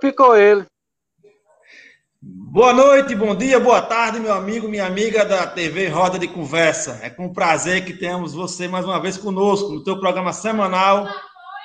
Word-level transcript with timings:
picou 0.00 0.36
ele. 0.36 0.64
Boa 2.22 2.72
noite, 2.72 3.14
bom 3.14 3.34
dia, 3.34 3.60
boa 3.60 3.80
tarde, 3.80 4.18
meu 4.18 4.32
amigo, 4.32 4.68
minha 4.68 4.86
amiga 4.86 5.24
da 5.24 5.46
TV 5.46 5.88
Roda 5.88 6.18
de 6.18 6.26
Conversa. 6.26 6.98
É 7.02 7.10
com 7.10 7.32
prazer 7.32 7.84
que 7.84 7.92
temos 7.92 8.34
você 8.34 8.66
mais 8.66 8.84
uma 8.84 9.00
vez 9.00 9.16
conosco 9.16 9.68
no 9.68 9.84
teu 9.84 10.00
programa 10.00 10.32
semanal. 10.32 11.06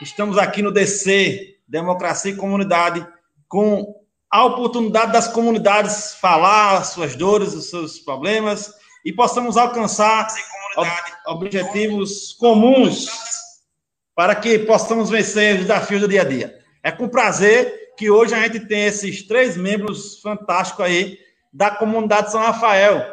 Estamos 0.01 0.37
aqui 0.37 0.61
no 0.61 0.71
DC, 0.71 1.55
Democracia 1.67 2.31
e 2.31 2.35
Comunidade, 2.35 3.05
com 3.47 3.95
a 4.29 4.46
oportunidade 4.46 5.13
das 5.13 5.28
comunidades 5.28 6.15
falar 6.15 6.78
as 6.78 6.88
suas 6.88 7.15
dores, 7.15 7.54
os 7.54 7.70
seus 7.70 7.99
problemas 7.99 8.74
e 9.06 9.13
possamos 9.13 9.58
alcançar 9.58 10.28
objetivos 11.28 12.33
comuns 12.33 13.08
para 14.13 14.36
que 14.36 14.60
possamos 14.60 15.10
vencer 15.10 15.56
os 15.56 15.62
desafios 15.62 16.02
do 16.02 16.08
dia 16.08 16.22
a 16.22 16.26
dia. 16.26 16.58
É 16.84 16.91
com 16.91 17.08
prazer 17.08 17.84
que 17.98 18.09
hoje 18.09 18.34
a 18.34 18.43
gente 18.43 18.59
tem 18.62 18.85
esses 18.85 19.23
três 19.23 19.55
membros 19.55 20.20
fantásticos 20.21 20.85
aí 20.85 21.17
da 21.51 21.71
comunidade 21.71 22.31
São 22.31 22.41
Rafael, 22.41 23.05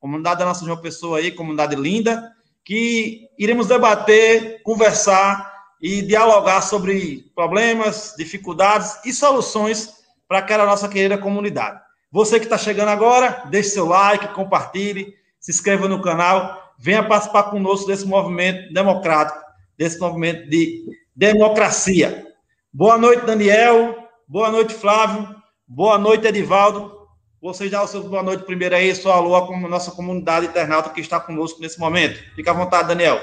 comunidade 0.00 0.38
da 0.38 0.46
nossa 0.46 0.64
João 0.64 0.80
Pessoa 0.80 1.18
aí, 1.18 1.30
comunidade 1.30 1.76
linda, 1.76 2.32
que 2.64 3.28
iremos 3.38 3.66
debater, 3.66 4.62
conversar 4.62 5.52
e 5.80 6.00
dialogar 6.00 6.62
sobre 6.62 7.30
problemas, 7.34 8.14
dificuldades 8.16 8.98
e 9.04 9.12
soluções 9.12 9.90
para 10.26 10.38
aquela 10.38 10.64
nossa 10.64 10.88
querida 10.88 11.18
comunidade. 11.18 11.78
Você 12.10 12.38
que 12.38 12.46
está 12.46 12.56
chegando 12.56 12.88
agora, 12.88 13.42
deixe 13.50 13.70
seu 13.70 13.86
like, 13.86 14.28
compartilhe, 14.28 15.14
se 15.38 15.50
inscreva 15.50 15.86
no 15.88 16.00
canal, 16.00 16.72
venha 16.78 17.02
participar 17.02 17.44
conosco 17.44 17.86
desse 17.86 18.06
movimento 18.06 18.72
democrático, 18.72 19.38
desse 19.76 19.98
movimento 19.98 20.48
de 20.48 20.86
democracia. 21.14 22.26
Boa 22.72 22.96
noite, 22.96 23.26
Daniel. 23.26 24.03
Boa 24.26 24.50
noite, 24.50 24.72
Flávio. 24.72 25.36
Boa 25.68 25.98
noite, 25.98 26.26
Edivaldo. 26.26 27.08
Vocês 27.42 27.70
dão 27.70 27.84
o 27.84 27.86
seu 27.86 28.02
boa 28.08 28.22
noite 28.22 28.42
primeiro 28.44 28.74
aí, 28.74 28.94
sua 28.94 29.16
alô 29.16 29.36
à 29.36 29.68
nossa 29.68 29.90
comunidade 29.90 30.46
internauta 30.46 30.88
que 30.88 31.02
está 31.02 31.20
conosco 31.20 31.60
nesse 31.60 31.78
momento. 31.78 32.18
Fica 32.34 32.50
à 32.50 32.54
vontade, 32.54 32.88
Daniel. 32.88 33.20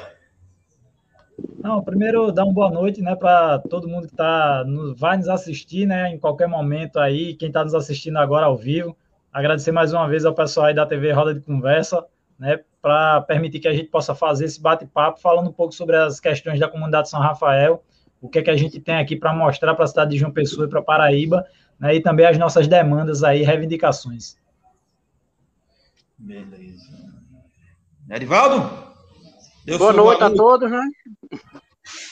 Não, 1.58 1.84
primeiro 1.84 2.32
dar 2.32 2.44
uma 2.44 2.54
boa 2.54 2.70
noite, 2.70 3.02
né, 3.02 3.16
para 3.16 3.58
todo 3.68 3.88
mundo 3.88 4.08
que 4.08 4.16
tá, 4.16 4.64
vai 4.96 5.18
nos 5.18 5.28
assistir, 5.28 5.88
né, 5.88 6.14
em 6.14 6.20
qualquer 6.20 6.48
momento 6.48 7.00
aí, 7.00 7.34
quem 7.34 7.48
está 7.48 7.64
nos 7.64 7.74
assistindo 7.74 8.18
agora 8.18 8.46
ao 8.46 8.56
vivo. 8.56 8.96
Agradecer 9.34 9.72
mais 9.72 9.92
uma 9.92 10.08
vez 10.08 10.24
ao 10.24 10.36
pessoal 10.36 10.68
aí 10.68 10.76
da 10.76 10.86
TV 10.86 11.12
Roda 11.14 11.34
de 11.34 11.42
Conversa, 11.42 12.06
né, 12.38 12.60
para 12.80 13.22
permitir 13.22 13.60
que 13.60 13.68
a 13.68 13.74
gente 13.74 13.90
possa 13.90 14.14
fazer 14.14 14.46
esse 14.46 14.62
bate-papo 14.62 15.20
falando 15.20 15.50
um 15.50 15.54
pouco 15.54 15.74
sobre 15.74 15.96
as 15.96 16.20
questões 16.20 16.60
da 16.60 16.70
comunidade 16.70 17.10
São 17.10 17.20
Rafael 17.20 17.84
o 18.22 18.30
que 18.30 18.40
é 18.40 18.44
que 18.44 18.52
a 18.52 18.56
gente 18.56 18.80
tem 18.80 18.96
aqui 18.96 19.16
para 19.16 19.34
mostrar 19.34 19.74
para 19.74 19.84
a 19.84 19.88
cidade 19.88 20.12
de 20.12 20.18
João 20.18 20.32
Pessoa 20.32 20.68
e 20.68 20.70
para 20.70 20.82
Paraíba, 20.82 21.46
né, 21.80 21.96
e 21.96 22.02
também 22.02 22.28
as 22.28 22.38
nossas 22.38 22.68
demandas 22.68 23.24
aí, 23.24 23.42
reivindicações. 23.42 24.38
Beleza. 26.18 26.92
Edivaldo? 28.10 28.92
Boa 29.78 29.94
noite 29.94 30.24
a 30.24 30.30
todos, 30.30 30.70
né? 30.70 30.82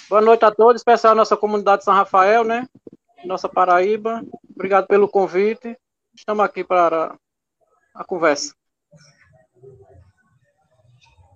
Boa 0.10 0.22
noite 0.22 0.44
a 0.44 0.52
todos, 0.52 0.82
especial 0.82 1.14
a 1.14 1.16
nossa 1.16 1.38
comunidade 1.38 1.80
de 1.80 1.86
São 1.86 1.94
Rafael, 1.94 2.44
né? 2.44 2.68
Nossa 3.24 3.48
Paraíba. 3.48 4.24
Obrigado 4.50 4.88
pelo 4.88 5.08
convite. 5.08 5.78
Estamos 6.16 6.44
aqui 6.44 6.64
para 6.64 7.16
a 7.94 8.04
conversa. 8.04 8.56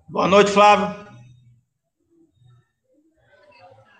Boa 0.08 0.26
noite, 0.26 0.50
Flávio. 0.50 1.13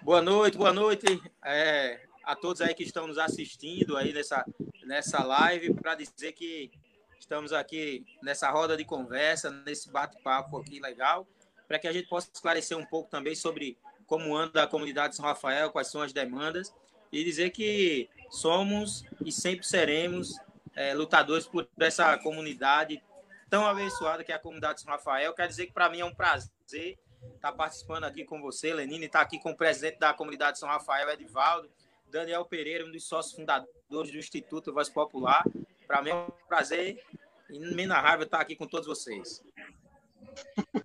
Boa 0.04 0.20
noite, 0.20 0.58
boa 0.58 0.70
noite 0.70 1.06
é, 1.42 1.98
a 2.22 2.36
todos 2.36 2.60
aí 2.60 2.74
que 2.74 2.82
estão 2.82 3.06
nos 3.06 3.16
assistindo 3.16 3.96
aí 3.96 4.12
nessa, 4.12 4.44
nessa 4.84 5.24
live, 5.24 5.72
para 5.72 5.94
dizer 5.94 6.32
que 6.32 6.70
estamos 7.18 7.54
aqui 7.54 8.04
nessa 8.22 8.50
roda 8.50 8.76
de 8.76 8.84
conversa, 8.84 9.50
nesse 9.50 9.90
bate-papo 9.90 10.58
aqui 10.58 10.78
legal, 10.78 11.26
para 11.66 11.78
que 11.78 11.88
a 11.88 11.92
gente 11.92 12.06
possa 12.06 12.28
esclarecer 12.30 12.76
um 12.76 12.84
pouco 12.84 13.08
também 13.08 13.34
sobre 13.34 13.78
como 14.06 14.36
anda 14.36 14.64
a 14.64 14.66
comunidade 14.66 15.12
de 15.12 15.16
São 15.16 15.24
Rafael, 15.24 15.70
quais 15.70 15.88
são 15.88 16.02
as 16.02 16.12
demandas, 16.12 16.70
e 17.10 17.24
dizer 17.24 17.48
que 17.48 18.10
somos 18.30 19.06
e 19.24 19.32
sempre 19.32 19.66
seremos 19.66 20.36
é, 20.74 20.92
lutadores 20.92 21.46
por 21.46 21.66
essa 21.80 22.18
comunidade 22.18 23.02
tão 23.48 23.66
abençoada 23.66 24.22
que 24.22 24.32
é 24.32 24.34
a 24.34 24.38
comunidade 24.38 24.74
de 24.74 24.80
São 24.82 24.92
Rafael. 24.92 25.32
Quer 25.32 25.48
dizer 25.48 25.66
que 25.66 25.72
para 25.72 25.88
mim 25.88 26.00
é 26.00 26.04
um 26.04 26.14
prazer 26.14 26.98
está 27.34 27.52
participando 27.52 28.04
aqui 28.04 28.24
com 28.24 28.40
você, 28.40 28.72
Lenine, 28.72 29.06
está 29.06 29.20
aqui 29.20 29.38
com 29.38 29.50
o 29.50 29.56
presidente 29.56 29.98
da 29.98 30.14
comunidade 30.14 30.58
São 30.58 30.68
Rafael, 30.68 31.10
Edivaldo, 31.10 31.68
Daniel 32.10 32.44
Pereira, 32.44 32.86
um 32.86 32.90
dos 32.90 33.04
sócios 33.06 33.34
fundadores 33.34 34.10
do 34.10 34.18
Instituto 34.18 34.72
Voz 34.72 34.88
Popular. 34.88 35.44
Para 35.86 36.02
mim 36.02 36.10
é 36.10 36.14
um 36.14 36.28
prazer 36.48 37.02
e 37.50 37.86
na 37.86 38.00
raiva 38.00 38.22
estar 38.22 38.40
aqui 38.40 38.56
com 38.56 38.66
todos 38.66 38.86
vocês. 38.86 39.42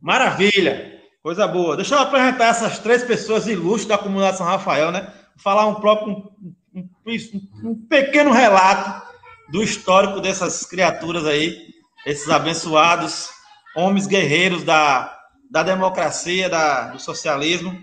Maravilha! 0.01 1.01
Coisa 1.21 1.47
boa. 1.47 1.75
Deixa 1.75 1.95
eu 1.95 1.99
apresentar 1.99 2.47
essas 2.47 2.79
três 2.79 3.03
pessoas 3.03 3.45
ilustres 3.45 3.87
da 3.87 3.97
comunidade 3.97 4.37
São 4.37 4.45
Rafael, 4.45 4.91
né? 4.91 5.13
Falar 5.37 5.67
um 5.67 5.75
próprio 5.75 6.31
um, 6.73 6.89
um, 7.05 7.69
um 7.69 7.75
pequeno 7.87 8.31
relato 8.31 9.07
do 9.49 9.61
histórico 9.61 10.21
dessas 10.21 10.65
criaturas 10.65 11.25
aí, 11.25 11.73
esses 12.05 12.29
abençoados 12.29 13.29
homens 13.75 14.07
guerreiros 14.07 14.63
da 14.63 15.18
da 15.49 15.63
democracia, 15.63 16.49
da, 16.49 16.89
do 16.89 16.99
socialismo. 16.99 17.77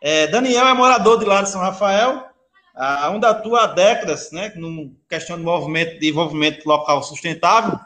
É, 0.00 0.26
Daniel 0.26 0.66
é 0.68 0.74
morador 0.74 1.18
de 1.18 1.24
lá 1.24 1.42
de 1.42 1.50
São 1.50 1.60
Rafael, 1.60 2.26
onde 3.10 3.26
atua 3.26 3.64
há 3.64 3.66
décadas, 3.66 4.30
né, 4.30 4.52
no 4.54 4.94
questão 5.08 5.36
de 5.36 5.42
movimento 5.42 5.94
de 5.94 6.00
desenvolvimento 6.00 6.64
local 6.66 7.02
sustentável. 7.02 7.78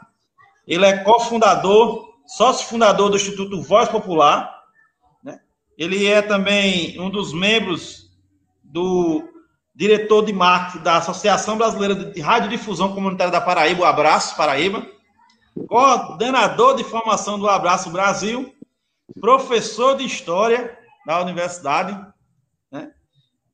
Ele 0.67 0.85
é 0.85 0.97
cofundador, 0.97 2.13
sócio 2.27 2.67
fundador 2.67 3.09
do 3.09 3.15
Instituto 3.15 3.61
Voz 3.61 3.89
Popular. 3.89 4.61
Né? 5.23 5.39
Ele 5.77 6.05
é 6.05 6.21
também 6.21 6.99
um 6.99 7.09
dos 7.09 7.33
membros 7.33 8.11
do 8.63 9.23
diretor 9.75 10.23
de 10.23 10.31
marketing 10.31 10.83
da 10.83 10.97
Associação 10.97 11.57
Brasileira 11.57 11.95
de 11.95 12.21
Radiodifusão 12.21 12.93
Comunitária 12.93 13.31
da 13.31 13.41
Paraíba, 13.41 13.81
o 13.81 13.85
Abraço 13.85 14.37
Paraíba, 14.37 14.85
coordenador 15.67 16.75
de 16.75 16.83
formação 16.83 17.39
do 17.39 17.49
Abraço 17.49 17.89
Brasil 17.89 18.53
professor 19.19 19.97
de 19.97 20.05
História 20.05 20.77
da 21.05 21.21
universidade, 21.21 21.93
né? 22.71 22.91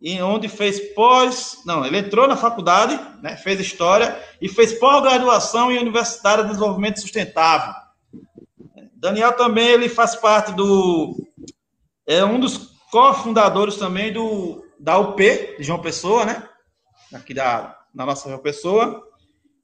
E 0.02 0.22
onde 0.22 0.48
fez 0.48 0.80
pós... 0.94 1.62
Não, 1.66 1.86
ele 1.86 1.98
entrou 1.98 2.28
na 2.28 2.38
faculdade, 2.38 3.00
né? 3.22 3.36
fez 3.36 3.60
História 3.60 4.18
e 4.42 4.48
fez 4.48 4.74
pós-graduação 4.74 5.72
em 5.72 5.80
Universidade 5.80 6.44
de 6.44 6.50
Desenvolvimento 6.50 7.02
Sustentável. 7.02 7.74
Daniel 8.94 9.34
também 9.34 9.68
ele 9.68 9.90
faz 9.90 10.16
parte 10.16 10.54
do... 10.54 11.16
É 12.06 12.24
um 12.24 12.40
dos 12.40 12.70
cofundadores 12.92 13.78
também 13.78 14.12
do, 14.12 14.66
da 14.80 14.98
UP, 14.98 15.18
de 15.58 15.64
João 15.64 15.82
Pessoa, 15.82 16.26
né? 16.26 16.48
Aqui 17.14 17.34
da, 17.34 17.78
da 17.94 18.06
nossa 18.06 18.30
João 18.30 18.42
Pessoa. 18.42 19.04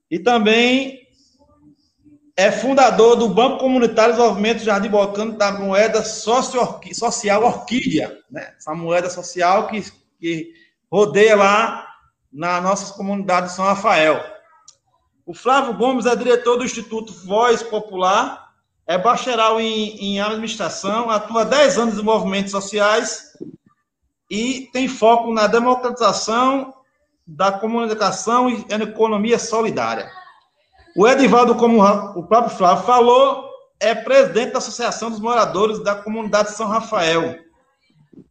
E 0.09 0.19
também 0.19 1.04
é 2.38 2.51
fundador 2.51 3.16
do 3.16 3.29
Banco 3.29 3.59
Comunitário 3.59 4.13
de 4.13 4.18
Desenvolvimento 4.18 4.63
Jardim 4.63 4.90
Botânico 4.90 5.38
da 5.38 5.53
moeda 5.53 6.03
social 6.03 7.44
Orquídea, 7.44 8.19
né? 8.29 8.53
essa 8.57 8.73
moeda 8.75 9.09
social 9.09 9.68
que, 9.68 9.81
que 10.19 10.53
rodeia 10.91 11.35
lá 11.38 11.88
na 12.31 12.59
nossa 12.59 12.94
comunidade 12.94 13.47
de 13.47 13.53
São 13.53 13.63
Rafael. 13.63 14.22
O 15.25 15.34
Flávio 15.34 15.73
Gomes 15.75 16.06
é 16.06 16.16
diretor 16.16 16.57
do 16.57 16.66
Instituto 16.66 17.13
Voz 17.25 17.63
Popular, 17.63 18.53
é 18.85 18.97
bacharel 18.97 19.59
em, 19.59 19.97
em 19.97 20.19
administração, 20.19 21.09
atua 21.09 21.41
há 21.41 21.46
10 21.46 21.78
anos 21.79 21.97
em 21.97 22.03
movimentos 22.03 22.52
sociais 22.52 23.34
e 24.29 24.69
tem 24.73 24.90
foco 24.90 25.34
na 25.34 25.47
democratização 25.47 26.73
da 27.25 27.52
comunicação 27.52 28.50
e 28.50 28.66
economia 28.69 29.40
solidária. 29.40 30.11
O 30.95 31.05
Edivaldo, 31.05 31.55
como 31.55 31.83
o 31.83 32.23
próprio 32.23 32.55
Flávio 32.55 32.85
falou, 32.85 33.49
é 33.81 33.93
presidente 33.93 34.53
da 34.53 34.59
Associação 34.59 35.11
dos 35.11 35.19
Moradores 35.19 35.83
da 35.83 35.93
Comunidade 35.93 36.49
de 36.49 36.55
São 36.55 36.67
Rafael, 36.67 37.35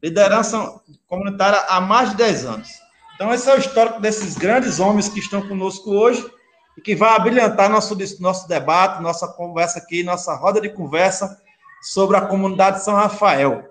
liderança 0.02 0.80
comunitária 1.06 1.60
há 1.68 1.78
mais 1.78 2.10
de 2.10 2.16
10 2.16 2.44
anos. 2.46 2.68
Então, 3.14 3.34
esse 3.34 3.50
é 3.50 3.54
o 3.54 3.58
histórico 3.58 4.00
desses 4.00 4.34
grandes 4.34 4.80
homens 4.80 5.10
que 5.10 5.18
estão 5.18 5.46
conosco 5.46 5.90
hoje 5.90 6.26
e 6.76 6.80
que 6.80 6.96
vai 6.96 7.14
abrilhantar 7.14 7.68
nosso, 7.68 7.94
nosso 8.18 8.48
debate, 8.48 9.02
nossa 9.02 9.28
conversa 9.28 9.78
aqui, 9.78 10.02
nossa 10.02 10.34
roda 10.34 10.58
de 10.58 10.70
conversa 10.70 11.38
sobre 11.82 12.16
a 12.16 12.22
comunidade 12.22 12.78
de 12.78 12.84
São 12.84 12.94
Rafael. 12.94 13.62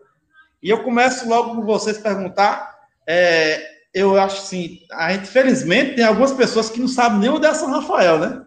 E 0.61 0.69
eu 0.69 0.83
começo 0.83 1.27
logo 1.27 1.55
com 1.55 1.65
vocês 1.65 1.97
perguntar. 1.97 2.77
É, 3.07 3.59
eu 3.91 4.19
acho 4.19 4.37
assim, 4.37 4.81
a 4.91 5.11
gente, 5.11 5.27
felizmente, 5.27 5.95
tem 5.95 6.05
algumas 6.05 6.31
pessoas 6.31 6.69
que 6.69 6.79
não 6.79 6.87
sabem 6.87 7.17
nem 7.17 7.29
onde 7.31 7.47
é 7.47 7.53
São 7.55 7.71
Rafael, 7.71 8.19
né? 8.19 8.43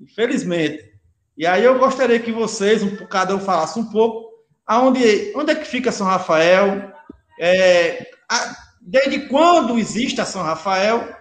Infelizmente. 0.00 0.92
E 1.36 1.46
aí 1.46 1.64
eu 1.64 1.78
gostaria 1.78 2.18
que 2.18 2.32
vocês, 2.32 2.82
um, 2.82 2.96
cada 3.06 3.34
um 3.34 3.40
falasse 3.40 3.78
um 3.78 3.90
pouco, 3.90 4.28
aonde, 4.66 5.32
onde 5.36 5.52
é 5.52 5.54
que 5.54 5.64
fica 5.64 5.92
São 5.92 6.06
Rafael, 6.06 6.92
é, 7.38 8.10
a, 8.28 8.56
desde 8.80 9.28
quando 9.28 9.78
existe 9.78 10.20
a 10.20 10.24
São 10.24 10.42
Rafael, 10.42 11.16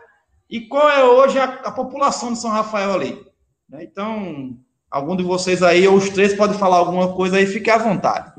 e 0.49 0.61
qual 0.67 0.89
é 0.89 1.03
hoje 1.03 1.37
a, 1.37 1.45
a 1.45 1.71
população 1.71 2.33
de 2.33 2.39
São 2.39 2.49
Rafael 2.49 2.93
ali. 2.93 3.25
Né? 3.69 3.83
Então, 3.83 4.57
algum 4.89 5.15
de 5.15 5.23
vocês 5.23 5.61
aí, 5.61 5.87
ou 5.87 5.95
os 5.95 6.09
três, 6.09 6.33
pode 6.33 6.57
falar 6.57 6.77
alguma 6.77 7.13
coisa 7.13 7.37
aí, 7.37 7.45
fique 7.45 7.69
à 7.69 7.77
vontade. 7.77 8.33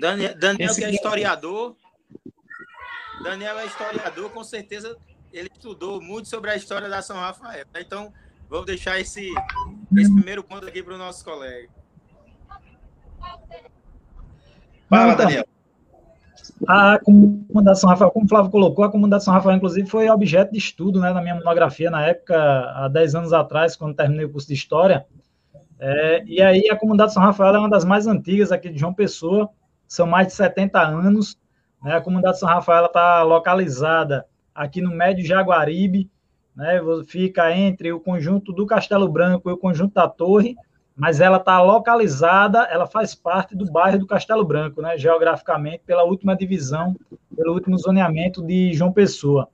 Daniel, 0.00 0.38
Daniel 0.38 0.74
que 0.74 0.84
é 0.84 0.90
historiador, 0.90 1.76
Daniel 3.22 3.58
é 3.58 3.66
historiador, 3.66 4.30
com 4.30 4.42
certeza 4.42 4.96
ele 5.32 5.50
estudou 5.52 6.00
muito 6.00 6.28
sobre 6.28 6.50
a 6.50 6.56
história 6.56 6.88
da 6.88 7.02
São 7.02 7.16
Rafael. 7.16 7.66
Né? 7.72 7.80
Então, 7.80 8.12
vamos 8.48 8.66
deixar 8.66 9.00
esse, 9.00 9.32
esse 9.96 10.14
primeiro 10.14 10.42
ponto 10.42 10.66
aqui 10.66 10.82
para 10.82 10.94
o 10.94 10.98
nosso 10.98 11.24
colega. 11.24 11.68
Fala, 14.88 15.12
então, 15.12 15.16
Daniel. 15.16 15.44
A 16.68 16.98
comunidade 17.02 17.80
São 17.80 17.90
Rafael, 17.90 18.10
como 18.10 18.26
o 18.26 18.28
Flávio 18.28 18.50
colocou, 18.50 18.84
a 18.84 18.90
comunidade 18.90 19.24
São 19.24 19.34
Rafael, 19.34 19.56
inclusive, 19.56 19.88
foi 19.88 20.08
objeto 20.08 20.52
de 20.52 20.58
estudo 20.58 21.00
né, 21.00 21.12
na 21.12 21.20
minha 21.20 21.34
monografia 21.34 21.90
na 21.90 22.06
época, 22.06 22.36
há 22.36 22.88
10 22.88 23.14
anos 23.14 23.32
atrás, 23.32 23.76
quando 23.76 23.96
terminei 23.96 24.24
o 24.24 24.30
curso 24.30 24.48
de 24.48 24.54
História. 24.54 25.06
É, 25.78 26.24
e 26.24 26.40
aí, 26.40 26.68
a 26.70 26.76
comunidade 26.76 27.12
São 27.12 27.22
Rafael 27.22 27.54
é 27.54 27.58
uma 27.58 27.68
das 27.68 27.84
mais 27.84 28.06
antigas 28.06 28.52
aqui 28.52 28.70
de 28.70 28.78
João 28.78 28.94
Pessoa, 28.94 29.50
são 29.88 30.06
mais 30.06 30.28
de 30.28 30.34
70 30.34 30.80
anos. 30.80 31.36
Né, 31.82 31.96
a 31.96 32.00
comunidade 32.00 32.38
São 32.38 32.48
Rafael 32.48 32.86
está 32.86 33.22
localizada 33.22 34.26
aqui 34.54 34.80
no 34.80 34.90
Médio 34.90 35.26
Jaguaribe, 35.26 36.10
né, 36.54 36.80
fica 37.06 37.54
entre 37.56 37.92
o 37.92 38.00
conjunto 38.00 38.52
do 38.52 38.66
Castelo 38.66 39.08
Branco 39.08 39.50
e 39.50 39.52
o 39.52 39.58
conjunto 39.58 39.94
da 39.94 40.08
Torre, 40.08 40.56
mas 40.96 41.20
ela 41.20 41.38
está 41.38 41.60
localizada, 41.60 42.62
ela 42.70 42.86
faz 42.86 43.14
parte 43.14 43.56
do 43.56 43.70
bairro 43.70 43.98
do 43.98 44.06
Castelo 44.06 44.44
Branco, 44.44 44.80
né, 44.80 44.96
geograficamente, 44.96 45.82
pela 45.84 46.04
última 46.04 46.36
divisão, 46.36 46.94
pelo 47.34 47.52
último 47.52 47.76
zoneamento 47.76 48.40
de 48.40 48.72
João 48.72 48.92
Pessoa. 48.92 49.48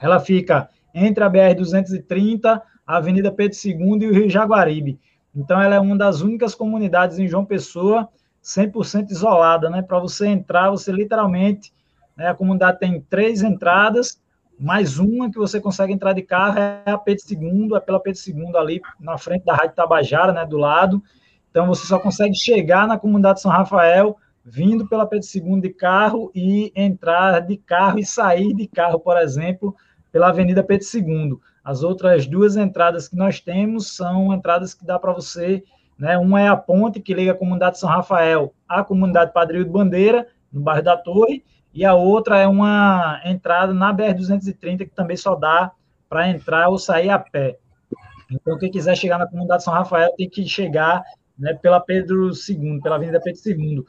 Ela 0.00 0.20
fica 0.20 0.68
entre 0.94 1.24
a 1.24 1.30
BR-230, 1.30 2.60
a 2.86 2.96
Avenida 2.96 3.32
Pedro 3.32 3.56
II 3.64 4.02
e 4.02 4.06
o 4.06 4.12
Rio 4.12 4.28
Jaguaribe. 4.28 4.98
Então, 5.34 5.60
ela 5.60 5.76
é 5.76 5.80
uma 5.80 5.96
das 5.96 6.20
únicas 6.20 6.54
comunidades 6.54 7.18
em 7.18 7.28
João 7.28 7.44
Pessoa 7.44 8.08
100% 8.42 9.10
isolada, 9.10 9.68
né? 9.68 9.82
Para 9.82 9.98
você 9.98 10.26
entrar, 10.26 10.70
você 10.70 10.90
literalmente, 10.90 11.72
né, 12.16 12.28
a 12.28 12.34
comunidade 12.34 12.78
tem 12.78 13.00
três 13.00 13.42
entradas, 13.42 14.20
mais 14.58 14.98
uma 14.98 15.30
que 15.30 15.38
você 15.38 15.60
consegue 15.60 15.92
entrar 15.92 16.12
de 16.12 16.22
carro 16.22 16.58
é 16.58 16.82
a 16.86 16.98
Pedro 16.98 17.24
II, 17.30 17.76
é 17.76 17.80
pela 17.80 18.00
Pedro 18.00 18.20
II 18.26 18.56
ali 18.56 18.80
na 18.98 19.16
frente 19.16 19.44
da 19.44 19.54
Rádio 19.54 19.76
Tabajara, 19.76 20.32
né, 20.32 20.44
do 20.44 20.56
lado. 20.56 21.02
Então 21.50 21.66
você 21.66 21.86
só 21.86 21.98
consegue 21.98 22.34
chegar 22.34 22.86
na 22.86 22.98
comunidade 22.98 23.40
São 23.40 23.50
Rafael 23.50 24.16
vindo 24.44 24.88
pela 24.88 25.06
Pedro 25.06 25.26
II 25.32 25.60
de 25.60 25.70
carro 25.70 26.32
e 26.34 26.72
entrar 26.74 27.40
de 27.40 27.56
carro 27.56 27.98
e 27.98 28.04
sair 28.04 28.54
de 28.54 28.66
carro, 28.66 28.98
por 28.98 29.16
exemplo, 29.16 29.76
pela 30.10 30.28
Avenida 30.28 30.64
Pedro 30.64 30.86
II. 30.92 31.38
As 31.62 31.82
outras 31.82 32.26
duas 32.26 32.56
entradas 32.56 33.08
que 33.08 33.16
nós 33.16 33.40
temos 33.40 33.94
são 33.94 34.32
entradas 34.32 34.74
que 34.74 34.84
dá 34.84 34.98
para 34.98 35.12
você, 35.12 35.62
né? 35.98 36.16
Uma 36.16 36.40
é 36.40 36.48
a 36.48 36.56
ponte 36.56 37.00
que 37.00 37.12
liga 37.12 37.32
a 37.32 37.36
comunidade 37.36 37.78
São 37.78 37.88
Rafael 37.88 38.54
à 38.66 38.82
comunidade 38.82 39.32
Padre 39.32 39.62
de 39.62 39.70
Bandeira, 39.70 40.26
no 40.50 40.62
bairro 40.62 40.82
da 40.82 40.96
Torre, 40.96 41.44
e 41.78 41.84
a 41.84 41.94
outra 41.94 42.38
é 42.38 42.46
uma 42.48 43.20
entrada 43.24 43.72
na 43.72 43.94
BR-230, 43.94 44.78
que 44.78 44.86
também 44.96 45.16
só 45.16 45.36
dá 45.36 45.70
para 46.08 46.28
entrar 46.28 46.68
ou 46.70 46.76
sair 46.76 47.08
a 47.08 47.20
pé. 47.20 47.56
Então, 48.28 48.58
quem 48.58 48.68
quiser 48.68 48.96
chegar 48.96 49.16
na 49.16 49.28
comunidade 49.28 49.62
São 49.62 49.72
Rafael 49.72 50.12
tem 50.16 50.28
que 50.28 50.44
chegar 50.44 51.04
né, 51.38 51.54
pela 51.54 51.78
Pedro 51.78 52.30
II, 52.32 52.80
pela 52.82 52.96
Avenida 52.96 53.20
Pedro 53.22 53.40
II. 53.46 53.84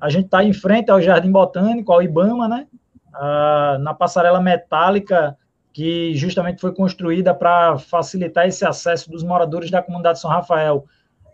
A 0.00 0.10
gente 0.10 0.24
está 0.24 0.42
em 0.42 0.52
frente 0.52 0.90
ao 0.90 1.00
Jardim 1.00 1.30
Botânico, 1.30 1.92
ao 1.92 2.02
Ibama, 2.02 2.48
né? 2.48 2.66
Ah, 3.14 3.78
na 3.80 3.94
passarela 3.94 4.40
metálica 4.40 5.38
que 5.72 6.16
justamente 6.16 6.60
foi 6.60 6.74
construída 6.74 7.32
para 7.32 7.78
facilitar 7.78 8.48
esse 8.48 8.66
acesso 8.66 9.08
dos 9.08 9.22
moradores 9.22 9.70
da 9.70 9.80
comunidade 9.80 10.18
São 10.18 10.28
Rafael 10.28 10.86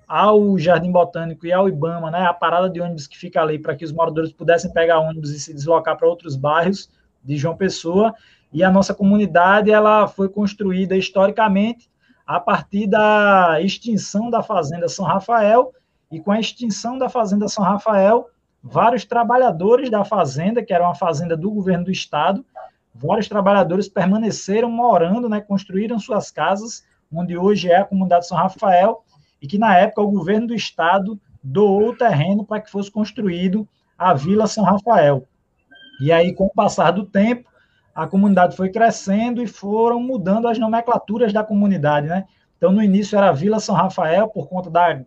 ao 0.07 0.59
Jardim 0.59 0.93
Botânico 0.93 1.47
e 1.47 1.53
ao 1.53 1.69
Ibama, 1.69 2.11
né, 2.11 2.27
a 2.27 2.35
parada 2.35 2.69
de 2.69 2.81
ônibus 2.81 3.07
que 3.07 3.19
fica 3.19 3.41
ali 3.41 3.59
para 3.59 3.75
que 3.75 3.85
os 3.85 3.93
moradores 3.93 4.33
pudessem 4.33 4.73
pegar 4.73 5.01
ônibus 5.01 5.31
e 5.31 5.41
se 5.41 5.53
deslocar 5.53 5.97
para 5.97 6.09
outros 6.09 6.37
bairros 6.37 6.91
de 7.23 7.37
João 7.37 7.57
Pessoa. 7.57 8.15
E 8.53 8.63
a 8.63 8.71
nossa 8.71 8.95
comunidade 8.95 9.71
ela 9.71 10.07
foi 10.07 10.29
construída 10.29 10.97
historicamente 10.97 11.91
a 12.27 12.41
partir 12.41 12.87
da 12.87 13.59
extinção 13.61 14.31
da 14.31 14.43
fazenda 14.43 14.89
São 14.89 15.05
Rafael 15.05 15.73
e 16.11 16.21
com 16.21 16.31
a 16.31 16.41
extinção 16.41 16.97
da 16.97 17.09
fazenda 17.09 17.49
São 17.49 17.65
Rafael, 17.65 18.29
vários 18.63 19.05
trabalhadores 19.05 19.91
da 19.91 20.05
fazenda, 20.05 20.63
que 20.63 20.73
era 20.73 20.85
uma 20.85 20.95
fazenda 20.95 21.37
do 21.37 21.51
governo 21.51 21.85
do 21.85 21.91
estado, 21.91 22.45
vários 22.95 23.29
trabalhadores 23.29 23.89
permaneceram 23.89 24.71
morando, 24.71 25.29
né, 25.29 25.41
construíram 25.41 25.99
suas 25.99 26.31
casas, 26.31 26.85
onde 27.13 27.37
hoje 27.37 27.69
é 27.69 27.79
a 27.79 27.85
comunidade 27.85 28.27
São 28.27 28.39
Rafael, 28.39 29.04
e 29.45 29.47
que 29.47 29.59
na 29.59 29.77
época 29.77 30.01
o 30.01 30.11
governo 30.11 30.47
do 30.47 30.55
estado 30.55 31.21
doou 31.43 31.91
o 31.91 31.95
terreno 31.95 32.47
para 32.47 32.63
que 32.63 32.71
fosse 32.71 32.91
construído 32.91 33.69
a 33.99 34.15
Vila 34.15 34.47
São 34.47 34.65
Rafael. 34.65 35.29
E 36.01 36.11
aí, 36.11 36.33
com 36.33 36.47
o 36.47 36.51
passar 36.51 36.93
do 36.93 37.05
tempo, 37.05 37.47
a 37.95 38.07
comunidade 38.07 38.57
foi 38.57 38.71
crescendo 38.71 39.43
e 39.43 39.47
foram 39.47 40.01
mudando 40.01 40.49
as 40.49 40.59
nomenclaturas 40.59 41.31
da 41.31 41.45
comunidade, 41.45 42.07
né? 42.07 42.25
Então, 42.57 42.73
no 42.73 42.83
início 42.83 43.19
era 43.19 43.33
Vila 43.33 43.61
São 43.61 43.75
Rafael, 43.75 44.29
por 44.29 44.49
conta 44.49 44.71
da 44.71 45.03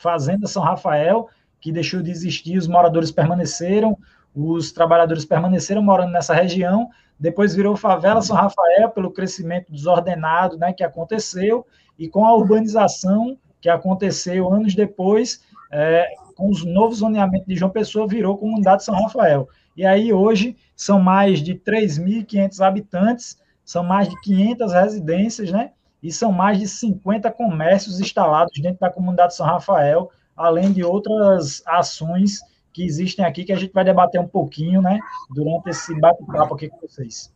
Fazenda 0.00 0.48
São 0.48 0.64
Rafael, 0.64 1.28
que 1.60 1.70
deixou 1.70 2.02
de 2.02 2.10
existir, 2.10 2.58
os 2.58 2.66
moradores 2.66 3.12
permaneceram, 3.12 3.96
os 4.34 4.72
trabalhadores 4.72 5.24
permaneceram 5.24 5.80
morando 5.80 6.10
nessa 6.10 6.34
região, 6.34 6.90
depois 7.20 7.54
virou 7.54 7.76
Favela 7.76 8.20
São 8.20 8.34
Rafael, 8.34 8.90
pelo 8.90 9.12
crescimento 9.12 9.70
desordenado 9.70 10.58
né, 10.58 10.72
que 10.72 10.82
aconteceu, 10.82 11.64
e 11.96 12.08
com 12.08 12.26
a 12.26 12.34
urbanização 12.34 13.38
que 13.66 13.70
aconteceu 13.70 14.52
anos 14.52 14.76
depois, 14.76 15.40
é, 15.72 16.06
com 16.36 16.48
os 16.48 16.64
novos 16.64 16.98
zoneamentos 16.98 17.48
de 17.48 17.56
João 17.56 17.70
Pessoa, 17.70 18.06
virou 18.06 18.38
comunidade 18.38 18.84
São 18.84 18.94
Rafael. 18.94 19.48
E 19.76 19.84
aí, 19.84 20.12
hoje, 20.12 20.56
são 20.76 21.00
mais 21.00 21.40
de 21.42 21.56
3.500 21.56 22.64
habitantes, 22.64 23.36
são 23.64 23.82
mais 23.82 24.08
de 24.08 24.20
500 24.20 24.72
residências, 24.72 25.50
né? 25.50 25.72
E 26.00 26.12
são 26.12 26.30
mais 26.30 26.60
de 26.60 26.68
50 26.68 27.28
comércios 27.32 27.98
instalados 27.98 28.52
dentro 28.62 28.78
da 28.78 28.88
comunidade 28.88 29.34
São 29.34 29.44
Rafael, 29.44 30.12
além 30.36 30.72
de 30.72 30.84
outras 30.84 31.60
ações 31.66 32.38
que 32.72 32.84
existem 32.84 33.24
aqui, 33.24 33.42
que 33.42 33.52
a 33.52 33.56
gente 33.56 33.72
vai 33.72 33.84
debater 33.84 34.20
um 34.20 34.28
pouquinho, 34.28 34.80
né? 34.80 35.00
Durante 35.28 35.70
esse 35.70 35.92
bate-papo 35.98 36.54
aqui 36.54 36.68
com 36.68 36.78
vocês. 36.86 37.34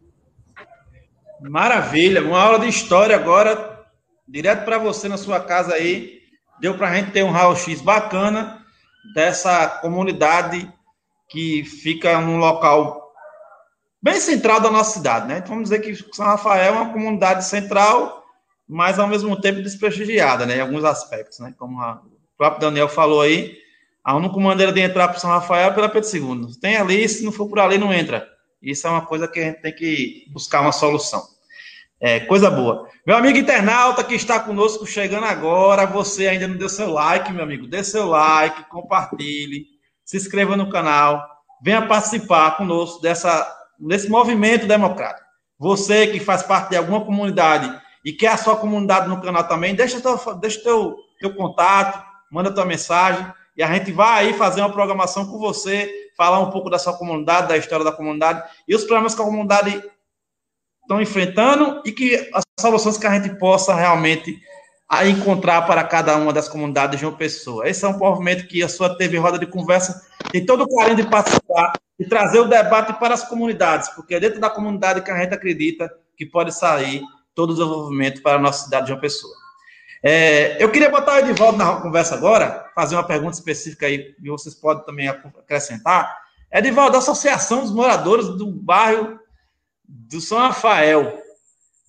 Maravilha, 1.41 2.23
uma 2.23 2.41
aula 2.41 2.61
de 2.61 2.69
história 2.69 3.17
agora, 3.17 3.85
direto 4.29 4.65
para 4.65 4.79
você 4.79 5.09
na 5.09 5.17
sua 5.17 5.41
casa 5.41 5.75
aí 5.75 6.20
deu 6.61 6.77
para 6.77 6.91
a 6.91 6.95
gente 6.95 7.11
ter 7.11 7.25
um 7.25 7.31
raio-x 7.31 7.81
bacana 7.81 8.65
dessa 9.15 9.67
comunidade 9.81 10.71
que 11.29 11.65
fica 11.65 12.21
num 12.21 12.39
local 12.39 13.13
bem 14.03 14.21
central 14.21 14.61
da 14.61 14.71
nossa 14.71 14.99
cidade, 14.99 15.29
né? 15.29 15.39
Então, 15.39 15.51
vamos 15.51 15.71
dizer 15.71 15.81
que 15.81 15.95
São 16.15 16.27
Rafael 16.27 16.63
é 16.63 16.71
uma 16.71 16.93
comunidade 16.93 17.45
central, 17.45 18.25
mas 18.69 18.99
ao 18.99 19.07
mesmo 19.07 19.41
tempo 19.41 19.63
desprestigiada, 19.63 20.47
né? 20.47 20.57
Em 20.57 20.61
alguns 20.61 20.85
aspectos, 20.85 21.39
né? 21.39 21.55
Como 21.59 21.81
o 21.81 22.01
próprio 22.37 22.61
Daniel 22.61 22.89
falou 22.89 23.21
aí, 23.21 23.57
a 24.03 24.17
única 24.17 24.39
maneira 24.39 24.73
de 24.73 24.81
entrar 24.81 25.09
para 25.09 25.19
São 25.19 25.31
Rafael 25.31 25.71
é 25.71 25.75
pela 25.75 25.89
Pedro 25.89 26.09
II. 26.17 26.59
Tem 26.61 26.77
ali, 26.77 27.09
se 27.09 27.25
não 27.25 27.33
for 27.33 27.49
por 27.49 27.59
ali, 27.59 27.79
não 27.79 27.93
entra. 27.93 28.27
Isso 28.63 28.87
é 28.87 28.91
uma 28.91 29.05
coisa 29.05 29.29
que 29.29 29.39
a 29.41 29.45
gente 29.45 29.61
tem 29.61 29.75
que 29.75 30.27
buscar 30.33 30.61
uma 30.61 30.73
solução. 30.73 31.23
É, 32.03 32.21
coisa 32.21 32.51
boa. 32.51 32.89
Meu 33.07 33.15
amigo 33.15 33.37
internauta 33.37 34.03
que 34.03 34.15
está 34.15 34.41
conosco 34.41 34.87
chegando 34.87 35.27
agora, 35.27 35.85
você 35.85 36.29
ainda 36.29 36.49
não 36.49 36.57
deu 36.57 36.69
seu 36.69 36.91
like, 36.91 37.31
meu 37.31 37.43
amigo, 37.45 37.67
dê 37.67 37.85
seu 37.85 38.09
like, 38.09 38.71
compartilhe, 38.71 39.67
se 40.03 40.17
inscreva 40.17 40.57
no 40.57 40.71
canal, 40.71 41.23
venha 41.63 41.87
participar 41.87 42.57
conosco 42.57 43.03
dessa, 43.03 43.47
desse 43.79 44.09
movimento 44.09 44.67
democrático. 44.67 45.29
Você 45.59 46.07
que 46.07 46.19
faz 46.19 46.43
parte 46.43 46.71
de 46.71 46.77
alguma 46.79 47.05
comunidade 47.05 47.71
e 48.03 48.15
quer 48.15 48.29
a 48.29 48.39
sua 48.39 48.57
comunidade 48.57 49.07
no 49.07 49.21
canal 49.21 49.45
também, 49.45 49.75
deixa 49.75 50.01
teu, 50.01 50.17
deixa 50.37 50.63
teu, 50.63 50.97
teu 51.21 51.35
contato, 51.35 52.03
manda 52.33 52.51
tua 52.51 52.65
mensagem 52.65 53.27
e 53.55 53.63
a 53.63 53.71
gente 53.75 53.93
vai 53.93 54.25
aí 54.25 54.33
fazer 54.33 54.63
uma 54.63 54.73
programação 54.73 55.27
com 55.27 55.39
você, 55.39 55.93
falar 56.17 56.41
um 56.41 56.51
pouco 56.51 56.71
da 56.71 56.79
sua 56.79 56.97
comunidade, 56.97 57.49
da 57.49 57.59
história 57.59 57.85
da 57.85 57.93
comunidade 57.93 58.43
e 58.67 58.75
os 58.75 58.85
problemas 58.85 59.15
que 59.15 59.21
a 59.21 59.25
comunidade 59.27 59.83
estão 60.91 61.01
enfrentando 61.01 61.81
e 61.85 61.93
que 61.93 62.29
as 62.35 62.43
soluções 62.59 62.99
que 62.99 63.07
a 63.07 63.15
gente 63.15 63.39
possa 63.39 63.73
realmente 63.73 64.43
encontrar 65.07 65.63
para 65.63 65.85
cada 65.85 66.17
uma 66.17 66.33
das 66.33 66.49
comunidades 66.49 66.99
de 66.99 67.07
uma 67.07 67.17
pessoa. 67.17 67.69
Esse 67.69 67.85
é 67.85 67.89
um 67.89 67.97
movimento 67.97 68.49
que 68.49 68.61
a 68.61 68.69
sua 68.69 68.97
TV 68.97 69.19
Roda 69.19 69.39
de 69.39 69.47
Conversa 69.47 70.05
tem 70.33 70.45
todo 70.45 70.65
o 70.65 70.77
carinho 70.77 70.97
de 70.97 71.09
participar 71.09 71.75
e 71.97 72.05
trazer 72.05 72.41
o 72.41 72.49
debate 72.49 72.93
para 72.95 73.15
as 73.15 73.23
comunidades, 73.23 73.89
porque 73.91 74.17
é 74.17 74.21
dentro 74.21 74.41
da 74.41 74.51
comunidade 74.51 75.03
que 75.03 75.11
a 75.13 75.23
gente 75.23 75.33
acredita 75.33 75.89
que 76.17 76.27
pode 76.27 76.53
sair 76.53 77.03
todo 77.37 77.51
o 77.51 77.55
desenvolvimento 77.55 78.21
para 78.21 78.39
a 78.39 78.41
nossa 78.41 78.65
cidade 78.65 78.87
de 78.87 78.93
uma 78.93 79.01
pessoa. 79.01 79.33
É, 80.03 80.61
eu 80.63 80.73
queria 80.73 80.91
botar 80.91 81.15
o 81.15 81.19
Edivaldo 81.19 81.59
na 81.59 81.77
conversa 81.77 82.17
agora, 82.17 82.69
fazer 82.75 82.97
uma 82.97 83.07
pergunta 83.07 83.37
específica 83.37 83.87
aí, 83.87 84.13
e 84.21 84.29
vocês 84.29 84.57
podem 84.57 84.85
também 84.85 85.07
acrescentar. 85.07 86.19
Edivaldo, 86.51 86.97
a 86.97 86.99
Associação 86.99 87.61
dos 87.61 87.73
Moradores 87.73 88.27
do 88.27 88.51
Bairro 88.51 89.20
do 89.91 90.21
São 90.21 90.39
Rafael. 90.39 91.21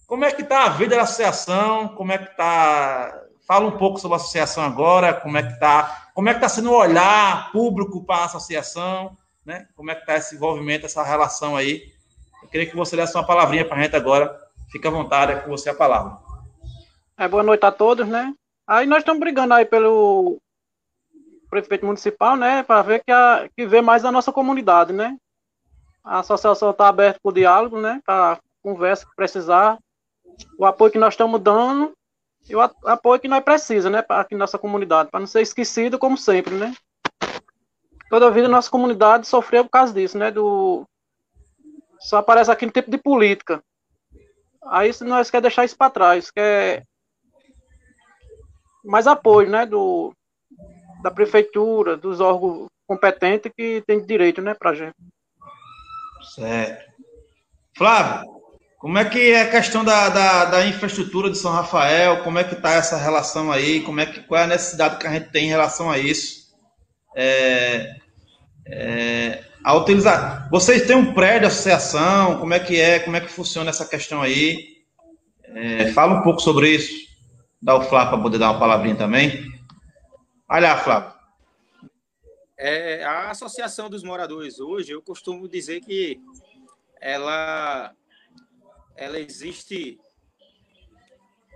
Como 0.07 0.25
é 0.25 0.31
que 0.31 0.41
está 0.41 0.65
a 0.65 0.69
vida 0.69 0.95
da 0.95 1.03
associação? 1.03 1.89
Como 1.89 2.11
é 2.11 2.17
que 2.17 2.31
está? 2.31 3.15
Fala 3.47 3.67
um 3.67 3.77
pouco 3.77 3.99
sobre 3.99 4.15
a 4.15 4.17
associação 4.17 4.63
agora, 4.63 5.13
como 5.13 5.37
é 5.37 5.43
que 5.43 5.53
está, 5.53 6.09
como 6.13 6.29
é 6.29 6.33
que 6.33 6.37
está 6.37 6.49
sendo 6.49 6.71
o 6.71 6.75
olhar 6.75 7.51
público 7.51 8.03
para 8.03 8.23
a 8.23 8.25
associação, 8.25 9.17
né? 9.45 9.67
Como 9.75 9.91
é 9.91 9.95
que 9.95 10.01
está 10.01 10.15
esse 10.15 10.35
envolvimento, 10.35 10.85
essa 10.85 11.03
relação 11.03 11.55
aí? 11.55 11.93
Eu 12.41 12.49
queria 12.49 12.69
que 12.69 12.75
você 12.75 12.95
desse 12.95 13.15
uma 13.15 13.25
palavrinha 13.25 13.65
para 13.65 13.77
a 13.77 13.83
gente 13.83 13.95
agora. 13.95 14.35
Fica 14.71 14.87
à 14.87 14.91
vontade, 14.91 15.33
é 15.33 15.35
com 15.35 15.49
você 15.49 15.69
a 15.69 15.75
palavra. 15.75 16.17
É, 17.17 17.27
boa 17.27 17.43
noite 17.43 17.65
a 17.65 17.71
todos, 17.71 18.07
né? 18.07 18.33
Aí 18.65 18.87
nós 18.87 18.99
estamos 18.99 19.19
brigando 19.19 19.53
aí 19.53 19.65
pelo 19.65 20.39
prefeito 21.49 21.85
municipal, 21.85 22.37
né, 22.37 22.63
para 22.63 22.81
ver 22.81 23.03
que, 23.05 23.11
a, 23.11 23.49
que 23.55 23.67
vê 23.67 23.81
mais 23.81 24.05
a 24.05 24.11
nossa 24.11 24.31
comunidade, 24.31 24.93
né? 24.93 25.17
A 26.03 26.19
associação 26.19 26.71
está 26.71 26.87
aberta 26.87 27.19
para 27.21 27.29
o 27.29 27.33
diálogo, 27.33 27.79
né? 27.79 28.01
Para 28.05 28.39
conversa 28.61 29.05
que 29.05 29.15
precisar, 29.15 29.77
o 30.57 30.65
apoio 30.65 30.91
que 30.91 30.99
nós 30.99 31.13
estamos 31.13 31.39
dando 31.41 31.91
e 32.49 32.55
o 32.55 32.61
apoio 32.61 33.19
que 33.19 33.27
nós 33.27 33.43
precisamos, 33.43 33.97
né? 33.97 34.01
Para 34.01 34.21
aqui 34.21 34.35
nossa 34.35 34.57
comunidade, 34.57 35.09
para 35.09 35.19
não 35.19 35.27
ser 35.27 35.41
esquecido 35.41 35.99
como 35.99 36.17
sempre, 36.17 36.55
né? 36.55 36.73
Toda 38.09 38.27
a 38.27 38.31
vida 38.31 38.47
nossa 38.47 38.69
comunidade 38.69 39.27
sofreu 39.27 39.63
por 39.63 39.71
causa 39.71 39.93
disso, 39.93 40.17
né? 40.17 40.31
Do 40.31 40.85
só 41.99 42.17
aparece 42.17 42.51
aquele 42.51 42.71
tipo 42.71 42.89
de 42.89 42.97
política. 42.97 43.63
Aí 44.65 44.91
nós 45.01 45.29
quer 45.29 45.41
deixar 45.41 45.65
isso 45.65 45.77
para 45.77 45.91
trás, 45.91 46.31
quer 46.31 46.83
mais 48.83 49.05
apoio, 49.05 49.49
né? 49.49 49.65
Do 49.65 50.13
da 51.01 51.09
prefeitura, 51.11 51.97
dos 51.97 52.19
órgãos 52.19 52.67
competentes 52.87 53.51
que 53.55 53.83
tem 53.87 54.05
direito, 54.05 54.41
né, 54.41 54.53
para 54.53 54.73
gente. 54.73 54.95
Certo. 56.23 56.91
Flávio, 57.77 58.29
como 58.81 58.97
é 58.97 59.05
que 59.05 59.31
é 59.31 59.41
a 59.41 59.51
questão 59.51 59.83
da, 59.83 60.09
da, 60.09 60.45
da 60.45 60.65
infraestrutura 60.65 61.29
de 61.29 61.37
São 61.37 61.51
Rafael? 61.51 62.23
Como 62.23 62.39
é 62.39 62.43
que 62.43 62.55
está 62.55 62.73
essa 62.73 62.97
relação 62.97 63.51
aí? 63.51 63.81
Como 63.81 63.99
é 63.99 64.07
que, 64.07 64.21
qual 64.21 64.41
é 64.41 64.43
a 64.45 64.47
necessidade 64.47 64.97
que 64.97 65.05
a 65.05 65.11
gente 65.11 65.29
tem 65.29 65.45
em 65.45 65.49
relação 65.49 65.89
a 65.89 65.99
isso? 65.99 66.51
É, 67.15 67.95
é, 68.67 69.43
a 69.63 69.75
utilizar. 69.75 70.49
Vocês 70.49 70.87
têm 70.87 70.95
um 70.95 71.13
prédio 71.13 71.47
associação? 71.47 72.39
Como 72.39 72.53
é 72.53 72.59
que 72.59 72.79
é? 72.79 72.99
Como 72.99 73.15
é 73.15 73.21
que 73.21 73.27
funciona 73.27 73.69
essa 73.69 73.85
questão 73.85 74.21
aí? 74.21 74.57
É, 75.53 75.91
fala 75.91 76.19
um 76.19 76.23
pouco 76.23 76.41
sobre 76.41 76.69
isso. 76.69 76.91
Dá 77.61 77.75
o 77.75 77.83
Flávio 77.83 78.13
para 78.13 78.21
poder 78.21 78.39
dar 78.39 78.49
uma 78.51 78.59
palavrinha 78.59 78.95
também. 78.95 79.45
Olha, 80.49 80.75
Flávio. 80.77 81.10
É, 82.63 83.03
a 83.03 83.31
Associação 83.31 83.89
dos 83.89 84.03
Moradores 84.03 84.59
hoje, 84.59 84.91
eu 84.91 85.01
costumo 85.01 85.49
dizer 85.49 85.81
que 85.81 86.21
ela, 86.99 87.91
ela 88.95 89.19
existe. 89.19 89.99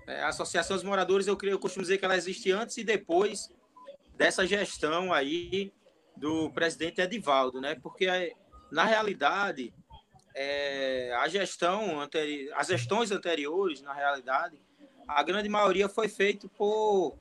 É, 0.08 0.24
a 0.24 0.30
Associação 0.30 0.76
dos 0.76 0.84
Moradores, 0.84 1.28
eu, 1.28 1.38
eu 1.44 1.60
costumo 1.60 1.84
dizer 1.84 2.00
que 2.00 2.06
ela 2.06 2.18
existe 2.18 2.52
antes 2.52 2.78
e 2.78 2.84
depois 2.84 3.54
dessa 4.16 4.48
gestão 4.48 5.14
aí 5.14 5.72
do 6.18 6.50
presidente 6.50 7.00
Edivaldo, 7.00 7.62
né? 7.62 7.76
Porque 7.76 8.36
na 8.72 8.84
realidade 8.84 9.72
é, 10.34 11.14
a 11.20 11.28
gestão 11.28 12.02
anteri 12.02 12.52
as 12.54 12.66
gestões 12.66 13.12
anteriores, 13.12 13.80
na 13.80 13.94
realidade, 13.94 14.60
a 15.08 15.22
grande 15.22 15.50
maioria 15.50 15.88
foi 15.88 16.10
feito 16.10 16.50
por 16.50 17.16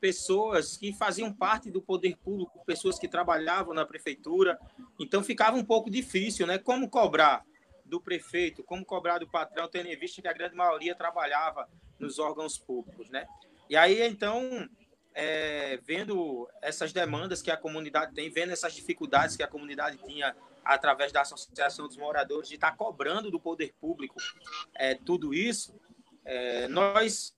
pessoas 0.00 0.76
que 0.76 0.92
faziam 0.92 1.32
parte 1.32 1.70
do 1.70 1.82
poder 1.82 2.16
público, 2.16 2.64
pessoas 2.64 2.98
que 2.98 3.06
trabalhavam 3.06 3.74
na 3.74 3.84
prefeitura. 3.84 4.58
Então 4.98 5.22
ficava 5.22 5.56
um 5.56 5.64
pouco 5.64 5.90
difícil, 5.90 6.46
né? 6.46 6.58
Como 6.58 6.88
cobrar 6.88 7.44
do 7.84 8.00
prefeito, 8.00 8.62
como 8.62 8.84
cobrar 8.84 9.18
do 9.18 9.28
patrão, 9.28 9.68
tendo 9.68 9.88
em 9.88 9.98
vista 9.98 10.22
que 10.22 10.28
a 10.28 10.32
grande 10.32 10.54
maioria 10.54 10.94
trabalhava 10.94 11.68
nos 11.98 12.18
órgãos 12.18 12.56
públicos, 12.56 13.10
né? 13.10 13.26
E 13.68 13.76
aí, 13.76 14.02
então, 14.02 14.68
é, 15.14 15.78
vendo 15.82 16.48
essas 16.62 16.92
demandas 16.92 17.42
que 17.42 17.50
a 17.50 17.56
comunidade 17.56 18.14
tem, 18.14 18.30
vendo 18.30 18.52
essas 18.52 18.72
dificuldades 18.72 19.36
que 19.36 19.42
a 19.42 19.48
comunidade 19.48 19.98
tinha 19.98 20.34
através 20.64 21.12
da 21.12 21.22
Associação 21.22 21.86
dos 21.86 21.96
Moradores 21.96 22.48
de 22.48 22.54
estar 22.54 22.76
cobrando 22.76 23.30
do 23.30 23.40
poder 23.40 23.74
público 23.80 24.16
é, 24.74 24.94
tudo 24.94 25.34
isso, 25.34 25.78
é, 26.24 26.68
nós 26.68 27.34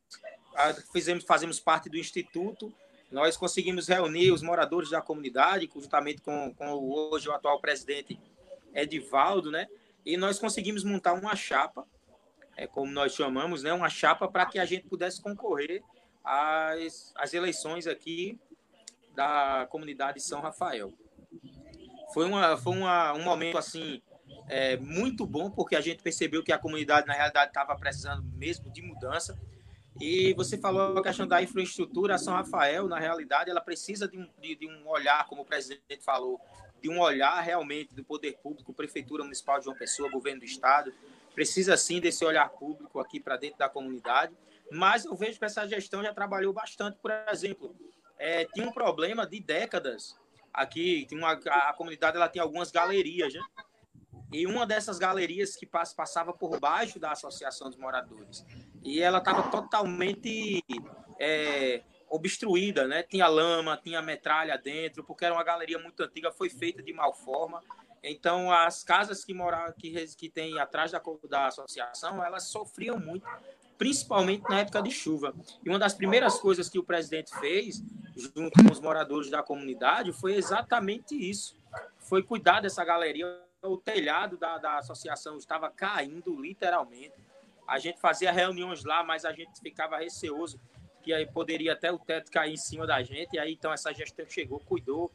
fizemos, 0.92 1.24
fazemos 1.24 1.60
parte 1.60 1.88
do 1.88 1.96
Instituto, 1.96 2.72
nós 3.10 3.36
conseguimos 3.36 3.88
reunir 3.88 4.32
os 4.32 4.42
moradores 4.42 4.90
da 4.90 5.02
comunidade, 5.02 5.70
juntamente 5.74 6.22
com, 6.22 6.54
com 6.54 6.72
hoje 6.72 7.28
o 7.28 7.32
atual 7.32 7.60
presidente 7.60 8.18
Edivaldo, 8.74 9.50
né? 9.50 9.68
E 10.04 10.16
nós 10.16 10.38
conseguimos 10.38 10.82
montar 10.82 11.12
uma 11.12 11.36
chapa, 11.36 11.86
é, 12.56 12.66
como 12.66 12.90
nós 12.90 13.14
chamamos, 13.14 13.62
né? 13.62 13.72
Uma 13.72 13.90
chapa 13.90 14.26
para 14.28 14.46
que 14.46 14.58
a 14.58 14.64
gente 14.64 14.88
pudesse 14.88 15.20
concorrer 15.20 15.82
às, 16.24 17.12
às 17.14 17.34
eleições 17.34 17.86
aqui 17.86 18.38
da 19.14 19.66
comunidade 19.70 20.18
de 20.18 20.24
São 20.24 20.40
Rafael. 20.40 20.92
Foi, 22.12 22.26
uma, 22.26 22.56
foi 22.56 22.76
uma, 22.76 23.12
um 23.12 23.22
momento, 23.22 23.58
assim, 23.58 24.02
é, 24.48 24.76
muito 24.76 25.26
bom, 25.26 25.50
porque 25.50 25.76
a 25.76 25.80
gente 25.80 26.02
percebeu 26.02 26.42
que 26.42 26.52
a 26.52 26.58
comunidade, 26.58 27.06
na 27.06 27.14
realidade, 27.14 27.50
estava 27.50 27.76
precisando 27.76 28.22
mesmo 28.36 28.70
de 28.70 28.82
mudança. 28.82 29.38
E 30.02 30.34
você 30.34 30.58
falou 30.58 30.98
a 30.98 31.02
questão 31.02 31.28
da 31.28 31.40
infraestrutura, 31.40 32.16
a 32.16 32.18
São 32.18 32.34
Rafael, 32.34 32.88
na 32.88 32.98
realidade, 32.98 33.48
ela 33.48 33.60
precisa 33.60 34.08
de 34.08 34.18
um, 34.18 34.28
de, 34.40 34.56
de 34.56 34.66
um 34.66 34.88
olhar, 34.88 35.28
como 35.28 35.42
o 35.42 35.44
presidente 35.44 36.02
falou, 36.02 36.40
de 36.80 36.90
um 36.90 36.98
olhar 36.98 37.40
realmente 37.40 37.94
do 37.94 38.02
poder 38.02 38.36
público, 38.42 38.74
Prefeitura 38.74 39.22
Municipal 39.22 39.60
de 39.60 39.66
João 39.66 39.76
Pessoa, 39.76 40.10
Governo 40.10 40.40
do 40.40 40.44
Estado, 40.44 40.92
precisa 41.36 41.76
sim 41.76 42.00
desse 42.00 42.24
olhar 42.24 42.48
público 42.48 42.98
aqui 42.98 43.20
para 43.20 43.36
dentro 43.36 43.60
da 43.60 43.68
comunidade, 43.68 44.34
mas 44.72 45.04
eu 45.04 45.14
vejo 45.14 45.38
que 45.38 45.44
essa 45.44 45.68
gestão 45.68 46.02
já 46.02 46.12
trabalhou 46.12 46.52
bastante, 46.52 46.98
por 47.00 47.12
exemplo, 47.30 47.72
é, 48.18 48.44
tinha 48.46 48.66
um 48.66 48.72
problema 48.72 49.24
de 49.24 49.38
décadas 49.38 50.18
aqui, 50.52 51.06
tinha 51.06 51.20
uma, 51.20 51.34
a 51.34 51.72
comunidade 51.74 52.16
ela 52.16 52.28
tem 52.28 52.42
algumas 52.42 52.72
galerias, 52.72 53.32
né? 53.32 53.40
E 54.32 54.46
uma 54.46 54.66
dessas 54.66 54.98
galerias 54.98 55.54
que 55.54 55.66
passava 55.66 56.32
por 56.32 56.58
baixo 56.58 56.98
da 56.98 57.12
Associação 57.12 57.68
dos 57.68 57.76
Moradores. 57.76 58.44
E 58.82 59.00
ela 59.00 59.18
estava 59.18 59.50
totalmente 59.50 60.64
é, 61.20 61.82
obstruída, 62.08 62.86
né? 62.88 63.02
Tinha 63.02 63.26
lama, 63.26 63.76
tinha 63.76 64.00
metralha 64.02 64.56
dentro, 64.56 65.04
porque 65.04 65.24
era 65.24 65.34
uma 65.34 65.44
galeria 65.44 65.78
muito 65.78 66.02
antiga, 66.02 66.32
foi 66.32 66.48
feita 66.48 66.82
de 66.82 66.92
mal 66.92 67.12
forma. 67.12 67.62
Então, 68.02 68.50
as 68.50 68.82
casas 68.82 69.24
que 69.24 69.32
moravam, 69.32 69.72
que, 69.78 69.92
que 70.16 70.28
tem 70.28 70.58
atrás 70.58 70.90
da, 70.90 71.00
da 71.28 71.46
associação, 71.46 72.24
elas 72.24 72.44
sofriam 72.48 72.98
muito, 72.98 73.26
principalmente 73.78 74.42
na 74.48 74.60
época 74.60 74.82
de 74.82 74.90
chuva. 74.90 75.34
E 75.64 75.68
uma 75.68 75.78
das 75.78 75.94
primeiras 75.94 76.38
coisas 76.38 76.68
que 76.68 76.78
o 76.78 76.84
presidente 76.84 77.30
fez, 77.38 77.82
junto 78.16 78.62
com 78.62 78.72
os 78.72 78.80
moradores 78.80 79.30
da 79.30 79.42
comunidade, 79.42 80.12
foi 80.12 80.34
exatamente 80.34 81.14
isso. 81.14 81.56
Foi 81.98 82.22
cuidar 82.22 82.60
dessa 82.60 82.84
galeria 82.84 83.40
o 83.62 83.76
telhado 83.76 84.36
da, 84.36 84.58
da 84.58 84.78
associação 84.78 85.36
estava 85.36 85.70
caindo 85.70 86.34
literalmente. 86.40 87.14
A 87.66 87.78
gente 87.78 88.00
fazia 88.00 88.32
reuniões 88.32 88.84
lá, 88.84 89.04
mas 89.04 89.24
a 89.24 89.32
gente 89.32 89.60
ficava 89.60 89.98
receoso 89.98 90.60
que 91.02 91.12
aí 91.12 91.26
poderia 91.26 91.72
até 91.72 91.90
o 91.90 91.98
teto 91.98 92.30
cair 92.30 92.52
em 92.52 92.56
cima 92.56 92.86
da 92.86 93.02
gente. 93.02 93.34
E 93.34 93.38
aí 93.38 93.52
então 93.52 93.72
essa 93.72 93.92
gestão 93.92 94.26
chegou, 94.28 94.60
cuidou 94.60 95.10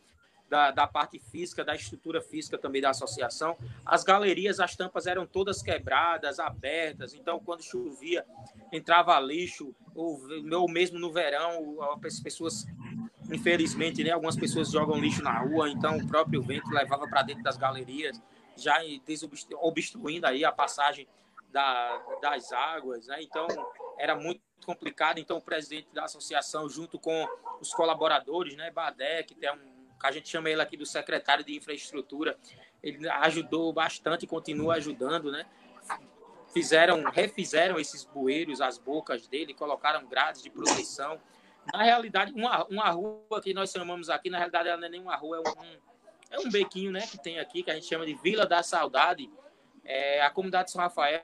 da, 0.49 0.71
da 0.71 0.87
parte 0.87 1.19
física, 1.19 1.63
da 1.63 1.75
estrutura 1.75 2.21
física 2.21 2.57
também 2.57 2.81
da 2.81 2.89
associação. 2.89 3.57
As 3.85 4.03
galerias, 4.03 4.61
as 4.61 4.75
tampas 4.75 5.07
eram 5.07 5.25
todas 5.25 5.61
quebradas, 5.61 6.39
abertas. 6.39 7.13
Então 7.13 7.39
quando 7.39 7.63
chovia 7.63 8.25
entrava 8.71 9.19
lixo, 9.19 9.75
ou, 9.93 10.21
ou 10.53 10.69
mesmo 10.69 10.97
no 10.97 11.11
verão, 11.11 11.77
as 12.03 12.19
pessoas 12.21 12.65
infelizmente, 13.29 14.03
né, 14.05 14.11
algumas 14.11 14.37
pessoas 14.37 14.71
jogam 14.71 14.97
lixo 14.97 15.21
na 15.21 15.37
rua, 15.39 15.69
então 15.69 15.97
o 15.97 16.07
próprio 16.07 16.41
vento 16.41 16.69
levava 16.69 17.05
para 17.09 17.23
dentro 17.23 17.43
das 17.43 17.57
galerias 17.57 18.21
já 18.57 18.81
obstruindo 19.61 20.27
aí 20.27 20.43
a 20.43 20.51
passagem 20.51 21.07
da, 21.49 21.97
das 22.21 22.51
águas, 22.51 23.07
né? 23.07 23.21
Então 23.21 23.47
era 23.97 24.15
muito 24.15 24.41
complicado. 24.65 25.19
Então 25.19 25.37
o 25.37 25.41
presidente 25.41 25.87
da 25.93 26.05
associação, 26.05 26.69
junto 26.69 26.99
com 26.99 27.27
os 27.61 27.73
colaboradores, 27.73 28.55
né, 28.55 28.69
Badé, 28.71 29.23
que 29.23 29.35
tem 29.35 29.51
um 29.51 29.77
que 29.99 30.07
a 30.07 30.11
gente 30.11 30.29
chama 30.29 30.49
ele 30.49 30.61
aqui 30.61 30.77
do 30.77 30.85
secretário 30.85 31.43
de 31.43 31.55
infraestrutura, 31.55 32.37
ele 32.81 33.09
ajudou 33.09 33.73
bastante 33.73 34.23
e 34.23 34.27
continua 34.27 34.75
ajudando, 34.75 35.31
né? 35.31 35.45
Fizeram, 36.53 37.03
refizeram 37.03 37.79
esses 37.79 38.05
bueiros, 38.05 38.61
as 38.61 38.77
bocas 38.77 39.27
dele, 39.27 39.53
colocaram 39.53 40.05
grades 40.07 40.41
de 40.41 40.49
proteção. 40.49 41.19
Na 41.73 41.83
realidade, 41.83 42.31
uma, 42.33 42.63
uma 42.65 42.89
rua 42.89 43.41
que 43.41 43.53
nós 43.53 43.71
chamamos 43.71 44.09
aqui, 44.09 44.29
na 44.29 44.37
realidade, 44.37 44.69
ela 44.69 44.77
não 44.77 44.87
é 44.87 44.89
nem 44.89 45.01
uma 45.01 45.15
rua, 45.15 45.37
é 45.37 45.49
um, 45.59 45.77
é 46.29 46.39
um 46.39 46.49
bequinho, 46.49 46.91
né, 46.91 47.01
que 47.07 47.17
tem 47.17 47.39
aqui, 47.39 47.63
que 47.63 47.71
a 47.71 47.75
gente 47.75 47.85
chama 47.85 48.05
de 48.05 48.13
Vila 48.15 48.45
da 48.45 48.61
Saudade. 48.63 49.29
É 49.83 50.21
a 50.21 50.29
comunidade 50.29 50.65
de 50.65 50.71
São 50.71 50.81
Rafael, 50.81 51.23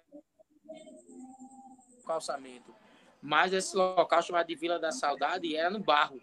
calçamento. 2.06 2.74
Mas 3.22 3.54
esse 3.54 3.76
local 3.76 4.22
chamado 4.22 4.48
de 4.48 4.56
Vila 4.56 4.80
da 4.80 4.92
Saudade 4.92 5.56
era 5.56 5.70
no 5.70 5.80
barro. 5.80 6.22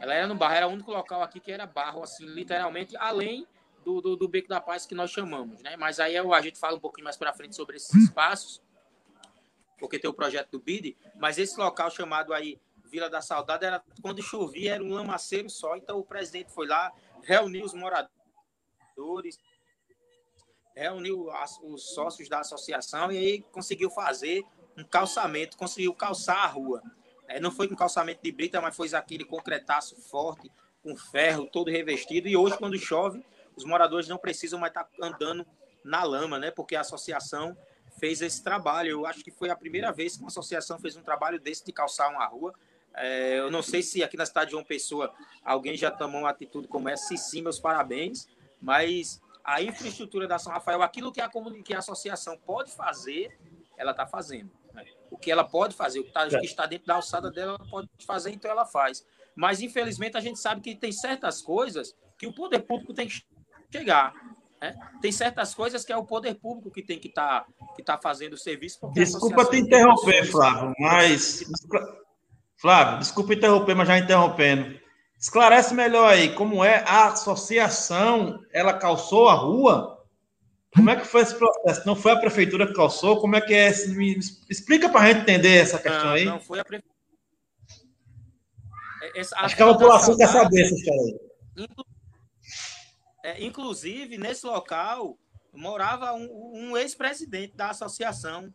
Ela 0.00 0.14
era 0.14 0.26
no 0.26 0.34
barro, 0.34 0.54
era 0.54 0.68
o 0.68 0.70
único 0.70 0.90
local 0.90 1.22
aqui 1.22 1.40
que 1.40 1.50
era 1.50 1.66
barro, 1.66 2.02
assim, 2.02 2.24
literalmente, 2.24 2.96
além 2.96 3.46
do, 3.84 4.00
do, 4.00 4.16
do, 4.16 4.28
Beco 4.28 4.48
da 4.48 4.60
Paz 4.60 4.86
que 4.86 4.94
nós 4.94 5.10
chamamos, 5.10 5.60
né? 5.62 5.76
Mas 5.76 5.98
aí 5.98 6.16
a 6.16 6.40
gente 6.40 6.58
fala 6.58 6.76
um 6.76 6.80
pouquinho 6.80 7.04
mais 7.04 7.16
para 7.16 7.32
frente 7.32 7.56
sobre 7.56 7.76
esses 7.76 7.92
espaços, 7.94 8.62
porque 9.78 9.98
tem 9.98 10.08
o 10.08 10.14
projeto 10.14 10.50
do 10.50 10.60
BID, 10.60 10.96
mas 11.16 11.38
esse 11.38 11.58
local 11.58 11.90
chamado 11.90 12.32
aí 12.32 12.60
Vila 12.84 13.10
da 13.10 13.20
Saudade 13.20 13.64
era 13.64 13.82
quando 14.00 14.22
chovia 14.22 14.74
era 14.74 14.82
um 14.82 14.92
lamaceiro 14.94 15.48
só, 15.50 15.76
então 15.76 15.98
o 15.98 16.04
presidente 16.04 16.52
foi 16.52 16.66
lá, 16.66 16.92
reuniu 17.22 17.64
os 17.64 17.74
moradores, 17.74 19.38
reuniu 20.74 21.30
as, 21.30 21.58
os 21.62 21.94
sócios 21.94 22.28
da 22.28 22.40
associação 22.40 23.10
e 23.10 23.18
aí 23.18 23.42
conseguiu 23.42 23.90
fazer 23.90 24.44
um 24.76 24.84
calçamento, 24.84 25.56
conseguiu 25.56 25.94
calçar 25.94 26.44
a 26.44 26.46
rua. 26.46 26.82
É, 27.26 27.40
não 27.40 27.50
foi 27.50 27.68
com 27.68 27.76
calçamento 27.76 28.22
de 28.22 28.32
brita, 28.32 28.60
mas 28.60 28.74
foi 28.74 28.92
aquele 28.94 29.24
concretaço 29.24 29.96
forte, 30.02 30.50
com 30.82 30.96
ferro 30.96 31.46
todo 31.46 31.70
revestido. 31.70 32.28
E 32.28 32.36
hoje, 32.36 32.56
quando 32.56 32.78
chove, 32.78 33.24
os 33.56 33.64
moradores 33.64 34.08
não 34.08 34.16
precisam 34.16 34.58
mais 34.58 34.70
estar 34.70 34.88
andando 35.02 35.44
na 35.84 36.04
lama, 36.04 36.38
né? 36.38 36.50
Porque 36.50 36.76
a 36.76 36.80
associação 36.80 37.56
fez 37.98 38.22
esse 38.22 38.42
trabalho. 38.42 38.90
Eu 38.90 39.06
acho 39.06 39.22
que 39.22 39.30
foi 39.30 39.50
a 39.50 39.56
primeira 39.56 39.92
vez 39.92 40.14
que 40.14 40.22
uma 40.22 40.28
associação 40.28 40.78
fez 40.78 40.96
um 40.96 41.02
trabalho 41.02 41.40
desse 41.40 41.64
de 41.64 41.72
calçar 41.72 42.08
uma 42.08 42.24
rua. 42.26 42.54
É, 42.98 43.38
eu 43.38 43.50
não 43.50 43.62
sei 43.62 43.82
se 43.82 44.02
aqui 44.02 44.16
na 44.16 44.26
cidade 44.26 44.46
de 44.46 44.52
João 44.52 44.64
Pessoa 44.64 45.12
alguém 45.44 45.76
já 45.76 45.90
tomou 45.90 46.22
uma 46.22 46.30
atitude 46.30 46.68
como 46.68 46.88
essa. 46.88 47.08
Se 47.08 47.16
sim, 47.16 47.42
meus 47.42 47.58
parabéns. 47.58 48.28
Mas 48.60 49.20
a 49.44 49.62
infraestrutura 49.62 50.26
da 50.26 50.38
São 50.38 50.52
Rafael, 50.52 50.82
aquilo 50.82 51.12
que 51.12 51.20
a, 51.20 51.30
que 51.64 51.74
a 51.74 51.78
associação 51.78 52.36
pode 52.38 52.72
fazer, 52.72 53.38
ela 53.76 53.92
está 53.92 54.06
fazendo 54.06 54.50
o 55.10 55.16
que 55.16 55.30
ela 55.30 55.44
pode 55.44 55.74
fazer, 55.74 56.00
o 56.00 56.04
que, 56.04 56.12
tá, 56.12 56.26
é. 56.26 56.28
que 56.28 56.46
está 56.46 56.66
dentro 56.66 56.86
da 56.86 56.94
alçada 56.94 57.30
dela, 57.30 57.56
ela 57.58 57.70
pode 57.70 57.88
fazer, 58.06 58.30
então 58.30 58.50
ela 58.50 58.64
faz. 58.64 59.06
Mas, 59.34 59.60
infelizmente, 59.60 60.16
a 60.16 60.20
gente 60.20 60.38
sabe 60.38 60.60
que 60.60 60.74
tem 60.74 60.92
certas 60.92 61.40
coisas 61.40 61.94
que 62.16 62.26
o 62.26 62.34
poder 62.34 62.60
público 62.60 62.92
tem 62.92 63.08
que 63.08 63.22
chegar. 63.72 64.12
Né? 64.60 64.74
Tem 65.00 65.12
certas 65.12 65.54
coisas 65.54 65.84
que 65.84 65.92
é 65.92 65.96
o 65.96 66.04
poder 66.04 66.34
público 66.34 66.70
que 66.70 66.82
tem 66.82 66.98
que 66.98 67.08
estar 67.08 67.44
tá, 67.44 67.74
que 67.76 67.82
tá 67.82 67.98
fazendo 68.02 68.32
o 68.32 68.38
serviço. 68.38 68.80
Desculpa 68.92 69.44
te 69.46 69.58
interromper, 69.58 70.24
Flávio, 70.26 70.74
mas. 70.78 71.44
Flávio, 72.58 72.98
desculpa 72.98 73.34
interromper, 73.34 73.74
mas 73.74 73.88
já 73.88 73.98
interrompendo. 73.98 74.78
Esclarece 75.18 75.74
melhor 75.74 76.12
aí 76.12 76.34
como 76.34 76.64
é 76.64 76.84
a 76.86 77.08
associação, 77.08 78.40
ela 78.52 78.72
calçou 78.72 79.28
a 79.28 79.34
rua 79.34 79.98
como 80.74 80.90
é 80.90 80.96
que 80.96 81.06
foi 81.06 81.22
esse 81.22 81.34
processo? 81.34 81.86
Não 81.86 81.96
foi 81.96 82.12
a 82.12 82.20
prefeitura 82.20 82.66
que 82.66 82.74
calçou? 82.74 83.20
Como 83.20 83.34
é 83.34 83.40
que 83.40 83.54
é? 83.54 83.70
Me 83.88 84.18
explica 84.48 84.88
para 84.88 85.00
a 85.00 85.06
gente 85.08 85.22
entender 85.22 85.56
essa 85.56 85.78
questão 85.78 86.10
aí. 86.10 86.24
Não, 86.24 86.40
foi 86.40 86.60
a 86.60 86.64
prefeitura. 86.64 86.94
É, 89.14 89.20
Acho 89.20 89.56
que 89.56 89.62
a 89.62 89.66
população 89.66 90.16
quer 90.16 90.28
saber 90.28 90.62
essa 90.62 90.74
história 90.74 91.00
aí. 91.00 91.66
É, 93.24 93.44
inclusive, 93.44 94.18
nesse 94.18 94.46
local 94.46 95.18
morava 95.52 96.12
um, 96.12 96.52
um 96.54 96.76
ex-presidente 96.76 97.56
da 97.56 97.70
associação, 97.70 98.52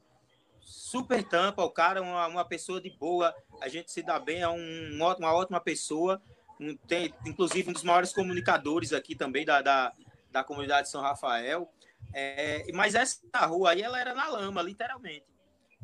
super 0.62 1.24
tampa, 1.24 1.63
o 1.63 1.72
cara, 1.72 2.01
uma, 2.01 2.27
uma 2.27 2.45
pessoa 2.45 2.79
de 2.79 2.89
boa, 2.91 3.36
a 3.63 3.70
gente 3.70 3.89
se 3.91 4.03
dá 4.03 4.20
bem, 4.20 4.41
é 4.41 4.50
um, 4.50 4.98
uma 4.98 5.34
ótima 5.34 5.60
pessoa, 5.60 6.22
um, 6.60 6.75
tem, 6.75 7.13
inclusive 7.25 7.70
um 7.70 7.74
dos 7.74 7.84
maiores 7.84 8.12
comunicadores 8.12 8.91
aqui 8.91 9.15
também 9.15 9.46
da, 9.46 9.62
da, 9.62 9.93
da 10.29 10.43
comunidade 10.43 10.88
de 10.88 10.91
São 10.91 11.01
Rafael. 11.01 11.72
É, 12.13 12.65
mas 12.74 12.93
essa 12.93 13.46
rua 13.46 13.72
aí 13.72 13.82
ela 13.82 13.98
era 13.98 14.13
na 14.13 14.27
lama, 14.27 14.62
literalmente. 14.62 15.25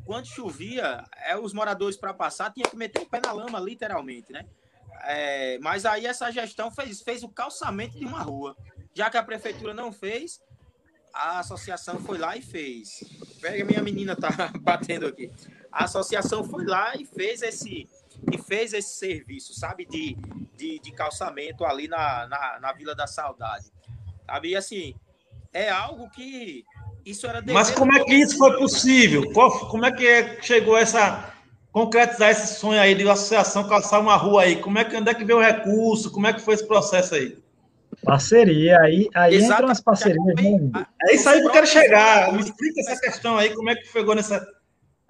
Quando 0.04 0.26
chovia, 0.26 1.02
é, 1.24 1.36
os 1.38 1.54
moradores 1.54 1.96
para 1.96 2.12
passar 2.12 2.52
tinham 2.52 2.68
que 2.68 2.76
meter 2.76 3.00
o 3.00 3.08
pé 3.08 3.18
na 3.24 3.32
lama, 3.32 3.58
literalmente, 3.58 4.30
né? 4.30 4.44
É, 5.04 5.58
mas 5.60 5.86
aí 5.86 6.04
essa 6.04 6.30
gestão 6.30 6.70
fez, 6.70 7.00
fez 7.00 7.22
o 7.22 7.30
calçamento 7.30 7.98
de 7.98 8.04
uma 8.04 8.20
rua. 8.20 8.54
Já 8.92 9.08
que 9.08 9.16
a 9.16 9.22
prefeitura 9.22 9.72
não 9.72 9.90
fez, 9.90 10.42
a 11.14 11.38
associação 11.38 11.98
foi 11.98 12.18
lá 12.18 12.36
e 12.36 12.42
fez. 12.42 13.02
Pega, 13.40 13.64
minha 13.64 13.82
menina 13.82 14.14
tá 14.14 14.28
batendo 14.60 15.06
aqui. 15.06 15.30
A 15.72 15.84
associação 15.84 16.44
foi 16.44 16.64
lá 16.64 16.94
e 16.96 17.04
fez 17.04 17.42
esse 17.42 17.88
e 18.30 18.38
fez 18.38 18.74
esse 18.74 18.98
serviço, 18.98 19.54
sabe, 19.54 19.86
de, 19.86 20.14
de, 20.56 20.78
de 20.78 20.92
calçamento 20.92 21.64
ali 21.64 21.88
na, 21.88 22.26
na, 22.26 22.58
na 22.60 22.72
Vila 22.72 22.94
da 22.94 23.06
Saudade. 23.06 23.72
Sabe, 24.26 24.50
e 24.50 24.56
assim, 24.56 24.94
é 25.52 25.70
algo 25.70 26.10
que 26.10 26.64
isso 27.04 27.26
era 27.26 27.42
Mas 27.46 27.70
como 27.70 27.94
é 27.94 28.04
que 28.04 28.14
isso 28.14 28.36
foi 28.36 28.56
possível? 28.58 29.32
como 29.32 29.86
é 29.86 29.92
que 29.92 30.06
é, 30.06 30.40
chegou 30.42 30.76
essa 30.76 31.32
concretizar 31.72 32.30
esse 32.30 32.58
sonho 32.58 32.80
aí 32.80 32.94
de 32.94 33.08
associação 33.08 33.68
calçar 33.68 34.00
uma 34.00 34.16
rua 34.16 34.42
aí? 34.42 34.56
Como 34.56 34.78
é 34.78 34.84
que 34.84 34.96
onde 34.96 35.10
é 35.10 35.14
que 35.14 35.24
veio 35.24 35.38
o 35.38 35.42
recurso? 35.42 36.10
Como 36.10 36.26
é 36.26 36.32
que 36.32 36.40
foi 36.40 36.54
esse 36.54 36.66
processo 36.66 37.14
aí? 37.14 37.38
Parceria, 38.04 38.78
aí, 38.80 39.08
aí 39.14 39.42
entram 39.42 39.68
as 39.68 39.80
parcerias. 39.80 40.24
Né? 40.24 40.86
É 41.08 41.14
isso 41.14 41.28
aí 41.28 41.40
que 41.40 41.46
eu 41.46 41.50
quero 41.50 41.66
chegar. 41.66 42.32
Me 42.32 42.40
explica 42.40 42.80
essa 42.80 43.00
questão 43.00 43.36
aí, 43.36 43.54
como 43.54 43.70
é 43.70 43.74
que 43.74 43.86
chegou 43.86 44.14
nessa. 44.14 44.46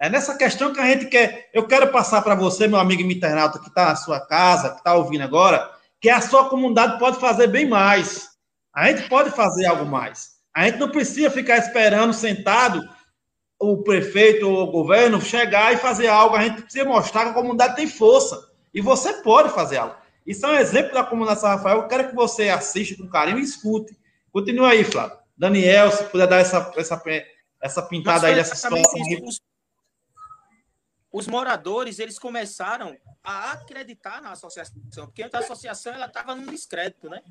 É 0.01 0.09
nessa 0.09 0.35
questão 0.35 0.73
que 0.73 0.81
a 0.81 0.87
gente 0.87 1.07
quer. 1.07 1.51
Eu 1.53 1.67
quero 1.67 1.89
passar 1.89 2.23
para 2.23 2.35
você, 2.35 2.67
meu 2.67 2.79
amigo 2.79 3.03
internauta 3.03 3.59
que 3.59 3.69
está 3.69 3.89
na 3.91 3.97
sua 3.97 4.19
casa, 4.19 4.71
que 4.71 4.79
está 4.79 4.95
ouvindo 4.95 5.23
agora, 5.23 5.71
que 6.01 6.09
a 6.09 6.23
sua 6.23 6.49
comunidade 6.49 6.99
pode 6.99 7.21
fazer 7.21 7.49
bem 7.49 7.69
mais. 7.69 8.31
A 8.75 8.89
gente 8.89 9.07
pode 9.11 9.31
fazer 9.31 9.67
algo 9.67 9.85
mais. 9.85 10.31
A 10.55 10.65
gente 10.65 10.79
não 10.79 10.89
precisa 10.89 11.31
ficar 11.31 11.59
esperando 11.59 12.15
sentado 12.15 12.83
o 13.61 13.83
prefeito 13.83 14.49
ou 14.49 14.69
o 14.69 14.73
governo 14.73 15.21
chegar 15.21 15.75
e 15.75 15.77
fazer 15.77 16.07
algo. 16.07 16.35
A 16.35 16.45
gente 16.45 16.63
precisa 16.63 16.87
mostrar 16.87 17.25
que 17.25 17.31
a 17.31 17.35
comunidade 17.35 17.77
tem 17.77 17.87
força. 17.87 18.41
E 18.73 18.81
você 18.81 19.13
pode 19.23 19.51
fazer 19.51 19.77
algo. 19.77 19.97
Isso 20.27 20.47
é 20.47 20.49
um 20.49 20.55
exemplo 20.55 20.95
da 20.95 21.05
comunidade 21.05 21.41
São 21.41 21.51
Rafael. 21.51 21.79
Eu 21.79 21.89
quero 21.89 22.09
que 22.09 22.15
você 22.15 22.49
assista 22.49 22.97
com 22.97 23.11
carinho 23.11 23.39
e 23.39 23.43
escute. 23.43 23.95
Continua 24.33 24.71
aí, 24.71 24.83
Flávio. 24.83 25.19
Daniel, 25.37 25.91
se 25.91 26.05
puder 26.05 26.27
dar 26.27 26.39
essa, 26.39 26.73
essa, 26.75 27.03
essa 27.61 27.83
pintada 27.83 28.29
aí 28.29 28.35
dessa 28.35 28.55
situação. 28.55 29.01
Os, 29.25 29.41
os 31.13 31.27
moradores, 31.27 31.99
eles 31.99 32.19
começaram 32.19 32.97
a 33.23 33.53
acreditar 33.53 34.23
na 34.23 34.33
associação, 34.33 35.07
porque 35.07 35.23
a 35.23 35.39
associação 35.39 35.93
ela 35.93 36.07
estava 36.07 36.35
num 36.35 36.47
descrédito, 36.47 37.09
né? 37.09 37.23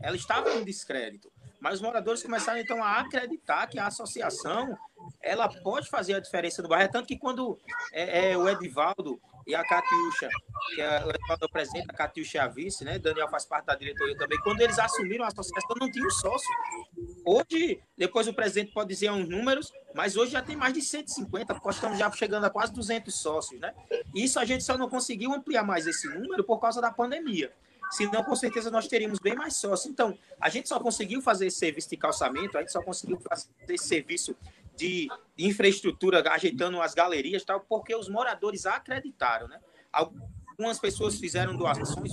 ela 0.00 0.16
estava 0.16 0.52
em 0.54 0.64
descrédito. 0.64 1.32
Mas 1.60 1.74
os 1.74 1.80
moradores 1.80 2.22
começaram 2.22 2.60
então 2.60 2.82
a 2.82 3.00
acreditar 3.00 3.66
que 3.66 3.78
a 3.78 3.86
associação 3.86 4.76
ela 5.20 5.48
pode 5.48 5.88
fazer 5.88 6.14
a 6.14 6.20
diferença 6.20 6.62
no 6.62 6.68
bairro. 6.68 6.84
É 6.84 6.88
tanto 6.88 7.06
que 7.06 7.18
quando 7.18 7.58
é, 7.92 8.32
é, 8.32 8.38
o 8.38 8.48
Edivaldo 8.48 9.20
e 9.46 9.54
a 9.54 9.62
Catiuxa, 9.62 10.28
que 10.74 10.80
é 10.80 11.04
o 11.40 11.48
presidente, 11.48 11.86
a 11.88 11.92
Catiuxa 11.92 12.38
é 12.38 12.40
a 12.40 12.48
vice, 12.48 12.84
né? 12.84 12.98
Daniel 12.98 13.28
faz 13.28 13.44
parte 13.44 13.66
da 13.66 13.76
diretoria 13.76 14.16
também. 14.16 14.38
Quando 14.40 14.60
eles 14.60 14.78
assumiram 14.78 15.24
a 15.24 15.28
associação, 15.28 15.76
não 15.78 15.90
tinha 15.90 16.04
um 16.04 16.10
sócio. 16.10 16.48
Hoje, 17.24 17.80
depois 17.96 18.26
o 18.26 18.34
presidente 18.34 18.72
pode 18.72 18.88
dizer 18.88 19.10
uns 19.10 19.28
números, 19.28 19.72
mas 19.94 20.16
hoje 20.16 20.32
já 20.32 20.42
tem 20.42 20.56
mais 20.56 20.74
de 20.74 20.82
150, 20.82 21.54
porque 21.54 21.70
estamos 21.70 21.98
já 21.98 22.10
chegando 22.10 22.44
a 22.44 22.50
quase 22.50 22.72
200 22.72 23.14
sócios, 23.14 23.60
né? 23.60 23.72
Isso 24.14 24.40
a 24.40 24.44
gente 24.44 24.64
só 24.64 24.76
não 24.76 24.88
conseguiu 24.88 25.32
ampliar 25.32 25.62
mais 25.62 25.86
esse 25.86 26.08
número 26.08 26.42
por 26.42 26.58
causa 26.58 26.80
da 26.80 26.90
pandemia. 26.90 27.52
Senão, 27.90 28.24
com 28.24 28.34
certeza, 28.34 28.70
nós 28.70 28.88
teríamos 28.88 29.20
bem 29.20 29.34
mais 29.34 29.54
sócios. 29.54 29.86
Então, 29.86 30.18
a 30.40 30.48
gente 30.48 30.68
só 30.68 30.80
conseguiu 30.80 31.22
fazer 31.22 31.46
esse 31.46 31.58
serviço 31.58 31.88
de 31.88 31.96
calçamento, 31.96 32.58
a 32.58 32.60
gente 32.60 32.72
só 32.72 32.82
conseguiu 32.82 33.18
fazer 33.20 33.48
esse 33.68 33.86
serviço 33.86 34.36
de 34.76 35.08
infraestrutura, 35.38 36.22
ajeitando 36.30 36.80
as 36.80 36.94
galerias 36.94 37.44
tal, 37.44 37.60
porque 37.60 37.94
os 37.94 38.08
moradores 38.08 38.66
acreditaram, 38.66 39.48
né? 39.48 39.60
Algumas 39.92 40.78
pessoas 40.78 41.18
fizeram 41.18 41.56
doações, 41.56 42.12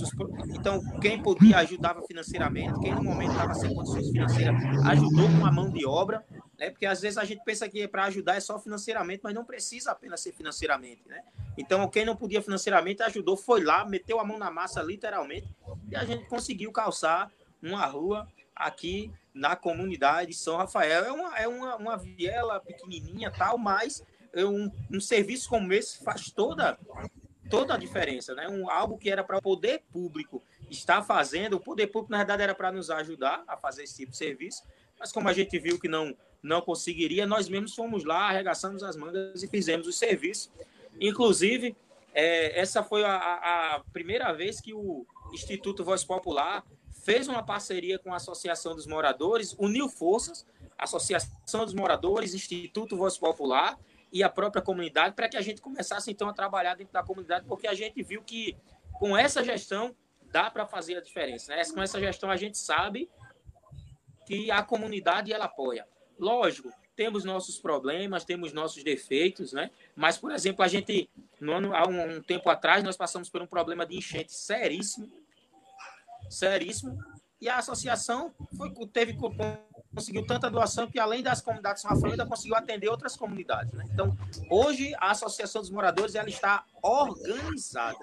então 0.54 0.82
quem 1.00 1.22
podia 1.22 1.58
ajudava 1.58 2.02
financeiramente, 2.02 2.78
quem 2.80 2.94
no 2.94 3.02
momento 3.02 3.32
estava 3.32 3.54
sem 3.54 3.74
condições 3.74 4.10
financeiras 4.10 4.54
ajudou 4.86 5.28
com 5.28 5.46
a 5.46 5.52
mão 5.52 5.70
de 5.70 5.86
obra, 5.86 6.24
né? 6.58 6.70
Porque 6.70 6.86
às 6.86 7.00
vezes 7.00 7.18
a 7.18 7.24
gente 7.24 7.42
pensa 7.44 7.68
que 7.68 7.86
para 7.88 8.04
ajudar 8.04 8.36
é 8.36 8.40
só 8.40 8.58
financeiramente, 8.58 9.20
mas 9.22 9.34
não 9.34 9.44
precisa 9.44 9.92
apenas 9.92 10.20
ser 10.20 10.32
financeiramente, 10.32 11.02
né? 11.06 11.22
Então 11.56 11.88
quem 11.88 12.04
não 12.04 12.16
podia 12.16 12.42
financeiramente 12.42 13.02
ajudou, 13.02 13.36
foi 13.36 13.62
lá, 13.62 13.84
meteu 13.84 14.20
a 14.20 14.24
mão 14.24 14.38
na 14.38 14.50
massa 14.50 14.82
literalmente 14.82 15.48
e 15.90 15.96
a 15.96 16.04
gente 16.04 16.26
conseguiu 16.26 16.70
calçar 16.70 17.30
uma 17.62 17.86
rua 17.86 18.28
aqui 18.54 19.10
na 19.34 19.56
comunidade 19.56 20.30
de 20.30 20.36
São 20.36 20.56
Rafael. 20.56 21.04
É 21.04 21.12
uma, 21.12 21.38
é 21.38 21.48
uma, 21.48 21.76
uma 21.76 21.96
viela 21.96 22.60
pequenininha 22.60 23.30
tal, 23.30 23.58
mas 23.58 24.02
é 24.32 24.44
um, 24.44 24.70
um 24.90 25.00
serviço 25.00 25.48
como 25.48 25.72
esse 25.72 26.02
faz 26.02 26.30
toda 26.30 26.78
toda 27.50 27.74
a 27.74 27.76
diferença, 27.76 28.34
né? 28.34 28.48
Um, 28.48 28.70
algo 28.70 28.96
que 28.96 29.10
era 29.10 29.22
para 29.22 29.36
o 29.36 29.42
poder 29.42 29.82
público 29.92 30.42
estar 30.70 31.02
fazendo, 31.02 31.54
o 31.54 31.60
poder 31.60 31.88
público 31.88 32.10
na 32.10 32.18
verdade 32.18 32.42
era 32.42 32.54
para 32.54 32.72
nos 32.72 32.90
ajudar 32.90 33.44
a 33.46 33.54
fazer 33.56 33.82
esse 33.82 33.96
tipo 33.96 34.12
de 34.12 34.16
serviço, 34.16 34.62
mas 34.98 35.12
como 35.12 35.28
a 35.28 35.32
gente 35.32 35.58
viu 35.58 35.78
que 35.78 35.88
não 35.88 36.16
não 36.42 36.60
conseguiria, 36.60 37.26
nós 37.26 37.48
mesmos 37.48 37.74
fomos 37.74 38.04
lá, 38.04 38.28
arregaçamos 38.28 38.82
as 38.82 38.96
mangas 38.96 39.42
e 39.42 39.48
fizemos 39.48 39.86
o 39.86 39.92
serviço. 39.92 40.52
Inclusive, 41.00 41.74
é, 42.12 42.60
essa 42.60 42.82
foi 42.82 43.02
a, 43.02 43.16
a, 43.16 43.80
primeira 43.94 44.30
vez 44.30 44.60
que 44.60 44.74
o 44.74 45.06
Instituto 45.32 45.82
Voz 45.82 46.04
Popular 46.04 46.62
fez 47.04 47.28
uma 47.28 47.42
parceria 47.42 47.98
com 47.98 48.12
a 48.12 48.16
Associação 48.16 48.74
dos 48.74 48.86
Moradores, 48.86 49.54
uniu 49.58 49.88
forças, 49.88 50.46
Associação 50.76 51.64
dos 51.64 51.74
Moradores, 51.74 52.34
Instituto 52.34 52.96
Voz 52.96 53.18
Popular 53.18 53.78
e 54.10 54.22
a 54.22 54.28
própria 54.28 54.62
comunidade, 54.62 55.14
para 55.14 55.28
que 55.28 55.36
a 55.36 55.42
gente 55.42 55.60
começasse 55.60 56.10
então 56.10 56.28
a 56.28 56.32
trabalhar 56.32 56.74
dentro 56.74 56.92
da 56.92 57.02
comunidade, 57.02 57.44
porque 57.46 57.66
a 57.66 57.74
gente 57.74 58.02
viu 58.02 58.22
que 58.22 58.56
com 58.94 59.16
essa 59.16 59.44
gestão 59.44 59.94
dá 60.32 60.50
para 60.50 60.66
fazer 60.66 60.96
a 60.96 61.00
diferença. 61.00 61.54
Né? 61.54 61.62
Com 61.72 61.82
essa 61.82 62.00
gestão 62.00 62.30
a 62.30 62.36
gente 62.36 62.56
sabe 62.56 63.10
que 64.26 64.50
a 64.50 64.62
comunidade 64.62 65.32
ela 65.32 65.44
apoia. 65.44 65.86
Lógico, 66.18 66.72
temos 66.96 67.22
nossos 67.24 67.58
problemas, 67.58 68.24
temos 68.24 68.52
nossos 68.52 68.82
defeitos, 68.82 69.52
né? 69.52 69.70
Mas, 69.96 70.16
por 70.16 70.30
exemplo, 70.30 70.64
a 70.64 70.68
gente, 70.68 71.10
no 71.40 71.52
ano, 71.52 71.74
há 71.74 71.86
um, 71.86 72.16
um 72.16 72.22
tempo 72.22 72.48
atrás, 72.48 72.84
nós 72.84 72.96
passamos 72.96 73.28
por 73.28 73.42
um 73.42 73.46
problema 73.46 73.84
de 73.84 73.96
enchente 73.96 74.32
seríssimo, 74.32 75.10
seríssimo, 76.34 76.98
e 77.40 77.48
a 77.48 77.58
associação 77.58 78.32
foi, 78.56 78.72
teve 78.92 79.16
conseguiu 79.94 80.26
tanta 80.26 80.50
doação 80.50 80.90
que 80.90 80.98
além 80.98 81.22
das 81.22 81.40
comunidades 81.40 81.82
São 81.82 81.90
Rafael 81.90 82.12
ainda 82.12 82.26
conseguiu 82.26 82.56
atender 82.56 82.88
outras 82.88 83.16
comunidades. 83.16 83.72
Né? 83.72 83.84
Então, 83.92 84.16
hoje 84.50 84.94
a 84.98 85.10
Associação 85.12 85.62
dos 85.62 85.70
Moradores 85.70 86.14
ela 86.14 86.28
está 86.28 86.64
organizada. 86.82 87.98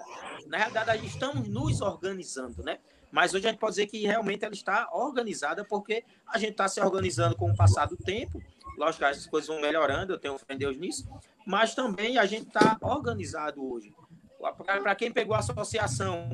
Na 0.47 0.57
realidade, 0.57 1.05
estamos 1.05 1.47
nos 1.47 1.81
organizando, 1.81 2.63
né? 2.63 2.79
Mas 3.11 3.33
hoje 3.33 3.47
a 3.47 3.49
gente 3.49 3.59
pode 3.59 3.73
dizer 3.73 3.87
que 3.87 4.05
realmente 4.05 4.45
ela 4.45 4.53
está 4.53 4.87
organizada 4.93 5.65
porque 5.65 6.05
a 6.25 6.37
gente 6.37 6.51
está 6.51 6.67
se 6.69 6.79
organizando 6.79 7.35
com 7.35 7.51
o 7.51 7.55
passar 7.55 7.85
do 7.87 7.97
tempo. 7.97 8.41
Lógico 8.77 9.03
as 9.03 9.27
coisas 9.27 9.49
vão 9.49 9.59
melhorando, 9.59 10.13
eu 10.13 10.19
tenho 10.19 10.37
fé 10.37 10.53
em 10.53 10.57
Deus 10.57 10.77
nisso. 10.77 11.09
Mas 11.45 11.75
também 11.75 12.17
a 12.17 12.25
gente 12.25 12.47
está 12.47 12.77
organizado 12.79 13.61
hoje. 13.69 13.93
Para 14.65 14.95
quem 14.95 15.11
pegou 15.11 15.35
a 15.35 15.39
associação 15.39 16.29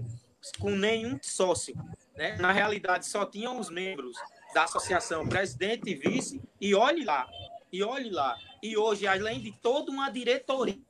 com 0.59 0.71
nenhum 0.71 1.19
sócio, 1.21 1.75
né? 2.15 2.37
na 2.37 2.51
realidade 2.51 3.05
só 3.05 3.25
tinham 3.25 3.59
os 3.59 3.69
membros 3.69 4.17
da 4.53 4.63
associação, 4.63 5.27
presidente 5.27 5.89
e 5.89 5.95
vice, 5.95 6.41
e 6.59 6.73
olhe 6.73 7.03
lá, 7.03 7.27
e 7.71 7.83
olhe 7.83 8.09
lá. 8.09 8.37
E 8.61 8.77
hoje, 8.77 9.05
além 9.05 9.39
de 9.39 9.51
toda 9.51 9.91
uma 9.91 10.09
diretoria 10.09 10.81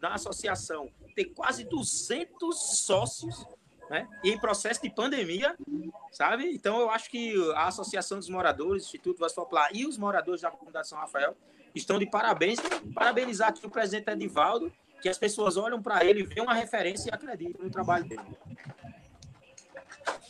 da 0.00 0.14
associação, 0.14 0.90
tem 1.14 1.32
quase 1.32 1.64
200 1.64 2.84
sócios 2.84 3.46
né? 3.88 4.08
E 4.24 4.30
em 4.30 4.38
processo 4.38 4.82
de 4.82 4.90
pandemia, 4.90 5.56
sabe? 6.10 6.52
Então 6.52 6.80
eu 6.80 6.90
acho 6.90 7.10
que 7.10 7.34
a 7.54 7.68
Associação 7.68 8.18
dos 8.18 8.28
Moradores, 8.28 8.84
Instituto 8.84 9.18
Vasco 9.18 9.40
Popular 9.40 9.68
e 9.72 9.86
os 9.86 9.96
moradores 9.96 10.40
da 10.40 10.50
comunidade 10.50 10.88
São 10.88 10.98
Rafael 10.98 11.36
estão 11.74 11.98
de 11.98 12.06
parabéns. 12.06 12.58
Parabenizar 12.94 13.48
aqui 13.48 13.64
o 13.64 13.70
presidente 13.70 14.10
Edivaldo, 14.10 14.72
que 15.06 15.10
as 15.10 15.18
pessoas 15.18 15.56
olham 15.56 15.80
para 15.80 16.04
ele, 16.04 16.24
veem 16.24 16.42
uma 16.42 16.54
referência 16.54 17.08
e 17.08 17.14
acreditam 17.14 17.64
no 17.64 17.70
trabalho 17.70 18.04
dele. 18.04 18.22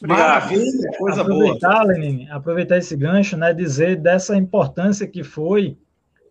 Maravilha, 0.02 0.90
coisa 0.98 1.22
aproveitar, 1.22 1.80
boa. 1.80 1.94
Lenin, 1.94 2.28
aproveitar 2.28 2.76
esse 2.76 2.94
gancho, 2.94 3.38
né, 3.38 3.54
dizer 3.54 3.96
dessa 3.96 4.36
importância 4.36 5.06
que 5.06 5.24
foi, 5.24 5.78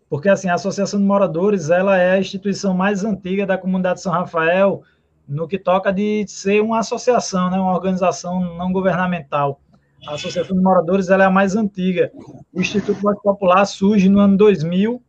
porque 0.08 0.30
assim, 0.30 0.48
a 0.48 0.54
Associação 0.54 1.00
de 1.00 1.06
Moradores, 1.08 1.72
ela 1.72 1.98
é 1.98 2.12
a 2.12 2.20
instituição 2.20 2.76
mais 2.76 3.04
antiga 3.04 3.48
da 3.48 3.58
comunidade 3.58 3.96
de 3.96 4.04
São 4.04 4.12
Rafael, 4.12 4.84
no 5.28 5.48
que 5.48 5.58
toca 5.58 5.92
de 5.92 6.26
ser 6.28 6.62
uma 6.62 6.80
associação, 6.80 7.50
né, 7.50 7.58
uma 7.58 7.74
organização 7.74 8.40
não 8.40 8.72
governamental. 8.72 9.60
A 10.08 10.14
Associação 10.14 10.56
de 10.56 10.62
Moradores 10.62 11.10
ela 11.10 11.24
é 11.24 11.28
a 11.28 11.32
mais 11.32 11.56
antiga. 11.56 12.12
O 12.54 12.62
Instituto 12.62 13.02
Voz 13.02 13.20
Popular 13.24 13.66
surge 13.66 14.08
no 14.08 14.20
ano 14.20 14.38
2000 14.38 15.02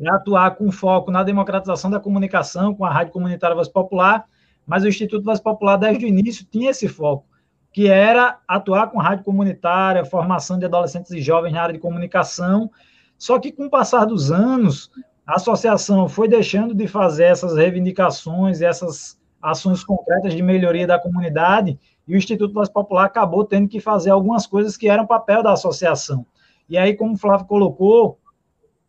para 0.00 0.16
atuar 0.16 0.56
com 0.56 0.72
foco 0.72 1.10
na 1.10 1.22
democratização 1.22 1.90
da 1.90 2.00
comunicação 2.00 2.74
com 2.74 2.86
a 2.86 2.90
Rádio 2.90 3.12
Comunitária 3.12 3.54
Voz 3.54 3.68
Popular, 3.68 4.24
mas 4.66 4.82
o 4.82 4.88
Instituto 4.88 5.24
Voz 5.24 5.38
Popular, 5.38 5.76
desde 5.76 6.06
o 6.06 6.08
início, 6.08 6.46
tinha 6.50 6.70
esse 6.70 6.88
foco, 6.88 7.26
que 7.70 7.86
era 7.86 8.38
atuar 8.48 8.86
com 8.88 8.98
rádio 8.98 9.24
comunitária, 9.24 10.04
formação 10.04 10.58
de 10.58 10.64
adolescentes 10.64 11.10
e 11.10 11.20
jovens 11.20 11.52
na 11.52 11.62
área 11.62 11.74
de 11.74 11.78
comunicação, 11.78 12.70
só 13.18 13.38
que 13.38 13.52
com 13.52 13.66
o 13.66 13.70
passar 13.70 14.06
dos 14.06 14.32
anos, 14.32 14.90
a 15.26 15.36
associação 15.36 16.08
foi 16.08 16.26
deixando 16.26 16.74
de 16.74 16.88
fazer 16.88 17.24
essas 17.24 17.56
reivindicações 17.56 18.62
essas 18.62 19.20
ações 19.40 19.84
concretas 19.84 20.34
de 20.34 20.42
melhoria 20.42 20.86
da 20.86 20.98
comunidade, 20.98 21.78
e 22.08 22.14
o 22.14 22.16
Instituto 22.16 22.54
Voz 22.54 22.70
Popular 22.70 23.04
acabou 23.04 23.44
tendo 23.44 23.68
que 23.68 23.80
fazer 23.80 24.10
algumas 24.10 24.46
coisas 24.46 24.76
que 24.76 24.88
eram 24.88 25.06
papel 25.06 25.42
da 25.42 25.52
associação. 25.52 26.26
E 26.68 26.78
aí, 26.78 26.94
como 26.94 27.14
o 27.14 27.18
Flávio 27.18 27.46
colocou, 27.46 28.18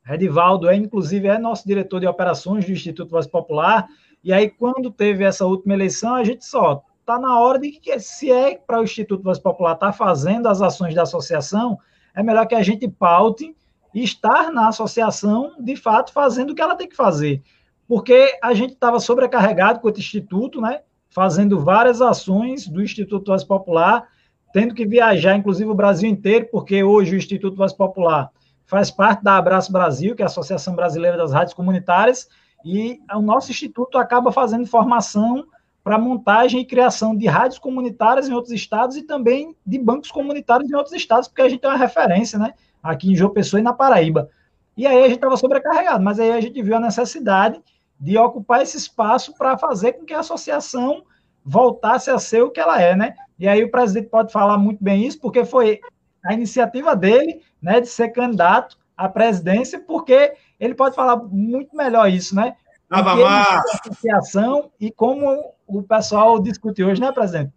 Redivaldo 0.04 0.68
é, 0.68 0.76
inclusive, 0.76 1.28
é 1.28 1.38
nosso 1.38 1.68
diretor 1.68 2.00
de 2.00 2.08
operações 2.08 2.66
do 2.66 2.72
Instituto 2.72 3.12
Voz 3.12 3.28
Popular, 3.28 3.88
e 4.24 4.32
aí, 4.32 4.50
quando 4.50 4.92
teve 4.92 5.24
essa 5.24 5.46
última 5.46 5.74
eleição, 5.74 6.14
a 6.14 6.24
gente 6.24 6.46
só 6.46 6.84
está 7.00 7.18
na 7.18 7.40
hora 7.40 7.58
de 7.58 7.72
que, 7.72 8.00
se 8.00 8.32
é 8.32 8.56
para 8.56 8.80
o 8.80 8.84
Instituto 8.84 9.24
Voz 9.24 9.40
Popular 9.40 9.74
estar 9.74 9.88
tá 9.88 9.94
fazendo 9.94 10.48
as 10.48 10.62
ações 10.62 10.94
da 10.94 11.02
associação, 11.02 11.78
é 12.14 12.22
melhor 12.22 12.46
que 12.46 12.54
a 12.54 12.62
gente 12.62 12.88
paute 12.88 13.56
estar 13.96 14.52
na 14.52 14.68
associação, 14.68 15.54
de 15.60 15.76
fato, 15.76 16.14
fazendo 16.14 16.52
o 16.52 16.56
que 16.56 16.62
ela 16.62 16.76
tem 16.76 16.88
que 16.88 16.96
fazer. 16.96 17.42
Porque 17.88 18.38
a 18.44 18.54
gente 18.54 18.74
estava 18.74 19.00
sobrecarregado 19.00 19.80
com 19.80 19.88
o 19.88 19.92
Instituto, 19.92 20.62
né? 20.62 20.82
Fazendo 21.10 21.60
várias 21.60 22.00
ações 22.00 22.68
do 22.68 22.82
Instituto 22.82 23.32
Voz 23.32 23.44
Popular, 23.44 24.08
tendo 24.54 24.76
que 24.76 24.86
viajar, 24.86 25.36
inclusive, 25.36 25.70
o 25.70 25.76
Brasil 25.76 26.10
inteiro, 26.10 26.48
porque 26.52 26.84
hoje 26.84 27.16
o 27.16 27.18
Instituto 27.18 27.58
Voz 27.58 27.74
Popular 27.74 28.32
faz 28.72 28.90
parte 28.90 29.22
da 29.22 29.36
Abraço 29.36 29.70
Brasil, 29.70 30.16
que 30.16 30.22
é 30.22 30.26
a 30.26 30.28
Associação 30.28 30.74
Brasileira 30.74 31.18
das 31.18 31.34
Rádios 31.34 31.54
Comunitárias, 31.54 32.30
e 32.64 33.02
o 33.14 33.22
nosso 33.22 33.52
instituto 33.52 33.98
acaba 33.98 34.32
fazendo 34.32 34.66
formação 34.66 35.44
para 35.84 35.98
montagem 35.98 36.62
e 36.62 36.66
criação 36.66 37.14
de 37.14 37.28
rádios 37.28 37.60
comunitárias 37.60 38.30
em 38.30 38.34
outros 38.34 38.54
estados 38.54 38.96
e 38.96 39.04
também 39.04 39.54
de 39.66 39.78
bancos 39.78 40.10
comunitários 40.10 40.72
em 40.72 40.76
outros 40.76 40.96
estados, 40.96 41.28
porque 41.28 41.42
a 41.42 41.50
gente 41.50 41.60
tem 41.60 41.70
uma 41.70 41.78
referência, 41.78 42.40
né? 42.40 42.54
aqui 42.82 43.12
em 43.12 43.16
João 43.16 43.34
Pessoa 43.34 43.60
e 43.60 43.64
na 43.64 43.74
Paraíba. 43.74 44.30
E 44.78 44.88
aí 44.88 45.00
a 45.00 45.08
gente 45.08 45.16
estava 45.16 45.36
sobrecarregado, 45.36 46.02
mas 46.02 46.18
aí 46.18 46.32
a 46.32 46.40
gente 46.40 46.62
viu 46.64 46.78
a 46.78 46.80
necessidade 46.80 47.62
de 48.00 48.18
ocupar 48.18 48.62
esse 48.62 48.78
espaço 48.78 49.34
para 49.38 49.58
fazer 49.58 49.94
com 49.94 50.06
que 50.06 50.14
a 50.14 50.20
associação 50.20 51.04
voltasse 51.44 52.10
a 52.10 52.18
ser 52.18 52.42
o 52.42 52.50
que 52.50 52.60
ela 52.62 52.82
é, 52.82 52.96
né? 52.96 53.16
E 53.38 53.50
aí 53.50 53.66
o 53.66 53.70
presidente 53.70 54.08
pode 54.08 54.32
falar 54.32 54.58
muito 54.58 54.82
bem 54.82 55.06
isso, 55.06 55.20
porque 55.20 55.44
foi 55.44 55.82
a 56.24 56.34
iniciativa 56.34 56.96
dele, 56.96 57.42
né, 57.62 57.82
de 57.82 57.88
ser 57.88 58.10
candidato 58.10 58.78
à 58.96 59.10
presidência, 59.10 59.80
porque 59.80 60.34
ele 60.60 60.76
pode 60.76 60.96
falar 60.96 61.18
muito 61.18 61.76
melhor 61.76 62.10
isso, 62.10 62.36
né? 62.36 62.56
A 62.90 63.60
associação 63.60 64.70
e 64.80 64.92
como 64.92 65.54
o 65.66 65.82
pessoal 65.82 66.40
discute 66.40 66.84
hoje, 66.84 67.00
né, 67.00 67.12
presidente? 67.12 67.54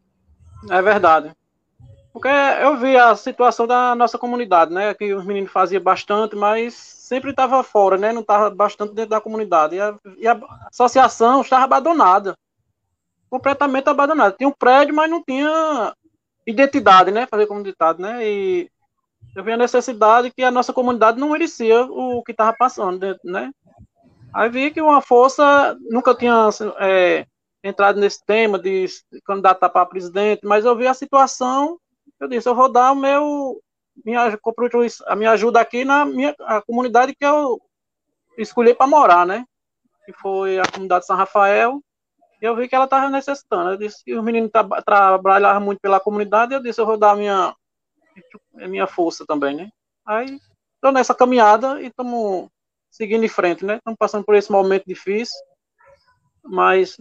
É 0.70 0.81
verdade. 0.81 1.33
Porque 2.12 2.29
eu 2.29 2.77
vi 2.77 2.96
a 2.96 3.16
situação 3.16 3.66
da 3.66 3.92
nossa 3.96 4.16
comunidade, 4.16 4.72
né? 4.72 4.94
Que 4.94 5.12
os 5.12 5.24
meninos 5.24 5.50
faziam 5.50 5.83
bastante, 5.83 6.37
mas 6.37 6.72
sempre 6.74 7.31
estava 7.31 7.61
fora, 7.64 7.98
né? 7.98 8.12
Não 8.12 8.20
estava 8.20 8.48
bastante 8.50 8.94
dentro 8.94 9.11
da 9.11 9.20
comunidade. 9.20 9.74
E 9.74 9.81
a, 9.81 9.98
e 10.18 10.29
a 10.29 10.40
associação 10.70 11.40
estava 11.40 11.64
abandonada. 11.64 12.38
Completamente 13.29 13.88
abandonada. 13.88 14.37
Tinha 14.38 14.48
um 14.48 14.53
prédio, 14.53 14.94
mas 14.94 15.11
não 15.11 15.24
tinha 15.24 15.92
identidade, 16.46 17.11
né? 17.11 17.26
Fazer 17.26 17.46
comunidade, 17.46 18.00
né? 18.00 18.26
E 18.26 18.70
eu 19.35 19.42
vi 19.42 19.52
a 19.52 19.57
necessidade 19.57 20.30
que 20.30 20.42
a 20.42 20.50
nossa 20.50 20.72
comunidade 20.72 21.18
não 21.18 21.30
merecia 21.30 21.83
o 21.83 22.22
que 22.22 22.33
estava 22.33 22.54
passando, 22.57 23.18
né? 23.24 23.50
Aí 24.33 24.48
vi 24.48 24.70
que 24.70 24.80
uma 24.80 25.00
força 25.00 25.76
nunca 25.90 26.14
tinha 26.14 26.48
é, 26.78 27.26
entrado 27.62 28.00
nesse 28.00 28.24
tema 28.24 28.59
de 28.59 28.87
candidatar 29.24 29.68
para 29.68 29.87
presidente, 29.87 30.40
mas 30.44 30.64
eu 30.64 30.76
vi 30.76 30.87
a 30.87 30.94
situação 30.94 31.78
eu 32.24 32.28
disse, 32.28 32.48
eu 32.48 32.54
vou 32.54 32.70
dar 32.70 32.92
o 32.92 32.96
meu 32.96 33.61
minha, 34.04 34.38
a 35.07 35.16
minha 35.16 35.30
ajuda 35.33 35.61
aqui 35.61 35.85
na 35.85 36.04
minha 36.04 36.35
a 36.40 36.62
comunidade 36.62 37.14
que 37.14 37.24
eu 37.24 37.61
escolhi 38.38 38.74
para 38.74 38.87
morar, 38.87 39.26
né? 39.26 39.44
Que 40.07 40.12
foi 40.12 40.59
a 40.59 40.64
comunidade 40.64 41.07
São 41.07 41.16
Rafael. 41.16 41.83
Eu 42.44 42.54
vi 42.54 42.68
que 42.68 42.74
ela 42.74 42.85
estava 42.85 43.09
necessitando. 43.09 43.70
Eu 43.70 43.78
disse 43.78 44.04
que 44.04 44.14
os 44.14 44.22
meninos 44.22 44.50
tra 44.50 44.64
trabalhavam 44.83 45.62
muito 45.62 45.80
pela 45.80 45.98
comunidade. 45.98 46.52
eu 46.52 46.62
disse, 46.62 46.78
eu 46.78 46.85
vou 46.85 46.98
dar 46.98 47.12
a 47.12 47.16
minha, 47.16 47.57
a 48.61 48.68
minha 48.68 48.87
força 48.87 49.24
também, 49.26 49.57
né? 49.57 49.70
Aí, 50.04 50.38
estou 50.74 50.92
nessa 50.92 51.14
caminhada 51.14 51.80
e 51.80 51.87
estamos 51.87 52.50
seguindo 52.90 53.24
em 53.24 53.28
frente, 53.28 53.64
né? 53.64 53.76
Estamos 53.76 53.96
passando 53.98 54.24
por 54.24 54.35
esse 54.35 54.52
momento 54.52 54.85
difícil, 54.87 55.38
mas 56.44 56.98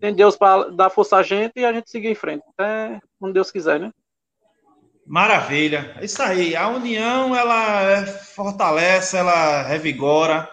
tem 0.00 0.14
Deus 0.14 0.34
para 0.34 0.70
dar 0.70 0.88
força 0.88 1.18
a 1.18 1.22
gente 1.22 1.52
e 1.56 1.66
a 1.66 1.72
gente 1.72 1.90
seguir 1.90 2.08
em 2.08 2.14
frente, 2.14 2.42
até 2.48 2.98
quando 3.20 3.34
Deus 3.34 3.50
quiser, 3.50 3.78
né? 3.78 3.92
Maravilha. 5.06 5.94
É 6.00 6.06
isso 6.06 6.22
aí. 6.22 6.56
A 6.56 6.68
união, 6.68 7.36
ela 7.36 8.06
fortalece, 8.06 9.18
ela 9.18 9.62
revigora, 9.62 10.48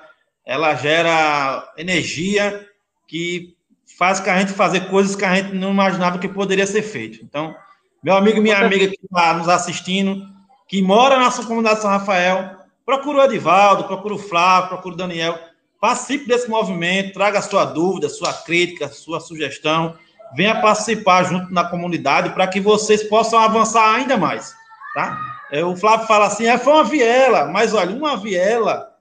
ela 0.45 0.75
gera 0.75 1.73
energia 1.77 2.67
que 3.07 3.54
faz 3.97 4.19
com 4.19 4.29
a 4.29 4.39
gente 4.39 4.53
fazer 4.53 4.89
coisas 4.89 5.15
que 5.15 5.25
a 5.25 5.35
gente 5.35 5.55
não 5.55 5.71
imaginava 5.71 6.19
que 6.19 6.27
poderia 6.27 6.67
ser 6.67 6.81
feito. 6.81 7.23
Então, 7.23 7.55
meu 8.03 8.15
amigo 8.15 8.37
e 8.37 8.41
minha 8.41 8.57
amiga 8.57 8.87
que 8.87 8.99
está 9.03 9.33
nos 9.33 9.49
assistindo, 9.49 10.21
que 10.67 10.81
mora 10.81 11.17
na 11.17 11.31
sua 11.31 11.45
comunidade 11.45 11.81
São 11.81 11.89
Rafael, 11.89 12.57
procura 12.85 13.19
o 13.19 13.23
Edivaldo, 13.23 13.85
procura 13.85 14.13
o 14.13 14.19
Flávio, 14.19 14.69
procura 14.69 14.95
o 14.95 14.97
Daniel, 14.97 15.39
participe 15.79 16.27
desse 16.27 16.49
movimento, 16.49 17.13
traga 17.13 17.39
a 17.39 17.41
sua 17.41 17.65
dúvida, 17.65 18.09
sua 18.09 18.33
crítica, 18.33 18.89
sua 18.89 19.19
sugestão 19.19 19.95
venha 20.35 20.61
participar 20.61 21.23
junto 21.23 21.53
na 21.53 21.63
comunidade 21.63 22.31
para 22.31 22.47
que 22.47 22.59
vocês 22.59 23.03
possam 23.03 23.39
avançar 23.39 23.95
ainda 23.95 24.17
mais, 24.17 24.55
tá? 24.93 25.17
É, 25.51 25.63
o 25.63 25.75
Flávio 25.75 26.07
fala 26.07 26.25
assim, 26.25 26.47
é, 26.47 26.57
foi 26.57 26.73
uma 26.73 26.83
viela, 26.83 27.45
mas 27.45 27.73
olha, 27.73 27.95
uma 27.95 28.17
viela 28.17 28.93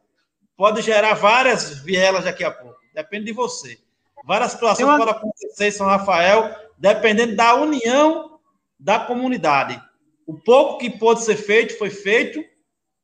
pode 0.57 0.83
gerar 0.83 1.15
várias 1.15 1.81
vielas 1.81 2.25
daqui 2.25 2.45
a 2.45 2.51
pouco, 2.51 2.79
depende 2.95 3.27
de 3.27 3.33
você. 3.33 3.79
Várias 4.25 4.53
situações 4.53 4.89
uma... 4.89 4.99
podem 4.99 5.15
acontecer 5.15 5.69
em 5.69 5.71
São 5.71 5.87
Rafael, 5.87 6.55
dependendo 6.79 7.37
da 7.37 7.55
união 7.55 8.39
da 8.79 8.99
comunidade. 8.99 9.81
O 10.27 10.35
pouco 10.35 10.79
que 10.79 10.91
pôde 10.91 11.23
ser 11.23 11.37
feito 11.37 11.79
foi 11.79 11.91
feito 11.91 12.43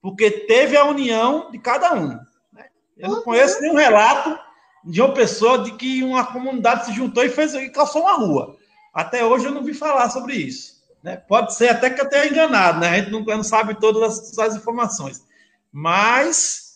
porque 0.01 0.31
teve 0.31 0.77
a 0.77 0.85
união 0.85 1.51
de 1.51 1.59
cada 1.59 1.95
um. 1.95 2.19
Né? 2.53 2.67
Eu 2.97 3.11
não 3.11 3.23
conheço 3.23 3.61
nenhum 3.61 3.77
relato 3.77 4.39
de 4.85 5.01
uma 5.01 5.13
pessoa 5.13 5.59
de 5.59 5.73
que 5.73 6.03
uma 6.03 6.25
comunidade 6.25 6.87
se 6.87 6.93
juntou 6.93 7.23
e 7.23 7.29
fez 7.29 7.55
e 7.55 7.69
calçou 7.69 8.03
uma 8.03 8.15
rua. 8.15 8.57
Até 8.95 9.25
hoje 9.25 9.45
eu 9.45 9.53
não 9.53 9.63
vi 9.63 9.75
falar 9.75 10.09
sobre 10.09 10.35
isso. 10.35 10.81
Né? 11.03 11.17
Pode 11.17 11.55
ser 11.55 11.69
até 11.69 11.91
que 11.91 12.01
eu 12.01 12.09
tenha 12.09 12.27
enganado, 12.27 12.81
né? 12.81 12.89
A 12.89 12.97
gente 12.99 13.11
não, 13.11 13.23
não 13.23 13.43
sabe 13.43 13.79
todas 13.79 14.03
as, 14.03 14.39
as 14.39 14.57
informações. 14.57 15.25
Mas 15.73 16.70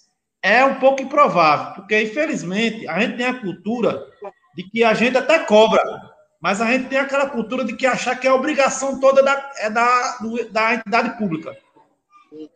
é 0.44 0.62
um 0.62 0.74
pouco 0.74 1.00
improvável, 1.00 1.72
porque 1.72 2.02
infelizmente 2.02 2.87
a 2.87 3.00
gente 3.00 3.16
tem 3.16 3.24
a 3.24 3.40
cultura 3.40 4.07
de 4.54 4.62
que 4.64 4.85
a 4.85 4.92
gente 4.92 5.16
até 5.16 5.38
cobra, 5.38 5.83
mas 6.38 6.61
a 6.61 6.70
gente 6.70 6.90
tem 6.90 6.98
aquela 6.98 7.30
cultura 7.30 7.64
de 7.64 7.74
que 7.74 7.87
achar 7.87 8.14
que 8.14 8.28
a 8.28 8.35
obrigação 8.35 9.00
toda 9.00 9.22
é 9.22 9.24
da, 9.24 9.52
é 9.57 9.70
da, 9.70 10.18
da 10.50 10.74
entidade 10.74 11.16
pública. 11.16 11.57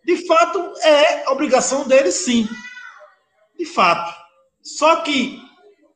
De 0.04 0.26
fato, 0.26 0.74
é 0.82 1.30
obrigação 1.30 1.88
dele, 1.88 2.12
sim. 2.12 2.46
De 3.58 3.64
fato. 3.64 4.14
Só 4.60 4.96
que, 4.96 5.40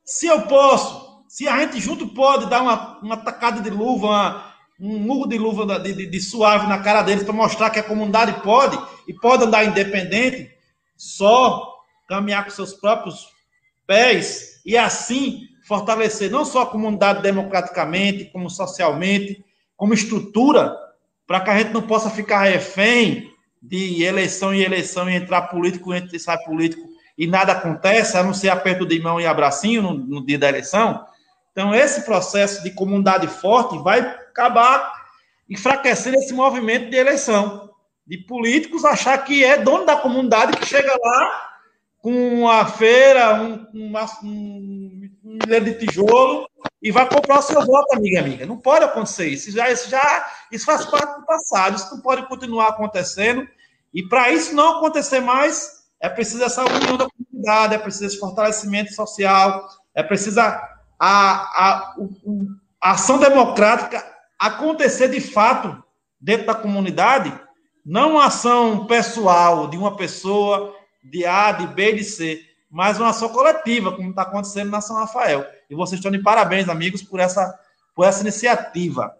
se 0.02 0.26
eu 0.26 0.42
posso, 0.46 1.26
se 1.28 1.46
a 1.46 1.58
gente 1.58 1.78
junto 1.78 2.08
pode 2.08 2.48
dar 2.48 2.62
uma, 2.62 3.00
uma 3.00 3.16
tacada 3.18 3.60
de 3.60 3.68
luva, 3.68 4.06
uma, 4.06 4.54
um 4.80 4.98
murro 4.98 5.28
de 5.28 5.36
luva 5.36 5.78
de, 5.78 5.92
de, 5.92 6.06
de 6.06 6.20
suave 6.22 6.66
na 6.66 6.78
cara 6.78 7.02
deles 7.02 7.22
para 7.22 7.34
mostrar 7.34 7.68
que 7.68 7.80
a 7.80 7.84
comunidade 7.84 8.40
pode 8.40 8.78
e 9.06 9.12
pode 9.12 9.44
andar 9.44 9.64
independente, 9.64 10.50
só 10.96 11.71
caminhar 12.12 12.44
com 12.44 12.50
seus 12.50 12.74
próprios 12.74 13.28
pés 13.86 14.60
e 14.66 14.76
assim 14.76 15.48
fortalecer 15.66 16.30
não 16.30 16.44
só 16.44 16.62
a 16.62 16.66
comunidade 16.66 17.22
democraticamente, 17.22 18.26
como 18.26 18.50
socialmente, 18.50 19.42
como 19.76 19.94
estrutura, 19.94 20.76
para 21.26 21.40
que 21.40 21.50
a 21.50 21.58
gente 21.58 21.72
não 21.72 21.80
possa 21.80 22.10
ficar 22.10 22.42
refém 22.42 23.32
de 23.62 24.02
eleição 24.02 24.52
em 24.52 24.60
eleição 24.60 25.08
e 25.08 25.14
entrar 25.14 25.42
político, 25.42 25.94
e 25.94 26.18
sai 26.18 26.36
político 26.44 26.86
e 27.16 27.26
nada 27.26 27.52
acontece, 27.52 28.16
a 28.18 28.22
não 28.22 28.34
ser 28.34 28.50
aperto 28.50 28.84
de 28.84 29.00
mão 29.00 29.18
e 29.20 29.26
abracinho 29.26 29.80
no, 29.82 29.94
no 29.94 30.26
dia 30.26 30.38
da 30.38 30.48
eleição. 30.48 31.06
Então, 31.52 31.74
esse 31.74 32.02
processo 32.02 32.62
de 32.62 32.72
comunidade 32.72 33.26
forte 33.26 33.78
vai 33.78 34.00
acabar 34.00 34.92
enfraquecendo 35.48 36.16
esse 36.16 36.34
movimento 36.34 36.90
de 36.90 36.96
eleição, 36.96 37.70
de 38.06 38.18
políticos 38.18 38.84
achar 38.84 39.16
que 39.18 39.44
é 39.44 39.56
dono 39.58 39.86
da 39.86 39.96
comunidade 39.96 40.56
que 40.56 40.66
chega 40.66 40.92
lá 41.00 41.51
com 42.02 42.40
uma 42.40 42.66
feira, 42.66 43.40
um, 43.40 43.64
uma, 43.72 44.04
um, 44.24 45.08
milhão 45.22 45.60
de 45.62 45.74
tijolo 45.74 46.48
e 46.82 46.90
vai 46.90 47.08
comprar 47.08 47.38
o 47.38 47.42
seu 47.42 47.64
voto, 47.64 47.94
amiga 47.94 48.18
amiga. 48.18 48.44
Não 48.44 48.58
pode 48.58 48.84
acontecer 48.84 49.28
isso. 49.28 49.48
Isso 49.48 49.56
já, 49.56 49.70
isso 49.70 49.88
já 49.88 50.26
isso 50.50 50.66
faz 50.66 50.84
parte 50.84 51.20
do 51.20 51.24
passado. 51.24 51.76
Isso 51.76 51.94
não 51.94 52.02
pode 52.02 52.26
continuar 52.26 52.70
acontecendo. 52.70 53.46
E 53.94 54.02
para 54.02 54.32
isso 54.32 54.52
não 54.52 54.78
acontecer 54.78 55.20
mais, 55.20 55.84
é 56.00 56.08
preciso 56.08 56.42
essa 56.42 56.64
união 56.64 56.96
da 56.96 57.06
comunidade, 57.08 57.76
é 57.76 57.78
preciso 57.78 58.06
esse 58.06 58.18
fortalecimento 58.18 58.92
social, 58.92 59.68
é 59.94 60.02
preciso 60.02 60.40
a, 60.40 60.60
a, 60.98 61.08
a, 61.08 61.94
a 62.82 62.90
ação 62.90 63.18
democrática 63.18 64.04
acontecer 64.36 65.06
de 65.06 65.20
fato 65.20 65.80
dentro 66.20 66.46
da 66.46 66.54
comunidade, 66.54 67.32
não 67.86 68.12
uma 68.12 68.26
ação 68.26 68.86
pessoal 68.86 69.68
de 69.68 69.76
uma 69.76 69.96
pessoa 69.96 70.74
de 71.02 71.24
A, 71.26 71.52
de 71.52 71.66
B, 71.66 71.92
de 71.92 72.04
C, 72.04 72.44
mas 72.70 72.98
uma 72.98 73.10
ação 73.10 73.28
coletiva, 73.28 73.92
como 73.92 74.10
está 74.10 74.22
acontecendo 74.22 74.70
na 74.70 74.80
São 74.80 74.96
Rafael. 74.96 75.46
E 75.68 75.74
vocês 75.74 75.98
estão 75.98 76.10
de 76.10 76.22
parabéns, 76.22 76.68
amigos, 76.68 77.02
por 77.02 77.20
essa, 77.20 77.58
por 77.94 78.06
essa 78.06 78.22
iniciativa. 78.22 79.16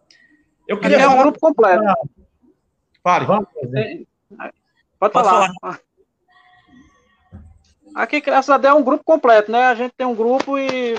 Eu 0.66 0.78
queria. 0.78 1.02
É 1.02 1.08
um 1.08 1.18
grupo 1.18 1.38
completo. 1.38 1.82
Pare. 3.02 3.26
Pode, 3.26 3.46
Pode 4.98 5.12
falar. 5.12 5.52
falar. 5.60 5.80
Aqui, 7.94 8.20
graças 8.20 8.48
a 8.48 8.56
Deus, 8.56 8.74
é 8.74 8.78
um 8.78 8.82
grupo 8.82 9.04
completo, 9.04 9.52
né? 9.52 9.64
A 9.66 9.74
gente 9.74 9.92
tem 9.92 10.06
um 10.06 10.14
grupo 10.14 10.56
e 10.56 10.94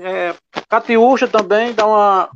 é, 0.00 0.34
Catiúcha 0.68 1.28
também 1.28 1.74
dá 1.74 1.86
uma, 1.86 2.30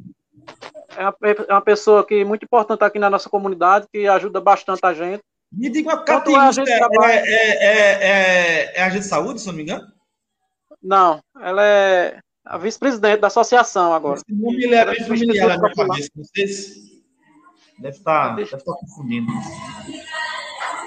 é 0.97 1.03
uma, 1.03 1.17
é 1.49 1.53
uma 1.53 1.63
pessoa 1.63 2.05
que 2.05 2.25
muito 2.25 2.45
importante 2.45 2.85
aqui 2.85 2.99
na 2.99 3.09
nossa 3.09 3.31
comunidade, 3.31 3.87
que 3.91 4.07
ajuda 4.07 4.41
bastante 4.41 4.81
a 4.83 4.93
gente. 4.93 5.23
Me 5.53 5.71
diga 5.71 5.91
uma 5.91 6.03
Catiúcha 6.03 6.63
é, 6.67 6.73
é, 6.73 7.17
é, 7.17 8.03
é, 8.03 8.79
é 8.79 8.83
agente 8.83 9.03
de 9.03 9.09
saúde, 9.09 9.41
se 9.41 9.47
não 9.47 9.55
me 9.55 9.63
engano? 9.63 9.87
Não, 10.83 11.21
ela 11.41 11.65
é 11.65 12.19
a 12.45 12.59
vice-presidente 12.59 13.21
da 13.21 13.27
associação 13.27 13.93
agora. 13.93 14.19
Esse 14.19 14.33
nome 14.33 14.65
é 14.67 14.85
bem 14.85 15.05
familiar 15.05 15.49
na 15.49 15.59
minha 15.59 15.75
cabeça, 15.75 16.11
vocês 16.15 16.77
deve 17.79 17.97
estar, 17.97 18.37
deve 18.37 18.55
estar 18.55 18.73
confundindo. 18.75 19.33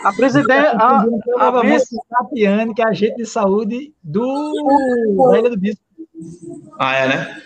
A 0.04 0.13
presidente. 0.13 0.52
A, 0.52 1.06
a 1.39 1.62
vice... 1.62 1.98
Tapiane, 2.10 2.74
que 2.74 2.82
é 2.82 2.88
agente 2.88 3.17
de 3.17 3.26
saúde 3.26 3.93
do 4.02 4.54
da 5.32 5.39
Ilha 5.39 5.50
do 5.50 5.58
Bispo. 5.58 5.82
Ah, 6.80 6.95
é, 6.95 7.08
né? 7.08 7.41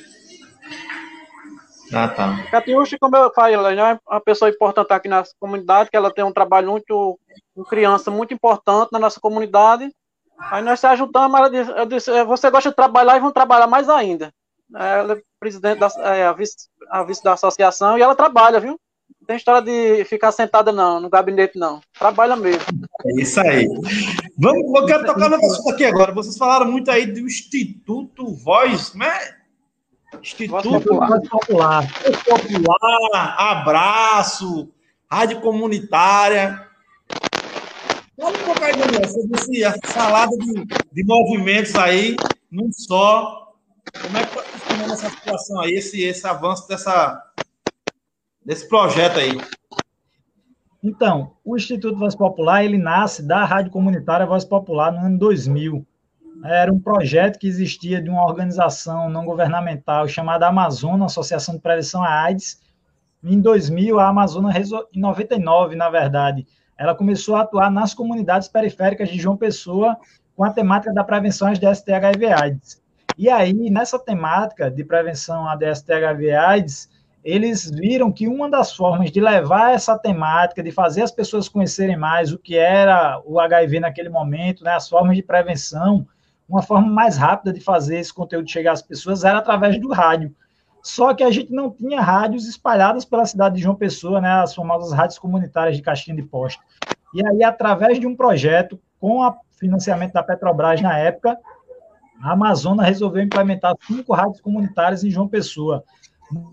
Ah, 1.94 2.08
tá. 2.08 2.44
Catiúcha, 2.50 2.98
como 3.00 3.16
eu 3.16 3.32
falei, 3.34 3.56
ela 3.56 3.74
é 3.74 4.00
uma 4.08 4.22
pessoa 4.22 4.50
importante 4.50 4.92
aqui 4.92 5.08
na 5.08 5.24
comunidade, 5.40 5.90
que 5.90 5.98
ela 5.98 6.14
tem 6.14 6.24
um 6.24 6.32
trabalho 6.32 6.72
muito 6.72 7.20
com 7.56 7.64
criança 7.64 8.10
muito 8.10 8.34
importante 8.34 8.90
na 8.92 9.00
nossa 9.00 9.20
comunidade. 9.20 9.92
Aí 10.40 10.62
nós 10.64 10.80
se 10.80 10.88
ajudamos, 10.88 11.38
ela 11.38 11.50
disse, 11.50 11.72
eu 11.72 11.86
disse, 11.86 12.24
você 12.24 12.50
gosta 12.50 12.70
de 12.70 12.76
trabalhar 12.76 13.16
e 13.16 13.20
vamos 13.20 13.34
trabalhar 13.34 13.68
mais 13.68 13.88
ainda. 13.90 14.34
Ela 14.74 15.14
é 15.14 15.22
presidente 15.40 15.80
da 15.80 15.88
é, 16.00 16.26
a 16.26 16.34
vice, 16.34 16.68
a 16.90 17.04
vice 17.04 17.24
da 17.24 17.34
associação 17.34 17.98
e 17.98 18.02
ela 18.02 18.16
trabalha, 18.16 18.60
viu? 18.60 18.80
Não 19.20 19.28
tem 19.28 19.38
história 19.38 19.62
de 19.62 20.04
ficar 20.06 20.32
sentada, 20.32 20.72
não, 20.72 21.00
no 21.00 21.10
gabinete, 21.10 21.58
não. 21.58 21.80
Trabalha 21.98 22.36
mesmo. 22.36 22.64
É 23.06 23.22
isso 23.22 23.40
aí. 23.40 23.68
Vamos, 24.38 24.82
eu 24.82 24.86
quero 24.86 25.06
tocar 25.06 25.30
no 25.30 25.36
assunto 25.36 25.70
aqui 25.70 25.86
agora. 25.86 26.14
Vocês 26.14 26.38
falaram 26.38 26.70
muito 26.70 26.90
aí 26.90 27.06
do 27.06 27.20
Instituto 27.20 28.34
Voz, 28.34 28.94
né? 28.96 29.43
Instituto 30.22 30.70
Voz 30.70 30.82
Popular. 30.84 31.10
Voz 31.10 31.30
Popular. 31.30 31.88
Popular, 32.26 33.36
abraço, 33.38 34.70
rádio 35.10 35.42
comunitária. 35.42 36.68
Fala 38.20 38.30
um 38.30 38.44
pouco 38.44 38.64
aí, 38.64 38.74
Daniel, 38.74 39.08
sobre 39.10 39.64
essa 39.64 39.80
salada 39.86 40.32
de, 40.38 40.66
de 40.92 41.04
movimentos 41.04 41.76
aí, 41.76 42.16
num 42.52 42.72
só. 42.72 43.54
Como 44.02 44.18
é 44.18 44.24
que 44.26 44.30
está 44.30 44.44
funcionando 44.44 44.94
essa 44.94 45.10
situação 45.10 45.60
aí, 45.62 45.74
esse, 45.74 46.02
esse 46.02 46.26
avanço 46.26 46.68
dessa, 46.68 47.22
desse 48.46 48.68
projeto 48.68 49.20
aí? 49.20 49.38
Então, 50.84 51.34
o 51.46 51.56
Instituto 51.56 51.98
Voz 51.98 52.16
Popular, 52.16 52.64
ele 52.64 52.78
nasce 52.78 53.24
da 53.24 53.46
Rádio 53.46 53.72
Comunitária 53.72 54.26
Voz 54.26 54.44
Popular 54.44 54.92
no 54.92 55.00
ano 55.00 55.18
2000. 55.18 55.86
Era 56.44 56.74
um 56.74 56.80
projeto 56.80 57.40
que 57.40 57.48
existia 57.48 58.02
de 58.02 58.10
uma 58.10 58.26
organização 58.26 59.10
não 59.10 59.24
governamental 59.24 60.06
chamada 60.10 60.46
Amazônia, 60.46 61.06
Associação 61.06 61.56
de 61.56 61.62
Prevenção 61.62 62.04
à 62.04 62.24
AIDS. 62.24 62.62
Em 63.24 63.40
2000, 63.40 63.98
a 63.98 64.10
Amazônia, 64.10 64.52
em 64.94 65.00
99, 65.00 65.78
na 65.78 65.90
verdade, 65.90 66.46
ela 66.78 66.94
começou 66.94 67.38
a 67.38 67.42
atuar 67.42 67.72
nas 67.72 67.94
comunidades 67.94 68.50
periféricas 68.50 69.08
de 69.08 69.18
João 69.18 69.38
Pessoa 69.38 69.98
com 70.36 70.44
a 70.44 70.50
temática 70.50 70.94
da 70.94 71.02
prevenção 71.02 71.48
às 71.48 71.58
DST-HIV/AIDS. 71.58 72.82
E 73.18 73.30
aí, 73.30 73.70
nessa 73.70 73.98
temática 73.98 74.70
de 74.70 74.84
prevenção 74.84 75.48
à 75.48 75.56
DST-HIV/AIDS, 75.56 76.90
eles 77.24 77.72
viram 77.72 78.12
que 78.12 78.28
uma 78.28 78.50
das 78.50 78.76
formas 78.76 79.12
de 79.12 79.22
levar 79.22 79.74
essa 79.74 79.98
temática, 79.98 80.62
de 80.62 80.72
fazer 80.72 81.04
as 81.04 81.12
pessoas 81.12 81.48
conhecerem 81.48 81.96
mais 81.96 82.34
o 82.34 82.38
que 82.38 82.58
era 82.58 83.22
o 83.26 83.40
HIV 83.40 83.80
naquele 83.80 84.10
momento, 84.10 84.62
né, 84.62 84.74
as 84.74 84.90
formas 84.90 85.16
de 85.16 85.24
prevenção, 85.24 86.06
uma 86.48 86.62
forma 86.62 86.88
mais 86.88 87.18
rápida 87.18 87.54
de 87.54 87.60
fazer 87.60 87.98
esse 87.98 88.14
conteúdo 88.14 88.50
chegar 88.50 88.74
às 88.74 88.82
pessoas 88.82 89.24
era 89.24 89.40
através 89.40 89.80
do 89.80 89.90
rádio. 89.92 90.36
Só 90.82 91.14
que 91.14 91.24
a 91.24 91.32
gente 91.32 91.52
não 91.52 91.72
tinha 91.72 92.02
rádios 92.02 92.48
espalhadas 92.48 93.06
pela 93.06 93.26
cidade 93.26 93.56
de 93.56 93.62
João 93.62 93.76
Pessoa, 93.76 94.20
né, 94.20 94.30
as 94.30 94.54
famosas 94.54 94.92
rádios 94.92 95.18
comunitárias 95.18 95.78
de 95.78 95.82
Caixinha 95.82 96.16
de 96.16 96.24
Posta. 96.24 96.62
E 97.14 97.26
aí, 97.26 97.44
através 97.44 98.00
de 98.00 98.06
um 98.06 98.16
projeto, 98.16 98.78
com 99.00 99.22
o 99.22 99.34
financiamento 99.58 100.14
da 100.14 100.24
Petrobras 100.24 100.82
na 100.82 100.98
época, 100.98 101.38
a 102.22 102.32
Amazônia 102.32 102.84
resolveu 102.84 103.24
implementar 103.24 103.76
cinco 103.86 104.14
rádios 104.14 104.42
comunitárias 104.42 105.04
em 105.04 105.10
João 105.10 105.28
Pessoa. 105.28 105.84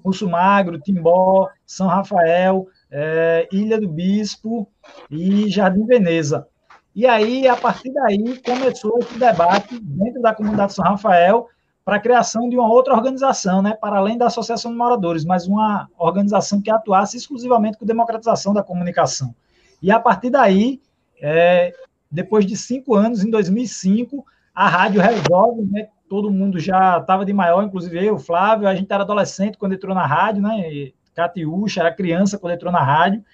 Urso 0.04 0.28
Magro, 0.28 0.80
Timbó, 0.80 1.48
São 1.66 1.86
Rafael, 1.86 2.66
é, 2.90 3.48
Ilha 3.52 3.80
do 3.80 3.88
Bispo 3.88 4.68
e 5.10 5.48
Jardim 5.48 5.86
Veneza. 5.86 6.46
E 6.94 7.06
aí, 7.06 7.46
a 7.46 7.56
partir 7.56 7.92
daí, 7.92 8.40
começou 8.42 8.98
esse 8.98 9.18
debate 9.18 9.78
dentro 9.78 10.20
da 10.20 10.34
comunidade 10.34 10.74
São 10.74 10.84
Rafael 10.84 11.48
para 11.84 11.96
a 11.96 12.00
criação 12.00 12.48
de 12.48 12.56
uma 12.56 12.68
outra 12.68 12.94
organização, 12.94 13.62
né, 13.62 13.74
para 13.74 13.96
além 13.96 14.18
da 14.18 14.26
Associação 14.26 14.70
de 14.70 14.76
Moradores, 14.76 15.24
mas 15.24 15.46
uma 15.46 15.88
organização 15.98 16.60
que 16.60 16.70
atuasse 16.70 17.16
exclusivamente 17.16 17.78
com 17.78 17.86
democratização 17.86 18.52
da 18.52 18.62
comunicação. 18.62 19.34
E 19.82 19.90
a 19.90 19.98
partir 19.98 20.30
daí, 20.30 20.80
é, 21.22 21.72
depois 22.10 22.44
de 22.44 22.56
cinco 22.56 22.94
anos, 22.94 23.24
em 23.24 23.30
2005, 23.30 24.24
a 24.54 24.68
rádio 24.68 25.00
resolve 25.00 25.62
né, 25.70 25.88
todo 26.10 26.30
mundo 26.30 26.58
já 26.58 26.98
estava 26.98 27.24
de 27.24 27.32
maior, 27.32 27.62
inclusive 27.62 28.04
eu, 28.04 28.18
Flávio, 28.18 28.66
a 28.66 28.74
gente 28.74 28.92
era 28.92 29.04
adolescente 29.04 29.56
quando 29.56 29.74
entrou 29.74 29.94
na 29.94 30.04
rádio, 30.04 30.42
né? 30.42 30.90
Catiúcha 31.14 31.80
era 31.80 31.94
criança 31.94 32.36
quando 32.36 32.54
entrou 32.54 32.72
na 32.72 32.82
rádio. 32.82 33.24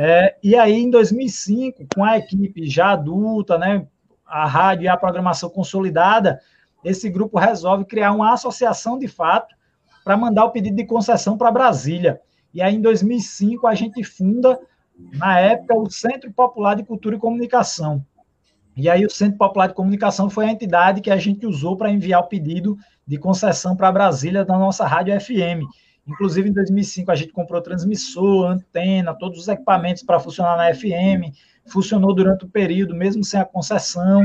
É, 0.00 0.36
e 0.44 0.54
aí, 0.54 0.74
em 0.74 0.88
2005, 0.90 1.84
com 1.92 2.04
a 2.04 2.16
equipe 2.16 2.70
já 2.70 2.92
adulta, 2.92 3.58
né, 3.58 3.84
a 4.24 4.46
rádio 4.46 4.84
e 4.84 4.88
a 4.88 4.96
programação 4.96 5.50
consolidada, 5.50 6.40
esse 6.84 7.10
grupo 7.10 7.36
resolve 7.36 7.84
criar 7.84 8.12
uma 8.12 8.32
associação 8.32 8.96
de 8.96 9.08
fato 9.08 9.56
para 10.04 10.16
mandar 10.16 10.44
o 10.44 10.52
pedido 10.52 10.76
de 10.76 10.86
concessão 10.86 11.36
para 11.36 11.50
Brasília. 11.50 12.20
E 12.54 12.62
aí, 12.62 12.76
em 12.76 12.80
2005, 12.80 13.66
a 13.66 13.74
gente 13.74 14.04
funda, 14.04 14.60
na 15.14 15.40
época, 15.40 15.76
o 15.76 15.90
Centro 15.90 16.32
Popular 16.32 16.76
de 16.76 16.84
Cultura 16.84 17.16
e 17.16 17.18
Comunicação. 17.18 18.00
E 18.76 18.88
aí, 18.88 19.04
o 19.04 19.10
Centro 19.10 19.36
Popular 19.36 19.66
de 19.66 19.74
Comunicação 19.74 20.30
foi 20.30 20.44
a 20.44 20.52
entidade 20.52 21.00
que 21.00 21.10
a 21.10 21.16
gente 21.16 21.44
usou 21.44 21.76
para 21.76 21.90
enviar 21.90 22.20
o 22.20 22.28
pedido 22.28 22.78
de 23.04 23.18
concessão 23.18 23.74
para 23.74 23.90
Brasília 23.90 24.44
da 24.44 24.56
nossa 24.56 24.86
rádio 24.86 25.20
FM. 25.20 25.66
Inclusive, 26.08 26.48
em 26.48 26.52
2005, 26.52 27.10
a 27.10 27.14
gente 27.14 27.32
comprou 27.32 27.60
transmissor, 27.60 28.46
antena, 28.46 29.14
todos 29.14 29.38
os 29.38 29.48
equipamentos 29.48 30.02
para 30.02 30.18
funcionar 30.18 30.56
na 30.56 30.74
FM. 30.74 31.34
Funcionou 31.66 32.14
durante 32.14 32.44
o 32.44 32.48
período, 32.48 32.94
mesmo 32.94 33.22
sem 33.22 33.38
a 33.38 33.44
concessão 33.44 34.24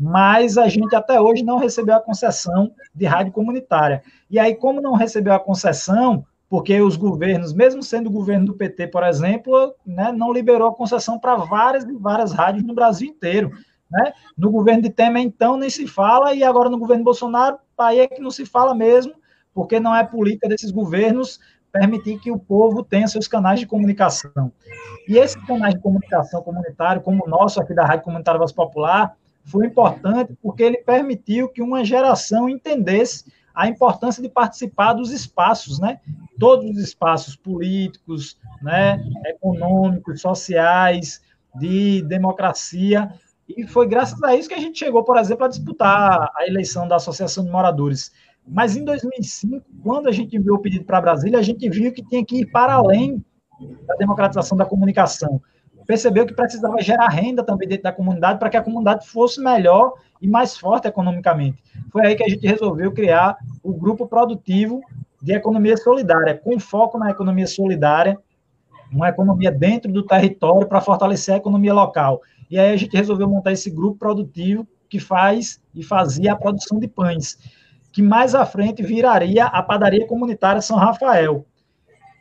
mas 0.00 0.56
a 0.56 0.68
gente 0.68 0.94
até 0.94 1.20
hoje 1.20 1.42
não 1.42 1.58
recebeu 1.58 1.96
a 1.96 2.00
concessão 2.00 2.70
de 2.94 3.04
rádio 3.04 3.32
comunitária. 3.32 4.00
E 4.30 4.38
aí, 4.38 4.54
como 4.54 4.80
não 4.80 4.92
recebeu 4.92 5.32
a 5.32 5.40
concessão, 5.40 6.24
porque 6.48 6.80
os 6.80 6.96
governos, 6.96 7.52
mesmo 7.52 7.82
sendo 7.82 8.06
o 8.06 8.12
governo 8.12 8.46
do 8.46 8.54
PT, 8.54 8.86
por 8.86 9.02
exemplo, 9.02 9.74
né, 9.84 10.12
não 10.12 10.32
liberou 10.32 10.68
a 10.68 10.74
concessão 10.74 11.18
para 11.18 11.34
várias 11.34 11.84
e 11.84 11.92
várias 11.94 12.32
rádios 12.32 12.64
no 12.64 12.74
Brasil 12.74 13.08
inteiro. 13.08 13.50
Né? 13.90 14.12
No 14.36 14.50
governo 14.50 14.82
de 14.82 14.90
Temer, 14.90 15.22
então, 15.22 15.56
nem 15.56 15.68
se 15.68 15.86
fala, 15.86 16.32
e 16.32 16.44
agora 16.44 16.70
no 16.70 16.78
governo 16.78 17.02
Bolsonaro, 17.02 17.58
aí 17.76 18.00
é 18.00 18.06
que 18.06 18.20
não 18.20 18.30
se 18.30 18.46
fala 18.46 18.74
mesmo, 18.74 19.14
porque 19.58 19.80
não 19.80 19.92
é 19.92 20.04
política 20.04 20.48
desses 20.48 20.70
governos 20.70 21.40
permitir 21.72 22.20
que 22.20 22.30
o 22.30 22.38
povo 22.38 22.84
tenha 22.84 23.08
seus 23.08 23.26
canais 23.26 23.58
de 23.58 23.66
comunicação. 23.66 24.52
E 25.08 25.18
esses 25.18 25.34
canais 25.46 25.74
de 25.74 25.80
comunicação 25.80 26.40
comunitário, 26.44 27.02
como 27.02 27.24
o 27.26 27.28
nosso 27.28 27.60
aqui 27.60 27.74
da 27.74 27.84
Rádio 27.84 28.04
Comunitária 28.04 28.38
Voz 28.38 28.52
Popular, 28.52 29.16
foi 29.44 29.66
importante 29.66 30.32
porque 30.40 30.62
ele 30.62 30.76
permitiu 30.76 31.48
que 31.48 31.60
uma 31.60 31.84
geração 31.84 32.48
entendesse 32.48 33.24
a 33.52 33.66
importância 33.66 34.22
de 34.22 34.28
participar 34.28 34.92
dos 34.92 35.10
espaços, 35.10 35.80
né? 35.80 35.98
Todos 36.38 36.70
os 36.70 36.78
espaços 36.78 37.34
políticos, 37.34 38.38
né? 38.62 39.04
Econômicos, 39.26 40.20
sociais, 40.20 41.20
de 41.52 42.00
democracia. 42.02 43.12
E 43.48 43.66
foi 43.66 43.88
graças 43.88 44.22
a 44.22 44.36
isso 44.36 44.48
que 44.48 44.54
a 44.54 44.60
gente 44.60 44.78
chegou, 44.78 45.02
por 45.02 45.16
exemplo, 45.16 45.46
a 45.46 45.48
disputar 45.48 46.30
a 46.36 46.46
eleição 46.46 46.86
da 46.86 46.94
Associação 46.94 47.44
de 47.44 47.50
Moradores. 47.50 48.12
Mas 48.48 48.76
em 48.76 48.84
2005, 48.84 49.64
quando 49.82 50.08
a 50.08 50.12
gente 50.12 50.36
enviou 50.36 50.56
o 50.56 50.60
pedido 50.60 50.84
para 50.84 51.00
Brasília, 51.00 51.38
a 51.38 51.42
gente 51.42 51.68
viu 51.68 51.92
que 51.92 52.02
tinha 52.02 52.24
que 52.24 52.40
ir 52.40 52.46
para 52.46 52.74
além 52.74 53.24
da 53.86 53.94
democratização 53.96 54.56
da 54.56 54.64
comunicação 54.64 55.40
percebeu 55.88 56.26
que 56.26 56.34
precisava 56.34 56.82
gerar 56.82 57.08
renda 57.08 57.42
também 57.42 57.66
dentro 57.66 57.84
da 57.84 57.92
comunidade 57.92 58.38
para 58.38 58.50
que 58.50 58.58
a 58.58 58.62
comunidade 58.62 59.08
fosse 59.08 59.40
melhor 59.40 59.94
e 60.20 60.28
mais 60.28 60.54
forte 60.54 60.86
economicamente. 60.86 61.62
Foi 61.90 62.06
aí 62.06 62.14
que 62.14 62.22
a 62.22 62.28
gente 62.28 62.46
resolveu 62.46 62.92
criar 62.92 63.38
o 63.62 63.72
grupo 63.72 64.06
produtivo 64.06 64.82
de 65.22 65.32
economia 65.32 65.78
solidária, 65.78 66.36
com 66.36 66.60
foco 66.60 66.98
na 66.98 67.10
economia 67.10 67.46
solidária, 67.46 68.18
uma 68.92 69.08
economia 69.08 69.50
dentro 69.50 69.90
do 69.90 70.02
território 70.02 70.68
para 70.68 70.82
fortalecer 70.82 71.34
a 71.34 71.38
economia 71.38 71.72
local. 71.72 72.20
E 72.50 72.58
aí 72.58 72.70
a 72.70 72.76
gente 72.76 72.94
resolveu 72.94 73.26
montar 73.26 73.52
esse 73.52 73.70
grupo 73.70 73.98
produtivo 73.98 74.68
que 74.90 75.00
faz 75.00 75.58
e 75.74 75.82
fazia 75.82 76.34
a 76.34 76.36
produção 76.36 76.78
de 76.78 76.86
pães, 76.86 77.38
que 77.98 78.02
mais 78.02 78.32
à 78.32 78.46
frente 78.46 78.80
viraria 78.80 79.46
a 79.46 79.60
padaria 79.60 80.06
comunitária 80.06 80.62
São 80.62 80.76
Rafael. 80.76 81.44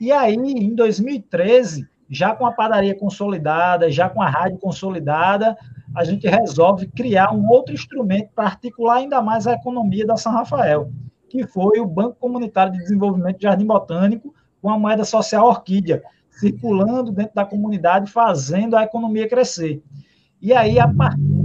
E 0.01 0.11
aí, 0.11 0.33
em 0.33 0.73
2013, 0.73 1.87
já 2.09 2.33
com 2.33 2.47
a 2.47 2.51
padaria 2.51 2.97
consolidada, 2.97 3.91
já 3.91 4.09
com 4.09 4.19
a 4.19 4.27
rádio 4.27 4.57
consolidada, 4.57 5.55
a 5.95 6.03
gente 6.03 6.27
resolve 6.27 6.87
criar 6.87 7.31
um 7.31 7.47
outro 7.47 7.75
instrumento 7.75 8.31
para 8.33 8.45
articular 8.45 8.95
ainda 8.95 9.21
mais 9.21 9.45
a 9.45 9.53
economia 9.53 10.03
da 10.03 10.17
São 10.17 10.31
Rafael, 10.31 10.89
que 11.29 11.45
foi 11.45 11.79
o 11.79 11.85
Banco 11.85 12.15
Comunitário 12.19 12.73
de 12.73 12.79
Desenvolvimento 12.79 13.37
de 13.37 13.43
Jardim 13.43 13.67
Botânico, 13.67 14.33
com 14.59 14.71
a 14.71 14.79
moeda 14.79 15.05
social 15.05 15.45
Orquídea, 15.45 16.01
circulando 16.31 17.11
dentro 17.11 17.35
da 17.35 17.45
comunidade, 17.45 18.11
fazendo 18.11 18.75
a 18.75 18.81
economia 18.81 19.29
crescer. 19.29 19.83
E 20.41 20.53
aí, 20.53 20.79
a 20.79 20.87
partir 20.87 21.36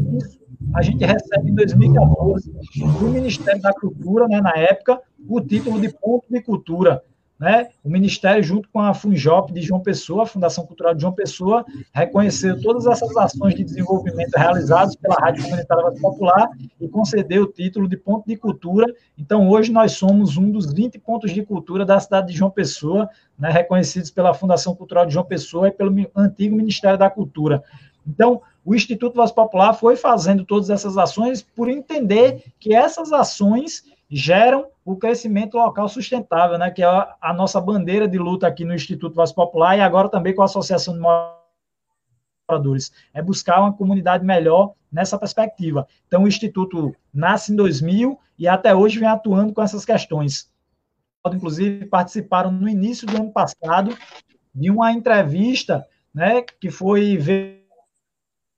a 0.75 0.83
gente 0.83 1.05
recebe 1.05 1.51
em 1.51 1.55
2014, 1.55 2.53
do 2.99 3.09
Ministério 3.09 3.61
da 3.61 3.73
Cultura, 3.73 4.27
né, 4.29 4.41
na 4.41 4.57
época, 4.57 5.01
o 5.29 5.41
título 5.41 5.81
de 5.81 5.89
Ponto 5.89 6.27
de 6.31 6.41
Cultura, 6.41 7.03
né? 7.43 7.67
O 7.83 7.91
Ministério, 7.91 8.41
junto 8.41 8.69
com 8.69 8.79
a 8.79 8.95
Funjop 8.95 9.53
de 9.53 9.61
João 9.61 9.81
Pessoa, 9.81 10.23
a 10.23 10.27
Fundação 10.27 10.65
Cultural 10.65 10.95
de 10.95 11.01
João 11.01 11.13
Pessoa, 11.13 11.65
reconheceu 11.93 12.61
todas 12.63 12.87
essas 12.87 13.17
ações 13.17 13.57
de 13.57 13.65
desenvolvimento 13.65 14.33
realizadas 14.37 14.95
pela 14.95 15.17
Rádio 15.17 15.43
Comunitária 15.43 15.91
Popular 16.01 16.49
e 16.81 16.87
concedeu 16.87 17.43
o 17.43 17.47
título 17.49 17.89
de 17.89 17.97
ponto 17.97 18.29
de 18.29 18.37
cultura. 18.37 18.87
Então, 19.19 19.51
hoje 19.51 19.73
nós 19.73 19.91
somos 19.91 20.37
um 20.37 20.53
dos 20.53 20.73
20 20.73 21.01
pontos 21.01 21.33
de 21.33 21.43
cultura 21.43 21.85
da 21.85 21.99
cidade 21.99 22.29
de 22.29 22.39
João 22.39 22.51
Pessoa, 22.51 23.11
né, 23.37 23.51
reconhecidos 23.51 24.13
pela 24.13 24.33
Fundação 24.33 24.73
Cultural 24.77 25.05
de 25.05 25.13
João 25.13 25.27
Pessoa 25.27 25.67
e 25.67 25.73
pelo 25.73 25.93
antigo 26.15 26.55
Ministério 26.55 26.97
da 26.97 27.11
Cultura. 27.11 27.61
Então, 28.07 28.41
o 28.65 28.75
Instituto 28.75 29.17
Voz 29.17 29.33
Popular 29.33 29.75
foi 29.75 29.97
fazendo 29.97 30.45
todas 30.45 30.71
essas 30.71 30.97
ações 30.97 31.43
por 31.43 31.69
entender 31.69 32.45
que 32.61 32.75
essas 32.75 33.13
ações 33.13 33.85
geram 34.09 34.67
o 34.85 34.97
crescimento 34.97 35.57
local 35.57 35.89
sustentável, 35.89 36.59
né, 36.59 36.71
que 36.71 36.83
é 36.83 36.87
a, 36.87 37.33
nossa 37.35 37.61
bandeira 37.61 38.07
de 38.07 38.19
luta 38.19 38.47
aqui 38.47 38.65
no 38.65 38.75
Instituto 38.75 39.15
Voz 39.15 39.33
Popular 39.33 39.77
e 39.77 39.81
agora 39.81 40.09
também 40.09 40.35
com 40.35 40.43
a 40.43 40.45
Associação 40.45 40.95
de 40.95 41.01
Moradores. 42.49 42.93
É 43.15 43.23
buscar 43.23 43.61
uma 43.61 43.73
comunidade 43.73 44.25
melhor 44.25 44.75
nessa 44.91 45.19
perspectiva. 45.19 45.87
Então, 46.07 46.25
o 46.25 46.29
Instituto 46.29 46.95
nasce 47.13 47.53
em 47.53 47.57
2000 47.57 48.19
e 48.39 48.47
até 48.47 48.75
hoje 48.75 48.99
vem 48.99 49.09
atuando 49.09 49.53
com 49.53 49.63
essas 49.63 49.85
questões. 49.85 50.51
Inclusive, 51.27 51.87
participaram 51.87 52.51
no 52.51 52.69
início 52.69 53.07
do 53.07 53.17
ano 53.17 53.31
passado 53.31 53.97
de 54.55 54.71
uma 54.71 54.93
entrevista 54.93 55.87
né, 56.15 56.43
que 56.43 56.71
foi 56.71 57.17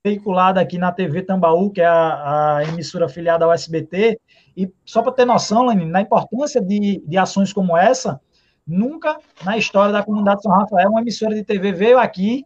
veiculada 0.05 0.61
aqui 0.61 0.77
na 0.77 0.91
TV 0.91 1.23
Tambaú, 1.23 1.71
que 1.71 1.81
é 1.81 1.85
a, 1.87 2.57
a 2.57 2.63
emissora 2.63 3.07
afiliada 3.07 3.43
ao 3.43 3.51
SBT, 3.51 4.19
e 4.55 4.71
só 4.85 5.01
para 5.01 5.11
ter 5.11 5.25
noção, 5.25 5.65
Lenine, 5.65 5.89
na 5.89 6.01
importância 6.01 6.61
de, 6.61 7.03
de 7.07 7.17
ações 7.17 7.51
como 7.51 7.75
essa, 7.75 8.21
nunca 8.67 9.17
na 9.43 9.57
história 9.57 9.91
da 9.91 10.03
comunidade 10.03 10.43
São 10.43 10.51
Rafael 10.51 10.91
uma 10.91 11.01
emissora 11.01 11.33
de 11.33 11.43
TV 11.43 11.71
veio 11.71 11.97
aqui 11.97 12.45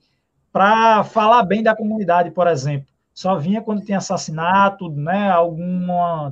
para 0.54 1.04
falar 1.04 1.44
bem 1.44 1.62
da 1.62 1.76
comunidade, 1.76 2.32
por 2.32 2.48
exemplo. 2.48 2.88
Só 3.14 3.36
vinha 3.36 3.62
quando 3.62 3.84
tinha 3.84 3.98
assassinato, 3.98 4.90
né, 4.90 5.30
algum 5.30 5.86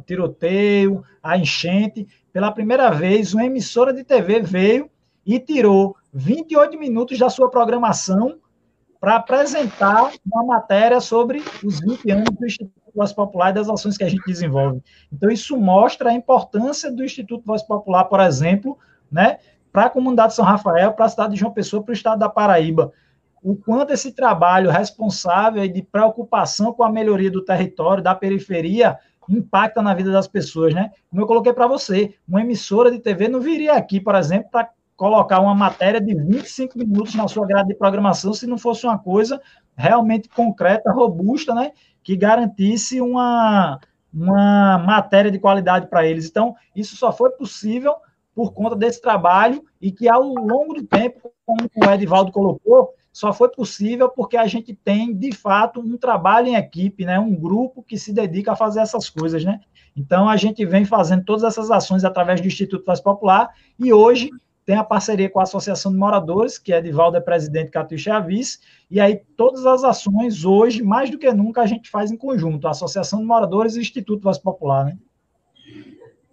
tiroteio, 0.05 1.03
a 1.21 1.37
enchente. 1.37 2.07
Pela 2.31 2.53
primeira 2.53 2.89
vez, 2.89 3.33
uma 3.33 3.45
emissora 3.45 3.93
de 3.93 4.05
TV 4.05 4.41
veio 4.41 4.89
e 5.25 5.37
tirou 5.41 5.97
28 6.13 6.79
minutos 6.79 7.19
da 7.19 7.29
sua 7.29 7.49
programação 7.49 8.39
para 8.99 9.15
apresentar 9.15 10.11
uma 10.25 10.43
matéria 10.43 10.99
sobre 10.99 11.43
os 11.63 11.79
20 11.79 12.11
anos 12.11 12.29
do 12.37 12.45
Instituto 12.45 12.91
Voz 12.95 13.13
Popular 13.13 13.51
e 13.51 13.53
das 13.53 13.69
ações 13.69 13.97
que 13.97 14.03
a 14.03 14.09
gente 14.09 14.25
desenvolve. 14.25 14.81
Então, 15.11 15.29
isso 15.29 15.55
mostra 15.57 16.09
a 16.09 16.13
importância 16.13 16.91
do 16.91 17.03
Instituto 17.03 17.45
Voz 17.45 17.61
Popular, 17.61 18.05
por 18.05 18.19
exemplo, 18.19 18.77
né, 19.11 19.37
para 19.71 19.85
a 19.85 19.89
comunidade 19.89 20.29
de 20.29 20.35
São 20.35 20.45
Rafael, 20.45 20.93
para 20.93 21.05
a 21.05 21.09
cidade 21.09 21.33
de 21.33 21.39
João 21.39 21.53
Pessoa, 21.53 21.83
para 21.83 21.91
o 21.91 21.93
estado 21.93 22.19
da 22.19 22.29
Paraíba. 22.29 22.91
O 23.43 23.55
quanto 23.55 23.93
esse 23.93 24.11
trabalho 24.11 24.71
responsável 24.71 25.63
e 25.63 25.69
de 25.69 25.83
preocupação 25.83 26.73
com 26.73 26.83
a 26.83 26.91
melhoria 26.91 27.29
do 27.29 27.45
território, 27.45 28.03
da 28.03 28.15
periferia, 28.15 28.97
impacta 29.29 29.81
na 29.81 29.93
vida 29.93 30.11
das 30.11 30.27
pessoas, 30.27 30.73
né? 30.73 30.91
Como 31.09 31.21
eu 31.21 31.27
coloquei 31.27 31.53
para 31.53 31.67
você, 31.67 32.15
uma 32.27 32.41
emissora 32.41 32.89
de 32.89 32.99
TV 32.99 33.27
não 33.27 33.39
viria 33.39 33.73
aqui, 33.73 33.99
por 33.99 34.15
exemplo, 34.15 34.49
para 34.49 34.69
colocar 34.97 35.39
uma 35.39 35.53
matéria 35.53 36.01
de 36.01 36.13
25 36.15 36.77
minutos 36.77 37.13
na 37.13 37.27
sua 37.27 37.45
grade 37.45 37.69
de 37.69 37.75
programação 37.75 38.33
se 38.33 38.47
não 38.47 38.57
fosse 38.57 38.85
uma 38.85 38.97
coisa 38.97 39.39
realmente 39.75 40.27
concreta, 40.27 40.91
robusta, 40.91 41.53
né? 41.53 41.71
Que 42.03 42.17
garantisse 42.17 42.99
uma, 42.99 43.79
uma 44.11 44.79
matéria 44.79 45.29
de 45.29 45.37
qualidade 45.37 45.87
para 45.87 46.05
eles. 46.05 46.27
Então, 46.27 46.55
isso 46.75 46.97
só 46.97 47.13
foi 47.13 47.29
possível 47.29 47.93
por 48.33 48.53
conta 48.53 48.75
desse 48.75 48.99
trabalho 48.99 49.63
e 49.79 49.91
que 49.91 50.09
ao 50.09 50.23
longo 50.23 50.73
do 50.73 50.83
tempo, 50.83 51.31
como 51.45 51.69
o 51.75 51.91
Edivaldo 51.91 52.31
colocou, 52.31 52.93
só 53.13 53.31
foi 53.33 53.49
possível 53.49 54.09
porque 54.09 54.37
a 54.37 54.47
gente 54.47 54.73
tem, 54.73 55.13
de 55.13 55.35
fato, 55.35 55.79
um 55.79 55.97
trabalho 55.97 56.47
em 56.47 56.55
equipe, 56.55 57.05
né? 57.05 57.19
um 57.19 57.35
grupo 57.35 57.83
que 57.83 57.97
se 57.97 58.11
dedica 58.11 58.51
a 58.51 58.55
fazer 58.55 58.79
essas 58.79 59.09
coisas. 59.09 59.43
Né? 59.43 59.59
Então, 59.95 60.27
a 60.27 60.37
gente 60.37 60.65
vem 60.65 60.85
fazendo 60.85 61.23
todas 61.23 61.43
essas 61.43 61.69
ações 61.69 62.03
através 62.03 62.41
do 62.41 62.47
Instituto 62.47 62.85
Voz 62.85 62.99
Popular 62.99 63.49
e 63.79 63.93
hoje 63.93 64.29
tem 64.67 64.75
a 64.75 64.83
parceria 64.83 65.29
com 65.29 65.39
a 65.39 65.43
Associação 65.43 65.93
de 65.93 65.97
Moradores, 65.97 66.59
que 66.59 66.73
é 66.73 66.79
Edivaldo 66.79 67.15
é 67.15 67.21
presidente, 67.21 67.71
Catuxa 67.71 68.09
é 68.09 68.13
a 68.13 68.19
vice, 68.19 68.59
e 68.91 68.99
aí 68.99 69.21
todas 69.37 69.65
as 69.65 69.81
ações 69.81 70.43
hoje, 70.43 70.83
mais 70.83 71.09
do 71.09 71.17
que 71.17 71.31
nunca, 71.31 71.61
a 71.61 71.65
gente 71.65 71.89
faz 71.89 72.11
em 72.11 72.17
conjunto, 72.17 72.67
a 72.67 72.71
Associação 72.71 73.19
de 73.19 73.25
Moradores 73.25 73.75
e 73.75 73.79
o 73.79 73.81
Instituto 73.81 74.23
Voz 74.23 74.37
Popular, 74.37 74.83
né? 74.83 74.97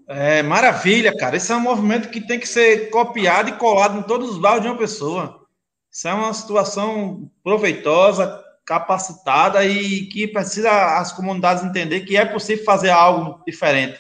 É, 0.08 0.42
maravilha, 0.42 1.16
cara. 1.16 1.36
Esse 1.36 1.52
é 1.52 1.56
um 1.56 1.60
movimento 1.60 2.10
que 2.10 2.20
tem 2.20 2.40
que 2.40 2.48
ser 2.48 2.90
copiado 2.90 3.50
e 3.50 3.56
colado 3.56 4.00
em 4.00 4.02
todos 4.02 4.30
os 4.30 4.38
bairros 4.38 4.62
de 4.62 4.68
uma 4.68 4.76
pessoa. 4.76 5.46
Isso 5.88 6.08
é 6.08 6.12
uma 6.12 6.34
situação 6.34 7.30
proveitosa, 7.44 8.42
capacitada 8.66 9.64
e 9.64 10.06
que 10.06 10.26
precisa 10.26 10.98
as 10.98 11.12
comunidades 11.12 11.62
entender 11.62 12.00
que 12.00 12.16
é 12.16 12.24
possível 12.24 12.64
fazer 12.64 12.90
algo 12.90 13.40
diferente. 13.46 13.96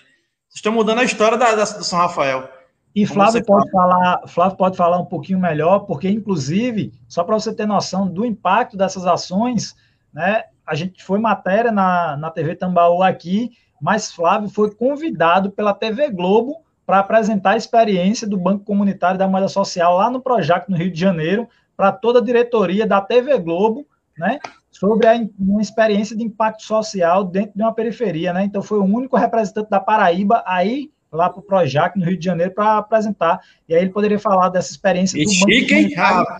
Estão 0.52 0.72
mudando 0.72 0.98
a 0.98 1.04
história 1.04 1.38
da, 1.38 1.54
da 1.54 1.62
do 1.62 1.84
São 1.84 2.00
Rafael. 2.00 2.53
E 2.94 3.04
Flávio 3.04 3.44
pode, 3.44 3.68
falar, 3.70 4.22
Flávio 4.28 4.56
pode 4.56 4.76
falar 4.76 4.98
um 4.98 5.04
pouquinho 5.04 5.40
melhor, 5.40 5.80
porque, 5.80 6.08
inclusive, 6.08 6.92
só 7.08 7.24
para 7.24 7.34
você 7.34 7.52
ter 7.52 7.66
noção 7.66 8.06
do 8.06 8.24
impacto 8.24 8.76
dessas 8.76 9.04
ações, 9.04 9.74
né, 10.12 10.44
a 10.64 10.76
gente 10.76 11.02
foi 11.02 11.18
matéria 11.18 11.72
na, 11.72 12.16
na 12.16 12.30
TV 12.30 12.54
Tambaú 12.54 13.02
aqui, 13.02 13.50
mas 13.82 14.12
Flávio 14.12 14.48
foi 14.48 14.72
convidado 14.72 15.50
pela 15.50 15.74
TV 15.74 16.08
Globo 16.08 16.62
para 16.86 17.00
apresentar 17.00 17.50
a 17.50 17.56
experiência 17.56 18.28
do 18.28 18.36
Banco 18.36 18.64
Comunitário 18.64 19.18
da 19.18 19.26
Moeda 19.26 19.48
Social 19.48 19.96
lá 19.96 20.08
no 20.08 20.20
Projac, 20.20 20.70
no 20.70 20.76
Rio 20.76 20.92
de 20.92 21.00
Janeiro, 21.00 21.48
para 21.76 21.90
toda 21.90 22.20
a 22.20 22.24
diretoria 22.24 22.86
da 22.86 23.00
TV 23.00 23.36
Globo, 23.40 23.84
né, 24.16 24.38
sobre 24.70 25.08
a, 25.08 25.14
uma 25.36 25.60
experiência 25.60 26.16
de 26.16 26.22
impacto 26.22 26.62
social 26.62 27.24
dentro 27.24 27.56
de 27.56 27.62
uma 27.62 27.74
periferia, 27.74 28.32
né? 28.32 28.44
Então 28.44 28.62
foi 28.62 28.78
o 28.78 28.84
único 28.84 29.16
representante 29.16 29.68
da 29.68 29.80
Paraíba 29.80 30.44
aí 30.46 30.93
lá 31.14 31.30
para 31.30 31.40
o 31.40 31.42
Projac, 31.42 31.98
no 31.98 32.04
Rio 32.04 32.16
de 32.16 32.24
Janeiro, 32.24 32.52
para 32.52 32.78
apresentar. 32.78 33.40
E 33.68 33.74
aí 33.74 33.80
ele 33.82 33.90
poderia 33.90 34.18
falar 34.18 34.48
dessa 34.48 34.70
experiência 34.70 35.18
e 35.18 35.24
do 35.24 35.30
chique, 35.30 35.74
hein? 35.74 35.94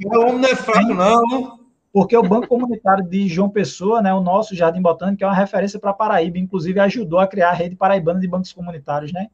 O 0.05 0.19
homem 0.21 0.39
não 0.39 0.49
é 0.49 0.57
fraco, 0.57 0.95
não. 0.95 1.65
Porque 1.93 2.17
o 2.17 2.23
Banco 2.25 2.49
Comunitário 2.49 3.05
de 3.09 3.29
João 3.29 3.49
Pessoa, 3.49 4.03
né, 4.03 4.13
o 4.13 4.21
nosso 4.21 4.55
Jardim 4.57 4.83
Botânico, 4.83 5.23
é 5.23 5.27
uma 5.29 5.35
referência 5.35 5.79
para 5.79 5.93
Paraíba, 5.93 6.39
inclusive 6.39 6.81
ajudou 6.81 7.21
a 7.21 7.27
criar 7.29 7.51
a 7.51 7.55
rede 7.55 7.77
paraibana 7.77 8.19
de 8.19 8.27
bancos 8.27 8.53
comunitários, 8.53 9.13
né? 9.13 9.29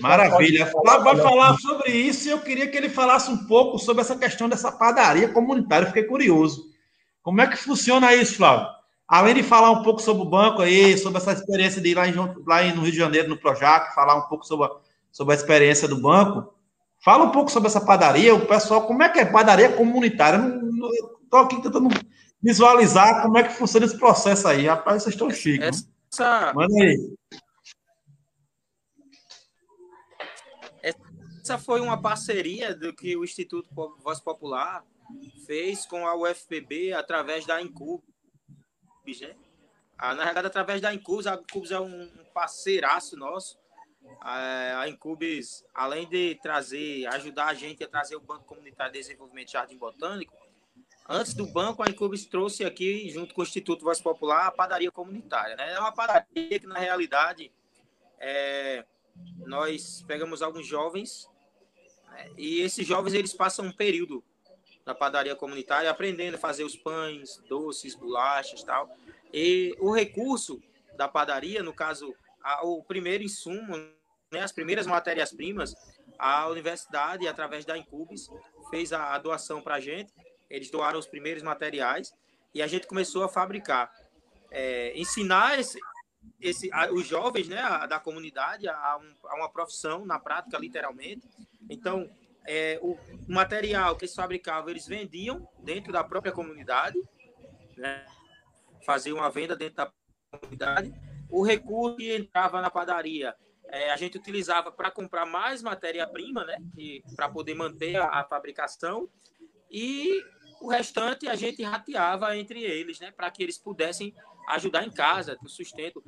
Maravilha. 0.00 0.64
Flávio 0.66 1.04
vai 1.04 1.16
falar 1.16 1.56
sobre 1.58 1.90
isso 1.90 2.28
e 2.28 2.30
eu 2.30 2.38
queria 2.38 2.66
que 2.68 2.76
ele 2.76 2.88
falasse 2.88 3.30
um 3.30 3.46
pouco 3.46 3.78
sobre 3.78 4.00
essa 4.00 4.16
questão 4.16 4.48
dessa 4.48 4.70
padaria 4.72 5.28
comunitária. 5.28 5.84
Eu 5.84 5.88
fiquei 5.88 6.04
curioso. 6.04 6.70
Como 7.22 7.40
é 7.40 7.46
que 7.46 7.56
funciona 7.56 8.14
isso, 8.14 8.36
Flávio? 8.36 8.68
Além 9.12 9.34
de 9.34 9.42
falar 9.42 9.70
um 9.70 9.82
pouco 9.82 10.00
sobre 10.00 10.22
o 10.22 10.24
banco 10.24 10.62
aí, 10.62 10.96
sobre 10.96 11.18
essa 11.18 11.34
experiência 11.34 11.82
de 11.82 11.90
ir 11.90 11.94
lá, 11.94 12.08
em, 12.08 12.14
lá 12.14 12.64
no 12.74 12.80
Rio 12.80 12.92
de 12.92 12.96
Janeiro, 12.96 13.28
no 13.28 13.36
Projac, 13.36 13.94
falar 13.94 14.14
um 14.14 14.22
pouco 14.22 14.46
sobre 14.46 14.64
a, 14.64 14.70
sobre 15.10 15.34
a 15.34 15.36
experiência 15.36 15.86
do 15.86 16.00
banco, 16.00 16.54
fala 17.04 17.24
um 17.24 17.30
pouco 17.30 17.50
sobre 17.50 17.68
essa 17.68 17.84
padaria, 17.84 18.34
o 18.34 18.46
pessoal, 18.46 18.86
como 18.86 19.02
é 19.02 19.10
que 19.10 19.18
é 19.18 19.26
padaria 19.26 19.70
comunitária? 19.76 20.38
Estou 21.24 21.40
aqui 21.40 21.60
tentando 21.60 21.90
visualizar 22.42 23.20
como 23.20 23.36
é 23.36 23.42
que 23.42 23.52
funciona 23.52 23.84
esse 23.84 23.98
processo 23.98 24.48
aí. 24.48 24.66
Rapaz, 24.66 25.02
vocês 25.02 25.14
estão 25.14 25.30
chiques. 25.30 25.86
Essa... 26.10 26.54
Manda 26.54 26.72
aí. 26.82 27.14
Essa 31.42 31.58
foi 31.58 31.82
uma 31.82 32.00
parceria 32.00 32.74
do 32.74 32.94
que 32.94 33.14
o 33.14 33.24
Instituto 33.24 33.68
Voz 34.02 34.20
Popular 34.20 34.82
fez 35.46 35.84
com 35.84 36.06
a 36.06 36.16
UFPB 36.16 36.94
através 36.94 37.44
da 37.44 37.60
Incubes, 39.02 39.20
né? 39.20 39.34
Ah, 39.98 40.14
na 40.14 40.24
verdade, 40.24 40.46
através 40.46 40.80
da 40.80 40.94
Incubes, 40.94 41.26
a 41.26 41.34
Incubes 41.34 41.70
é 41.70 41.80
um 41.80 42.08
parceiraço 42.32 43.16
nosso. 43.16 43.58
A 44.20 44.88
Incubes, 44.88 45.64
além 45.74 46.08
de 46.08 46.36
trazer, 46.42 47.06
ajudar 47.06 47.46
a 47.46 47.54
gente 47.54 47.84
a 47.84 47.88
trazer 47.88 48.16
o 48.16 48.20
Banco 48.20 48.44
Comunitário 48.44 48.92
de 48.92 48.98
Desenvolvimento 48.98 49.46
de 49.46 49.52
Jardim 49.52 49.76
Botânico, 49.76 50.34
antes 51.08 51.34
do 51.34 51.46
banco, 51.46 51.82
a 51.82 51.90
Incubes 51.90 52.26
trouxe 52.26 52.64
aqui, 52.64 53.08
junto 53.10 53.34
com 53.34 53.42
o 53.42 53.44
Instituto 53.44 53.84
Voz 53.84 54.00
Popular, 54.00 54.46
a 54.46 54.52
padaria 54.52 54.90
comunitária. 54.90 55.56
Né? 55.56 55.72
É 55.72 55.78
uma 55.78 55.92
padaria 55.92 56.58
que, 56.58 56.66
na 56.66 56.78
realidade, 56.78 57.52
é, 58.18 58.84
nós 59.38 60.02
pegamos 60.06 60.42
alguns 60.42 60.66
jovens 60.66 61.30
e 62.36 62.60
esses 62.60 62.86
jovens 62.86 63.14
eles 63.14 63.32
passam 63.32 63.66
um 63.66 63.72
período 63.72 64.22
na 64.84 64.94
padaria 64.94 65.36
comunitária 65.36 65.90
aprendendo 65.90 66.34
a 66.34 66.38
fazer 66.38 66.64
os 66.64 66.76
pães, 66.76 67.38
doces, 67.48 67.94
bolachas, 67.94 68.62
tal. 68.62 68.90
E 69.32 69.76
o 69.78 69.90
recurso 69.92 70.62
da 70.96 71.08
padaria, 71.08 71.62
no 71.62 71.72
caso, 71.72 72.14
a, 72.42 72.66
o 72.66 72.82
primeiro 72.82 73.22
insumo, 73.22 73.76
né, 74.30 74.40
as 74.40 74.52
primeiras 74.52 74.86
matérias-primas, 74.86 75.74
a 76.18 76.48
universidade, 76.48 77.26
através 77.26 77.64
da 77.64 77.76
Incubes, 77.76 78.28
fez 78.70 78.92
a, 78.92 79.14
a 79.14 79.18
doação 79.18 79.60
para 79.60 79.76
a 79.76 79.80
gente. 79.80 80.12
Eles 80.50 80.70
doaram 80.70 80.98
os 80.98 81.06
primeiros 81.06 81.42
materiais 81.42 82.12
e 82.54 82.60
a 82.62 82.66
gente 82.66 82.86
começou 82.86 83.24
a 83.24 83.28
fabricar. 83.28 83.90
É, 84.50 84.92
ensinar 84.98 85.58
esse, 85.58 85.80
esse, 86.40 86.70
a, 86.72 86.92
os 86.92 87.06
jovens 87.06 87.48
né, 87.48 87.60
a, 87.60 87.86
da 87.86 87.98
comunidade 87.98 88.68
a, 88.68 88.98
um, 88.98 89.28
a 89.28 89.34
uma 89.36 89.48
profissão 89.48 90.04
na 90.04 90.18
prática, 90.18 90.58
literalmente, 90.58 91.26
então, 91.70 92.10
é, 92.46 92.78
o 92.82 92.98
material 93.28 93.96
que 93.96 94.04
eles 94.04 94.14
fabricavam, 94.14 94.70
eles 94.70 94.86
vendiam 94.86 95.48
dentro 95.58 95.92
da 95.92 96.02
própria 96.02 96.32
comunidade, 96.32 96.98
né? 97.76 98.04
faziam 98.84 99.18
uma 99.18 99.30
venda 99.30 99.56
dentro 99.56 99.76
da 99.76 99.92
comunidade. 100.30 100.92
O 101.30 101.42
recurso 101.42 101.96
que 101.96 102.14
entrava 102.14 102.60
na 102.60 102.70
padaria, 102.70 103.34
é, 103.66 103.90
a 103.90 103.96
gente 103.96 104.18
utilizava 104.18 104.70
para 104.70 104.90
comprar 104.90 105.24
mais 105.24 105.62
matéria-prima, 105.62 106.44
né? 106.44 106.58
para 107.16 107.28
poder 107.28 107.54
manter 107.54 107.96
a, 107.96 108.20
a, 108.20 108.24
fabricação. 108.24 109.08
E 109.70 110.22
o 110.60 110.68
restante 110.68 111.28
a 111.28 111.34
gente 111.34 111.62
rateava 111.62 112.36
entre 112.36 112.62
eles, 112.62 113.00
né? 113.00 113.10
para 113.10 113.30
que 113.30 113.42
eles 113.42 113.58
pudessem 113.58 114.14
ajudar 114.48 114.84
em 114.84 114.90
casa, 114.90 115.38
no 115.42 115.48
sustento. 115.48 116.02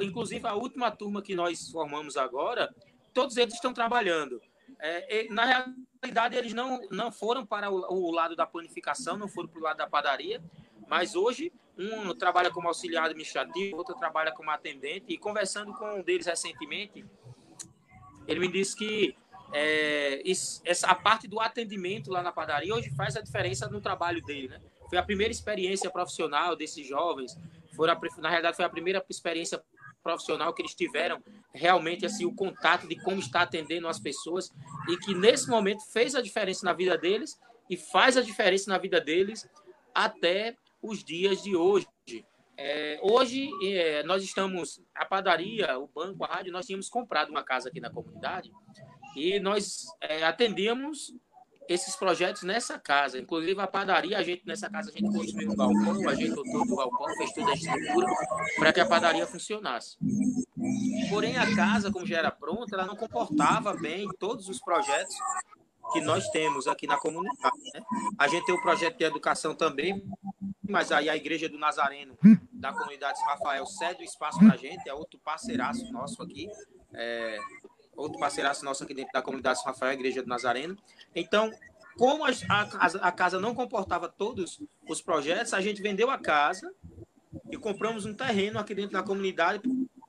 Inclusive, 0.00 0.46
a 0.46 0.54
última 0.54 0.90
turma 0.90 1.22
que 1.22 1.34
nós 1.34 1.70
formamos 1.70 2.16
agora, 2.16 2.72
todos 3.12 3.36
eles 3.36 3.54
estão 3.54 3.72
trabalhando. 3.72 4.40
É, 4.78 5.26
na 5.30 5.44
realidade, 6.02 6.36
eles 6.36 6.52
não, 6.52 6.80
não 6.90 7.10
foram 7.10 7.44
para 7.44 7.70
o, 7.70 8.08
o 8.08 8.10
lado 8.10 8.36
da 8.36 8.46
panificação, 8.46 9.16
não 9.16 9.28
foram 9.28 9.48
para 9.48 9.60
o 9.60 9.62
lado 9.62 9.76
da 9.76 9.86
padaria, 9.86 10.42
mas 10.86 11.14
hoje 11.14 11.52
um 11.76 12.12
trabalha 12.14 12.50
como 12.50 12.66
auxiliar 12.66 13.04
administrativo, 13.04 13.76
outro 13.76 13.94
trabalha 13.94 14.32
como 14.32 14.50
atendente, 14.50 15.06
e 15.08 15.18
conversando 15.18 15.72
com 15.74 15.98
um 15.98 16.02
deles 16.02 16.26
recentemente, 16.26 17.04
ele 18.26 18.40
me 18.40 18.48
disse 18.48 18.76
que 18.76 19.16
é, 19.52 20.20
isso, 20.24 20.60
essa, 20.64 20.88
a 20.88 20.94
parte 20.94 21.26
do 21.26 21.40
atendimento 21.40 22.10
lá 22.10 22.22
na 22.22 22.32
padaria 22.32 22.74
hoje 22.74 22.90
faz 22.90 23.16
a 23.16 23.20
diferença 23.20 23.68
no 23.68 23.80
trabalho 23.80 24.22
dele, 24.22 24.48
né? 24.48 24.60
Foi 24.88 24.98
a 24.98 25.02
primeira 25.02 25.30
experiência 25.30 25.90
profissional 25.90 26.56
desses 26.56 26.86
jovens, 26.86 27.38
foi 27.74 27.88
a, 27.88 27.98
na 28.18 28.28
realidade 28.28 28.56
foi 28.56 28.64
a 28.64 28.68
primeira 28.68 29.04
experiência 29.08 29.62
profissional 30.08 30.54
que 30.54 30.62
eles 30.62 30.74
tiveram 30.74 31.22
realmente 31.52 32.06
assim 32.06 32.24
o 32.24 32.34
contato 32.34 32.88
de 32.88 32.96
como 32.96 33.18
está 33.18 33.42
atendendo 33.42 33.86
as 33.86 34.00
pessoas 34.00 34.50
e 34.88 34.96
que 34.96 35.14
nesse 35.14 35.50
momento 35.50 35.84
fez 35.92 36.14
a 36.14 36.22
diferença 36.22 36.64
na 36.64 36.72
vida 36.72 36.96
deles 36.96 37.38
e 37.68 37.76
faz 37.76 38.16
a 38.16 38.22
diferença 38.22 38.70
na 38.70 38.78
vida 38.78 39.02
deles 39.02 39.46
até 39.94 40.56
os 40.80 41.04
dias 41.04 41.42
de 41.42 41.54
hoje. 41.54 41.86
É, 42.56 42.98
hoje 43.02 43.50
é, 43.64 44.02
nós 44.04 44.22
estamos 44.24 44.80
a 44.94 45.04
padaria, 45.04 45.78
o 45.78 45.86
banco, 45.86 46.24
a 46.24 46.26
rádio, 46.26 46.52
nós 46.52 46.64
tínhamos 46.64 46.88
comprado 46.88 47.28
uma 47.28 47.44
casa 47.44 47.68
aqui 47.68 47.78
na 47.78 47.90
comunidade 47.90 48.50
e 49.14 49.38
nós 49.38 49.84
é, 50.00 50.24
atendíamos 50.24 51.14
esses 51.68 51.94
projetos 51.94 52.42
nessa 52.42 52.78
casa. 52.78 53.18
Inclusive 53.18 53.60
a 53.60 53.66
padaria, 53.66 54.18
a 54.18 54.22
gente 54.22 54.46
nessa 54.46 54.70
casa 54.70 54.90
a 54.90 54.92
gente 54.92 55.12
construiu 55.12 55.52
um 55.52 55.56
balcão, 55.56 56.08
a 56.08 56.14
gente 56.14 56.34
todo 56.34 56.72
o 56.72 56.76
balcão, 56.76 57.16
fez 57.16 57.32
toda 57.32 57.50
a 57.50 57.54
estrutura 57.54 58.06
para 58.56 58.72
que 58.72 58.80
a 58.80 58.86
padaria 58.86 59.26
funcionasse. 59.26 59.96
Porém 61.10 61.36
a 61.36 61.54
casa, 61.54 61.92
como 61.92 62.06
já 62.06 62.18
era 62.18 62.30
pronta, 62.30 62.74
ela 62.74 62.86
não 62.86 62.96
comportava 62.96 63.74
bem 63.74 64.08
todos 64.18 64.48
os 64.48 64.58
projetos 64.58 65.14
que 65.92 66.00
nós 66.00 66.28
temos 66.30 66.66
aqui 66.66 66.86
na 66.86 66.98
comunidade. 66.98 67.56
Né? 67.74 67.80
A 68.18 68.28
gente 68.28 68.44
tem 68.44 68.54
o 68.54 68.62
projeto 68.62 68.96
de 68.96 69.04
educação 69.04 69.54
também, 69.54 70.02
mas 70.62 70.92
aí 70.92 71.08
a 71.08 71.16
Igreja 71.16 71.48
do 71.48 71.58
Nazareno 71.58 72.16
da 72.52 72.72
comunidade 72.72 73.20
Rafael 73.24 73.64
cede 73.66 74.02
o 74.02 74.04
espaço 74.04 74.38
para 74.38 74.54
a 74.54 74.56
gente, 74.56 74.88
é 74.88 74.94
outro 74.94 75.18
parceiraço 75.18 75.90
nosso 75.92 76.22
aqui. 76.22 76.48
É, 76.92 77.38
outro 77.98 78.18
parceiraço 78.18 78.64
nosso 78.64 78.84
aqui 78.84 78.94
dentro 78.94 79.12
da 79.12 79.20
comunidade 79.20 79.58
São 79.58 79.66
Rafael, 79.66 79.90
a 79.90 79.94
Igreja 79.94 80.22
do 80.22 80.28
Nazareno. 80.28 80.76
Então, 81.14 81.50
como 81.96 82.24
a, 82.24 82.30
a, 82.48 82.86
a, 83.08 83.12
casa 83.12 83.40
não 83.40 83.54
comportava 83.54 84.08
todos 84.08 84.62
os 84.88 85.02
projetos, 85.02 85.52
a 85.52 85.60
gente 85.60 85.82
vendeu 85.82 86.10
a 86.10 86.16
casa 86.16 86.72
e 87.50 87.56
compramos 87.56 88.06
um 88.06 88.14
terreno 88.14 88.58
aqui 88.58 88.74
dentro 88.74 88.92
da 88.92 89.02
comunidade 89.02 89.60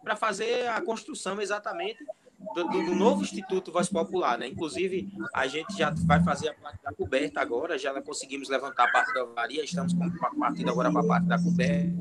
para 0.04 0.16
fazer 0.16 0.68
a 0.68 0.80
construção 0.82 1.42
exatamente 1.42 2.06
do, 2.54 2.64
do, 2.64 2.96
novo 2.96 3.24
Instituto 3.24 3.72
Voz 3.72 3.90
Popular. 3.90 4.38
Né? 4.38 4.48
Inclusive, 4.48 5.12
a 5.34 5.48
gente 5.48 5.76
já 5.76 5.94
vai 6.06 6.24
fazer 6.24 6.50
a 6.50 6.54
parte 6.54 6.84
da 6.84 6.94
coberta 6.94 7.42
agora, 7.42 7.78
já 7.78 8.00
conseguimos 8.02 8.50
levantar 8.50 8.88
a 8.88 8.92
parte 8.92 9.14
da 9.14 9.26
varia, 9.26 9.64
estamos 9.64 9.94
partindo 10.40 10.70
agora 10.70 10.92
para 10.92 11.02
a 11.02 11.08
parte 11.08 11.28
da 11.28 11.40
coberta 11.40 12.00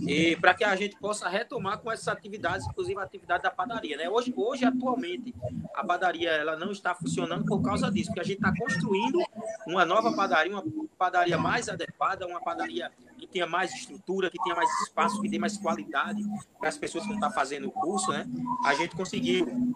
e 0.00 0.36
para 0.36 0.54
que 0.54 0.64
a 0.64 0.74
gente 0.76 0.96
possa 0.96 1.28
retomar 1.28 1.78
com 1.78 1.90
essas 1.90 2.08
atividades, 2.08 2.66
inclusive 2.66 2.98
a 3.00 3.04
atividade 3.04 3.42
da 3.42 3.50
padaria, 3.50 3.96
né? 3.96 4.08
Hoje, 4.08 4.32
hoje 4.36 4.64
atualmente, 4.64 5.34
a 5.74 5.84
padaria 5.84 6.30
ela 6.30 6.56
não 6.56 6.72
está 6.72 6.94
funcionando 6.94 7.44
por 7.44 7.62
causa 7.62 7.90
disso, 7.90 8.08
porque 8.08 8.20
a 8.20 8.24
gente 8.24 8.36
está 8.36 8.52
construindo 8.56 9.18
uma 9.66 9.84
nova 9.84 10.12
padaria, 10.12 10.52
uma 10.52 10.64
padaria 10.98 11.38
mais 11.38 11.68
adequada, 11.68 12.26
uma 12.26 12.40
padaria 12.40 12.90
que 13.16 13.26
tenha 13.26 13.46
mais 13.46 13.72
estrutura, 13.74 14.30
que 14.30 14.38
tenha 14.42 14.56
mais 14.56 14.70
espaço, 14.82 15.20
que 15.20 15.28
tenha 15.28 15.40
mais 15.40 15.56
qualidade 15.56 16.22
para 16.58 16.68
as 16.68 16.76
pessoas 16.76 17.06
que 17.06 17.12
estão 17.12 17.30
fazendo 17.30 17.68
o 17.68 17.70
curso, 17.70 18.10
né? 18.10 18.26
A 18.64 18.74
gente 18.74 18.94
conseguiu, 18.96 19.74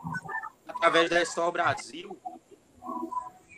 através 0.67 1.09
da 1.09 1.19
Restore 1.19 1.53
Brasil, 1.53 2.18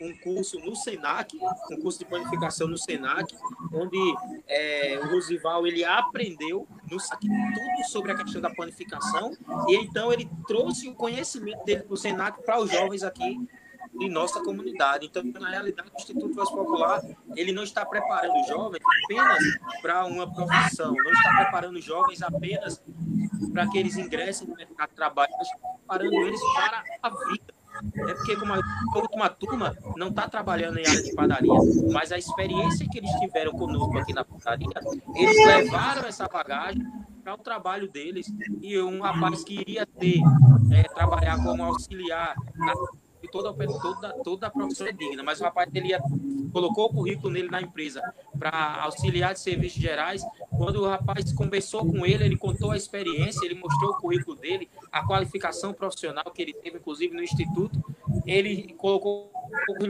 um 0.01 0.17
curso 0.17 0.59
no 0.61 0.75
Senac, 0.75 1.39
um 1.71 1.81
curso 1.81 1.99
de 1.99 2.05
planificação 2.05 2.67
no 2.67 2.79
Senac, 2.79 3.35
onde 3.73 3.99
é, 4.47 4.99
o 5.03 5.11
Rosival 5.11 5.67
ele 5.67 5.85
aprendeu 5.85 6.67
no 6.91 6.97
tudo 6.99 7.89
sobre 7.89 8.13
a 8.13 8.17
questão 8.17 8.41
da 8.41 8.51
planificação 8.51 9.33
e 9.69 9.77
então 9.77 10.13
ele 10.13 10.29
trouxe 10.47 10.89
o 10.89 10.95
conhecimento 10.95 11.65
dele 11.65 11.83
para 11.83 11.95
o 11.95 11.97
Senac 11.97 12.43
para 12.43 12.61
os 12.61 12.71
jovens 12.71 13.03
aqui 13.03 13.39
de 13.99 14.09
nossa 14.09 14.43
comunidade. 14.43 15.07
Então, 15.07 15.23
na 15.25 15.51
realidade, 15.51 15.91
o 15.91 15.97
Instituto 15.97 16.35
Voz 16.35 16.51
Popular 16.51 17.03
ele 17.37 17.53
não 17.53 17.63
está 17.63 17.85
preparando 17.85 18.47
jovens 18.47 18.83
apenas 19.05 19.39
para 19.83 20.07
uma 20.07 20.33
profissão, 20.33 20.95
não 20.95 21.13
está 21.13 21.37
preparando 21.37 21.81
jovens 21.81 22.23
apenas 22.23 22.83
para 23.53 23.69
que 23.69 23.79
eles 23.79 23.97
ingressem 23.97 24.47
no 24.47 24.55
mercado 24.55 24.91
de 24.91 24.97
trabalho, 24.97 25.33
mas 25.37 25.49
preparando 25.79 26.15
eles 26.15 26.41
para 26.55 26.85
a 27.03 27.11
vida. 27.11 27.50
É 27.95 28.15
porque, 28.15 28.37
como 28.37 28.53
a 28.53 28.61
última 28.95 29.29
turma 29.29 29.77
não 29.97 30.09
está 30.09 30.29
trabalhando 30.29 30.79
em 30.79 30.87
área 30.87 31.03
de 31.03 31.15
padaria, 31.15 31.59
mas 31.93 32.13
a 32.13 32.19
experiência 32.19 32.87
que 32.89 32.99
eles 32.99 33.11
tiveram 33.21 33.53
conosco 33.53 33.97
aqui 33.99 34.13
na 34.13 34.25
padaria, 34.25 34.69
eles 35.15 35.37
levaram 35.47 36.07
essa 36.07 36.27
bagagem 36.29 36.83
para 37.23 37.35
o 37.35 37.39
trabalho 37.39 37.91
deles. 37.91 38.33
E 38.61 38.81
um 38.81 39.01
rapaz 39.01 39.45
que 39.45 39.61
iria 39.61 39.87
ter, 39.87 40.21
é, 40.73 40.83
trabalhar 40.95 41.43
como 41.43 41.63
auxiliar 41.63 42.35
na 42.57 42.73
toda, 43.31 43.53
toda, 43.53 44.13
toda 44.25 44.47
a 44.47 44.51
profissão 44.51 44.87
é 44.87 44.93
digna, 44.93 45.23
mas 45.23 45.41
o 45.41 45.45
rapaz 45.45 45.69
ele 45.75 45.89
ia, 45.89 46.01
colocou 46.53 46.87
o 46.87 46.93
currículo 46.93 47.33
nele 47.33 47.49
na 47.49 47.61
empresa 47.61 48.03
para 48.39 48.83
auxiliar 48.83 49.35
de 49.35 49.41
serviços 49.41 49.81
gerais. 49.81 50.23
Quando 50.51 50.83
o 50.83 50.89
rapaz 50.89 51.33
conversou 51.33 51.87
com 51.87 52.05
ele, 52.05 52.25
ele 52.25 52.37
contou 52.37 52.71
a 52.71 52.77
experiência, 52.77 53.45
ele 53.45 53.55
mostrou 53.55 53.93
o 53.93 53.97
currículo 53.97 54.37
dele, 54.37 54.69
a 54.91 55.05
qualificação 55.07 55.73
profissional 55.73 56.25
que 56.35 56.43
ele 56.43 56.53
teve, 56.53 56.79
inclusive 56.79 57.15
no 57.15 57.23
instituto. 57.23 57.83
Ele 58.27 58.75
colocou 58.75 59.31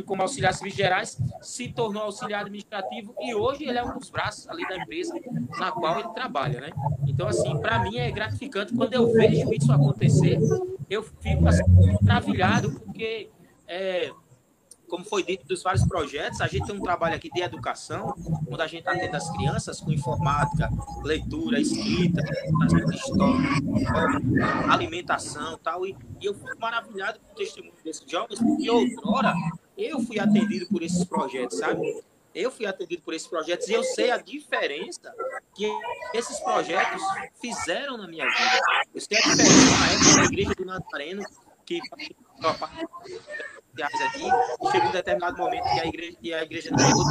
como 0.07 0.23
auxiliar 0.23 0.55
serviços 0.55 0.79
gerais, 0.79 1.19
se 1.43 1.69
tornou 1.69 2.05
auxiliar 2.05 2.43
administrativo 2.43 3.15
e 3.21 3.35
hoje 3.35 3.65
ele 3.65 3.79
é 3.79 3.85
um 3.85 3.99
dos 3.99 4.11
braços 4.11 4.49
ali 4.49 4.67
da 4.67 4.77
empresa 4.77 5.15
na 5.59 5.71
qual 5.71 6.01
ele 6.01 6.09
trabalha, 6.11 6.61
né? 6.61 6.71
Então, 7.07 7.29
assim, 7.29 7.59
para 7.59 7.79
mim 7.81 7.99
é 7.99 8.11
gratificante 8.11 8.75
quando 8.75 8.95
eu 8.95 9.13
vejo 9.13 9.53
isso 9.53 9.71
acontecer, 9.73 10.39
eu 10.89 11.03
fico 11.03 11.47
assim, 11.47 11.63
maravilhado, 12.03 12.73
porque 12.81 13.31
é, 13.69 14.11
como 14.91 15.05
foi 15.05 15.23
dito 15.23 15.47
dos 15.47 15.63
vários 15.63 15.87
projetos, 15.87 16.41
a 16.41 16.49
gente 16.49 16.67
tem 16.67 16.77
um 16.77 16.83
trabalho 16.83 17.15
aqui 17.15 17.31
de 17.31 17.41
educação, 17.41 18.15
onde 18.51 18.61
a 18.61 18.67
gente 18.67 18.87
atende 18.87 19.17
as 19.17 19.31
crianças 19.31 19.81
com 19.81 19.93
informática, 19.93 20.69
leitura, 21.03 21.61
escrita, 21.61 22.21
história, 22.93 23.49
alimentação 24.69 25.57
tal, 25.63 25.87
e, 25.87 25.97
e 26.21 26.27
eu 26.27 26.35
fico 26.35 26.59
maravilhado 26.61 27.21
com 27.21 27.33
o 27.33 27.37
testemunho 27.37 27.73
desses 27.85 28.11
jovens, 28.11 28.41
porque 28.41 28.69
outrora 28.69 29.33
eu 29.79 30.01
fui 30.01 30.19
atendido 30.19 30.67
por 30.67 30.83
esses 30.83 31.05
projetos, 31.05 31.59
sabe? 31.59 32.03
Eu 32.35 32.51
fui 32.51 32.67
atendido 32.67 33.03
por 33.03 33.15
esses 33.15 33.27
projetos 33.27 33.69
e 33.69 33.73
eu 33.73 33.83
sei 33.83 34.11
a 34.11 34.19
diferença 34.19 35.13
que 35.55 35.67
esses 36.15 36.39
projetos 36.41 37.03
fizeram 37.41 37.97
na 37.97 38.07
minha 38.07 38.25
vida. 38.25 38.61
Eu 38.95 39.01
sei 39.01 39.19
a 39.19 39.21
diferença 39.21 39.81
na 39.81 39.91
época 39.91 40.17
da 40.17 40.25
Igreja 40.25 40.55
do 40.55 40.65
Nazareno, 40.65 41.23
que 41.67 41.81
aqui, 42.49 44.21
chegou 44.73 44.89
um 44.89 44.93
determinado 44.93 45.37
momento 45.39 45.65
que 45.65 45.81
a 45.81 45.87
igreja, 45.87 46.17
que 46.21 46.35
a 46.35 46.43
igreja 46.43 46.71
não 46.71 46.79
chegou. 46.79 47.05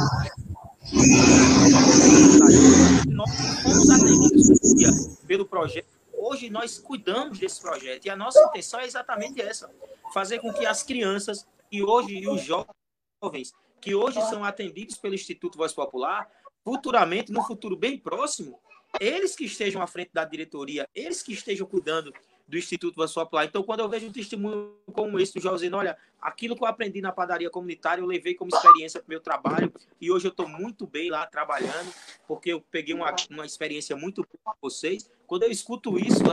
Nós 3.08 3.30
fomos 3.62 3.90
atendidos 3.90 5.18
pelo 5.26 5.46
projeto. 5.46 5.86
Hoje 6.12 6.50
nós 6.50 6.78
cuidamos 6.78 7.38
desse 7.38 7.60
projeto 7.60 8.04
e 8.06 8.10
a 8.10 8.16
nossa 8.16 8.42
intenção 8.44 8.80
é 8.80 8.86
exatamente 8.86 9.40
essa: 9.40 9.70
fazer 10.12 10.40
com 10.40 10.52
que 10.52 10.66
as 10.66 10.82
crianças 10.82 11.46
e 11.70 11.82
hoje 11.82 12.14
e 12.16 12.28
os 12.28 12.42
jovens 12.42 13.52
que 13.80 13.94
hoje 13.94 14.20
são 14.28 14.44
atendidos 14.44 14.96
pelo 14.96 15.14
Instituto 15.14 15.56
Voz 15.56 15.72
Popular, 15.72 16.28
futuramente, 16.62 17.32
no 17.32 17.42
futuro 17.42 17.76
bem 17.76 17.98
próximo, 17.98 18.60
eles 19.00 19.34
que 19.34 19.44
estejam 19.44 19.80
à 19.80 19.86
frente 19.86 20.10
da 20.12 20.24
diretoria, 20.24 20.88
eles 20.94 21.22
que 21.22 21.32
estejam 21.32 21.66
cuidando 21.66 22.12
do 22.50 22.58
Instituto 22.58 22.96
Voz 22.96 23.12
Popular. 23.12 23.44
Então, 23.44 23.62
quando 23.62 23.80
eu 23.80 23.88
vejo 23.88 24.06
um 24.06 24.12
testemunho 24.12 24.74
como 24.92 25.20
esse 25.20 25.38
do 25.38 25.76
olha, 25.76 25.96
aquilo 26.20 26.56
que 26.56 26.62
eu 26.62 26.66
aprendi 26.66 27.00
na 27.00 27.12
padaria 27.12 27.48
comunitária, 27.48 28.02
eu 28.02 28.06
levei 28.06 28.34
como 28.34 28.50
experiência 28.52 29.00
para 29.00 29.06
o 29.06 29.10
meu 29.10 29.20
trabalho 29.20 29.72
e 30.00 30.10
hoje 30.10 30.26
eu 30.26 30.30
estou 30.30 30.48
muito 30.48 30.84
bem 30.84 31.08
lá 31.10 31.24
trabalhando, 31.26 31.94
porque 32.26 32.52
eu 32.52 32.60
peguei 32.60 32.92
uma, 32.92 33.14
uma 33.30 33.46
experiência 33.46 33.96
muito 33.96 34.22
boa 34.22 34.56
com 34.56 34.68
vocês. 34.68 35.08
Quando 35.28 35.44
eu 35.44 35.50
escuto 35.50 35.96
isso, 35.96 36.24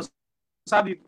sabe, 0.68 1.04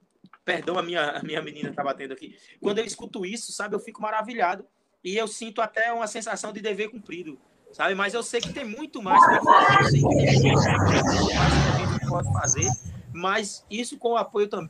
perdão, 0.45 0.78
a 0.78 0.84
minha, 0.84 1.10
a 1.10 1.24
minha 1.24 1.41
menina 1.41 1.72
está 1.72 1.84
batendo 1.84 2.14
aqui. 2.14 2.38
Quando 2.62 2.78
eu 2.78 2.86
escuto 2.86 3.26
isso, 3.26 3.51
sabe, 3.51 3.76
eu 3.76 3.80
fico 3.80 4.01
maravilhado 4.01 4.64
e 5.03 5.18
eu 5.18 5.28
sinto 5.28 5.60
até 5.60 5.91
uma 5.91 6.05
sensação 6.05 6.53
de 6.53 6.62
dever 6.62 6.89
cumprido, 6.89 7.41
sabe? 7.72 7.95
Mas 7.95 8.14
eu 8.14 8.22
sei 8.22 8.39
que 8.41 8.53
tem 8.53 8.64
muito 8.64 9.01
mais 9.01 9.20
eu 9.24 9.41
que 9.89 10.28
gente 10.28 12.07
pode 12.07 12.32
fazer, 12.32 12.70
mas 13.12 13.66
isso 13.72 13.97
com 13.97 14.10
o 14.10 14.18
apoio 14.18 14.47
também 14.47 14.70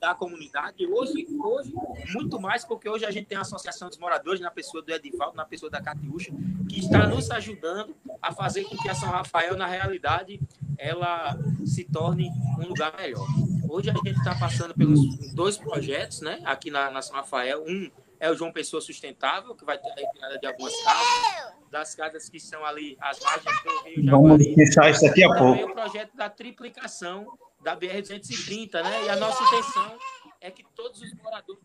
da 0.00 0.14
comunidade. 0.14 0.86
Hoje, 0.86 1.26
hoje, 1.42 1.72
muito 2.14 2.40
mais, 2.40 2.64
porque 2.64 2.88
hoje 2.88 3.04
a 3.04 3.10
gente 3.10 3.26
tem 3.26 3.36
a 3.36 3.42
Associação 3.42 3.88
dos 3.88 3.98
Moradores, 3.98 4.40
na 4.40 4.50
pessoa 4.50 4.82
do 4.82 4.92
Edivaldo, 4.92 5.36
na 5.36 5.44
pessoa 5.44 5.70
da 5.70 5.80
Catiúcha, 5.80 6.32
que 6.68 6.78
está 6.80 7.06
nos 7.06 7.30
ajudando 7.30 7.94
a 8.22 8.32
fazer 8.32 8.64
com 8.64 8.76
que 8.76 8.88
a 8.88 8.94
São 8.94 9.10
Rafael, 9.10 9.56
na 9.56 9.66
realidade, 9.66 10.40
ela 10.76 11.36
se 11.64 11.84
torne 11.84 12.30
um 12.58 12.68
lugar 12.68 12.96
melhor. 12.96 13.26
Hoje 13.68 13.90
a 13.90 13.92
gente 13.92 14.10
está 14.10 14.34
passando 14.38 14.74
pelos 14.74 15.00
dois 15.34 15.58
projetos, 15.58 16.20
né, 16.20 16.40
aqui 16.44 16.70
na, 16.70 16.90
na 16.90 17.02
São 17.02 17.16
Rafael. 17.16 17.64
Um 17.66 17.90
é 18.20 18.30
o 18.30 18.34
João 18.34 18.52
Pessoa 18.52 18.80
Sustentável, 18.80 19.54
que 19.54 19.64
vai 19.64 19.78
ter 19.78 19.90
a 19.90 19.94
retirada 19.94 20.38
de 20.38 20.46
algumas 20.46 20.72
casas, 20.82 21.52
das 21.70 21.94
casas 21.94 22.28
que 22.28 22.40
são 22.40 22.64
ali 22.64 22.96
às 23.00 23.20
margens 23.20 23.62
do 23.62 23.84
Rio 23.84 24.04
Jaguari. 24.04 24.44
Vamos 24.44 24.54
fechar 24.54 24.90
isso 24.90 25.06
aqui 25.06 25.24
a 25.24 25.34
pouco. 25.36 25.64
O 25.64 25.72
projeto 25.72 26.16
da 26.16 26.30
triplicação 26.30 27.26
da 27.62 27.76
BR-230, 27.76 28.82
né? 28.82 29.04
E 29.06 29.08
a 29.08 29.16
nossa 29.16 29.42
intenção 29.42 29.98
é 30.40 30.50
que 30.50 30.64
todos 30.74 31.00
os 31.00 31.12
moradores 31.14 31.62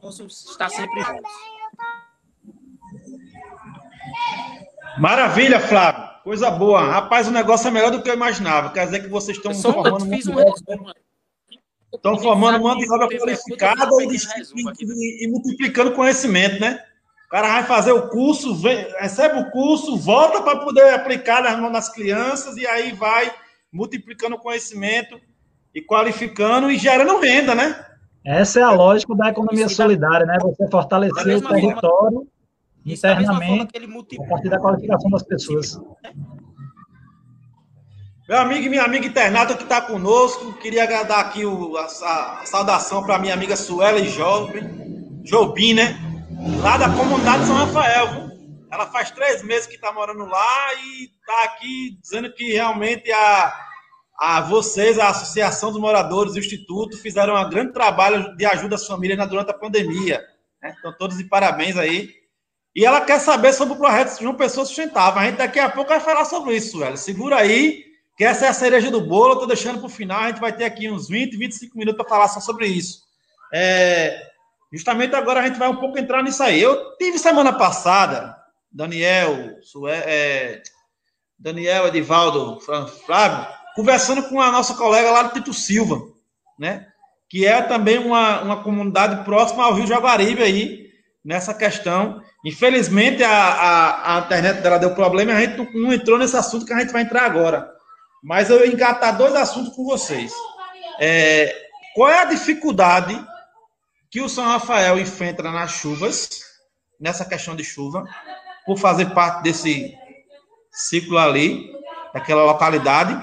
possam 0.00 0.26
estar 0.26 0.68
sempre 0.68 1.00
juntos. 1.02 1.32
Maravilha, 4.98 5.60
Flávio. 5.60 6.14
Coisa 6.22 6.50
boa. 6.50 6.82
Rapaz, 6.82 7.28
o 7.28 7.30
negócio 7.30 7.68
é 7.68 7.70
melhor 7.70 7.90
do 7.90 8.02
que 8.02 8.08
eu 8.08 8.14
imaginava. 8.14 8.72
Quer 8.72 8.86
dizer 8.86 9.00
que 9.00 9.08
vocês 9.08 9.36
estão 9.36 9.54
formando... 9.54 10.04
Um 10.04 11.04
Estão 11.94 12.18
formando 12.18 12.60
mão 12.60 12.76
de 12.76 12.90
obra 12.92 13.06
qualificada 13.06 13.86
e, 14.00 15.24
e, 15.24 15.28
multiplicando 15.28 15.92
conhecimento, 15.92 16.60
né? 16.60 16.84
O 17.26 17.28
cara 17.28 17.48
vai 17.48 17.64
fazer 17.64 17.92
o 17.92 18.08
curso, 18.08 18.54
vem, 18.56 18.84
recebe 18.98 19.38
o 19.38 19.50
curso, 19.50 19.96
volta 19.96 20.42
para 20.42 20.58
poder 20.58 20.92
aplicar 20.92 21.42
nas 21.42 21.58
mãos 21.58 21.72
das 21.72 21.88
crianças 21.88 22.56
e 22.56 22.66
aí 22.66 22.92
vai 22.92 23.32
multiplicando 23.74 24.38
conhecimento 24.38 25.20
e 25.74 25.82
qualificando 25.82 26.70
e 26.70 26.78
gerando 26.78 27.18
renda, 27.18 27.54
né? 27.54 27.84
Essa 28.24 28.60
é 28.60 28.62
a 28.62 28.70
lógica 28.70 29.14
da 29.16 29.28
economia 29.28 29.68
solidária, 29.68 30.24
né? 30.24 30.38
Você 30.40 30.70
fortalecer 30.70 31.36
o 31.38 31.48
território 31.48 32.26
forma, 32.86 33.22
internamente 33.22 33.76
a 34.18 34.28
partir 34.28 34.48
da 34.48 34.58
qualificação 34.58 35.10
das 35.10 35.24
pessoas. 35.24 35.78
Meu 38.26 38.38
amigo 38.38 38.64
e 38.64 38.68
minha 38.70 38.84
amiga 38.84 39.06
internata 39.06 39.54
que 39.54 39.64
está 39.64 39.82
conosco, 39.82 40.54
queria 40.54 40.86
dar 41.04 41.20
aqui 41.20 41.44
o, 41.44 41.76
a, 41.76 41.84
a 41.84 42.46
saudação 42.46 43.02
para 43.02 43.18
minha 43.18 43.34
amiga 43.34 43.56
Suela 43.56 44.02
Jovem, 44.04 45.20
Jobim, 45.24 45.74
né? 45.74 45.98
Lá 46.62 46.78
da 46.78 46.88
comunidade 46.88 47.44
São 47.44 47.56
Rafael, 47.56 48.12
viu? 48.12 48.33
Ela 48.74 48.86
faz 48.86 49.12
três 49.12 49.40
meses 49.40 49.68
que 49.68 49.76
está 49.76 49.92
morando 49.92 50.24
lá 50.24 50.74
e 50.74 51.04
está 51.04 51.44
aqui 51.44 51.96
dizendo 52.02 52.32
que 52.32 52.52
realmente 52.52 53.12
a, 53.12 53.54
a 54.18 54.40
vocês, 54.40 54.98
a 54.98 55.10
Associação 55.10 55.70
dos 55.70 55.80
Moradores 55.80 56.32
do 56.32 56.40
Instituto, 56.40 56.98
fizeram 56.98 57.36
um 57.36 57.48
grande 57.48 57.72
trabalho 57.72 58.36
de 58.36 58.44
ajuda 58.44 58.74
às 58.74 58.84
famílias 58.84 59.28
durante 59.28 59.52
a 59.52 59.54
pandemia. 59.54 60.20
Né? 60.60 60.74
Então, 60.76 60.92
todos 60.98 61.16
de 61.16 61.22
parabéns 61.22 61.76
aí. 61.76 62.10
E 62.74 62.84
ela 62.84 63.00
quer 63.00 63.20
saber 63.20 63.52
sobre 63.52 63.74
o 63.74 63.76
projeto 63.76 64.18
de 64.18 64.26
uma 64.26 64.34
pessoa 64.34 64.66
sustentável. 64.66 65.20
A 65.20 65.26
gente 65.26 65.36
daqui 65.36 65.60
a 65.60 65.70
pouco 65.70 65.90
vai 65.90 66.00
falar 66.00 66.24
sobre 66.24 66.56
isso, 66.56 66.80
velho. 66.80 66.96
Segura 66.96 67.36
aí, 67.36 67.84
que 68.16 68.24
essa 68.24 68.46
é 68.46 68.48
a 68.48 68.52
cereja 68.52 68.90
do 68.90 69.00
bolo. 69.00 69.34
Estou 69.34 69.46
deixando 69.46 69.78
para 69.78 69.86
o 69.86 69.88
final. 69.88 70.22
A 70.22 70.28
gente 70.30 70.40
vai 70.40 70.52
ter 70.52 70.64
aqui 70.64 70.90
uns 70.90 71.08
20, 71.08 71.36
25 71.36 71.78
minutos 71.78 71.98
para 71.98 72.08
falar 72.08 72.26
só 72.26 72.40
sobre 72.40 72.66
isso. 72.66 73.04
É, 73.52 74.20
justamente 74.72 75.14
agora 75.14 75.38
a 75.38 75.46
gente 75.46 75.60
vai 75.60 75.68
um 75.68 75.76
pouco 75.76 75.96
entrar 75.96 76.24
nisso 76.24 76.42
aí. 76.42 76.60
Eu 76.60 76.96
tive 76.96 77.20
semana 77.20 77.52
passada, 77.52 78.36
Daniel, 78.74 79.56
é, 79.88 80.60
Daniel, 81.38 81.86
Edivaldo, 81.86 82.58
Flávio, 83.06 83.46
conversando 83.76 84.24
com 84.24 84.40
a 84.40 84.50
nossa 84.50 84.74
colega 84.74 85.12
lá 85.12 85.22
do 85.22 85.34
Tito 85.34 85.54
Silva, 85.54 86.02
né? 86.58 86.88
Que 87.30 87.46
é 87.46 87.62
também 87.62 87.98
uma, 87.98 88.42
uma 88.42 88.62
comunidade 88.64 89.24
próxima 89.24 89.64
ao 89.64 89.74
Rio 89.74 89.86
Jaguaribe 89.86 90.42
aí, 90.42 90.90
nessa 91.24 91.54
questão. 91.54 92.20
Infelizmente, 92.44 93.22
a, 93.22 93.30
a, 93.30 94.16
a 94.16 94.20
internet 94.20 94.60
dela 94.60 94.78
deu 94.78 94.92
problema 94.92 95.32
e 95.32 95.34
a 95.36 95.40
gente 95.40 95.72
não 95.76 95.92
entrou 95.92 96.18
nesse 96.18 96.36
assunto 96.36 96.66
que 96.66 96.72
a 96.72 96.80
gente 96.80 96.92
vai 96.92 97.02
entrar 97.02 97.24
agora. 97.24 97.70
Mas 98.22 98.50
eu 98.50 98.60
ia 98.60 98.72
engatar 98.72 99.16
dois 99.16 99.34
assuntos 99.36 99.74
com 99.74 99.84
vocês. 99.84 100.32
É, 100.98 101.54
qual 101.94 102.10
é 102.10 102.22
a 102.22 102.24
dificuldade 102.24 103.14
que 104.10 104.20
o 104.20 104.28
São 104.28 104.44
Rafael 104.44 104.98
enfrenta 104.98 105.42
nas 105.44 105.72
chuvas, 105.72 106.28
nessa 107.00 107.24
questão 107.24 107.54
de 107.54 107.64
chuva, 107.64 108.04
por 108.66 108.78
fazer 108.78 109.10
parte 109.14 109.42
desse 109.42 109.94
ciclo 110.70 111.18
ali, 111.18 111.72
daquela 112.12 112.44
localidade, 112.44 113.20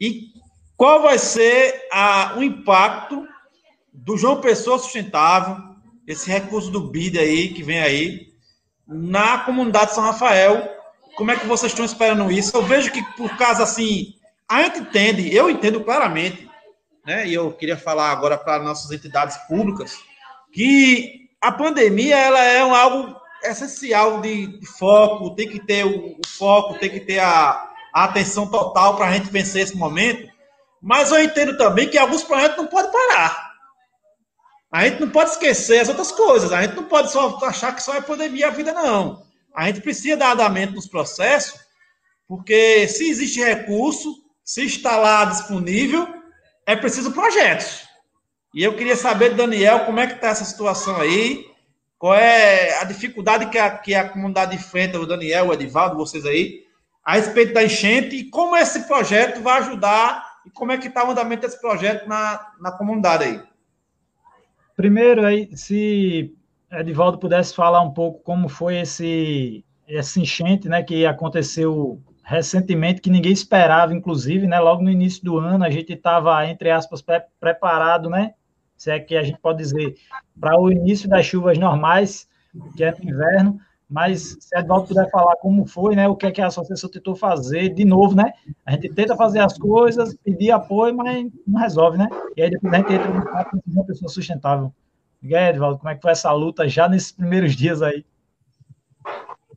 e 0.00 0.32
qual 0.76 1.02
vai 1.02 1.18
ser 1.18 1.86
a, 1.92 2.34
o 2.36 2.42
impacto 2.42 3.26
do 3.92 4.16
João 4.16 4.40
Pessoa 4.40 4.78
Sustentável, 4.78 5.56
esse 6.06 6.28
recurso 6.28 6.70
do 6.70 6.80
BID 6.80 7.18
aí, 7.18 7.48
que 7.48 7.62
vem 7.62 7.80
aí, 7.80 8.32
na 8.86 9.38
comunidade 9.38 9.94
São 9.94 10.02
Rafael. 10.02 10.68
Como 11.16 11.30
é 11.30 11.36
que 11.36 11.46
vocês 11.46 11.72
estão 11.72 11.84
esperando 11.84 12.30
isso? 12.30 12.56
Eu 12.56 12.62
vejo 12.62 12.90
que, 12.90 13.02
por 13.16 13.36
causa 13.36 13.62
assim, 13.62 14.14
a 14.48 14.62
gente 14.62 14.80
entende, 14.80 15.34
eu 15.34 15.50
entendo 15.50 15.82
claramente, 15.82 16.48
né? 17.06 17.26
E 17.26 17.34
eu 17.34 17.52
queria 17.52 17.76
falar 17.76 18.10
agora 18.10 18.36
para 18.36 18.62
nossas 18.62 18.90
entidades 18.90 19.36
públicas 19.48 19.98
que 20.52 21.30
a 21.40 21.50
pandemia 21.50 22.16
ela 22.16 22.40
é 22.40 22.60
algo 22.60 23.16
essencial 23.44 24.20
de, 24.20 24.60
foco, 24.78 25.34
tem 25.34 25.48
que 25.48 25.64
ter 25.64 25.84
o, 25.84 26.12
o, 26.12 26.26
foco, 26.26 26.78
tem 26.78 26.90
que 26.90 27.00
ter 27.00 27.18
a, 27.18 27.70
a 27.92 28.04
atenção 28.04 28.50
total 28.50 28.96
para 28.96 29.06
a 29.06 29.12
gente 29.12 29.30
vencer 29.30 29.62
esse 29.62 29.76
momento. 29.76 30.30
Mas 30.80 31.12
eu 31.12 31.22
entendo 31.22 31.56
também 31.56 31.88
que 31.88 31.98
alguns 31.98 32.24
projetos 32.24 32.56
não 32.56 32.66
podem 32.66 32.90
parar. 32.90 33.52
A 34.72 34.88
gente 34.88 35.00
não 35.00 35.10
pode 35.10 35.30
esquecer 35.30 35.80
as 35.80 35.88
outras 35.88 36.10
coisas. 36.10 36.52
A 36.52 36.62
gente 36.62 36.74
não 36.74 36.84
pode 36.84 37.12
só 37.12 37.38
achar 37.44 37.74
que 37.74 37.82
só 37.82 37.94
é 37.94 38.00
pandemia 38.00 38.48
a 38.48 38.50
vida, 38.50 38.72
não. 38.72 39.22
A 39.54 39.66
gente 39.66 39.82
precisa 39.82 40.16
dar 40.16 40.32
andamento 40.32 40.72
nos 40.72 40.88
processos, 40.88 41.60
porque 42.26 42.88
se 42.88 43.10
existe 43.10 43.40
recurso, 43.40 44.16
se 44.42 44.64
está 44.64 44.96
lá 44.96 45.26
disponível, 45.26 46.08
é 46.66 46.74
preciso 46.74 47.12
projetos. 47.12 47.86
E 48.54 48.62
eu 48.62 48.74
queria 48.74 48.96
saber 48.96 49.34
Daniel 49.34 49.84
como 49.84 50.00
é 50.00 50.06
que 50.06 50.14
está 50.14 50.28
essa 50.28 50.44
situação 50.44 50.96
aí, 50.96 51.44
qual 52.02 52.16
é 52.16 52.80
a 52.80 52.84
dificuldade 52.84 53.48
que 53.48 53.56
a, 53.56 53.78
que 53.78 53.94
a 53.94 54.08
comunidade 54.08 54.56
enfrenta, 54.56 54.98
o 54.98 55.06
Daniel, 55.06 55.46
o 55.46 55.52
Edivaldo, 55.52 55.94
vocês 55.94 56.26
aí, 56.26 56.64
a 57.04 57.12
respeito 57.12 57.54
da 57.54 57.62
enchente 57.62 58.16
e 58.16 58.28
como 58.28 58.56
esse 58.56 58.88
projeto 58.88 59.40
vai 59.40 59.60
ajudar 59.60 60.40
e 60.44 60.50
como 60.50 60.72
é 60.72 60.78
que 60.78 60.88
está 60.88 61.06
o 61.06 61.12
andamento 61.12 61.42
desse 61.42 61.60
projeto 61.60 62.08
na, 62.08 62.54
na 62.60 62.72
comunidade 62.72 63.22
aí. 63.22 63.40
Primeiro, 64.74 65.24
aí, 65.24 65.48
se 65.56 66.34
Edivaldo 66.72 67.18
pudesse 67.18 67.54
falar 67.54 67.82
um 67.82 67.92
pouco 67.92 68.18
como 68.24 68.48
foi 68.48 68.80
esse, 68.80 69.64
esse 69.86 70.20
enchente, 70.20 70.68
né, 70.68 70.82
que 70.82 71.06
aconteceu 71.06 72.02
recentemente, 72.24 73.00
que 73.00 73.10
ninguém 73.10 73.30
esperava, 73.30 73.94
inclusive, 73.94 74.48
né, 74.48 74.58
logo 74.58 74.82
no 74.82 74.90
início 74.90 75.22
do 75.24 75.38
ano, 75.38 75.64
a 75.64 75.70
gente 75.70 75.92
estava, 75.92 76.44
entre 76.48 76.68
aspas, 76.68 77.00
pre 77.00 77.22
preparado, 77.38 78.10
né, 78.10 78.34
se 78.82 78.90
é 78.90 78.98
que 78.98 79.16
a 79.16 79.22
gente 79.22 79.38
pode 79.38 79.58
dizer, 79.58 79.94
para 80.40 80.58
o 80.58 80.68
início 80.68 81.08
das 81.08 81.24
chuvas 81.24 81.56
normais, 81.56 82.26
que 82.76 82.82
é 82.82 82.90
no 82.90 83.10
inverno, 83.10 83.60
mas 83.88 84.36
se 84.40 84.58
Edvaldo 84.58 84.88
puder 84.88 85.08
falar 85.08 85.36
como 85.36 85.64
foi, 85.64 85.94
né, 85.94 86.08
o 86.08 86.16
que 86.16 86.26
é 86.26 86.32
que 86.32 86.40
a 86.40 86.48
associação 86.48 86.90
tentou 86.90 87.14
fazer, 87.14 87.68
de 87.68 87.84
novo, 87.84 88.16
né, 88.16 88.32
a 88.66 88.72
gente 88.72 88.92
tenta 88.92 89.14
fazer 89.14 89.38
as 89.38 89.56
coisas, 89.56 90.16
pedir 90.24 90.50
apoio, 90.50 90.96
mas 90.96 91.30
não 91.46 91.60
resolve, 91.60 91.96
né, 91.96 92.08
e 92.36 92.42
aí 92.42 92.50
depois 92.50 92.74
a 92.74 92.78
gente 92.78 92.92
entra 92.92 93.08
no 93.08 93.22
fato 93.22 93.62
de 93.64 93.72
uma 93.72 93.84
pessoa 93.84 94.08
sustentável. 94.08 94.74
E 95.22 95.32
aí, 95.32 95.50
Edvaldo, 95.50 95.78
como 95.78 95.88
é 95.88 95.94
que 95.94 96.02
foi 96.02 96.10
essa 96.10 96.32
luta 96.32 96.68
já 96.68 96.88
nesses 96.88 97.12
primeiros 97.12 97.54
dias 97.54 97.82
aí? 97.82 98.04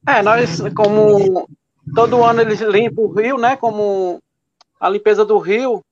É, 0.08 0.22
nós, 0.22 0.62
como 0.76 1.50
todo 1.96 2.24
ano 2.24 2.42
eles 2.42 2.62
limpam 2.62 3.06
o 3.06 3.12
rio, 3.12 3.40
né, 3.40 3.58
como 3.58 4.22
a 4.80 4.88
limpeza 4.88 5.26
do 5.26 5.40
rio, 5.40 5.84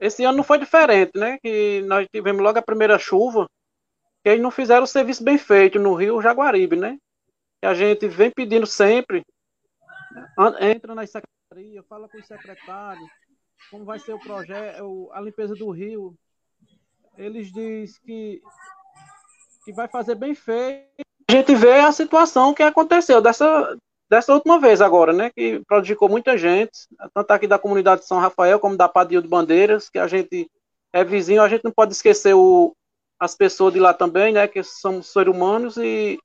esse 0.00 0.24
ano 0.24 0.38
não 0.38 0.44
foi 0.44 0.58
diferente, 0.58 1.12
né, 1.14 1.38
que 1.38 1.82
nós 1.82 2.06
tivemos 2.12 2.42
logo 2.42 2.58
a 2.58 2.62
primeira 2.62 2.98
chuva, 2.98 3.48
que 4.22 4.30
eles 4.30 4.42
não 4.42 4.50
fizeram 4.50 4.84
o 4.84 4.86
serviço 4.86 5.22
bem 5.22 5.38
feito 5.38 5.78
no 5.78 5.94
rio 5.94 6.20
Jaguaribe, 6.20 6.76
né, 6.76 6.98
que 7.60 7.66
a 7.66 7.74
gente 7.74 8.06
vem 8.08 8.30
pedindo 8.30 8.66
sempre, 8.66 9.24
entra 10.60 10.94
na 10.94 11.06
secretaria, 11.06 11.82
fala 11.88 12.08
com 12.08 12.18
o 12.18 12.24
secretário, 12.24 13.06
como 13.70 13.84
vai 13.84 13.98
ser 13.98 14.12
o 14.12 14.20
projeto, 14.20 15.10
a 15.12 15.20
limpeza 15.20 15.54
do 15.54 15.70
rio. 15.70 16.16
Eles 17.16 17.52
dizem 17.52 18.00
que, 18.04 18.42
que 19.64 19.72
vai 19.72 19.88
fazer 19.88 20.14
bem 20.14 20.34
feito. 20.34 21.04
A 21.28 21.32
gente 21.32 21.54
vê 21.54 21.80
a 21.80 21.92
situação 21.92 22.52
que 22.52 22.62
aconteceu 22.62 23.20
dessa, 23.20 23.76
dessa 24.14 24.32
última 24.32 24.60
vez 24.60 24.80
agora, 24.80 25.12
né? 25.12 25.30
Que 25.30 25.60
prejudicou 25.66 26.08
muita 26.08 26.38
gente, 26.38 26.70
tanto 27.12 27.30
aqui 27.32 27.48
da 27.48 27.58
comunidade 27.58 28.02
de 28.02 28.06
São 28.06 28.20
Rafael 28.20 28.60
como 28.60 28.76
da 28.76 28.88
Padilha 28.88 29.20
de 29.20 29.26
Bandeiras, 29.26 29.90
que 29.90 29.98
a 29.98 30.06
gente 30.06 30.48
é 30.92 31.02
vizinho, 31.02 31.42
a 31.42 31.48
gente 31.48 31.64
não 31.64 31.72
pode 31.72 31.92
esquecer 31.92 32.32
o, 32.32 32.76
as 33.18 33.34
pessoas 33.34 33.74
de 33.74 33.80
lá 33.80 33.92
também, 33.92 34.32
né? 34.32 34.46
Que 34.46 34.62
somos 34.62 35.08
seres 35.08 35.34
humanos 35.34 35.76
e 35.76 36.16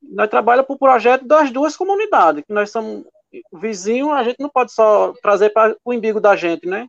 nós 0.00 0.30
trabalhamos 0.30 0.68
por 0.68 0.78
projeto 0.78 1.26
das 1.26 1.50
duas 1.50 1.76
comunidades, 1.76 2.44
que 2.46 2.52
nós 2.52 2.70
somos 2.70 3.04
vizinhos, 3.52 4.12
a 4.12 4.22
gente 4.22 4.38
não 4.38 4.48
pode 4.48 4.70
só 4.70 5.12
trazer 5.20 5.50
para 5.50 5.76
o 5.84 5.92
embigo 5.92 6.20
da 6.20 6.36
gente, 6.36 6.68
né? 6.68 6.86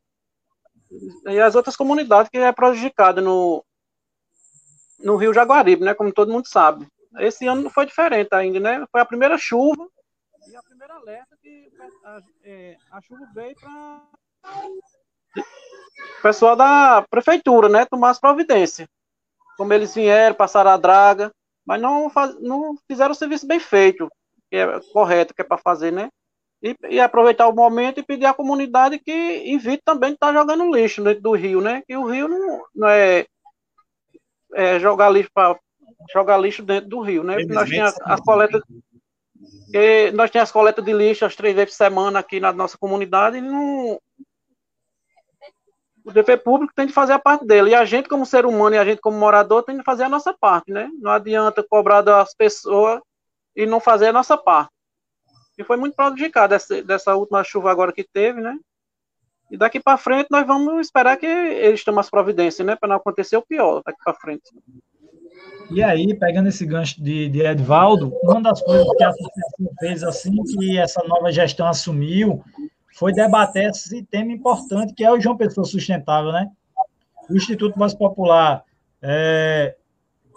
E 1.26 1.40
as 1.40 1.56
outras 1.56 1.76
comunidades 1.76 2.30
que 2.30 2.38
é 2.38 2.52
prejudicada 2.52 3.20
no, 3.20 3.66
no 5.00 5.16
Rio 5.16 5.34
Jaguaribe, 5.34 5.84
né? 5.84 5.96
Como 5.96 6.14
todo 6.14 6.32
mundo 6.32 6.48
sabe. 6.48 6.88
Esse 7.18 7.48
ano 7.48 7.64
não 7.64 7.72
foi 7.72 7.88
diferente 7.88 8.30
ainda, 8.32 8.60
né? 8.60 8.86
Foi 8.92 9.02
a 9.02 9.06
primeira 9.06 9.40
chuva 9.40 9.88
e 10.48 10.56
a 10.56 10.64
primeira 10.64 10.94
alerta 10.96 11.36
que 11.42 11.72
a, 12.04 12.20
é, 12.44 12.78
a 12.92 13.02
chuva 13.02 13.26
veio 13.34 13.56
para 13.56 14.02
o 16.20 16.22
pessoal 16.22 16.56
da 16.56 17.06
prefeitura, 17.10 17.68
né? 17.70 17.86
Tomar 17.86 18.12
as 18.12 18.20
providências. 18.20 18.88
Como 19.58 19.74
eles 19.74 19.94
vieram, 19.96 20.36
passaram 20.36 20.72
a 20.72 20.78
draga, 20.78 21.32
mas 21.66 21.82
não, 21.82 22.10
faz, 22.10 22.40
não 22.40 22.76
fizeram 22.88 23.12
o 23.12 23.16
serviço 23.16 23.48
bem 23.48 23.60
feito, 23.60 24.10
que 24.50 24.58
é 24.58 24.80
correto, 24.92 25.34
que 25.34 25.42
é 25.42 25.46
para 25.46 25.58
fazer, 25.58 25.92
né? 25.92 26.10
E, 26.62 26.76
e, 26.90 27.00
aproveitar 27.00 27.48
o 27.48 27.54
momento 27.54 28.00
e 28.00 28.04
pedir 28.04 28.26
à 28.26 28.34
comunidade 28.34 29.00
que 29.00 29.12
evite 29.12 29.84
também 29.84 30.12
de 30.12 30.16
estar 30.16 30.28
tá 30.28 30.34
jogando 30.34 30.74
lixo 30.74 31.04
dentro 31.04 31.22
do 31.22 31.32
rio, 31.34 31.62
né? 31.62 31.84
Que 31.88 31.96
o 31.96 32.06
rio 32.10 32.28
não, 32.28 32.66
não 32.74 32.88
é, 32.88 33.26
é, 34.54 34.80
jogar 34.80 35.10
lixo 35.10 35.30
para 35.34 35.58
jogar 36.14 36.38
lixo 36.38 36.64
dentro 36.64 36.90
do 36.90 37.02
rio, 37.02 37.24
né? 37.24 37.38
Nós 37.46 37.70
tínhamos 37.70 37.96
as 38.02 38.20
coletas 38.22 38.62
nós 40.14 40.32
tínhamos 40.32 40.50
as 40.50 40.52
coletas 40.52 40.84
de 40.84 40.94
lixo 40.94 41.26
as 41.26 41.36
três 41.36 41.56
vezes 41.56 41.72
por 41.72 41.78
semana 41.78 42.20
aqui 42.20 42.40
na 42.40 42.54
nossa 42.54 42.78
comunidade 42.78 43.38
e 43.38 43.42
não, 43.42 44.00
o 46.06 46.12
dever 46.12 46.38
público 46.44 46.72
tem 46.76 46.86
de 46.86 46.94
fazer 46.94 47.14
a 47.14 47.20
parte 47.20 47.46
dele. 47.46 47.72
E 47.72 47.76
a 47.76 47.84
gente, 47.84 48.08
como 48.08 48.26
ser 48.26 48.46
humano 48.46 48.76
e 48.76 48.78
a 48.78 48.86
gente, 48.86 49.02
como 49.02 49.18
morador, 49.18 49.64
tem 49.64 49.76
de 49.76 49.84
fazer 49.84 50.04
a 50.04 50.10
nossa 50.10 50.34
parte, 50.34 50.72
né? 50.72 50.88
Não 51.00 51.10
adianta 51.10 51.66
cobrar 51.68 52.02
das 52.02 52.34
pessoas 52.36 53.02
e 53.56 53.66
não 53.66 53.80
fazer 53.80 54.08
a 54.08 54.14
nossa 54.14 54.38
parte. 54.38 54.72
E 55.58 55.64
foi 55.64 55.78
muito 55.78 55.96
prejudicado 55.96 56.56
dessa 56.86 57.16
última 57.16 57.44
chuva 57.44 57.72
agora 57.72 57.92
que 57.92 58.04
teve, 58.04 58.40
né? 58.40 58.56
E 59.50 59.58
daqui 59.58 59.80
para 59.80 59.98
frente 59.98 60.28
nós 60.30 60.46
vamos 60.46 60.80
esperar 60.86 61.18
que 61.18 61.26
eles 61.26 61.84
tomem 61.84 62.00
as 62.00 62.10
providências, 62.10 62.66
né? 62.66 62.76
Para 62.76 62.90
não 62.90 62.98
acontecer 62.98 63.38
o 63.38 63.46
pior 63.46 63.82
daqui 63.84 64.00
para 64.04 64.14
frente. 64.14 64.52
E 65.72 65.82
aí, 65.82 66.14
pegando 66.14 66.50
esse 66.50 66.66
gancho 66.66 67.02
de, 67.02 67.28
de 67.30 67.42
Edvaldo, 67.42 68.14
uma 68.24 68.42
das 68.42 68.62
coisas 68.62 68.88
que 68.96 69.04
a 69.04 69.10
associação 69.10 69.70
fez 69.80 70.04
assim 70.04 70.44
que 70.44 70.78
essa 70.78 71.04
nova 71.08 71.32
gestão 71.32 71.68
assumiu 71.68 72.44
foi 72.94 73.12
debater 73.12 73.72
esse 73.72 74.04
tema 74.04 74.32
importante 74.32 74.94
que 74.94 75.04
é 75.04 75.12
o 75.12 75.20
João 75.20 75.36
Pessoa 75.36 75.66
Sustentável, 75.66 76.32
né? 76.32 76.50
O 77.30 77.36
Instituto 77.36 77.78
Mais 77.80 77.94
Popular 77.94 78.64
é, 79.02 79.76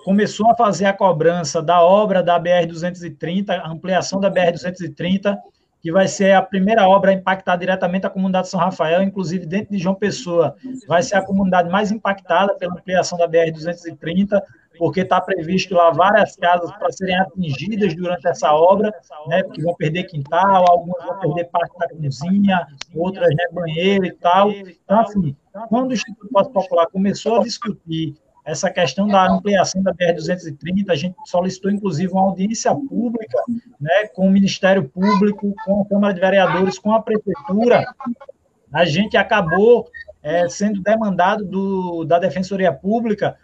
começou 0.05 0.51
a 0.51 0.55
fazer 0.55 0.87
a 0.87 0.93
cobrança 0.93 1.63
da 1.63 1.83
obra 1.83 2.23
da 2.23 2.41
BR-230, 2.41 3.51
a 3.51 3.69
ampliação 3.69 4.19
da 4.19 4.31
BR-230, 4.31 5.37
que 5.81 5.93
vai 5.93 6.09
ser 6.09 6.33
a 6.33 6.43
primeira 6.43 6.89
obra 6.89 7.11
a 7.11 7.15
impactar 7.15 7.57
diretamente 7.57 8.07
a 8.07 8.11
comunidade 8.11 8.47
de 8.47 8.51
São 8.51 8.59
Rafael, 8.59 9.03
inclusive 9.03 9.47
dentro 9.47 9.71
de 9.71 9.79
João 9.79 9.95
Pessoa, 9.95 10.57
vai 10.89 11.03
ser 11.03 11.17
a 11.17 11.23
comunidade 11.23 11.69
mais 11.71 11.93
impactada 11.93 12.55
pela 12.55 12.75
ampliação 12.75 13.17
da 13.17 13.29
BR-230, 13.29 14.41
porque 14.79 15.01
está 15.01 15.21
previsto 15.21 15.75
lá 15.75 15.91
várias 15.91 16.37
casas 16.37 16.71
para 16.73 16.91
serem 16.93 17.19
atingidas 17.19 17.95
durante 17.95 18.27
essa 18.27 18.53
obra, 18.53 18.93
né, 19.27 19.43
porque 19.43 19.63
vão 19.63 19.75
perder 19.75 20.05
quintal, 20.05 20.65
algumas 20.71 21.05
vão 21.05 21.19
perder 21.19 21.45
parte 21.47 21.77
da 21.79 21.89
cozinha, 21.89 22.67
outras 22.95 23.29
né, 23.29 23.45
banheiro 23.53 24.07
e 24.07 24.13
tal. 24.13 24.51
Então, 24.51 25.01
assim, 25.01 25.37
quando 25.69 25.91
o 25.91 25.95
Instituto 25.95 26.29
Popular 26.53 26.87
começou 26.87 27.41
a 27.41 27.43
discutir 27.43 28.15
essa 28.45 28.71
questão 28.71 29.07
da 29.07 29.31
ampliação 29.31 29.83
da 29.83 29.93
BR-230, 29.93 30.89
a 30.89 30.95
gente 30.95 31.17
solicitou, 31.27 31.71
inclusive, 31.71 32.11
uma 32.11 32.23
audiência 32.23 32.75
pública 32.75 33.39
né, 33.79 34.07
com 34.15 34.27
o 34.27 34.31
Ministério 34.31 34.89
Público, 34.89 35.55
com 35.67 35.83
a 35.83 35.87
Câmara 35.87 36.15
de 36.15 36.21
Vereadores, 36.21 36.79
com 36.79 36.93
a 36.93 37.03
Prefeitura. 37.03 37.85
A 38.73 38.87
gente 38.87 39.19
acabou 39.19 39.87
é, 40.23 40.49
sendo 40.49 40.81
demandado 40.81 41.45
do, 41.45 42.05
da 42.05 42.19
Defensoria 42.19 42.73
Pública 42.73 43.37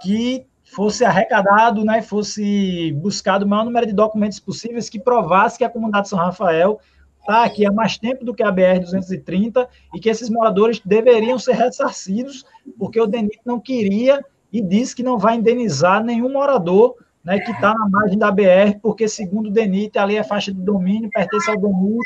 que 0.00 0.46
fosse 0.74 1.04
arrecadado, 1.04 1.84
né, 1.84 2.00
fosse 2.00 2.92
buscado 2.92 3.44
o 3.44 3.48
maior 3.48 3.64
número 3.64 3.86
de 3.86 3.92
documentos 3.92 4.40
possíveis 4.40 4.88
que 4.88 4.98
provasse 4.98 5.58
que 5.58 5.64
a 5.64 5.68
comunidade 5.68 6.04
de 6.04 6.10
São 6.10 6.18
Rafael 6.18 6.80
está 7.20 7.44
aqui 7.44 7.66
há 7.66 7.70
mais 7.70 7.98
tempo 7.98 8.24
do 8.24 8.34
que 8.34 8.42
a 8.42 8.50
BR-230 8.50 9.66
e 9.94 10.00
que 10.00 10.08
esses 10.08 10.28
moradores 10.28 10.80
deveriam 10.84 11.38
ser 11.38 11.52
ressarcidos, 11.52 12.44
porque 12.78 13.00
o 13.00 13.06
DENIT 13.06 13.40
não 13.44 13.60
queria 13.60 14.24
e 14.52 14.60
disse 14.60 14.96
que 14.96 15.02
não 15.02 15.18
vai 15.18 15.36
indenizar 15.36 16.02
nenhum 16.02 16.32
morador 16.32 16.96
né, 17.24 17.38
que 17.38 17.52
está 17.52 17.72
na 17.74 17.88
margem 17.88 18.18
da 18.18 18.30
BR, 18.30 18.78
porque, 18.82 19.06
segundo 19.06 19.46
o 19.48 19.52
DENIT, 19.52 19.96
ali 19.98 20.16
é 20.16 20.24
faixa 20.24 20.52
de 20.52 20.60
domínio, 20.60 21.08
pertence 21.10 21.48
ao 21.50 21.56
DENIT, 21.56 22.00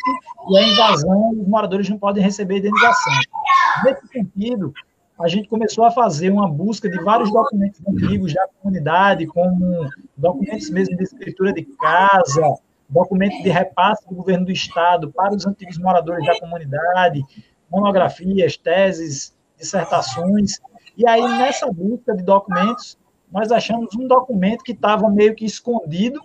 e 0.50 0.58
a 0.58 0.62
invasão, 0.62 1.30
os 1.40 1.48
moradores 1.48 1.88
não 1.88 1.98
podem 1.98 2.22
receber 2.22 2.58
indenização. 2.58 3.12
Nesse 3.84 4.06
sentido, 4.08 4.74
a 5.18 5.28
gente 5.28 5.48
começou 5.48 5.84
a 5.84 5.90
fazer 5.90 6.30
uma 6.30 6.48
busca 6.48 6.88
de 6.88 7.02
vários 7.02 7.32
documentos 7.32 7.80
antigos 7.86 8.34
da 8.34 8.46
comunidade, 8.60 9.26
como 9.26 9.88
documentos 10.16 10.68
mesmo 10.70 10.96
de 10.96 11.04
escritura 11.04 11.52
de 11.52 11.64
casa, 11.64 12.54
documentos 12.88 13.42
de 13.42 13.48
repasse 13.48 14.06
do 14.06 14.14
governo 14.14 14.44
do 14.44 14.52
estado 14.52 15.10
para 15.12 15.34
os 15.34 15.46
antigos 15.46 15.78
moradores 15.78 16.24
da 16.26 16.38
comunidade, 16.38 17.24
monografias, 17.70 18.56
teses, 18.56 19.34
dissertações. 19.58 20.60
E 20.96 21.08
aí, 21.08 21.22
nessa 21.22 21.70
busca 21.72 22.14
de 22.14 22.22
documentos, 22.22 22.98
nós 23.32 23.50
achamos 23.50 23.94
um 23.94 24.06
documento 24.06 24.62
que 24.62 24.72
estava 24.72 25.08
meio 25.08 25.34
que 25.34 25.46
escondido, 25.46 26.20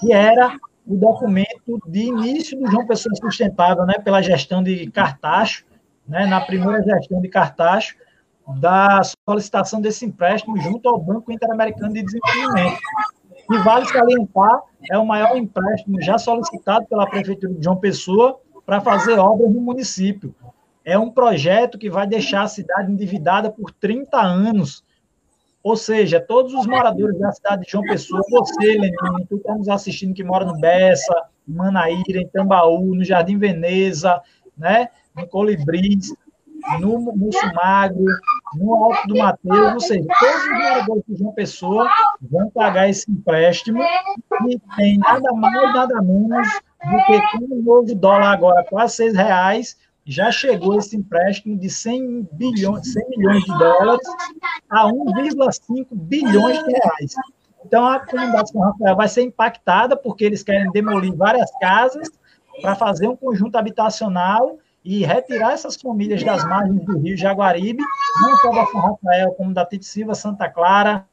que 0.00 0.12
era 0.12 0.56
o 0.86 0.96
documento 0.96 1.80
de 1.86 2.00
início 2.00 2.58
do 2.58 2.70
João 2.70 2.86
Pessoa 2.86 3.14
Sustentável, 3.14 3.84
né, 3.84 3.94
pela 3.98 4.22
gestão 4.22 4.62
de 4.62 4.90
Cartacho, 4.90 5.64
né, 6.08 6.26
na 6.26 6.40
primeira 6.40 6.82
gestão 6.82 7.20
de 7.20 7.28
Cartacho, 7.28 7.94
da 8.56 9.02
solicitação 9.28 9.80
desse 9.80 10.06
empréstimo 10.06 10.58
junto 10.58 10.88
ao 10.88 10.98
Banco 10.98 11.30
Interamericano 11.30 11.92
de 11.92 12.02
Desenvolvimento. 12.02 12.80
E 13.50 13.58
vale 13.58 13.86
salientar, 13.86 14.62
é 14.90 14.98
o 14.98 15.06
maior 15.06 15.36
empréstimo 15.36 16.00
já 16.00 16.18
solicitado 16.18 16.86
pela 16.86 17.08
Prefeitura 17.08 17.52
de 17.52 17.62
João 17.62 17.76
Pessoa 17.76 18.40
para 18.64 18.80
fazer 18.80 19.18
obras 19.18 19.50
no 19.50 19.60
município. 19.60 20.34
É 20.84 20.98
um 20.98 21.10
projeto 21.10 21.78
que 21.78 21.90
vai 21.90 22.06
deixar 22.06 22.42
a 22.42 22.48
cidade 22.48 22.90
endividada 22.90 23.50
por 23.50 23.70
30 23.72 24.18
anos. 24.18 24.84
Ou 25.62 25.76
seja, 25.76 26.20
todos 26.20 26.54
os 26.54 26.66
moradores 26.66 27.18
da 27.18 27.32
cidade 27.32 27.64
de 27.64 27.72
João 27.72 27.84
Pessoa, 27.84 28.22
você, 28.30 28.66
Lenine, 28.66 29.26
tu 29.28 29.36
está 29.36 29.54
nos 29.54 29.68
assistindo 29.68 30.14
que 30.14 30.24
mora 30.24 30.44
no 30.44 30.58
Bessa, 30.58 31.24
Manaíra, 31.46 32.20
em 32.20 32.28
Tambaú, 32.28 32.94
no 32.94 33.04
Jardim 33.04 33.38
Veneza, 33.38 34.22
né? 34.56 34.88
No 35.18 35.26
Colibris, 35.28 36.14
no 36.80 36.98
Múcio 37.00 37.54
Magro, 37.54 38.04
no 38.54 38.74
Alto 38.74 39.08
do 39.08 39.16
Mateus, 39.16 39.74
ou 39.74 39.80
seja, 39.80 40.06
todos 40.18 40.42
os 40.42 40.50
moradores 40.50 41.04
de 41.08 41.16
João 41.16 41.32
Pessoa 41.32 41.88
vão 42.30 42.50
pagar 42.50 42.88
esse 42.88 43.10
empréstimo 43.10 43.82
e 44.48 44.58
tem 44.76 44.98
nada 44.98 45.32
mais, 45.32 45.74
nada 45.74 46.02
menos 46.02 46.48
do 46.84 47.04
que 47.06 47.20
com 47.32 47.54
o 47.54 47.62
novo 47.62 47.94
dólar 47.94 48.32
agora 48.32 48.64
quase 48.64 48.96
seis 48.96 49.14
reais, 49.14 49.76
já 50.04 50.30
chegou 50.30 50.78
esse 50.78 50.96
empréstimo 50.96 51.56
de 51.58 51.68
100, 51.68 52.28
bilhões, 52.32 52.92
100 52.92 53.08
milhões 53.10 53.44
de 53.44 53.58
dólares 53.58 54.08
a 54.70 54.86
1,5 54.86 55.86
bilhões 55.92 56.64
de 56.64 56.70
reais. 56.72 57.14
Então, 57.64 57.84
a 57.84 58.00
comunidade 58.00 58.44
de 58.44 58.52
São 58.52 58.62
Rafael 58.62 58.96
vai 58.96 59.08
ser 59.08 59.22
impactada 59.22 59.96
porque 59.96 60.24
eles 60.24 60.42
querem 60.42 60.70
demolir 60.70 61.14
várias 61.14 61.50
casas 61.60 62.08
para 62.62 62.74
fazer 62.74 63.06
um 63.06 63.16
conjunto 63.16 63.56
habitacional 63.56 64.58
e 64.84 65.04
retirar 65.04 65.52
essas 65.52 65.76
famílias 65.76 66.22
das 66.22 66.44
margens 66.44 66.84
do 66.84 66.98
rio 66.98 67.16
Jaguaribe, 67.16 67.82
não 68.22 68.36
só 68.36 68.50
da 68.50 68.66
São 68.66 68.80
Rafael, 68.80 69.32
como 69.32 69.52
da 69.52 69.64
Tite 69.64 69.86
Silva, 69.86 70.14
Santa 70.14 70.48
Clara, 70.48 71.04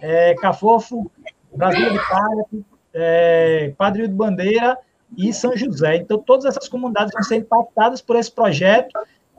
é, 0.00 0.34
Cafofo, 0.34 1.10
Brasília 1.54 1.90
de 1.90 1.98
Palha, 2.08 2.46
é, 2.92 3.72
Padre 3.76 4.08
de 4.08 4.14
Bandeira 4.14 4.76
e 5.16 5.32
São 5.32 5.56
José. 5.56 5.96
Então, 5.96 6.18
todas 6.18 6.44
essas 6.44 6.68
comunidades 6.68 7.12
vão 7.12 7.22
ser 7.22 7.36
impactadas 7.36 8.00
por 8.00 8.16
esse 8.16 8.30
projeto 8.30 8.92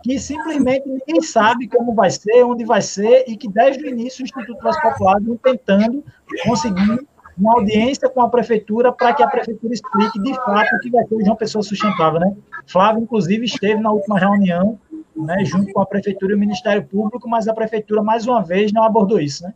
que 0.04 0.20
simplesmente 0.20 0.88
ninguém 0.88 1.22
sabe 1.22 1.68
como 1.68 1.96
vai 1.96 2.12
ser, 2.12 2.44
onde 2.44 2.66
vai 2.66 2.82
ser, 2.82 3.24
e 3.26 3.38
que 3.38 3.48
desde 3.48 3.86
o 3.86 3.90
início 3.90 4.22
o 4.22 4.26
Instituto 4.26 4.58
Populares 4.58 5.26
vem 5.26 5.38
tentando 5.38 6.04
conseguir 6.44 7.08
uma 7.38 7.54
audiência 7.56 8.10
com 8.10 8.22
a 8.22 8.30
prefeitura 8.30 8.92
para 8.92 9.14
que 9.14 9.24
a 9.24 9.28
prefeitura 9.28 9.74
explique 9.74 10.20
de 10.20 10.34
fato 10.36 10.76
o 10.76 10.80
que 10.80 10.90
vai 10.90 11.06
ser 11.06 11.16
o 11.16 11.26
João 11.26 11.36
Pessoa 11.36 11.64
Sustentável, 11.64 12.20
né? 12.20 12.36
Flávio, 12.68 13.02
inclusive, 13.02 13.46
esteve 13.46 13.82
na 13.82 13.92
última 13.92 14.20
reunião, 14.20 14.80
né, 15.16 15.44
junto 15.46 15.72
com 15.72 15.82
a 15.82 15.86
prefeitura 15.86 16.34
e 16.34 16.36
o 16.36 16.40
Ministério 16.40 16.84
Público, 16.84 17.30
mas 17.30 17.48
a 17.48 17.54
prefeitura, 17.54 18.02
mais 18.02 18.26
uma 18.26 18.44
vez, 18.44 18.72
não 18.72 18.84
abordou 18.84 19.20
isso, 19.20 19.44
né? 19.44 19.54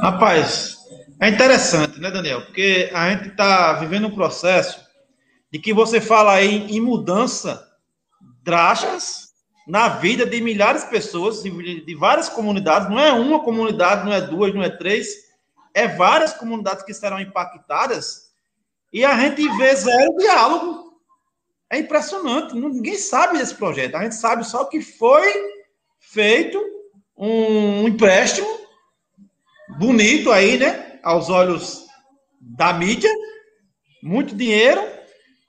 Rapaz, 0.00 0.76
é 1.20 1.28
interessante, 1.28 2.00
né, 2.00 2.10
Daniel? 2.10 2.42
Porque 2.42 2.90
a 2.92 3.10
gente 3.10 3.28
está 3.28 3.74
vivendo 3.74 4.08
um 4.08 4.14
processo 4.14 4.86
de 5.52 5.58
que 5.58 5.72
você 5.72 6.00
fala 6.00 6.32
aí 6.32 6.66
em 6.68 6.80
mudança 6.80 7.66
drásticas 8.42 9.27
na 9.68 9.86
vida 9.90 10.24
de 10.24 10.40
milhares 10.40 10.84
de 10.84 10.90
pessoas, 10.90 11.42
de, 11.42 11.94
várias 11.94 12.30
comunidades, 12.30 12.88
não 12.88 12.98
é 12.98 13.12
uma 13.12 13.44
comunidade, 13.44 14.06
não 14.06 14.12
é 14.14 14.20
duas, 14.22 14.54
não 14.54 14.62
é 14.62 14.70
três, 14.70 15.28
é 15.74 15.86
várias 15.86 16.32
comunidades 16.32 16.82
que 16.82 16.94
serão 16.94 17.20
impactadas, 17.20 18.32
e 18.90 19.04
a 19.04 19.14
gente 19.20 19.46
vê 19.58 19.76
zero 19.76 20.16
diálogo. 20.16 20.88
É 21.68 21.78
impressionante, 21.78 22.54
ninguém 22.54 22.96
sabe 22.96 23.36
desse 23.36 23.54
projeto, 23.54 23.96
a 23.96 24.02
gente 24.02 24.14
sabe 24.14 24.42
só 24.42 24.64
que 24.64 24.80
foi 24.80 25.30
feito 26.00 26.58
um 27.14 27.86
empréstimo 27.86 28.48
bonito 29.78 30.32
aí, 30.32 30.56
né, 30.56 30.98
aos 31.02 31.28
olhos 31.28 31.84
da 32.40 32.72
mídia, 32.72 33.10
muito 34.02 34.34
dinheiro, 34.34 34.80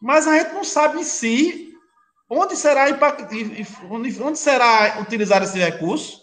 mas 0.01 0.27
a 0.27 0.37
gente 0.37 0.53
não 0.53 0.65
sabe 0.65 0.99
em 0.99 1.05
si 1.05 1.68
onde 2.29 2.55
será, 2.55 2.85
onde 3.89 4.37
será 4.37 4.99
utilizado 5.01 5.45
esse 5.45 5.57
recurso, 5.57 6.21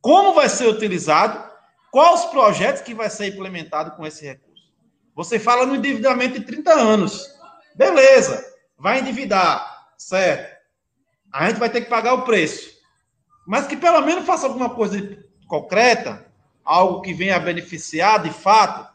como 0.00 0.34
vai 0.34 0.48
ser 0.48 0.68
utilizado, 0.68 1.42
quais 1.90 2.20
os 2.20 2.30
projetos 2.30 2.82
que 2.82 2.94
vai 2.94 3.10
ser 3.10 3.28
implementado 3.28 3.96
com 3.96 4.06
esse 4.06 4.24
recurso. 4.24 4.72
Você 5.14 5.38
fala 5.38 5.66
no 5.66 5.74
endividamento 5.74 6.38
de 6.38 6.46
30 6.46 6.72
anos. 6.72 7.28
Beleza, 7.74 8.44
vai 8.78 9.00
endividar, 9.00 9.88
certo? 9.98 10.56
A 11.32 11.48
gente 11.48 11.58
vai 11.58 11.68
ter 11.68 11.82
que 11.82 11.90
pagar 11.90 12.14
o 12.14 12.22
preço. 12.22 12.72
Mas 13.46 13.66
que 13.66 13.76
pelo 13.76 14.00
menos 14.02 14.24
faça 14.24 14.46
alguma 14.46 14.70
coisa 14.70 15.18
concreta, 15.48 16.26
algo 16.64 17.02
que 17.02 17.12
venha 17.12 17.36
a 17.36 17.40
beneficiar 17.40 18.22
de 18.22 18.30
fato, 18.30 18.90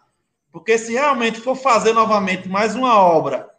porque 0.51 0.77
se 0.77 0.93
realmente 0.93 1.39
for 1.39 1.55
fazer 1.55 1.93
novamente 1.93 2.47
mais 2.47 2.73
uma 2.73 2.97
obra 2.97 3.49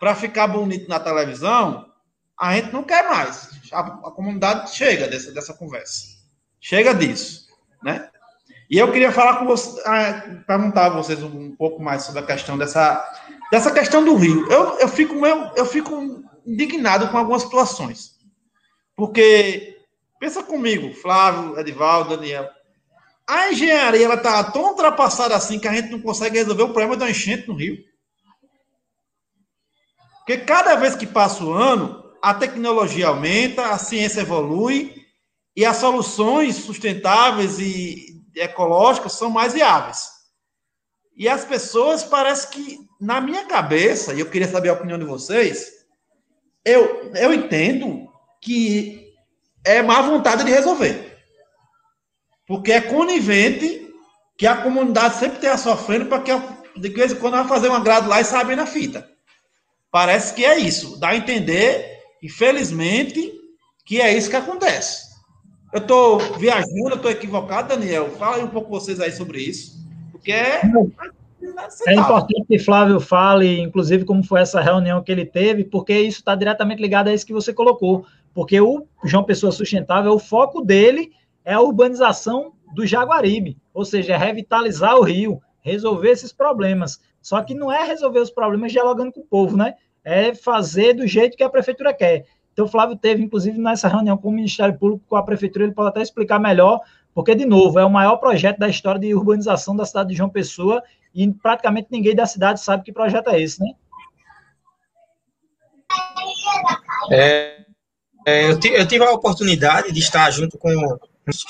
para 0.00 0.14
ficar 0.14 0.46
bonito 0.46 0.88
na 0.88 0.98
televisão, 0.98 1.89
a 2.40 2.54
gente 2.56 2.72
não 2.72 2.82
quer 2.82 3.06
mais. 3.06 3.50
A, 3.70 3.80
a 3.80 4.10
comunidade 4.10 4.74
chega 4.74 5.06
dessa, 5.06 5.30
dessa 5.30 5.52
conversa. 5.52 6.18
Chega 6.58 6.94
disso, 6.94 7.46
né? 7.82 8.08
E 8.70 8.78
eu 8.78 8.90
queria 8.90 9.12
falar 9.12 9.38
com 9.38 9.46
você, 9.46 9.82
perguntar 10.46 10.86
a 10.86 10.90
vocês 10.90 11.22
um 11.22 11.54
pouco 11.56 11.82
mais 11.82 12.04
sobre 12.04 12.20
a 12.20 12.26
questão 12.26 12.56
dessa, 12.56 13.04
dessa 13.50 13.70
questão 13.70 14.04
do 14.04 14.14
Rio. 14.14 14.50
Eu, 14.50 14.78
eu, 14.78 14.88
fico, 14.88 15.26
eu, 15.26 15.50
eu 15.56 15.66
fico 15.66 16.22
indignado 16.46 17.08
com 17.08 17.18
algumas 17.18 17.42
situações. 17.42 18.16
Porque, 18.94 19.76
pensa 20.20 20.42
comigo, 20.42 20.94
Flávio, 20.94 21.58
Edivaldo, 21.58 22.16
Daniel. 22.16 22.48
A 23.26 23.50
engenharia 23.50 24.04
ela 24.04 24.14
está 24.14 24.44
tão 24.44 24.68
ultrapassada 24.68 25.34
assim 25.34 25.58
que 25.58 25.68
a 25.68 25.72
gente 25.72 25.90
não 25.90 26.00
consegue 26.00 26.38
resolver 26.38 26.62
o 26.62 26.72
problema 26.72 26.96
da 26.96 27.10
enchente 27.10 27.48
no 27.48 27.54
Rio. 27.54 27.76
Porque 30.18 30.38
cada 30.38 30.76
vez 30.76 30.94
que 30.94 31.06
passa 31.06 31.42
o 31.42 31.52
ano, 31.52 32.09
a 32.22 32.34
tecnologia 32.34 33.08
aumenta, 33.08 33.70
a 33.70 33.78
ciência 33.78 34.20
evolui 34.20 34.94
e 35.56 35.64
as 35.64 35.76
soluções 35.76 36.56
sustentáveis 36.56 37.58
e 37.58 38.20
ecológicas 38.34 39.12
são 39.12 39.30
mais 39.30 39.52
viáveis. 39.52 40.08
E 41.16 41.28
as 41.28 41.44
pessoas 41.44 42.02
parece 42.02 42.48
que, 42.48 42.78
na 43.00 43.20
minha 43.20 43.44
cabeça, 43.44 44.14
e 44.14 44.20
eu 44.20 44.30
queria 44.30 44.48
saber 44.48 44.70
a 44.70 44.74
opinião 44.74 44.98
de 44.98 45.04
vocês, 45.04 45.70
eu, 46.64 47.12
eu 47.14 47.32
entendo 47.32 48.08
que 48.40 49.12
é 49.64 49.82
má 49.82 50.00
vontade 50.00 50.44
de 50.44 50.50
resolver. 50.50 51.18
Porque 52.46 52.72
é 52.72 52.80
conivente 52.80 53.88
que 54.36 54.46
a 54.46 54.56
comunidade 54.56 55.18
sempre 55.18 55.38
tenha 55.40 55.58
sofrendo 55.58 56.06
para 56.06 56.22
que 56.22 56.32
de 56.76 56.88
vez 56.88 57.12
em 57.12 57.16
quando 57.16 57.34
vai 57.34 57.46
fazer 57.46 57.68
uma 57.68 57.80
grade 57.80 58.08
lá 58.08 58.20
e 58.20 58.24
sabe 58.24 58.56
na 58.56 58.66
fita. 58.66 59.08
Parece 59.90 60.32
que 60.34 60.44
é 60.44 60.58
isso. 60.58 60.98
Dá 60.98 61.08
a 61.08 61.16
entender 61.16 61.89
Infelizmente, 62.22 63.32
que 63.84 64.00
é 64.00 64.16
isso 64.16 64.30
que 64.30 64.36
acontece. 64.36 65.10
Eu 65.72 65.80
estou 65.80 66.18
viajando, 66.38 66.94
estou 66.94 67.10
equivocado, 67.10 67.68
Daniel. 67.68 68.10
Fala 68.10 68.36
aí 68.36 68.44
um 68.44 68.48
pouco 68.48 68.70
vocês 68.70 69.00
aí 69.00 69.12
sobre 69.12 69.40
isso, 69.40 69.78
porque 70.10 70.32
é. 70.32 70.62
É 71.86 71.94
importante 71.94 72.44
que 72.46 72.58
Flávio 72.58 73.00
fale, 73.00 73.60
inclusive, 73.60 74.04
como 74.04 74.22
foi 74.22 74.40
essa 74.40 74.60
reunião 74.60 75.02
que 75.02 75.10
ele 75.10 75.24
teve, 75.24 75.64
porque 75.64 75.98
isso 75.98 76.18
está 76.18 76.34
diretamente 76.34 76.82
ligado 76.82 77.08
a 77.08 77.14
isso 77.14 77.26
que 77.26 77.32
você 77.32 77.52
colocou. 77.52 78.04
Porque 78.34 78.60
o 78.60 78.86
João 79.04 79.24
Pessoa 79.24 79.50
Sustentável, 79.50 80.12
o 80.12 80.18
foco 80.18 80.60
dele 80.60 81.12
é 81.44 81.54
a 81.54 81.60
urbanização 81.60 82.52
do 82.74 82.86
Jaguaribe, 82.86 83.56
ou 83.74 83.84
seja, 83.84 84.14
é 84.14 84.16
revitalizar 84.16 84.96
o 84.96 85.02
rio, 85.02 85.40
resolver 85.60 86.10
esses 86.10 86.32
problemas. 86.32 87.00
Só 87.20 87.42
que 87.42 87.54
não 87.54 87.70
é 87.70 87.84
resolver 87.84 88.20
os 88.20 88.30
problemas 88.30 88.72
dialogando 88.72 89.12
com 89.12 89.20
o 89.20 89.26
povo, 89.26 89.56
né? 89.56 89.74
É 90.04 90.34
fazer 90.34 90.94
do 90.94 91.06
jeito 91.06 91.36
que 91.36 91.42
a 91.42 91.50
prefeitura 91.50 91.92
quer. 91.92 92.26
Então, 92.52 92.64
o 92.64 92.68
Flávio 92.68 92.96
teve, 92.96 93.22
inclusive, 93.22 93.58
nessa 93.58 93.88
reunião 93.88 94.16
com 94.16 94.28
o 94.28 94.32
Ministério 94.32 94.76
Público, 94.78 95.04
com 95.08 95.16
a 95.16 95.22
prefeitura, 95.22 95.64
ele 95.64 95.74
pode 95.74 95.88
até 95.88 96.02
explicar 96.02 96.38
melhor, 96.38 96.80
Porque, 97.14 97.34
de 97.34 97.44
novo, 97.44 97.78
é 97.78 97.84
o 97.84 97.90
maior 97.90 98.16
projeto 98.16 98.58
da 98.58 98.68
história 98.68 99.00
de 99.00 99.14
urbanização 99.14 99.74
da 99.74 99.84
cidade 99.84 100.10
de 100.10 100.16
João 100.16 100.30
Pessoa 100.30 100.82
e 101.14 101.28
praticamente 101.32 101.88
ninguém 101.90 102.14
da 102.14 102.26
cidade 102.26 102.60
sabe 102.60 102.84
que 102.84 102.92
projeto 102.92 103.30
é 103.30 103.40
esse, 103.40 103.60
né? 103.60 103.72
É, 107.10 107.64
é, 108.26 108.44
eu, 108.44 108.60
eu, 108.72 108.86
tive 108.86 109.04
a 109.04 109.10
oportunidade 109.10 109.92
de 109.92 109.98
estar 109.98 110.30
junto 110.30 110.56
com. 110.58 110.70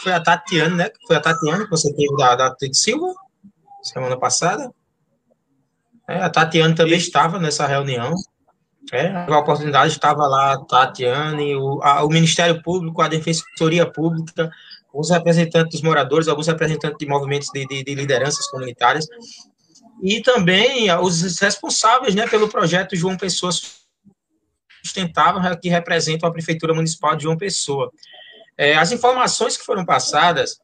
Foi 0.03 0.13
a 0.13 0.23
Tatiane, 0.23 0.77
né? 0.77 0.91
Foi 1.07 1.17
a 1.17 1.21
Tatiane 1.21 1.65
que 1.65 1.71
você 1.71 1.93
teve 1.93 2.17
da, 2.17 2.37
da 2.37 2.57
Silva, 2.73 3.13
semana 3.83 4.19
passada. 4.19 4.73
É, 6.09 6.19
a 6.23 6.31
Tatiane 6.31 6.75
também 6.75 6.99
estava 6.99 7.39
nessa 7.39 7.67
reunião. 7.67 8.15
É, 8.93 9.09
a 9.09 9.39
oportunidade 9.39 9.93
estava 9.93 10.27
lá 10.27 10.55
a 10.55 10.65
Tatiane, 10.65 11.55
o, 11.55 11.81
a, 11.83 12.03
o 12.05 12.09
Ministério 12.09 12.63
Público, 12.63 13.01
a 13.03 13.09
Defensoria 13.09 13.87
Pública, 13.87 14.51
os 14.93 15.11
representantes 15.11 15.73
dos 15.73 15.83
moradores, 15.83 16.29
alguns 16.29 16.47
representantes 16.47 16.99
de 16.99 17.07
movimentos 17.07 17.49
de, 17.53 17.67
de, 17.67 17.85
de 17.85 17.95
lideranças 17.95 18.47
comunitárias, 18.49 19.07
e 20.03 20.21
também 20.23 20.93
os 20.97 21.39
responsáveis 21.39 22.15
né, 22.15 22.27
pelo 22.27 22.49
projeto 22.49 22.97
João 22.97 23.17
Pessoa 23.17 23.53
Sustentável, 24.83 25.59
que 25.59 25.69
representam 25.69 26.29
a 26.29 26.33
Prefeitura 26.33 26.75
Municipal 26.75 27.15
de 27.15 27.25
João 27.25 27.37
Pessoa. 27.37 27.93
É, 28.57 28.75
as 28.77 28.93
informações 28.93 29.57
que 29.57 29.65
foram 29.65 29.85
passadas 29.85 30.59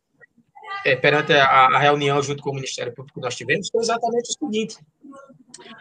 é, 0.84 0.96
perante 0.96 1.32
a, 1.32 1.44
a, 1.44 1.78
reunião 1.78 2.22
junto 2.22 2.42
com 2.42 2.50
o 2.50 2.54
Ministério 2.54 2.94
Público 2.94 3.18
que 3.18 3.24
nós 3.24 3.34
tivemos 3.34 3.68
foi 3.68 3.80
exatamente 3.80 4.30
o 4.30 4.32
seguinte: 4.32 4.76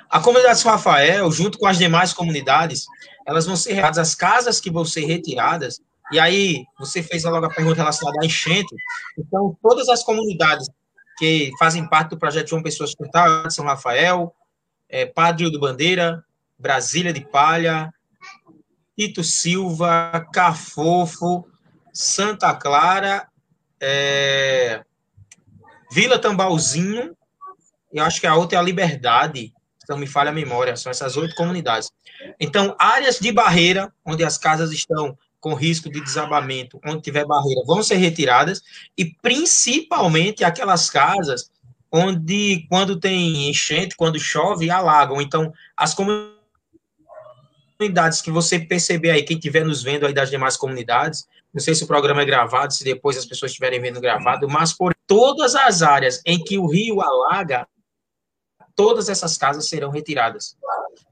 a 0.10 0.20
comunidade 0.20 0.60
São 0.60 0.72
Rafael, 0.72 1.32
junto 1.32 1.58
com 1.58 1.68
as 1.68 1.78
demais 1.78 2.14
comunidades, 2.14 2.86
elas 3.26 3.46
vão 3.46 3.56
ser 3.56 3.74
retiradas, 3.74 3.98
as 3.98 4.16
casas 4.16 4.60
que 4.60 4.72
vão 4.72 4.86
ser 4.86 5.06
retiradas, 5.06 5.82
e 6.12 6.20
aí 6.20 6.66
você 6.78 7.02
fez 7.02 7.24
logo 7.24 7.46
a 7.46 7.50
pergunta 7.50 7.78
relacionada 7.78 8.20
à 8.22 8.26
enchente, 8.26 8.74
então 9.18 9.58
todas 9.62 9.90
as 9.90 10.04
comunidades 10.04 10.68
que 11.18 11.52
fazem 11.58 11.88
parte 11.88 12.12
do 12.12 12.20
projeto 12.20 12.50
João 12.50 12.62
Pessoa 12.62 12.88
Sustentável, 12.88 13.50
São 13.50 13.66
Rafael, 13.66 14.34
é, 14.88 15.06
Padre 15.06 15.50
do 15.50 15.60
Bandeira, 15.60 16.24
Brasília 16.60 17.12
de 17.12 17.22
Palha, 17.22 17.94
Tito 18.98 19.24
Silva, 19.24 20.26
Cafofo, 20.34 21.48
Santa 21.94 22.54
Clara, 22.54 23.28
é, 23.80 24.84
Vila 25.92 26.20
Tambalzinho, 26.20 27.16
eu 27.92 28.04
acho 28.04 28.20
que 28.20 28.28
a 28.28 28.36
outra 28.36 28.58
é 28.58 28.60
a 28.60 28.64
Liberdade, 28.64 29.54
não 29.90 29.98
me 29.98 30.08
falha 30.08 30.30
a 30.30 30.34
memória, 30.34 30.76
são 30.76 30.90
essas 30.90 31.18
oito 31.18 31.36
comunidades. 31.36 31.92
Então, 32.40 32.76
áreas 32.80 33.20
de 33.20 33.32
barreira, 33.32 33.92
onde 34.06 34.24
as 34.24 34.38
casas 34.38 34.72
estão 34.72 35.18
com 35.40 35.54
risco 35.54 35.92
de 35.92 36.02
desabamento, 36.02 36.80
onde 36.86 37.04
tiver 37.04 37.26
barreira, 37.26 37.62
vão 37.66 37.84
ser 37.84 37.98
retiradas, 37.98 38.64
e 38.98 39.14
principalmente 39.22 40.44
aquelas 40.44 40.90
casas 40.90 41.52
onde, 41.92 42.66
quando 42.68 43.00
tem 43.00 43.50
enchente, 43.50 43.96
quando 43.96 44.20
chove, 44.20 44.70
alagam. 44.70 45.22
Então, 45.22 45.54
as 45.78 45.94
comunidades 45.94 46.36
que 48.22 48.32
você 48.32 48.60
perceber 48.60 49.12
aí, 49.12 49.24
quem 49.24 49.38
estiver 49.38 49.64
nos 49.64 49.84
vendo 49.84 50.06
aí 50.06 50.14
das 50.14 50.30
demais 50.30 50.58
comunidades, 50.58 51.28
não 51.54 51.62
sei 51.62 51.74
se 51.74 51.84
o 51.84 51.88
programa 51.88 52.22
é 52.22 52.26
gravado, 52.26 52.74
se 52.74 52.84
depois 52.84 53.18
as 53.18 53.26
pessoas 53.26 53.52
estiverem 53.52 53.80
vendo 53.80 54.02
gravado, 54.02 54.50
mas 54.50 54.74
por 54.74 54.94
todas 55.08 55.56
as 55.56 55.82
áreas 55.82 56.22
em 56.26 56.44
que 56.44 56.58
o 56.58 56.68
rio 56.68 57.02
alaga, 57.02 57.66
todas 58.76 59.10
essas 59.10 59.38
casas 59.38 59.68
serão 59.68 59.90
retiradas. 59.90 60.58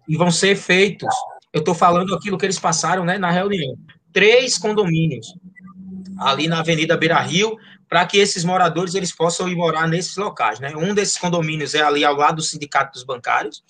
E 0.08 0.18
vão 0.18 0.32
ser 0.32 0.56
feitos. 0.56 1.14
Eu 1.52 1.60
estou 1.60 1.74
falando 1.74 2.14
aquilo 2.14 2.38
que 2.38 2.46
eles 2.46 2.60
passaram 2.60 3.06
né, 3.06 3.18
na 3.18 3.32
reunião 3.32 3.78
três 4.14 4.58
condomínios 4.58 5.34
ali 6.20 6.48
na 6.48 6.60
Avenida 6.60 6.96
Beira 6.96 7.20
Rio, 7.20 7.58
para 7.90 8.06
que 8.06 8.18
esses 8.18 8.46
moradores 8.46 8.94
eles 8.94 9.12
possam 9.12 9.50
ir 9.50 9.56
morar 9.56 9.88
nesses 9.88 10.16
locais. 10.16 10.60
Né? 10.60 10.74
Um 10.76 10.94
desses 10.94 11.18
condomínios 11.18 11.74
é 11.74 11.82
ali 11.82 12.06
ao 12.06 12.16
lado 12.16 12.38
do 12.38 12.42
Sindicato 12.42 12.94
dos 12.94 13.04
Bancários, 13.04 13.64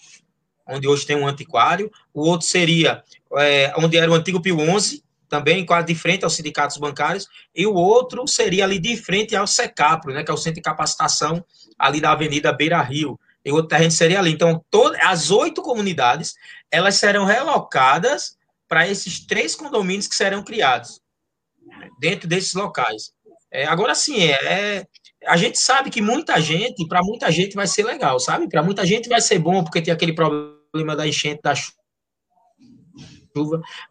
onde 0.67 0.87
hoje 0.87 1.05
tem 1.05 1.15
um 1.15 1.25
antiquário. 1.25 1.89
O 2.13 2.27
outro 2.27 2.45
seria 2.45 3.01
é, 3.37 3.73
onde 3.77 3.97
era 3.97 4.11
o 4.11 4.13
antigo 4.13 4.41
Pio 4.41 4.59
11, 4.59 5.03
também 5.27 5.65
quase 5.65 5.87
de 5.87 5.95
frente 5.95 6.23
aos 6.23 6.35
sindicatos 6.35 6.77
bancários, 6.77 7.27
e 7.55 7.65
o 7.65 7.73
outro 7.73 8.27
seria 8.27 8.65
ali 8.65 8.77
de 8.77 8.95
frente 8.95 9.35
ao 9.35 9.47
SECAPRO, 9.47 10.13
né, 10.13 10.23
que 10.23 10.29
é 10.29 10.33
o 10.33 10.37
Centro 10.37 10.55
de 10.55 10.61
Capacitação 10.61 11.43
ali 11.79 11.99
da 11.99 12.11
Avenida 12.11 12.53
Beira 12.53 12.79
Rio. 12.81 13.19
E 13.45 13.51
o 13.51 13.55
outro 13.55 13.69
terreno 13.69 13.91
seria 13.91 14.19
ali. 14.19 14.31
Então, 14.31 14.63
todas 14.69 14.99
as 15.01 15.31
oito 15.31 15.61
comunidades, 15.61 16.35
elas 16.71 16.95
serão 16.95 17.25
relocadas 17.25 18.37
para 18.67 18.87
esses 18.87 19.25
três 19.25 19.55
condomínios 19.55 20.07
que 20.07 20.15
serão 20.15 20.43
criados 20.43 21.01
dentro 21.99 22.27
desses 22.27 22.53
locais. 22.53 23.11
É, 23.51 23.65
agora 23.65 23.93
sim, 23.93 24.19
é, 24.19 24.31
é, 24.31 24.87
a 25.27 25.37
gente 25.37 25.59
sabe 25.59 25.89
que 25.89 26.01
muita 26.01 26.39
gente, 26.41 26.87
para 26.87 27.03
muita 27.03 27.31
gente 27.31 27.55
vai 27.55 27.67
ser 27.67 27.85
legal, 27.85 28.19
sabe? 28.19 28.49
Para 28.49 28.63
muita 28.63 28.85
gente 28.85 29.07
vai 29.07 29.21
ser 29.21 29.39
bom 29.39 29.63
porque 29.63 29.81
tem 29.81 29.93
aquele 29.93 30.13
problema 30.13 30.95
da 30.95 31.07
enchente, 31.07 31.41
da 31.43 31.53
chuva, 31.55 31.73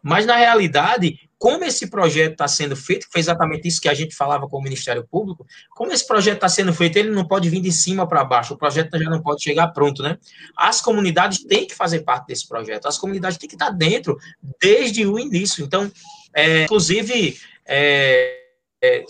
mas 0.01 0.25
na 0.25 0.35
realidade 0.35 1.17
como 1.43 1.65
esse 1.65 1.87
projeto 1.87 2.31
está 2.31 2.47
sendo 2.47 2.73
feito, 2.73 3.05
foi 3.11 3.19
exatamente 3.19 3.67
isso 3.67 3.81
que 3.81 3.89
a 3.89 3.93
gente 3.93 4.15
falava 4.15 4.47
com 4.47 4.59
o 4.59 4.63
Ministério 4.63 5.05
Público, 5.05 5.45
como 5.71 5.91
esse 5.91 6.07
projeto 6.07 6.35
está 6.35 6.47
sendo 6.47 6.73
feito, 6.73 6.95
ele 6.95 7.09
não 7.09 7.27
pode 7.27 7.49
vir 7.49 7.59
de 7.59 7.69
cima 7.69 8.07
para 8.07 8.23
baixo, 8.23 8.53
o 8.53 8.57
projeto 8.57 8.97
já 8.97 9.09
não 9.09 9.21
pode 9.21 9.43
chegar 9.43 9.67
pronto, 9.67 10.01
né? 10.01 10.17
As 10.55 10.79
comunidades 10.79 11.43
têm 11.43 11.67
que 11.67 11.75
fazer 11.75 11.99
parte 11.99 12.27
desse 12.27 12.47
projeto, 12.47 12.87
as 12.87 12.97
comunidades 12.97 13.37
têm 13.37 13.49
que 13.49 13.55
estar 13.55 13.71
dentro 13.71 14.17
desde 14.57 15.05
o 15.05 15.19
início. 15.19 15.65
Então, 15.65 15.91
é, 16.33 16.63
inclusive, 16.63 17.37
é, 17.65 18.39
é, 18.81 19.03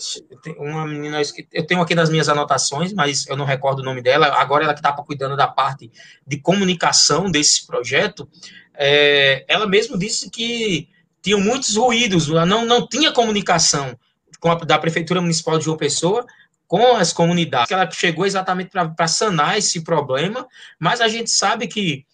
uma 0.58 0.88
menina, 0.88 1.22
eu 1.52 1.64
tenho 1.64 1.82
aqui 1.82 1.94
nas 1.94 2.10
minhas 2.10 2.28
anotações, 2.28 2.92
mas 2.92 3.28
eu 3.28 3.36
não 3.36 3.44
recordo 3.44 3.78
o 3.78 3.84
nome 3.84 4.02
dela, 4.02 4.26
agora 4.40 4.64
ela 4.64 4.74
que 4.74 4.80
está 4.80 4.92
cuidando 4.92 5.36
da 5.36 5.46
parte 5.46 5.88
de 6.26 6.36
comunicação 6.38 7.30
desse 7.30 7.64
projeto, 7.64 8.28
é, 8.74 9.44
ela 9.46 9.68
mesmo 9.68 9.96
disse 9.96 10.28
que 10.28 10.92
tinham 11.24 11.40
muitos 11.40 11.74
ruídos, 11.74 12.28
não, 12.28 12.66
não 12.66 12.86
tinha 12.86 13.10
comunicação 13.10 13.98
com 14.38 14.50
a, 14.50 14.56
da 14.56 14.78
Prefeitura 14.78 15.22
Municipal 15.22 15.58
de 15.58 15.64
João 15.64 15.76
Pessoa 15.76 16.26
com 16.68 16.96
as 16.96 17.14
comunidades. 17.14 17.70
Ela 17.70 17.90
chegou 17.90 18.26
exatamente 18.26 18.70
para 18.70 19.08
sanar 19.08 19.56
esse 19.56 19.80
problema, 19.82 20.46
mas 20.78 21.00
a 21.00 21.08
gente 21.08 21.30
sabe 21.30 21.66
que 21.66 22.04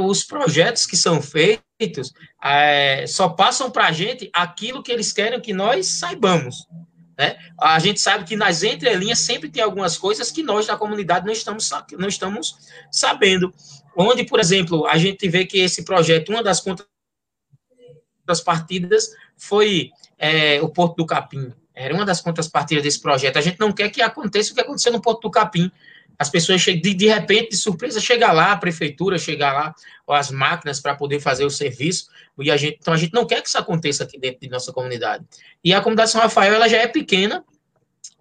os 0.00 0.24
projetos 0.24 0.84
que 0.84 0.96
são 0.96 1.22
feitos 1.22 2.12
é, 2.42 3.06
só 3.06 3.28
passam 3.28 3.70
para 3.70 3.86
a 3.86 3.92
gente 3.92 4.28
aquilo 4.32 4.82
que 4.82 4.90
eles 4.90 5.12
querem 5.12 5.40
que 5.40 5.52
nós 5.52 5.86
saibamos. 5.86 6.66
Né? 7.16 7.36
A 7.60 7.78
gente 7.78 8.00
sabe 8.00 8.24
que 8.24 8.34
nas 8.34 8.64
entrelinhas 8.64 9.20
sempre 9.20 9.48
tem 9.48 9.62
algumas 9.62 9.96
coisas 9.96 10.30
que 10.32 10.42
nós 10.42 10.66
da 10.66 10.76
comunidade 10.76 11.24
não 11.24 11.32
estamos, 11.32 11.70
não 11.92 12.08
estamos 12.08 12.56
sabendo. 12.90 13.54
Onde, 13.96 14.24
por 14.24 14.40
exemplo, 14.40 14.86
a 14.86 14.98
gente 14.98 15.28
vê 15.28 15.46
que 15.46 15.58
esse 15.58 15.84
projeto, 15.84 16.30
uma 16.30 16.42
das 16.42 16.60
das 18.26 18.40
partidas 18.40 19.10
foi 19.36 19.90
é, 20.18 20.60
o 20.60 20.68
Porto 20.68 20.96
do 20.96 21.06
Capim. 21.06 21.52
Era 21.74 21.94
uma 21.94 22.04
das 22.04 22.20
contrapartidas 22.20 22.82
desse 22.82 23.00
projeto. 23.00 23.36
A 23.36 23.40
gente 23.40 23.60
não 23.60 23.70
quer 23.70 23.90
que 23.90 24.00
aconteça 24.00 24.52
o 24.52 24.54
que 24.54 24.60
aconteceu 24.60 24.92
no 24.92 25.00
Porto 25.00 25.22
do 25.22 25.30
Capim. 25.30 25.70
As 26.18 26.30
pessoas 26.30 26.62
chegam, 26.62 26.80
de, 26.80 26.94
de 26.94 27.06
repente, 27.06 27.50
de 27.50 27.56
surpresa, 27.56 28.00
chega 28.00 28.32
lá, 28.32 28.52
a 28.52 28.56
prefeitura 28.56 29.18
chega 29.18 29.52
lá, 29.52 29.74
ou 30.06 30.14
as 30.14 30.30
máquinas 30.30 30.80
para 30.80 30.94
poder 30.94 31.20
fazer 31.20 31.44
o 31.44 31.50
serviço. 31.50 32.08
E 32.38 32.50
a 32.50 32.56
gente, 32.56 32.78
então, 32.80 32.94
a 32.94 32.96
gente 32.96 33.12
não 33.12 33.26
quer 33.26 33.42
que 33.42 33.48
isso 33.48 33.58
aconteça 33.58 34.04
aqui 34.04 34.18
dentro 34.18 34.40
de 34.40 34.48
nossa 34.48 34.72
comunidade. 34.72 35.24
E 35.62 35.74
a 35.74 35.80
comunidade 35.80 36.10
São 36.10 36.20
Rafael, 36.20 36.54
ela 36.54 36.68
já 36.68 36.78
é 36.78 36.86
pequena, 36.86 37.44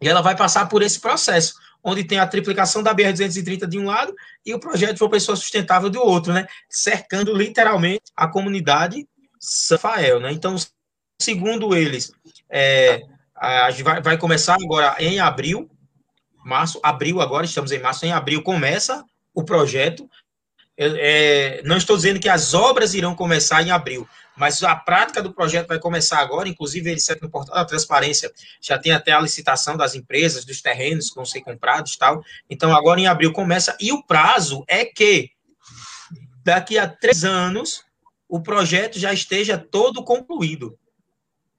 e 0.01 0.09
ela 0.09 0.21
vai 0.21 0.35
passar 0.35 0.67
por 0.67 0.81
esse 0.81 0.99
processo, 0.99 1.55
onde 1.83 2.03
tem 2.03 2.19
a 2.19 2.27
triplicação 2.27 2.83
da 2.83 2.93
BR-230 2.93 3.67
de 3.67 3.79
um 3.79 3.85
lado 3.85 4.13
e 4.45 4.53
o 4.53 4.59
projeto 4.59 4.97
de 4.97 5.03
uma 5.03 5.09
pessoa 5.09 5.35
sustentável 5.35 5.89
do 5.89 6.01
outro, 6.01 6.33
né? 6.33 6.47
Cercando 6.69 7.33
literalmente 7.33 8.03
a 8.15 8.27
comunidade 8.27 9.07
Rafael, 9.71 10.19
né? 10.19 10.31
Então, 10.31 10.55
segundo 11.21 11.75
eles, 11.75 12.11
é, 12.49 13.03
a 13.35 13.69
vai, 13.71 14.01
vai 14.01 14.17
começar 14.17 14.55
agora 14.55 14.95
em 14.99 15.19
abril, 15.19 15.69
março, 16.43 16.79
abril 16.83 17.21
agora, 17.21 17.45
estamos 17.45 17.71
em 17.71 17.79
março, 17.79 18.05
em 18.05 18.11
abril 18.11 18.41
começa 18.41 19.03
o 19.33 19.43
projeto. 19.43 20.09
É, 20.77 21.61
não 21.63 21.77
estou 21.77 21.95
dizendo 21.95 22.19
que 22.19 22.27
as 22.27 22.53
obras 22.53 22.93
irão 22.93 23.15
começar 23.15 23.63
em 23.63 23.71
abril, 23.71 24.07
mas 24.35 24.61
a 24.61 24.75
prática 24.75 25.23
do 25.23 25.31
projeto 25.31 25.67
vai 25.67 25.79
começar 25.79 26.19
agora, 26.19 26.49
inclusive 26.49 26.89
ele 26.89 26.99
serve 26.99 27.21
no 27.21 27.29
portal 27.29 27.55
da 27.55 27.63
transparência, 27.63 28.29
já 28.59 28.77
tem 28.77 28.91
até 28.91 29.13
a 29.13 29.21
licitação 29.21 29.77
das 29.77 29.95
empresas, 29.95 30.43
dos 30.43 30.61
terrenos 30.61 31.09
que 31.09 31.15
vão 31.15 31.25
ser 31.25 31.41
comprados 31.41 31.95
tal. 31.95 32.21
Então, 32.49 32.75
agora 32.75 32.99
em 32.99 33.07
abril 33.07 33.31
começa, 33.31 33.77
e 33.79 33.93
o 33.93 34.03
prazo 34.03 34.65
é 34.67 34.83
que 34.83 35.29
daqui 36.43 36.77
a 36.77 36.87
três 36.89 37.23
anos 37.23 37.85
o 38.27 38.41
projeto 38.41 38.99
já 38.99 39.13
esteja 39.13 39.57
todo 39.57 40.03
concluído. 40.03 40.77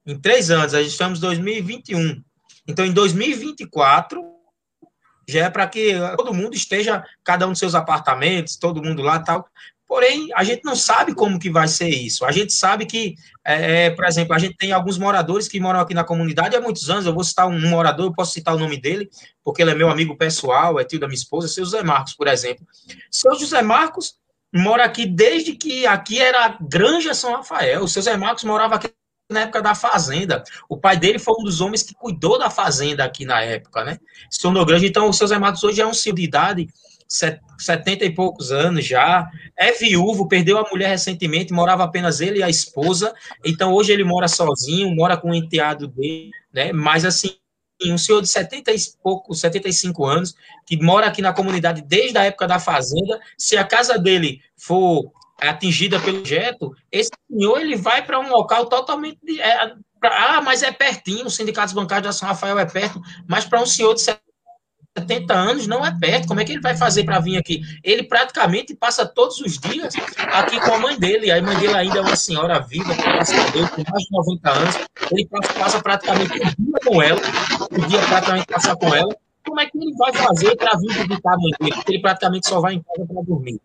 Em 0.06 0.18
três 0.18 0.50
anos, 0.50 0.72
gente 0.72 0.88
estamos 0.88 1.18
em 1.18 1.22
2021. 1.22 2.22
Então, 2.66 2.84
em 2.84 2.92
2024, 2.92 4.22
já 5.28 5.46
é 5.46 5.50
para 5.50 5.66
que 5.66 5.94
todo 6.16 6.34
mundo 6.34 6.54
esteja, 6.54 7.04
cada 7.24 7.46
um 7.46 7.50
dos 7.50 7.58
seus 7.58 7.74
apartamentos, 7.74 8.56
todo 8.56 8.82
mundo 8.82 9.02
lá 9.02 9.18
tal, 9.18 9.48
Porém, 9.86 10.28
a 10.34 10.42
gente 10.42 10.64
não 10.64 10.74
sabe 10.74 11.14
como 11.14 11.38
que 11.38 11.48
vai 11.48 11.68
ser 11.68 11.88
isso. 11.88 12.24
A 12.24 12.32
gente 12.32 12.52
sabe 12.52 12.86
que, 12.86 13.14
é, 13.44 13.90
por 13.90 14.04
exemplo, 14.04 14.34
a 14.34 14.38
gente 14.38 14.56
tem 14.56 14.72
alguns 14.72 14.98
moradores 14.98 15.46
que 15.46 15.60
moram 15.60 15.78
aqui 15.78 15.94
na 15.94 16.02
comunidade 16.02 16.56
há 16.56 16.60
muitos 16.60 16.90
anos. 16.90 17.06
Eu 17.06 17.14
vou 17.14 17.22
citar 17.22 17.46
um 17.46 17.60
morador, 17.68 18.06
eu 18.06 18.12
posso 18.12 18.32
citar 18.32 18.54
o 18.56 18.58
nome 18.58 18.80
dele, 18.80 19.08
porque 19.44 19.62
ele 19.62 19.70
é 19.70 19.74
meu 19.74 19.88
amigo 19.88 20.16
pessoal, 20.16 20.80
é 20.80 20.84
tio 20.84 20.98
da 20.98 21.06
minha 21.06 21.16
esposa, 21.16 21.46
seu 21.46 21.64
José 21.64 21.84
Marcos, 21.84 22.14
por 22.14 22.26
exemplo. 22.26 22.66
Seu 23.10 23.38
José 23.38 23.62
Marcos 23.62 24.16
mora 24.56 24.84
aqui 24.84 25.06
desde 25.06 25.52
que 25.52 25.86
aqui 25.86 26.18
era 26.18 26.56
Granja 26.60 27.14
São 27.14 27.32
Rafael. 27.32 27.84
O 27.84 27.88
seu 27.88 28.02
José 28.02 28.16
Marcos 28.16 28.44
morava 28.44 28.76
aqui 28.76 28.90
na 29.30 29.40
época 29.40 29.60
da 29.60 29.74
fazenda. 29.74 30.44
O 30.68 30.76
pai 30.76 30.96
dele 30.96 31.18
foi 31.18 31.34
um 31.38 31.44
dos 31.44 31.60
homens 31.60 31.82
que 31.82 31.94
cuidou 31.94 32.38
da 32.38 32.48
fazenda 32.48 33.04
aqui 33.04 33.24
na 33.24 33.42
época, 33.42 33.84
né? 33.84 33.98
Se 34.30 34.40
tornou 34.40 34.64
grande. 34.64 34.86
Então, 34.86 35.08
o 35.08 35.12
seu 35.12 35.26
Zé 35.26 35.38
Matos 35.38 35.64
hoje 35.64 35.80
é 35.80 35.86
um 35.86 35.94
senhor 35.94 36.14
de 36.14 36.22
idade, 36.22 36.68
setenta 37.58 38.04
e 38.04 38.14
poucos 38.14 38.52
anos 38.52 38.84
já, 38.84 39.28
é 39.56 39.72
viúvo, 39.72 40.28
perdeu 40.28 40.58
a 40.58 40.68
mulher 40.70 40.88
recentemente, 40.88 41.52
morava 41.52 41.84
apenas 41.84 42.20
ele 42.20 42.40
e 42.40 42.42
a 42.42 42.48
esposa. 42.48 43.14
Então, 43.44 43.72
hoje 43.72 43.92
ele 43.92 44.04
mora 44.04 44.28
sozinho, 44.28 44.94
mora 44.94 45.16
com 45.16 45.30
o 45.30 45.34
enteado 45.34 45.88
dele, 45.88 46.30
né? 46.52 46.72
Mas, 46.72 47.04
assim, 47.04 47.36
um 47.84 47.98
senhor 47.98 48.22
de 48.22 48.28
70 48.28 48.72
e 48.72 48.76
pouco, 49.02 49.34
75 49.34 50.04
anos, 50.04 50.34
que 50.64 50.82
mora 50.82 51.06
aqui 51.06 51.20
na 51.20 51.32
comunidade 51.32 51.82
desde 51.82 52.16
a 52.16 52.24
época 52.24 52.46
da 52.46 52.58
fazenda. 52.58 53.20
Se 53.36 53.56
a 53.56 53.64
casa 53.64 53.98
dele 53.98 54.40
for 54.56 55.12
atingida 55.40 56.00
pelo 56.00 56.20
projeto, 56.20 56.74
esse 56.90 57.10
senhor 57.30 57.60
ele 57.60 57.76
vai 57.76 58.04
para 58.04 58.18
um 58.18 58.28
local 58.28 58.66
totalmente. 58.66 59.18
É, 59.40 59.74
pra, 60.00 60.36
ah, 60.36 60.40
mas 60.40 60.62
é 60.62 60.72
pertinho, 60.72 61.26
o 61.26 61.30
sindicato 61.30 61.74
bancário 61.74 62.08
de 62.08 62.14
São 62.14 62.28
Rafael 62.28 62.58
é 62.58 62.66
perto, 62.66 63.00
mas 63.28 63.44
para 63.44 63.60
um 63.60 63.66
senhor 63.66 63.94
de 63.94 64.00
70 64.98 65.34
anos 65.34 65.66
não 65.66 65.84
é 65.84 65.94
perto. 65.98 66.26
Como 66.26 66.40
é 66.40 66.44
que 66.44 66.52
ele 66.52 66.60
vai 66.60 66.76
fazer 66.76 67.04
para 67.04 67.20
vir 67.20 67.36
aqui? 67.36 67.60
Ele 67.84 68.02
praticamente 68.02 68.74
passa 68.74 69.04
todos 69.04 69.38
os 69.40 69.58
dias 69.58 69.94
aqui 70.32 70.58
com 70.60 70.74
a 70.74 70.78
mãe 70.78 70.98
dele. 70.98 71.30
A 71.30 71.42
mãe 71.42 71.56
dele 71.58 71.74
ainda 71.74 71.98
é 71.98 72.00
uma 72.00 72.16
senhora 72.16 72.58
viva, 72.60 72.94
com 72.94 73.10
mais 73.10 73.28
de 73.28 74.10
90 74.10 74.50
anos. 74.50 74.76
Ele 75.12 75.28
passa 75.58 75.80
praticamente 75.82 76.32
o 76.32 76.38
dia 76.38 76.80
com 76.84 77.02
ela, 77.02 77.20
o 77.70 77.86
dia 77.86 78.00
praticamente 78.06 78.46
passar 78.46 78.76
com 78.76 78.94
ela. 78.94 79.16
Como 79.46 79.60
é 79.60 79.66
que 79.66 79.78
ele 79.78 79.94
vai 79.96 80.12
fazer 80.12 80.56
para 80.56 80.76
vir 80.78 80.92
visitar 81.06 81.34
a 81.34 81.36
mãe 81.36 81.50
dele? 81.60 81.82
Ele 81.88 82.00
praticamente 82.00 82.48
só 82.48 82.60
vai 82.60 82.74
em 82.74 82.82
casa 82.82 83.06
para 83.06 83.22
dormir. 83.22 83.60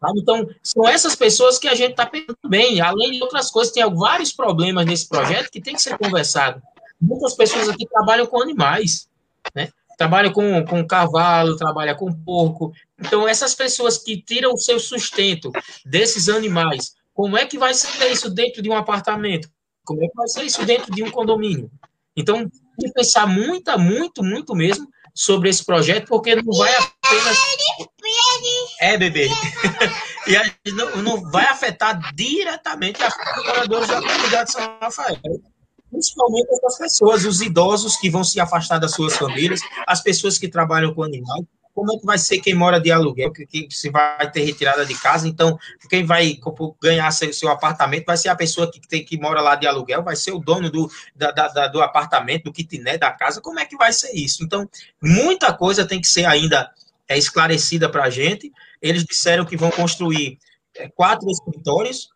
Sabe? 0.00 0.20
Então, 0.20 0.48
são 0.62 0.88
essas 0.88 1.16
pessoas 1.16 1.58
que 1.58 1.68
a 1.68 1.74
gente 1.74 1.90
está 1.90 2.06
pensando 2.06 2.38
bem. 2.48 2.80
Além 2.80 3.12
de 3.12 3.22
outras 3.22 3.50
coisas, 3.50 3.72
tem 3.72 3.84
vários 3.94 4.32
problemas 4.32 4.86
nesse 4.86 5.08
projeto 5.08 5.50
que 5.50 5.60
tem 5.60 5.74
que 5.74 5.82
ser 5.82 5.98
conversado. 5.98 6.62
Muitas 7.00 7.34
pessoas 7.34 7.68
aqui 7.68 7.86
trabalham 7.86 8.26
com 8.26 8.40
animais, 8.40 9.08
né? 9.54 9.68
Trabalham 9.96 10.32
com, 10.32 10.64
com 10.64 10.86
cavalo, 10.86 11.56
trabalham 11.56 11.96
com 11.96 12.12
porco. 12.12 12.72
Então, 12.98 13.26
essas 13.26 13.54
pessoas 13.54 13.98
que 13.98 14.22
tiram 14.22 14.52
o 14.52 14.58
seu 14.58 14.78
sustento 14.78 15.50
desses 15.84 16.28
animais, 16.28 16.94
como 17.12 17.36
é 17.36 17.44
que 17.44 17.58
vai 17.58 17.74
ser 17.74 18.10
isso 18.12 18.30
dentro 18.30 18.62
de 18.62 18.70
um 18.70 18.76
apartamento? 18.76 19.50
Como 19.84 20.04
é 20.04 20.08
que 20.08 20.14
vai 20.14 20.28
ser 20.28 20.44
isso 20.44 20.64
dentro 20.64 20.92
de 20.92 21.02
um 21.02 21.10
condomínio? 21.10 21.68
Então, 22.16 22.48
que 22.78 22.92
pensar 22.92 23.26
muito, 23.26 23.78
muito, 23.78 24.22
muito 24.22 24.54
mesmo 24.54 24.88
sobre 25.14 25.50
esse 25.50 25.64
projeto, 25.64 26.06
porque 26.06 26.36
não 26.36 26.56
vai 26.56 26.72
apenas. 26.76 27.36
É, 28.80 28.96
bebê. 28.96 29.28
e 30.26 30.36
a, 30.36 30.54
não, 30.72 31.02
não 31.02 31.30
vai 31.30 31.44
afetar 31.46 32.14
diretamente 32.14 33.02
a 33.02 33.10
moradores 33.44 33.88
da 33.88 34.00
comunidade 34.00 34.46
de 34.46 34.52
São 34.52 34.78
Rafael. 34.80 35.18
Principalmente 35.90 36.48
essas 36.52 36.78
pessoas, 36.78 37.24
os 37.24 37.40
idosos 37.40 37.96
que 37.96 38.10
vão 38.10 38.22
se 38.22 38.38
afastar 38.38 38.78
das 38.78 38.92
suas 38.92 39.16
famílias, 39.16 39.60
as 39.86 40.02
pessoas 40.02 40.38
que 40.38 40.48
trabalham 40.48 40.94
com 40.94 41.02
animais, 41.02 41.44
como 41.78 41.92
é 41.92 41.96
que 41.96 42.04
vai 42.04 42.18
ser 42.18 42.40
quem 42.40 42.54
mora 42.54 42.80
de 42.80 42.90
aluguel, 42.90 43.32
que, 43.32 43.46
que 43.46 43.68
se 43.70 43.88
vai 43.88 44.28
ter 44.32 44.42
retirada 44.42 44.84
de 44.84 45.00
casa, 45.00 45.28
então 45.28 45.56
quem 45.88 46.04
vai 46.04 46.36
ganhar 46.82 47.08
seu, 47.12 47.32
seu, 47.32 47.48
apartamento 47.48 48.06
vai 48.06 48.16
ser 48.16 48.30
a 48.30 48.34
pessoa 48.34 48.68
que 48.68 48.80
tem 48.80 49.04
que 49.04 49.16
mora 49.16 49.40
lá 49.40 49.54
de 49.54 49.64
aluguel, 49.64 50.02
vai 50.02 50.16
ser 50.16 50.32
o 50.32 50.40
dono 50.40 50.68
do, 50.72 50.90
da, 51.14 51.30
da, 51.30 51.68
do 51.68 51.80
apartamento, 51.80 52.44
do 52.44 52.52
kitnet 52.52 52.98
da 52.98 53.12
casa, 53.12 53.40
como 53.40 53.60
é 53.60 53.64
que 53.64 53.76
vai 53.76 53.92
ser 53.92 54.10
isso? 54.12 54.42
Então, 54.42 54.68
muita 55.00 55.52
coisa 55.52 55.86
tem 55.86 56.00
que 56.00 56.08
ser 56.08 56.24
ainda 56.24 56.68
é, 57.06 57.16
esclarecida 57.16 57.88
para 57.88 58.02
a 58.04 58.10
gente. 58.10 58.52
Eles 58.82 59.04
disseram 59.04 59.44
que 59.44 59.56
vão 59.56 59.70
construir 59.70 60.36
é, 60.76 60.88
quatro 60.88 61.30
escritórios, 61.30 62.08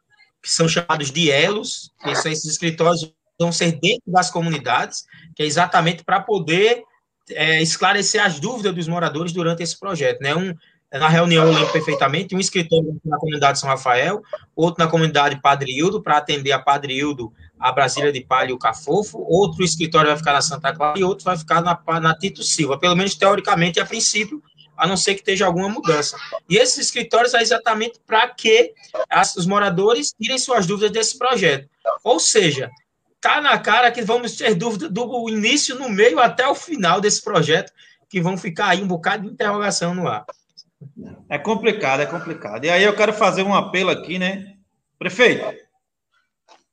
que 0.42 0.50
são 0.50 0.68
chamados 0.68 1.12
de 1.12 1.30
elos, 1.30 1.92
que 2.02 2.16
são 2.16 2.32
esses 2.32 2.50
escritórios 2.50 3.14
vão 3.38 3.52
ser 3.52 3.78
dentro 3.78 4.10
das 4.10 4.28
comunidades, 4.28 5.04
que 5.36 5.44
é 5.44 5.46
exatamente 5.46 6.02
para 6.02 6.20
poder 6.20 6.82
é, 7.30 7.62
esclarecer 7.62 8.24
as 8.24 8.40
dúvidas 8.40 8.74
dos 8.74 8.88
moradores 8.88 9.32
durante 9.32 9.62
esse 9.62 9.78
projeto. 9.78 10.20
Né? 10.20 10.34
Um, 10.34 10.54
na 10.92 11.08
reunião, 11.08 11.46
eu 11.46 11.52
lembro 11.52 11.72
perfeitamente, 11.72 12.34
um 12.34 12.40
escritório 12.40 13.00
na 13.04 13.16
comunidade 13.16 13.58
São 13.58 13.68
Rafael, 13.68 14.22
outro 14.54 14.84
na 14.84 14.90
comunidade 14.90 15.40
Padre 15.40 15.72
Hildo, 15.72 16.02
para 16.02 16.18
atender 16.18 16.52
a 16.52 16.58
Padre 16.58 16.98
Hildo, 16.98 17.32
a 17.58 17.72
Brasília 17.72 18.12
de 18.12 18.20
Palha 18.20 18.50
e 18.50 18.52
o 18.52 18.58
Cafofo, 18.58 19.24
outro 19.26 19.64
escritório 19.64 20.08
vai 20.08 20.18
ficar 20.18 20.34
na 20.34 20.42
Santa 20.42 20.74
Clara 20.74 20.98
e 20.98 21.04
outro 21.04 21.24
vai 21.24 21.38
ficar 21.38 21.62
na, 21.62 21.80
na 22.00 22.14
Tito 22.14 22.42
Silva, 22.42 22.78
pelo 22.78 22.94
menos 22.94 23.14
teoricamente 23.14 23.80
a 23.80 23.86
princípio, 23.86 24.42
a 24.76 24.86
não 24.86 24.96
ser 24.96 25.14
que 25.14 25.20
esteja 25.20 25.46
alguma 25.46 25.68
mudança. 25.68 26.16
E 26.48 26.56
esses 26.56 26.78
escritórios 26.78 27.32
é 27.34 27.40
exatamente 27.40 28.00
para 28.06 28.28
que 28.28 28.74
as, 29.08 29.36
os 29.36 29.46
moradores 29.46 30.12
tirem 30.20 30.38
suas 30.38 30.66
dúvidas 30.66 30.90
desse 30.90 31.16
projeto. 31.16 31.68
Ou 32.02 32.18
seja, 32.18 32.70
tá 33.22 33.40
na 33.40 33.56
cara 33.56 33.92
que 33.92 34.02
vamos 34.02 34.36
ter 34.36 34.54
dúvida 34.54 34.90
do 34.90 35.30
início, 35.30 35.78
no 35.78 35.88
meio 35.88 36.18
até 36.18 36.46
o 36.46 36.56
final 36.56 37.00
desse 37.00 37.22
projeto, 37.22 37.72
que 38.10 38.20
vão 38.20 38.36
ficar 38.36 38.66
aí 38.66 38.82
um 38.82 38.86
bocado 38.86 39.22
de 39.22 39.32
interrogação 39.32 39.94
no 39.94 40.08
ar. 40.08 40.26
É 41.28 41.38
complicado, 41.38 42.00
é 42.00 42.06
complicado. 42.06 42.64
E 42.64 42.70
aí 42.70 42.82
eu 42.82 42.94
quero 42.94 43.12
fazer 43.12 43.44
um 43.44 43.54
apelo 43.54 43.90
aqui, 43.90 44.18
né? 44.18 44.56
Prefeito, 44.98 45.56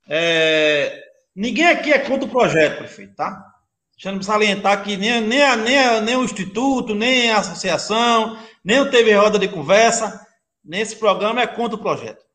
é, 0.08 1.04
ninguém 1.36 1.68
aqui 1.68 1.94
é 1.94 2.00
contra 2.00 2.26
o 2.26 2.32
projeto, 2.32 2.80
prefeito, 2.80 3.16
tá? 3.16 3.46
Deixando 3.94 4.24
salientar 4.24 4.84
que 4.84 4.98
nem, 4.98 5.22
nem, 5.22 5.44
a, 5.44 5.56
nem, 5.56 5.78
a, 5.78 6.02
nem 6.02 6.16
o 6.16 6.24
Instituto, 6.24 6.96
nem 6.96 7.32
a 7.32 7.38
associação, 7.38 8.40
nem 8.64 8.80
o 8.80 8.90
TV 8.90 9.14
Roda 9.14 9.38
de 9.38 9.48
Conversa, 9.48 10.26
nesse 10.64 10.96
programa 10.96 11.42
é 11.42 11.48
contra 11.48 11.76
o 11.76 11.82
projeto. 11.82 12.26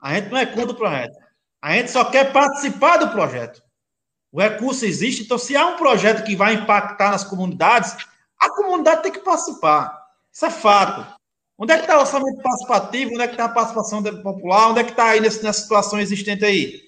A 0.00 0.14
gente 0.14 0.28
não 0.28 0.38
é 0.38 0.44
contra 0.44 0.72
o 0.72 0.74
projeto. 0.74 1.25
A 1.66 1.72
gente 1.72 1.90
só 1.90 2.04
quer 2.04 2.32
participar 2.32 2.96
do 2.96 3.08
projeto. 3.08 3.60
O 4.30 4.40
recurso 4.40 4.84
existe, 4.86 5.24
então 5.24 5.36
se 5.36 5.56
há 5.56 5.66
um 5.66 5.76
projeto 5.76 6.22
que 6.22 6.36
vai 6.36 6.54
impactar 6.54 7.10
nas 7.10 7.24
comunidades, 7.24 7.96
a 8.38 8.48
comunidade 8.50 9.02
tem 9.02 9.10
que 9.10 9.18
participar. 9.18 10.00
Isso 10.32 10.46
é 10.46 10.50
fato. 10.50 11.04
Onde 11.58 11.72
é 11.72 11.76
que 11.76 11.82
está 11.82 11.96
o 11.96 12.02
orçamento 12.02 12.40
participativo? 12.40 13.14
Onde 13.14 13.22
é 13.22 13.26
que 13.26 13.32
está 13.32 13.46
a 13.46 13.48
participação 13.48 14.00
popular? 14.00 14.68
Onde 14.68 14.78
é 14.78 14.84
que 14.84 14.92
está 14.92 15.06
aí 15.06 15.20
nessa, 15.20 15.52
situação 15.52 15.98
existente 15.98 16.44
aí? 16.44 16.82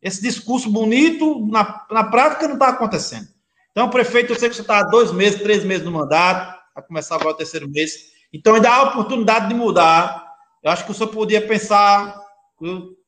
Esse 0.00 0.22
discurso 0.22 0.70
bonito, 0.70 1.44
na, 1.48 1.84
na 1.90 2.04
prática, 2.04 2.46
não 2.46 2.54
está 2.54 2.68
acontecendo. 2.68 3.26
Então, 3.72 3.90
prefeito, 3.90 4.32
eu 4.32 4.38
sei 4.38 4.48
que 4.48 4.54
você 4.54 4.62
está 4.62 4.78
há 4.78 4.84
dois 4.84 5.10
meses, 5.10 5.42
três 5.42 5.64
meses 5.64 5.84
no 5.84 5.90
mandato, 5.90 6.62
vai 6.76 6.84
começar 6.84 7.16
agora 7.16 7.30
o 7.30 7.38
terceiro 7.38 7.68
mês. 7.68 8.12
Então, 8.32 8.54
ainda 8.54 8.70
há 8.70 8.82
oportunidade 8.84 9.48
de 9.48 9.54
mudar. 9.54 10.32
Eu 10.62 10.70
acho 10.70 10.84
que 10.84 10.92
o 10.92 10.94
senhor 10.94 11.10
podia 11.10 11.44
pensar 11.44 12.22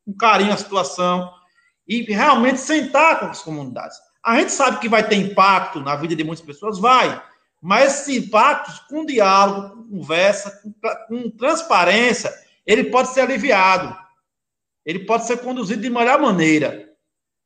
com 0.04 0.14
carinho 0.14 0.52
a 0.52 0.56
situação 0.56 1.32
e 1.86 2.02
realmente 2.02 2.60
sentar 2.60 3.20
com 3.20 3.26
as 3.26 3.42
comunidades. 3.42 3.98
A 4.24 4.38
gente 4.38 4.52
sabe 4.52 4.80
que 4.80 4.88
vai 4.88 5.06
ter 5.06 5.16
impacto 5.16 5.80
na 5.80 5.96
vida 5.96 6.16
de 6.16 6.24
muitas 6.24 6.44
pessoas, 6.44 6.78
vai, 6.78 7.22
mas 7.60 8.00
esses 8.00 8.24
impactos, 8.24 8.78
com 8.80 9.04
diálogo, 9.04 9.76
com 9.76 9.98
conversa, 9.98 10.60
com, 10.62 10.72
com 11.08 11.30
transparência, 11.30 12.32
ele 12.66 12.84
pode 12.84 13.08
ser 13.08 13.22
aliviado, 13.22 13.96
ele 14.84 15.00
pode 15.00 15.26
ser 15.26 15.38
conduzido 15.38 15.82
de 15.82 15.90
melhor 15.90 16.20
maneira. 16.20 16.90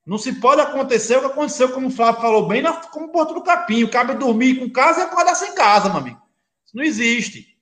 Não 0.04 0.16
se 0.16 0.32
pode 0.40 0.60
acontecer 0.60 1.16
o 1.16 1.20
que 1.20 1.26
aconteceu, 1.26 1.70
como 1.70 1.88
o 1.88 1.90
Flávio 1.90 2.22
falou 2.22 2.48
bem, 2.48 2.62
como 2.90 3.12
Porto 3.12 3.34
do 3.34 3.42
Capim. 3.42 3.84
O 3.84 3.90
cabe 3.90 4.14
dormir 4.14 4.58
com 4.58 4.70
casa 4.70 5.00
e 5.00 5.02
acordar 5.02 5.34
sem 5.34 5.54
casa, 5.54 5.90
meu 5.90 5.98
amigo. 5.98 6.22
Isso 6.64 6.76
não 6.76 6.82
existe. 6.82 7.58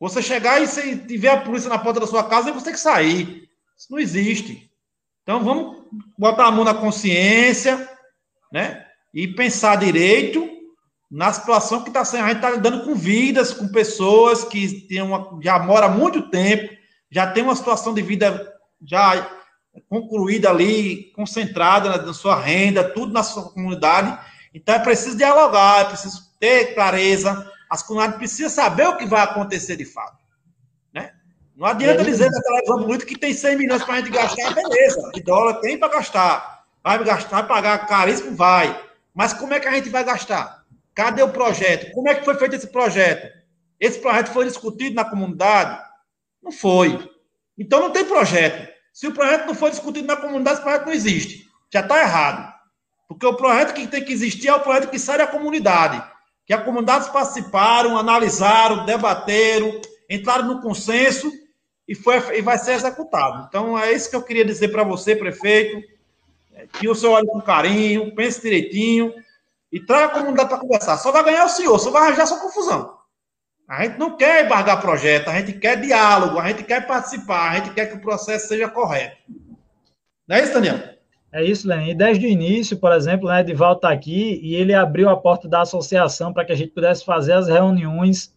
Você 0.00 0.22
chegar 0.22 0.62
e 0.62 0.66
você 0.66 0.96
tiver 0.96 1.28
a 1.28 1.40
polícia 1.40 1.68
na 1.68 1.78
porta 1.78 2.00
da 2.00 2.06
sua 2.06 2.24
casa 2.24 2.50
você 2.50 2.64
tem 2.64 2.74
que 2.74 2.80
sair. 2.80 3.45
Isso 3.76 3.90
não 3.90 3.98
existe. 3.98 4.70
Então 5.22 5.42
vamos 5.42 5.84
botar 6.18 6.46
a 6.46 6.50
mão 6.50 6.64
na 6.64 6.74
consciência, 6.74 7.88
né? 8.52 8.86
E 9.12 9.28
pensar 9.28 9.76
direito 9.76 10.48
na 11.10 11.32
situação 11.32 11.82
que 11.82 11.88
está 11.88 12.04
sendo. 12.04 12.24
A 12.24 12.28
gente 12.28 12.36
está 12.36 12.50
lidando 12.50 12.84
com 12.84 12.94
vidas, 12.94 13.52
com 13.52 13.68
pessoas 13.68 14.44
que 14.44 14.82
tem 14.82 15.02
uma, 15.02 15.38
já 15.42 15.58
moram 15.58 15.88
há 15.88 15.90
muito 15.90 16.30
tempo, 16.30 16.74
já 17.10 17.30
tem 17.30 17.42
uma 17.42 17.56
situação 17.56 17.94
de 17.94 18.02
vida 18.02 18.52
já 18.82 19.30
concluída 19.88 20.50
ali, 20.50 21.12
concentrada 21.14 21.90
na, 21.90 21.98
na 21.98 22.14
sua 22.14 22.38
renda, 22.40 22.84
tudo 22.84 23.12
na 23.12 23.22
sua 23.22 23.50
comunidade. 23.50 24.18
Então 24.54 24.74
é 24.74 24.78
preciso 24.78 25.16
dialogar, 25.16 25.80
é 25.80 25.84
preciso 25.84 26.30
ter 26.40 26.74
clareza. 26.74 27.50
As 27.70 27.82
comunidades 27.82 28.18
precisam 28.18 28.50
saber 28.50 28.88
o 28.88 28.96
que 28.96 29.06
vai 29.06 29.22
acontecer 29.22 29.76
de 29.76 29.84
fato. 29.84 30.25
Não 31.56 31.66
adianta 31.66 32.04
dizer 32.04 32.30
na 32.30 32.40
televisão 32.42 32.78
bonita 32.82 33.06
que 33.06 33.18
tem 33.18 33.32
100 33.32 33.56
milhões 33.56 33.82
para 33.82 33.94
a 33.94 33.96
gente 33.98 34.10
gastar, 34.10 34.54
beleza. 34.54 35.10
De 35.14 35.22
dólar 35.22 35.54
tem 35.60 35.78
para 35.78 35.88
gastar. 35.88 36.64
Vai 36.84 37.02
gastar, 37.02 37.36
vai 37.36 37.46
pagar 37.46 37.86
caríssimo? 37.86 38.36
Vai. 38.36 38.78
Mas 39.14 39.32
como 39.32 39.54
é 39.54 39.58
que 39.58 39.66
a 39.66 39.72
gente 39.72 39.88
vai 39.88 40.04
gastar? 40.04 40.64
Cadê 40.94 41.22
o 41.22 41.30
projeto? 41.30 41.90
Como 41.92 42.10
é 42.10 42.14
que 42.14 42.26
foi 42.26 42.34
feito 42.34 42.56
esse 42.56 42.66
projeto? 42.66 43.34
Esse 43.80 43.98
projeto 43.98 44.32
foi 44.32 44.44
discutido 44.44 44.94
na 44.94 45.04
comunidade? 45.04 45.82
Não 46.42 46.52
foi. 46.52 47.10
Então 47.56 47.80
não 47.80 47.90
tem 47.90 48.04
projeto. 48.04 48.68
Se 48.92 49.06
o 49.06 49.12
projeto 49.12 49.46
não 49.46 49.54
for 49.54 49.70
discutido 49.70 50.06
na 50.06 50.16
comunidade, 50.16 50.56
esse 50.56 50.62
projeto 50.62 50.86
não 50.86 50.92
existe. 50.92 51.46
Já 51.72 51.80
está 51.80 52.00
errado. 52.00 52.52
Porque 53.08 53.24
o 53.24 53.34
projeto 53.34 53.72
que 53.72 53.86
tem 53.86 54.04
que 54.04 54.12
existir 54.12 54.48
é 54.48 54.54
o 54.54 54.60
projeto 54.60 54.90
que 54.90 54.98
sai 54.98 55.16
da 55.16 55.26
comunidade. 55.26 56.02
Que 56.44 56.52
as 56.52 56.62
comunidades 56.62 57.08
participaram, 57.08 57.96
analisaram, 57.96 58.84
debateram, 58.84 59.80
entraram 60.10 60.46
no 60.46 60.60
consenso 60.60 61.32
e, 61.88 61.94
foi, 61.94 62.38
e 62.38 62.42
vai 62.42 62.58
ser 62.58 62.72
executado. 62.72 63.46
Então 63.48 63.78
é 63.78 63.92
isso 63.92 64.10
que 64.10 64.16
eu 64.16 64.22
queria 64.22 64.44
dizer 64.44 64.68
para 64.68 64.82
você, 64.82 65.14
prefeito. 65.14 65.86
Que 66.72 66.88
o 66.88 66.94
senhor 66.94 67.14
olhe 67.14 67.26
com 67.26 67.40
carinho, 67.40 68.14
pense 68.14 68.40
direitinho 68.40 69.12
e 69.70 69.78
traga 69.78 70.06
a 70.06 70.08
comunidade 70.08 70.48
para 70.48 70.58
conversar. 70.58 70.96
Só 70.96 71.12
vai 71.12 71.22
ganhar 71.22 71.44
o 71.44 71.50
senhor, 71.50 71.78
só 71.78 71.90
vai 71.90 72.02
arranjar 72.02 72.26
sua 72.26 72.40
confusão. 72.40 72.96
A 73.68 73.84
gente 73.84 73.98
não 73.98 74.16
quer 74.16 74.44
embargar 74.44 74.80
projeto, 74.80 75.28
a 75.28 75.38
gente 75.38 75.52
quer 75.54 75.80
diálogo, 75.80 76.38
a 76.38 76.48
gente 76.48 76.62
quer 76.62 76.86
participar, 76.86 77.50
a 77.50 77.56
gente 77.56 77.74
quer 77.74 77.86
que 77.86 77.96
o 77.96 78.00
processo 78.00 78.48
seja 78.48 78.68
correto. 78.68 79.16
Não 80.26 80.36
é 80.36 80.42
isso, 80.42 80.54
Daniel? 80.54 80.96
É 81.32 81.44
isso, 81.44 81.68
Lenin. 81.68 81.90
E 81.90 81.94
desde 81.94 82.26
o 82.26 82.28
início, 82.28 82.78
por 82.78 82.92
exemplo, 82.92 83.28
né, 83.28 83.40
Edivaldo 83.40 83.78
está 83.78 83.90
aqui 83.90 84.40
e 84.42 84.54
ele 84.54 84.72
abriu 84.72 85.08
a 85.08 85.16
porta 85.16 85.48
da 85.48 85.62
associação 85.62 86.32
para 86.32 86.44
que 86.44 86.52
a 86.52 86.54
gente 86.54 86.70
pudesse 86.70 87.04
fazer 87.04 87.32
as 87.32 87.48
reuniões 87.48 88.34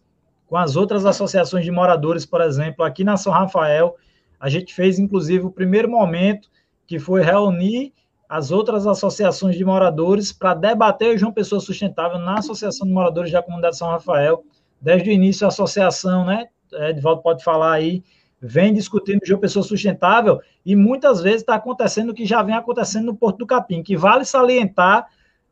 com 0.50 0.56
as 0.56 0.74
outras 0.74 1.06
associações 1.06 1.64
de 1.64 1.70
moradores, 1.70 2.26
por 2.26 2.40
exemplo, 2.40 2.84
aqui 2.84 3.04
na 3.04 3.16
São 3.16 3.32
Rafael. 3.32 3.94
A 4.40 4.48
gente 4.48 4.74
fez, 4.74 4.98
inclusive, 4.98 5.46
o 5.46 5.50
primeiro 5.52 5.88
momento, 5.88 6.50
que 6.88 6.98
foi 6.98 7.22
reunir 7.22 7.92
as 8.28 8.50
outras 8.50 8.84
associações 8.84 9.56
de 9.56 9.64
moradores 9.64 10.32
para 10.32 10.54
debater 10.54 11.14
o 11.14 11.18
João 11.18 11.32
Pessoa 11.32 11.60
Sustentável 11.60 12.18
na 12.18 12.38
Associação 12.38 12.84
de 12.84 12.92
Moradores 12.92 13.30
da 13.30 13.40
Comunidade 13.40 13.78
São 13.78 13.88
Rafael 13.88 14.44
desde 14.80 15.10
o 15.10 15.12
início 15.12 15.44
a 15.44 15.48
associação, 15.48 16.24
né? 16.24 16.48
Edvaldo 16.72 17.22
pode 17.22 17.44
falar 17.44 17.74
aí, 17.74 18.02
vem 18.40 18.74
discutindo 18.74 19.20
de 19.20 19.32
uma 19.32 19.40
pessoa 19.40 19.62
sustentável 19.62 20.40
e 20.66 20.74
muitas 20.74 21.20
vezes 21.20 21.42
está 21.42 21.54
acontecendo 21.54 22.10
o 22.10 22.14
que 22.14 22.26
já 22.26 22.42
vem 22.42 22.56
acontecendo 22.56 23.06
no 23.06 23.14
Porto 23.14 23.38
do 23.38 23.46
Capim, 23.46 23.84
que 23.84 23.96
vale 23.96 24.24
salientar 24.24 25.06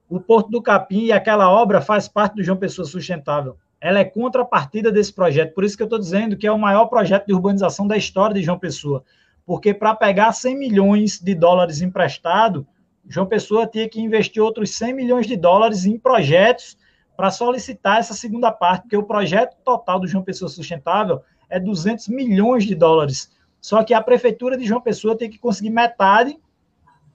o 0.08 0.18
Porto 0.18 0.50
do 0.50 0.60
Capim 0.60 1.04
e 1.04 1.12
aquela 1.12 1.48
obra 1.50 1.80
faz 1.80 2.08
parte 2.08 2.34
do 2.34 2.42
João 2.42 2.58
Pessoa 2.58 2.84
Sustentável. 2.84 3.56
Ela 3.80 4.00
é 4.00 4.04
contrapartida 4.04 4.90
desse 4.90 5.12
projeto, 5.12 5.54
por 5.54 5.64
isso 5.64 5.76
que 5.76 5.82
eu 5.82 5.86
estou 5.86 5.98
dizendo 5.98 6.36
que 6.36 6.46
é 6.46 6.52
o 6.52 6.58
maior 6.58 6.86
projeto 6.86 7.26
de 7.26 7.32
urbanização 7.32 7.86
da 7.86 7.96
história 7.96 8.34
de 8.34 8.42
João 8.42 8.58
Pessoa, 8.58 9.04
porque 9.46 9.72
para 9.72 9.94
pegar 9.94 10.32
100 10.32 10.58
milhões 10.58 11.20
de 11.20 11.34
dólares 11.34 11.80
emprestado, 11.80 12.66
João 13.08 13.26
Pessoa 13.26 13.66
tinha 13.66 13.88
que 13.88 14.00
investir 14.00 14.42
outros 14.42 14.74
100 14.74 14.92
milhões 14.92 15.26
de 15.26 15.36
dólares 15.36 15.86
em 15.86 15.98
projetos 15.98 16.76
para 17.16 17.30
solicitar 17.30 17.98
essa 17.98 18.14
segunda 18.14 18.52
parte, 18.52 18.82
porque 18.82 18.96
o 18.96 19.02
projeto 19.02 19.56
total 19.64 19.98
do 19.98 20.06
João 20.06 20.22
Pessoa 20.22 20.48
Sustentável 20.48 21.22
é 21.48 21.58
200 21.58 22.08
milhões 22.08 22.64
de 22.64 22.74
dólares. 22.74 23.34
Só 23.60 23.82
que 23.82 23.94
a 23.94 24.00
prefeitura 24.00 24.56
de 24.56 24.64
João 24.64 24.80
Pessoa 24.80 25.16
tem 25.16 25.30
que 25.30 25.38
conseguir 25.38 25.70
metade 25.70 26.38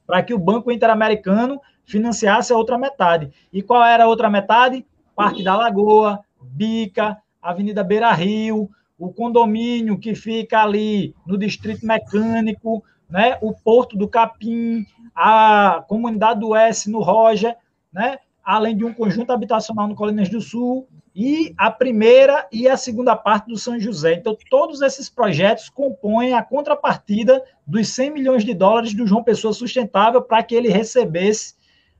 para 0.05 0.21
que 0.21 0.33
o 0.33 0.39
Banco 0.39 0.71
Interamericano 0.71 1.61
financiasse 1.85 2.51
a 2.51 2.57
outra 2.57 2.77
metade. 2.77 3.31
E 3.51 3.61
qual 3.61 3.83
era 3.83 4.05
a 4.05 4.07
outra 4.07 4.29
metade? 4.29 4.85
Parque 5.15 5.43
da 5.43 5.55
Lagoa, 5.55 6.19
Bica, 6.43 7.17
Avenida 7.41 7.83
Beira 7.83 8.11
Rio, 8.13 8.69
o 8.97 9.11
condomínio 9.11 9.99
que 9.99 10.15
fica 10.15 10.61
ali 10.61 11.13
no 11.25 11.37
Distrito 11.37 11.85
Mecânico, 11.85 12.83
né, 13.09 13.37
o 13.41 13.53
Porto 13.53 13.97
do 13.97 14.07
Capim, 14.07 14.85
a 15.15 15.83
comunidade 15.87 16.39
do 16.39 16.55
S 16.55 16.89
no 16.89 17.01
Roja, 17.01 17.55
né? 17.91 18.17
além 18.43 18.75
de 18.75 18.83
um 18.83 18.93
conjunto 18.93 19.31
habitacional 19.31 19.87
no 19.87 19.95
Colinas 19.95 20.29
do 20.29 20.41
Sul, 20.41 20.87
e 21.15 21.53
a 21.57 21.69
primeira 21.69 22.47
e 22.51 22.67
a 22.67 22.75
segunda 22.75 23.15
parte 23.15 23.47
do 23.47 23.57
São 23.57 23.79
José. 23.79 24.15
Então, 24.15 24.35
todos 24.49 24.81
esses 24.81 25.09
projetos 25.09 25.69
compõem 25.69 26.33
a 26.33 26.41
contrapartida 26.41 27.43
dos 27.67 27.89
100 27.89 28.11
milhões 28.11 28.43
de 28.43 28.53
dólares 28.53 28.95
do 28.95 29.05
João 29.05 29.23
Pessoa 29.23 29.53
Sustentável 29.53 30.23
para 30.23 30.41
que 30.41 30.55
ele 30.55 30.69
recebesse 30.69 31.53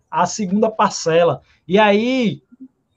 a 0.10 0.26
segunda 0.26 0.70
parcela. 0.70 1.41
E 1.68 1.78
aí, 1.78 2.41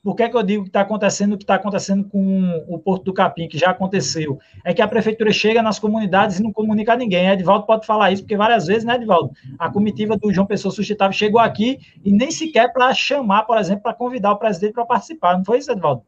por 0.07 0.15
que, 0.15 0.23
é 0.23 0.29
que 0.29 0.37
eu 0.37 0.43
digo 0.45 0.63
que 0.63 0.69
está 0.69 0.83
acontecendo 0.83 1.33
o 1.33 1.37
que 1.37 1.43
está 1.43 1.57
acontecendo 1.57 2.09
com 2.09 2.65
o 2.69 2.79
Porto 2.79 3.07
do 3.07 3.13
Capim, 3.13 3.49
que 3.49 3.59
já 3.59 3.71
aconteceu? 3.71 4.39
É 4.65 4.73
que 4.73 4.81
a 4.81 4.87
prefeitura 4.87 5.33
chega 5.33 5.61
nas 5.61 5.81
comunidades 5.81 6.39
e 6.39 6.45
não 6.45 6.53
comunica 6.53 6.93
a 6.93 6.97
ninguém. 6.97 7.29
Edivaldo 7.29 7.67
pode 7.67 7.85
falar 7.85 8.13
isso, 8.13 8.23
porque 8.23 8.37
várias 8.37 8.69
vezes, 8.69 8.85
né, 8.85 8.95
Edivaldo? 8.95 9.33
A 9.59 9.69
comitiva 9.69 10.17
do 10.17 10.33
João 10.33 10.47
Pessoa 10.47 10.71
Sustentável 10.71 11.13
chegou 11.13 11.41
aqui 11.41 11.81
e 12.05 12.13
nem 12.13 12.31
sequer 12.31 12.73
para 12.73 12.95
chamar, 12.95 13.43
por 13.47 13.59
exemplo, 13.59 13.83
para 13.83 13.95
convidar 13.95 14.31
o 14.31 14.39
presidente 14.39 14.75
para 14.75 14.87
participar. 14.87 15.39
Não 15.39 15.45
foi 15.45 15.59
isso, 15.59 15.73
Edivaldo? 15.73 16.05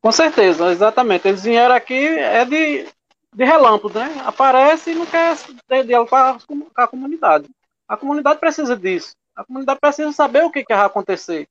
Com 0.00 0.12
certeza, 0.12 0.72
exatamente. 0.72 1.28
Eles 1.28 1.42
vieram 1.42 1.74
aqui 1.74 2.06
é 2.06 2.42
de, 2.46 2.86
de 3.34 3.44
relâmpago, 3.44 3.98
né? 3.98 4.22
Aparece 4.24 4.92
e 4.92 4.94
não 4.94 5.04
quer 5.04 5.36
ter 5.68 5.84
diálogo 5.84 6.10
com 6.46 6.66
a 6.74 6.88
comunidade. 6.88 7.50
A 7.86 7.98
comunidade 7.98 8.40
precisa 8.40 8.74
disso. 8.74 9.12
A 9.36 9.44
comunidade 9.44 9.78
precisa 9.78 10.10
saber 10.10 10.42
o 10.42 10.50
que, 10.50 10.64
que 10.64 10.74
vai 10.74 10.86
acontecer 10.86 11.46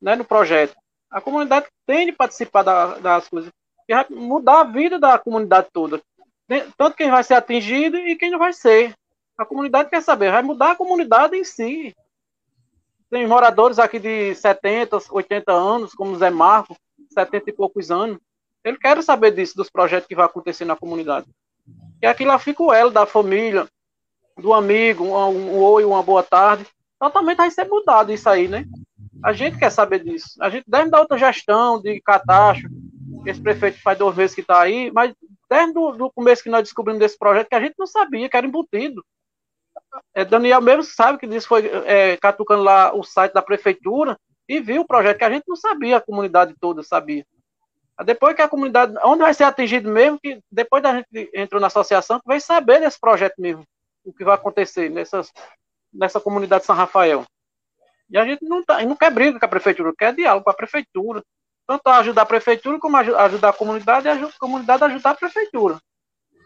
né, 0.00 0.16
no 0.16 0.24
projeto. 0.24 0.76
A 1.10 1.20
comunidade 1.20 1.66
tem 1.86 2.06
de 2.06 2.12
participar 2.12 2.62
da, 2.62 2.98
das 2.98 3.28
coisas, 3.28 3.50
que 3.86 3.94
vai 3.94 4.06
mudar 4.10 4.60
a 4.60 4.64
vida 4.64 4.98
da 4.98 5.18
comunidade 5.18 5.68
toda. 5.72 6.00
Tanto 6.76 6.96
quem 6.96 7.10
vai 7.10 7.22
ser 7.22 7.34
atingido 7.34 7.96
e 7.96 8.16
quem 8.16 8.30
não 8.30 8.38
vai 8.38 8.52
ser. 8.52 8.94
A 9.36 9.44
comunidade 9.44 9.90
quer 9.90 10.02
saber, 10.02 10.30
vai 10.30 10.42
mudar 10.42 10.72
a 10.72 10.76
comunidade 10.76 11.36
em 11.36 11.44
si. 11.44 11.94
Tem 13.10 13.26
moradores 13.26 13.78
aqui 13.78 13.98
de 13.98 14.34
70, 14.34 14.98
80 15.10 15.52
anos, 15.52 15.94
como 15.94 16.16
Zé 16.16 16.30
Marco, 16.30 16.76
70 17.12 17.50
e 17.50 17.52
poucos 17.52 17.90
anos. 17.90 18.18
Ele 18.62 18.76
quer 18.76 19.02
saber 19.02 19.32
disso, 19.32 19.56
dos 19.56 19.70
projetos 19.70 20.06
que 20.06 20.14
vai 20.14 20.26
acontecer 20.26 20.64
na 20.64 20.76
comunidade. 20.76 21.26
E 22.02 22.06
aqui 22.06 22.24
lá 22.24 22.38
fica 22.38 22.62
o 22.62 22.72
elo 22.72 22.90
da 22.90 23.06
família, 23.06 23.66
do 24.36 24.52
amigo, 24.52 25.04
um, 25.04 25.54
um 25.54 25.58
oi, 25.58 25.84
uma 25.84 26.02
boa 26.02 26.22
tarde. 26.22 26.66
Totalmente 26.98 27.38
vai 27.38 27.50
ser 27.50 27.66
mudado 27.66 28.12
isso 28.12 28.28
aí, 28.28 28.46
né? 28.46 28.64
A 29.22 29.32
gente 29.32 29.58
quer 29.58 29.70
saber 29.70 30.02
disso. 30.02 30.34
A 30.40 30.48
gente 30.48 30.64
deve 30.66 30.90
dar 30.90 31.00
outra 31.00 31.18
gestão 31.18 31.80
de 31.80 32.00
catástrofe. 32.00 32.74
Esse 33.26 33.40
prefeito 33.40 33.80
faz 33.82 33.98
dois 33.98 34.16
meses 34.16 34.34
que 34.34 34.40
está 34.40 34.60
aí, 34.60 34.90
mas 34.90 35.14
desde 35.48 35.78
o 35.78 36.10
começo 36.10 36.42
que 36.42 36.48
nós 36.48 36.62
descobrimos 36.62 37.00
desse 37.00 37.18
projeto, 37.18 37.48
que 37.48 37.54
a 37.54 37.60
gente 37.60 37.74
não 37.78 37.86
sabia, 37.86 38.28
que 38.28 38.36
era 38.36 38.46
embutido. 38.46 39.04
É, 40.14 40.24
Daniel 40.24 40.60
mesmo 40.60 40.84
sabe 40.84 41.18
que 41.18 41.26
disse 41.26 41.46
foi 41.46 41.66
é, 41.66 42.16
catucando 42.16 42.62
lá 42.62 42.94
o 42.94 43.02
site 43.02 43.32
da 43.32 43.42
prefeitura 43.42 44.16
e 44.48 44.60
viu 44.60 44.82
o 44.82 44.86
projeto 44.86 45.18
que 45.18 45.24
a 45.24 45.30
gente 45.30 45.44
não 45.48 45.56
sabia, 45.56 45.96
a 45.96 46.00
comunidade 46.00 46.54
toda 46.60 46.82
sabia. 46.82 47.26
Depois 48.04 48.34
que 48.34 48.42
a 48.42 48.48
comunidade, 48.48 48.94
onde 49.04 49.22
vai 49.22 49.34
ser 49.34 49.44
atingido 49.44 49.90
mesmo, 49.90 50.18
que 50.18 50.40
depois 50.50 50.82
da 50.82 50.94
gente 50.94 51.30
entrou 51.34 51.60
na 51.60 51.66
associação, 51.66 52.18
que 52.18 52.26
vai 52.26 52.40
saber 52.40 52.80
desse 52.80 52.98
projeto 52.98 53.34
mesmo, 53.38 53.64
o 54.04 54.12
que 54.12 54.24
vai 54.24 54.34
acontecer 54.34 54.88
nessas, 54.88 55.30
nessa 55.92 56.20
comunidade 56.20 56.62
de 56.62 56.66
São 56.66 56.74
Rafael. 56.74 57.24
E 58.10 58.18
a 58.18 58.24
gente 58.24 58.44
não, 58.44 58.64
tá, 58.64 58.82
não 58.82 58.96
quer 58.96 59.10
briga 59.10 59.38
com 59.38 59.44
a 59.44 59.48
prefeitura, 59.48 59.92
quer 59.96 60.14
diálogo 60.14 60.44
com 60.44 60.50
a 60.50 60.54
prefeitura. 60.54 61.22
Tanto 61.66 61.88
ajudar 61.88 62.22
a 62.22 62.26
prefeitura, 62.26 62.80
como 62.80 62.96
ajudar 62.96 63.50
a 63.50 63.52
comunidade 63.52 64.08
e 64.08 64.10
a 64.10 64.30
comunidade 64.40 64.84
ajudar 64.84 65.10
a 65.10 65.14
prefeitura. 65.14 65.78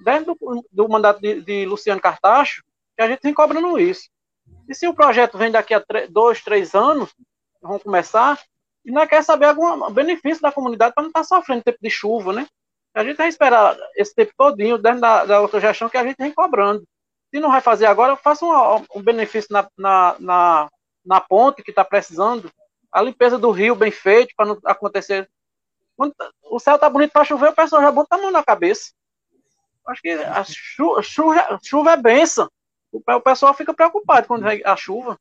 Dentro 0.05 0.37
do, 0.39 0.65
do 0.71 0.89
mandato 0.89 1.21
de, 1.21 1.41
de, 1.41 1.65
Luciano 1.65 2.01
Cartacho, 2.01 2.63
que 2.95 3.03
a 3.03 3.09
gente 3.09 3.23
vem 3.23 3.33
cobrando 3.33 3.79
isso. 3.79 4.11
E 4.69 4.75
se 4.75 4.87
o 4.87 4.95
projeto 4.95 5.39
vem 5.39 5.51
daqui 5.51 5.73
a 5.73 5.83
dois, 6.11 6.43
três 6.43 6.75
anos, 6.75 7.15
vão 7.63 7.79
começar, 7.79 8.39
e 8.85 8.93
nós 8.93 9.09
quer 9.09 9.25
saber 9.25 9.47
algum 9.47 9.91
benefício 9.91 10.43
da 10.43 10.53
comunidade 10.53 10.93
para 10.95 11.03
não 11.03 11.09
estar 11.09 11.21
tá 11.21 11.25
sofrendo 11.25 11.63
tempo 11.63 11.79
de 11.81 11.89
chuva, 11.89 12.35
né? 12.35 12.47
A 12.95 13.03
gente 13.03 13.17
vai 13.17 13.29
esperar 13.29 13.77
esse 13.97 14.15
tempo 14.15 14.33
todinho 14.37 14.77
dentro 14.77 15.01
da, 15.01 15.25
da 15.25 15.41
outra 15.41 15.59
gestão 15.59 15.89
que 15.89 15.97
a 15.97 16.05
gente 16.05 16.19
vem 16.19 16.33
cobrando. 16.33 16.85
Se 17.35 17.41
não 17.41 17.51
vai 17.51 17.61
fazer 17.61 17.87
agora, 17.87 18.15
faça 18.15 18.45
um, 18.45 18.85
um 18.95 19.03
benefício 19.03 19.49
na, 19.51 19.67
na, 19.77 20.17
na 20.21 20.69
na 21.05 21.21
ponte 21.21 21.63
que 21.63 21.71
está 21.71 21.85
precisando, 21.85 22.51
a 22.91 23.03
limpeza 23.03 23.39
do 23.39 23.51
rio 23.51 23.75
bem 23.75 23.91
feito 23.91 24.35
para 24.37 24.47
não 24.47 24.59
acontecer. 24.65 25.29
O 26.43 26.59
céu 26.59 26.77
está 26.77 26.89
bonito 26.89 27.13
para 27.13 27.25
chover, 27.25 27.51
o 27.51 27.55
pessoal 27.55 27.83
já 27.83 27.91
bota 27.91 28.15
a 28.15 28.19
mão 28.19 28.31
na 28.31 28.43
cabeça. 28.43 28.93
Acho 29.87 30.01
que 30.01 30.11
a 30.11 30.45
chuva, 30.45 31.03
chuva, 31.03 31.59
chuva 31.63 31.93
é 31.93 31.97
benção. 31.97 32.49
O 32.93 33.21
pessoal 33.21 33.53
fica 33.53 33.75
preocupado 33.75 34.27
quando 34.27 34.45
vem 34.45 34.63
a 34.65 34.77
chuva, 34.77 35.19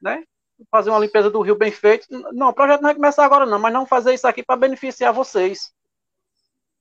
né? 0.00 0.24
Fazer 0.70 0.90
uma 0.90 1.00
limpeza 1.00 1.28
do 1.28 1.40
rio 1.40 1.56
bem 1.56 1.72
feito. 1.72 2.06
Não, 2.32 2.48
o 2.48 2.52
projeto 2.52 2.80
não 2.80 2.88
vai 2.88 2.94
começar 2.94 3.24
agora 3.24 3.44
não, 3.44 3.58
mas 3.58 3.72
não 3.72 3.84
fazer 3.84 4.14
isso 4.14 4.26
aqui 4.26 4.42
para 4.42 4.56
beneficiar 4.56 5.12
vocês, 5.12 5.72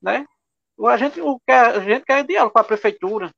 né? 0.01 0.25
A 0.87 0.97
gente, 0.97 1.19
o 1.19 1.39
que 1.39 1.51
a 1.51 1.79
gente 1.79 2.05
quer 2.05 2.19
é 2.19 2.23
diálogo 2.23 2.53
com 2.53 2.59
a 2.59 2.63
prefeitura 2.63 3.31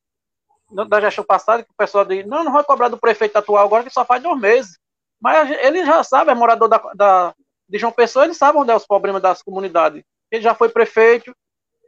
da 0.87 1.01
gestão 1.01 1.23
passada, 1.23 1.63
que 1.63 1.71
o 1.71 1.75
pessoal 1.75 2.05
diz, 2.05 2.25
não, 2.25 2.43
não 2.43 2.51
vai 2.51 2.63
cobrar 2.63 2.89
do 2.89 2.97
prefeito 2.97 3.37
atual 3.37 3.65
agora, 3.65 3.83
que 3.83 3.89
só 3.89 4.03
faz 4.03 4.21
dois 4.21 4.39
meses. 4.39 4.79
Mas 5.23 5.49
ele 5.61 5.85
já 5.85 6.03
sabe, 6.03 6.31
é 6.31 6.35
morador 6.35 6.67
da, 6.67 6.77
da, 6.93 7.33
de 7.69 7.79
João 7.79 7.93
Pessoa, 7.93 8.25
ele 8.25 8.33
sabe 8.33 8.57
onde 8.57 8.71
é 8.71 8.75
os 8.75 8.85
problemas 8.85 9.21
das 9.21 9.41
comunidades. 9.41 10.03
Ele 10.29 10.41
já 10.41 10.53
foi 10.53 10.67
prefeito, 10.67 11.33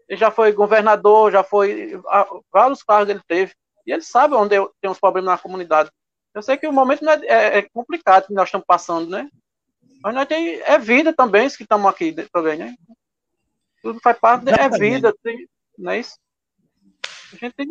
ele 0.08 0.18
já 0.18 0.32
foi 0.32 0.54
governador, 0.54 1.34
já 1.34 1.44
foi. 1.44 2.02
Vários 2.50 2.82
cargos 2.82 3.10
ele 3.10 3.22
teve. 3.28 3.54
E 3.86 3.92
ele 3.92 4.04
sabe 4.04 4.36
onde 4.36 4.56
tem 4.80 4.90
os 4.90 5.00
problemas 5.00 5.32
na 5.32 5.38
comunidade. 5.38 5.92
Eu 6.34 6.42
sei 6.42 6.56
que 6.56 6.66
o 6.66 6.72
momento 6.72 7.08
é, 7.10 7.26
é, 7.26 7.58
é, 7.58 7.70
complicado 7.74 8.28
que 8.28 8.34
nós 8.34 8.48
estamos 8.48 8.66
passando, 8.66 9.10
né? 9.10 9.30
Mas 10.02 10.16
nós 10.16 10.28
tem, 10.28 10.62
é 10.62 10.80
vida 10.80 11.14
também, 11.14 11.46
isso 11.46 11.58
que 11.58 11.64
estamos 11.64 11.90
aqui 11.90 12.14
também, 12.32 12.58
né? 12.58 12.74
Tudo 13.82 14.00
faz 14.02 14.18
parte, 14.18 14.50
é 14.50 14.70
vida, 14.70 15.14
tem, 15.22 15.46
não 15.78 15.92
é 15.92 16.00
isso? 16.00 16.16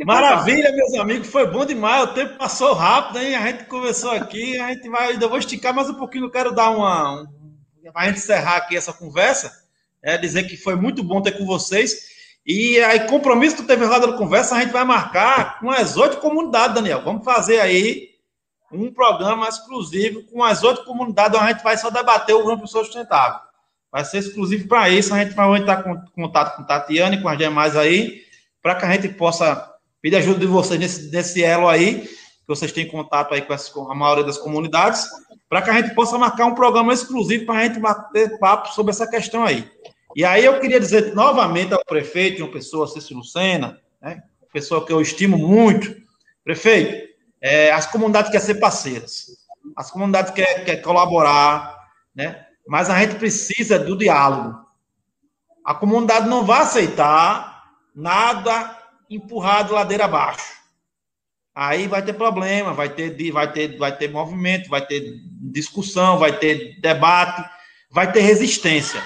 Maravilha, 0.05 0.73
meus 0.73 0.95
amigos, 0.95 1.29
foi 1.29 1.47
bom 1.47 1.65
demais. 1.65 2.05
O 2.05 2.15
tempo 2.15 2.37
passou 2.37 2.73
rápido, 2.73 3.19
hein? 3.19 3.35
A 3.35 3.47
gente 3.47 3.65
conversou 3.65 4.11
aqui, 4.11 4.59
a 4.59 4.73
gente 4.73 4.89
vai. 4.89 5.13
Ainda 5.13 5.29
vou 5.29 5.39
esticar 5.39 5.75
mais 5.75 5.89
um 5.89 5.95
pouquinho. 5.95 6.27
Eu 6.27 6.31
quero 6.31 6.55
dar 6.55 6.71
uma. 6.71 7.23
Um, 7.23 7.27
a 7.95 8.07
gente 8.07 8.19
encerrar 8.19 8.57
aqui 8.57 8.77
essa 8.77 8.93
conversa, 8.93 9.53
é 10.03 10.17
dizer 10.17 10.45
que 10.45 10.57
foi 10.57 10.75
muito 10.75 11.03
bom 11.03 11.21
ter 11.21 11.33
com 11.33 11.47
vocês. 11.47 12.15
E 12.47 12.79
aí, 12.81 13.07
compromisso 13.07 13.57
que 13.57 13.63
teve 13.63 13.87
roda 13.87 14.07
de 14.07 14.19
conversa, 14.19 14.55
a 14.55 14.61
gente 14.61 14.73
vai 14.73 14.85
marcar 14.85 15.59
com 15.61 15.71
as 15.71 15.97
oito 15.97 16.19
comunidades, 16.19 16.75
Daniel. 16.75 17.03
Vamos 17.03 17.25
fazer 17.25 17.61
aí 17.61 18.11
um 18.71 18.93
programa 18.93 19.49
exclusivo 19.49 20.23
com 20.25 20.43
as 20.43 20.63
oito 20.63 20.85
comunidades, 20.85 21.39
onde 21.39 21.49
a 21.49 21.53
gente 21.53 21.63
vai 21.63 21.77
só 21.79 21.91
debater 21.91 22.35
o 22.35 22.45
Grupo 22.45 22.67
Sustentável. 22.67 23.39
Vai 23.91 24.05
ser 24.05 24.19
exclusivo 24.19 24.67
para 24.67 24.91
isso. 24.91 25.15
A 25.15 25.23
gente 25.23 25.35
vai 25.35 25.59
entrar 25.59 25.87
em 25.87 26.23
contato 26.23 26.57
com 26.57 26.65
Tatiana 26.65 27.15
e 27.15 27.23
com 27.23 27.29
as 27.29 27.39
demais 27.39 27.77
aí, 27.77 28.23
para 28.65 28.77
que 28.77 28.87
a 28.87 28.93
gente 28.93 29.09
possa 29.11 29.75
pedir 30.01 30.17
ajuda 30.17 30.41
de 30.41 30.47
vocês 30.47 30.81
nesse, 30.81 31.11
nesse 31.11 31.45
elo 31.45 31.69
aí, 31.69 32.01
que 32.01 32.49
vocês 32.49 32.73
têm 32.73 32.89
contato 32.89 33.35
aí 33.35 33.43
com, 33.43 33.55
com 33.55 33.93
a 33.93 33.95
maioria 33.95 34.25
das 34.25 34.39
comunidades, 34.39 35.07
para 35.51 35.61
que 35.61 35.69
a 35.69 35.75
gente 35.75 35.95
possa 35.95 36.17
marcar 36.17 36.47
um 36.47 36.55
programa 36.55 36.91
exclusivo 36.91 37.45
para 37.45 37.59
a 37.59 37.65
gente 37.65 37.79
bater 37.79 38.39
papo 38.39 38.73
sobre 38.73 38.91
essa 38.91 39.07
questão 39.07 39.45
aí. 39.45 39.71
E 40.17 40.25
aí 40.25 40.47
eu 40.47 40.59
queria 40.61 40.81
dizer 40.81 41.15
novamente 41.15 41.75
ao 41.75 41.85
prefeito, 41.85 42.43
uma 42.43 42.51
pessoa, 42.51 42.87
Cícero 42.87 43.19
Lucena, 43.19 43.79
né, 44.01 44.23
pessoa 44.51 44.87
que 44.87 44.93
eu 44.95 45.01
estimo 45.03 45.37
muito, 45.37 45.95
prefeito, 46.43 47.13
é, 47.43 47.71
as 47.71 47.87
comunidades 47.87 48.31
querem 48.31 48.47
ser 48.47 48.55
parceiras, 48.55 49.27
as 49.77 49.91
comunidades 49.91 50.33
querem, 50.33 50.65
querem 50.65 50.81
colaborar, 50.81 51.77
né, 52.15 52.47
mas 52.67 52.89
a 52.89 52.99
gente 52.99 53.17
precisa 53.17 53.79
do 53.79 53.95
diálogo. 53.95 54.59
A 55.63 55.75
comunidade 55.75 56.27
não 56.29 56.47
vai 56.47 56.63
aceitar 56.63 57.54
nada 57.95 58.79
empurrado 59.09 59.75
ladeira 59.75 60.05
abaixo. 60.07 60.55
Aí 61.55 61.87
vai 61.87 62.03
ter 62.03 62.15
problema, 62.15 62.73
vai 62.73 62.89
ter, 62.89 63.31
vai 63.31 63.53
ter, 63.53 63.79
vai 63.79 63.97
ter 63.97 64.11
movimento, 64.11 64.69
vai 64.69 64.85
ter 64.85 65.21
discussão, 65.53 66.19
vai 66.19 66.37
ter 66.37 66.81
debate, 66.81 67.49
vai 67.91 68.11
ter 68.11 68.21
resistência 68.21 69.03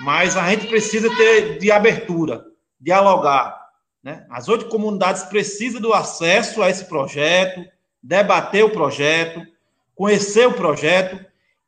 mas 0.00 0.36
a 0.36 0.48
gente 0.50 0.66
precisa 0.66 1.14
ter 1.16 1.58
de 1.58 1.70
abertura, 1.70 2.46
dialogar. 2.80 3.58
Né? 4.02 4.26
As 4.30 4.48
oito 4.48 4.66
comunidades 4.66 5.24
precisam 5.24 5.80
do 5.80 5.92
acesso 5.92 6.62
a 6.62 6.70
esse 6.70 6.86
projeto, 6.86 7.64
debater 8.02 8.64
o 8.64 8.70
projeto, 8.70 9.46
conhecer 9.94 10.48
o 10.48 10.54
projeto 10.54 11.22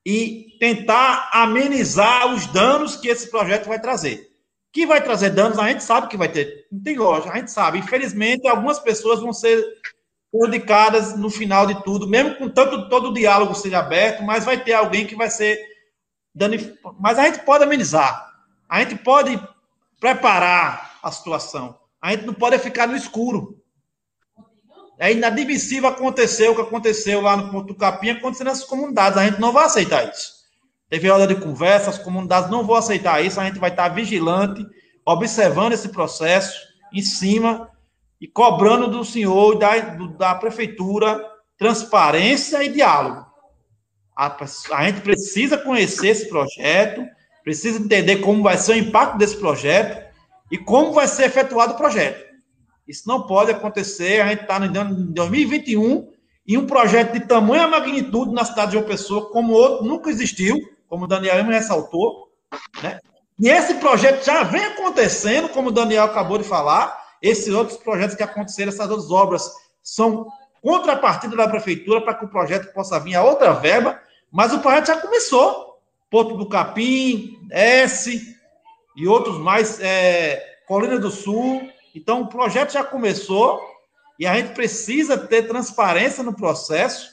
e 0.05 0.57
tentar 0.59 1.31
amenizar 1.33 2.33
os 2.33 2.47
danos 2.47 2.97
que 2.97 3.09
esse 3.09 3.31
projeto 3.31 3.67
vai 3.67 3.79
trazer. 3.79 4.32
Que 4.73 4.87
vai 4.87 5.03
trazer 5.03 5.31
danos, 5.31 5.59
a 5.59 5.69
gente 5.69 5.85
sabe 5.85 6.09
que 6.09 6.17
vai 6.17 6.29
ter. 6.29 6.67
Não 6.73 6.83
tem 6.83 6.97
lógica, 6.97 7.33
a 7.33 7.39
gente 7.39 7.51
sabe. 7.51 7.79
Infelizmente, 7.79 8.49
algumas 8.49 8.79
pessoas 8.79 9.21
vão 9.21 9.33
ser 9.33 9.63
prejudicadas 10.31 11.17
no 11.17 11.29
final 11.29 11.67
de 11.67 11.83
tudo, 11.85 12.09
mesmo 12.09 12.37
com 12.37 12.49
tanto 12.49 12.89
todo 12.89 13.11
o 13.11 13.13
diálogo 13.13 13.55
seja 13.55 13.81
aberto, 13.81 14.23
mas 14.23 14.47
vai 14.47 14.63
ter 14.63 14.73
alguém 14.73 15.07
que 15.07 15.15
vai 15.15 15.29
ser 15.31 15.73
mas 16.99 17.19
a 17.19 17.27
gente 17.27 17.41
pode 17.41 17.65
amenizar. 17.65 18.33
A 18.69 18.81
gente 18.81 18.97
pode 18.97 19.39
preparar 20.01 20.99
a 21.03 21.11
situação. 21.13 21.79
A 22.01 22.13
gente 22.13 22.25
não 22.25 22.35
pode 22.35 22.59
ficar 22.59 22.87
no 22.87 22.97
escuro. 22.97 23.63
É 24.99 25.13
inadmissível 25.13 25.89
acontecer 25.89 26.49
o 26.49 26.55
que 26.55 26.63
aconteceu 26.63 27.21
lá 27.21 27.37
no 27.37 27.51
Ponto 27.51 27.67
do 27.67 27.75
Capim, 27.75 28.11
acontecer 28.11 28.45
nessas 28.45 28.65
comunidades. 28.65 29.19
A 29.19 29.27
gente 29.27 29.41
não 29.41 29.53
vai 29.53 29.67
aceitar 29.67 30.09
isso. 30.09 30.32
Teve 30.93 31.09
hora 31.09 31.27
de 31.27 31.37
conversa, 31.37 31.89
as 31.89 31.97
comunidades 31.97 32.51
não 32.51 32.67
vão 32.67 32.77
aceitar 32.77 33.25
isso. 33.25 33.41
A 33.41 33.47
gente 33.47 33.59
vai 33.59 33.71
estar 33.71 33.89
vigilante, 33.89 34.63
observando 35.07 35.73
esse 35.73 35.89
processo 35.89 36.55
em 36.93 37.01
cima 37.01 37.71
e 38.21 38.29
cobrando 38.29 38.89
do 38.89 39.03
senhor 39.03 39.55
e 39.55 39.59
da, 39.59 39.79
da 40.19 40.35
prefeitura 40.35 41.19
transparência 41.57 42.63
e 42.63 42.69
diálogo. 42.69 43.25
A, 44.15 44.37
a 44.75 44.85
gente 44.85 45.01
precisa 45.01 45.57
conhecer 45.57 46.09
esse 46.09 46.29
projeto, 46.29 47.03
precisa 47.43 47.79
entender 47.79 48.17
como 48.17 48.43
vai 48.43 48.59
ser 48.59 48.73
o 48.73 48.77
impacto 48.77 49.17
desse 49.17 49.39
projeto 49.39 50.07
e 50.51 50.59
como 50.59 50.93
vai 50.93 51.09
ser 51.09 51.25
efetuado 51.25 51.73
o 51.73 51.79
projeto. 51.79 52.23
Isso 52.87 53.09
não 53.09 53.27
pode 53.27 53.51
acontecer. 53.51 54.21
A 54.21 54.29
gente 54.29 54.43
está 54.43 54.59
em 54.59 54.71
2021 55.15 56.13
e 56.47 56.59
um 56.59 56.67
projeto 56.67 57.15
de 57.15 57.21
tamanha 57.21 57.67
magnitude 57.67 58.35
na 58.35 58.45
cidade 58.45 58.73
de 58.73 58.77
João 58.77 58.87
Pessoa, 58.87 59.31
como 59.31 59.55
outro 59.55 59.87
nunca 59.87 60.11
existiu, 60.11 60.61
como 60.93 61.07
o 61.07 61.09
Daniel 61.09 61.43
ressaltou. 61.47 62.29
Né? 62.83 63.01
E 63.41 63.49
esse 63.49 63.77
projeto 63.77 64.23
já 64.23 64.43
vem 64.43 64.63
acontecendo, 64.63 65.49
como 65.49 65.71
o 65.71 65.73
Daniel 65.73 66.05
acabou 66.05 66.37
de 66.37 66.45
falar. 66.45 67.03
Esses 67.23 67.49
outros 67.49 67.79
projetos 67.79 68.15
que 68.15 68.23
aconteceram, 68.23 68.69
essas 68.69 68.91
outras 68.91 69.11
obras, 69.11 69.51
são 69.83 70.27
contrapartida 70.61 71.35
da 71.35 71.49
prefeitura 71.49 72.03
para 72.03 72.13
que 72.13 72.27
o 72.27 72.29
projeto 72.29 72.75
possa 72.75 73.01
vir 73.01 73.15
a 73.15 73.25
outra 73.25 73.55
verba, 73.55 73.99
mas 74.31 74.53
o 74.53 74.59
projeto 74.59 74.89
já 74.89 74.99
começou. 74.99 75.81
Porto 76.11 76.37
do 76.37 76.47
Capim, 76.47 77.39
S 77.51 78.37
e 78.95 79.09
outros 79.09 79.39
mais, 79.39 79.81
é, 79.81 80.45
Colina 80.69 80.99
do 80.99 81.11
Sul. 81.11 81.71
Então, 81.95 82.21
o 82.21 82.29
projeto 82.29 82.75
já 82.75 82.85
começou 82.85 83.63
e 84.19 84.27
a 84.27 84.37
gente 84.37 84.53
precisa 84.53 85.17
ter 85.17 85.49
transparência 85.49 86.23
no 86.23 86.35
processo 86.35 87.13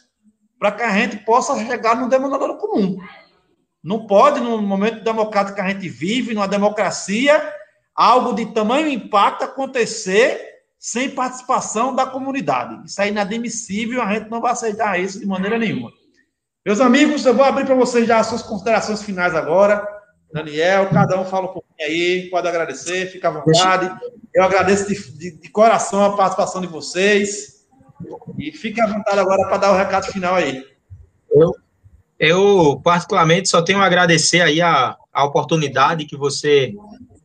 para 0.59 0.73
que 0.73 0.83
a 0.83 0.91
gente 0.91 1.15
possa 1.23 1.55
chegar 1.65 1.95
no 1.95 2.09
denominador 2.09 2.57
comum. 2.57 2.99
Não 3.83 4.05
pode, 4.05 4.39
no 4.39 4.61
momento 4.61 5.03
democrático 5.03 5.55
que 5.55 5.61
a 5.61 5.69
gente 5.69 5.87
vive, 5.87 6.33
numa 6.33 6.47
democracia, 6.47 7.53
algo 7.95 8.33
de 8.33 8.47
tamanho 8.53 8.89
impacto 8.89 9.43
acontecer 9.43 10.49
sem 10.77 11.09
participação 11.09 11.93
da 11.93 12.05
comunidade. 12.05 12.85
Isso 12.85 13.01
é 13.01 13.09
inadmissível, 13.09 14.01
a 14.01 14.13
gente 14.13 14.29
não 14.29 14.39
vai 14.39 14.53
aceitar 14.53 14.99
isso 14.99 15.19
de 15.19 15.25
maneira 15.25 15.57
nenhuma. 15.57 15.91
Meus 16.65 16.79
amigos, 16.79 17.25
eu 17.25 17.33
vou 17.33 17.45
abrir 17.45 17.65
para 17.65 17.75
vocês 17.75 18.07
já 18.07 18.19
as 18.19 18.27
suas 18.27 18.41
considerações 18.41 19.01
finais 19.01 19.35
agora. 19.35 19.85
Daniel, 20.31 20.89
cada 20.89 21.19
um 21.19 21.25
fala 21.25 21.49
um 21.49 21.53
pouquinho 21.53 21.89
aí, 21.89 22.29
pode 22.29 22.47
agradecer, 22.47 23.11
fica 23.11 23.29
à 23.29 23.31
vontade. 23.31 23.91
Eu 24.33 24.43
agradeço 24.43 24.87
de, 24.87 25.17
de, 25.17 25.31
de 25.31 25.49
coração 25.49 26.03
a 26.03 26.15
participação 26.15 26.61
de 26.61 26.67
vocês. 26.67 27.65
E 28.37 28.51
fique 28.51 28.79
à 28.79 28.87
vontade 28.87 29.19
agora 29.19 29.47
para 29.47 29.57
dar 29.57 29.71
o 29.71 29.77
recado 29.77 30.11
final 30.11 30.35
aí. 30.35 30.63
Eu, 31.31 31.53
eu, 32.19 32.81
particularmente, 32.83 33.47
só 33.47 33.61
tenho 33.61 33.79
a 33.79 33.85
agradecer 33.85 34.41
aí 34.41 34.61
a, 34.61 34.97
a 35.13 35.23
oportunidade 35.23 36.05
que 36.05 36.17
você 36.17 36.73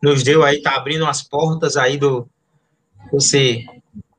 nos 0.02 0.22
deu 0.22 0.44
aí, 0.44 0.62
tá 0.62 0.76
abrindo 0.76 1.06
as 1.06 1.22
portas 1.22 1.76
aí 1.76 1.96
do, 1.96 2.28
você 3.10 3.64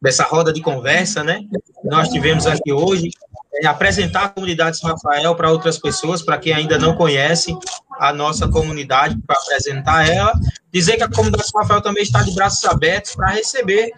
dessa 0.02 0.24
roda 0.24 0.52
de 0.52 0.62
conversa, 0.62 1.24
né? 1.24 1.42
Nós 1.84 2.10
tivemos 2.10 2.46
aqui 2.46 2.72
hoje 2.72 3.10
é, 3.56 3.66
apresentar 3.66 4.26
a 4.26 4.30
comunidade 4.30 4.78
São 4.78 4.90
Rafael 4.90 5.34
para 5.36 5.52
outras 5.52 5.80
pessoas, 5.80 6.22
para 6.22 6.38
quem 6.38 6.54
ainda 6.54 6.78
não 6.78 6.96
conhece 6.96 7.58
a 8.00 8.12
nossa 8.12 8.48
comunidade, 8.48 9.18
para 9.26 9.36
apresentar 9.36 10.08
ela, 10.08 10.34
dizer 10.72 10.98
que 10.98 11.04
a 11.04 11.10
comunidade 11.10 11.50
São 11.50 11.62
Rafael 11.62 11.82
também 11.82 12.04
está 12.04 12.22
de 12.22 12.36
braços 12.36 12.66
abertos 12.66 13.16
para 13.16 13.30
receber 13.30 13.92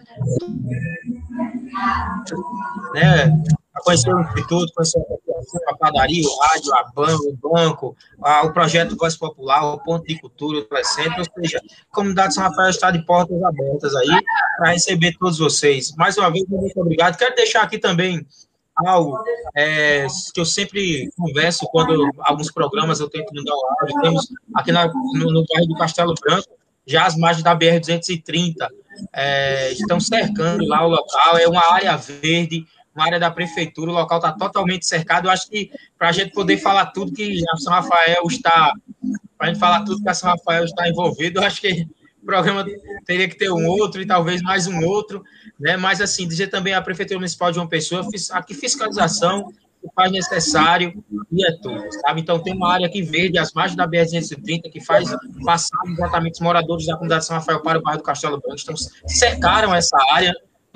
né, 2.94 3.34
conhecer 3.84 4.14
o 4.14 4.22
Instituto, 4.22 4.74
conhecer 4.74 5.00
a 5.68 5.76
padaria, 5.76 6.28
o 6.28 6.40
rádio, 6.40 6.74
a 6.74 6.84
banco, 6.94 7.28
o 7.28 7.50
banco, 7.50 7.96
a, 8.22 8.46
o 8.46 8.54
projeto 8.54 8.96
Voz 8.96 9.16
Popular, 9.16 9.64
o 9.66 9.80
Ponto 9.80 10.06
de 10.06 10.20
Cultura, 10.20 10.60
o 10.60 10.64
Telecentro, 10.64 11.20
ou 11.20 11.44
seja, 11.44 11.60
a 11.60 11.96
comunidade 11.96 12.34
São 12.34 12.44
Rafael 12.44 12.70
está 12.70 12.92
de 12.92 13.06
portas 13.06 13.42
abertas 13.44 13.96
aí 13.96 14.22
para 14.58 14.72
receber 14.72 15.16
todos 15.20 15.38
vocês. 15.38 15.94
Mais 15.96 16.18
uma 16.18 16.32
vez, 16.32 16.46
muito 16.48 16.80
obrigado. 16.80 17.18
Quero 17.18 17.36
deixar 17.36 17.64
aqui 17.64 17.78
também 17.78 18.26
algo 18.86 19.18
é, 19.56 20.06
que 20.34 20.40
eu 20.40 20.46
sempre 20.46 21.10
converso 21.18 21.68
quando 21.72 22.10
alguns 22.20 22.52
programas 22.52 23.00
eu 23.00 23.10
tento 23.10 23.34
mandar 23.34 23.54
o 23.54 23.66
áudio. 23.80 24.02
Temos 24.02 24.28
aqui 24.56 24.72
na, 24.72 24.88
no, 24.88 25.32
no 25.32 25.46
bairro 25.46 25.68
do 25.68 25.76
Castelo 25.76 26.14
Branco, 26.22 26.48
já 26.86 27.06
as 27.06 27.18
margens 27.18 27.44
da 27.44 27.58
BR-230 27.58 28.54
é, 29.14 29.72
estão 29.72 30.00
cercando 30.00 30.66
lá 30.66 30.86
o 30.86 30.90
local, 30.90 31.38
é 31.38 31.48
uma 31.48 31.74
área 31.74 31.96
verde, 31.98 32.66
uma 32.98 33.06
área 33.06 33.20
da 33.20 33.32
prefeitura, 33.32 33.92
o 33.92 33.94
local 33.94 34.18
está 34.18 34.32
totalmente 34.32 34.86
cercado. 34.86 35.28
Eu 35.28 35.32
acho 35.32 35.50
que 35.50 35.72
para 35.98 36.10
a 36.10 36.12
gente 36.12 36.32
poder 36.32 36.58
falar 36.58 36.88
tudo 36.88 37.14
que 37.14 37.44
a 37.54 37.58
São 37.58 37.74
Rafael 37.74 38.24
está, 38.28 38.74
para 39.38 39.48
a 39.48 39.54
gente 39.54 39.60
falar 39.60 39.84
tudo 39.84 40.02
que 40.02 40.10
a 40.10 40.14
São 40.14 40.30
Rafael 40.30 40.66
está 40.66 40.90
envolvido, 40.90 41.40
eu 41.40 41.44
acho 41.44 41.62
que 41.62 41.88
o 42.22 42.26
programa 42.26 42.66
teria 43.06 43.30
que 43.30 43.38
ter 43.38 43.52
um 43.52 43.68
outro 43.68 44.02
e 44.02 44.06
talvez 44.06 44.42
mais 44.42 44.68
um 44.68 44.84
outro, 44.84 45.24
né? 45.60 45.78
Mas 45.78 46.02
assim, 46.02 46.28
dizer 46.28 46.48
também 46.48 46.74
a 46.74 46.82
Prefeitura 46.82 47.20
Municipal 47.20 47.52
de 47.52 47.60
uma 47.60 47.68
Pessoa, 47.68 48.06
aqui 48.32 48.54
fiscalização 48.54 49.48
que 49.80 49.88
faz 49.96 50.12
necessário 50.12 51.04
e 51.32 51.46
é 51.46 51.52
tudo, 51.62 51.86
sabe? 52.02 52.22
Então 52.22 52.40
tem 52.40 52.54
uma 52.54 52.74
área 52.74 52.88
aqui 52.88 53.04
verde, 53.04 53.38
as 53.38 53.54
margens 53.54 53.78
da 53.78 53.88
BR-230, 53.88 54.72
que 54.72 54.84
faz 54.84 55.08
passar 55.46 55.78
exatamente 55.88 56.34
os 56.34 56.40
moradores 56.42 56.88
da 56.88 56.94
comunidade 56.94 57.26
São 57.26 57.38
Rafael 57.38 57.62
para 57.62 57.78
o 57.78 57.82
bairro 57.82 58.00
do 58.00 58.04
Castelo 58.04 58.42
Branco, 58.42 58.60
então 58.62 58.76
cercaram 59.06 59.74
essa 59.74 59.98
área 60.12 60.34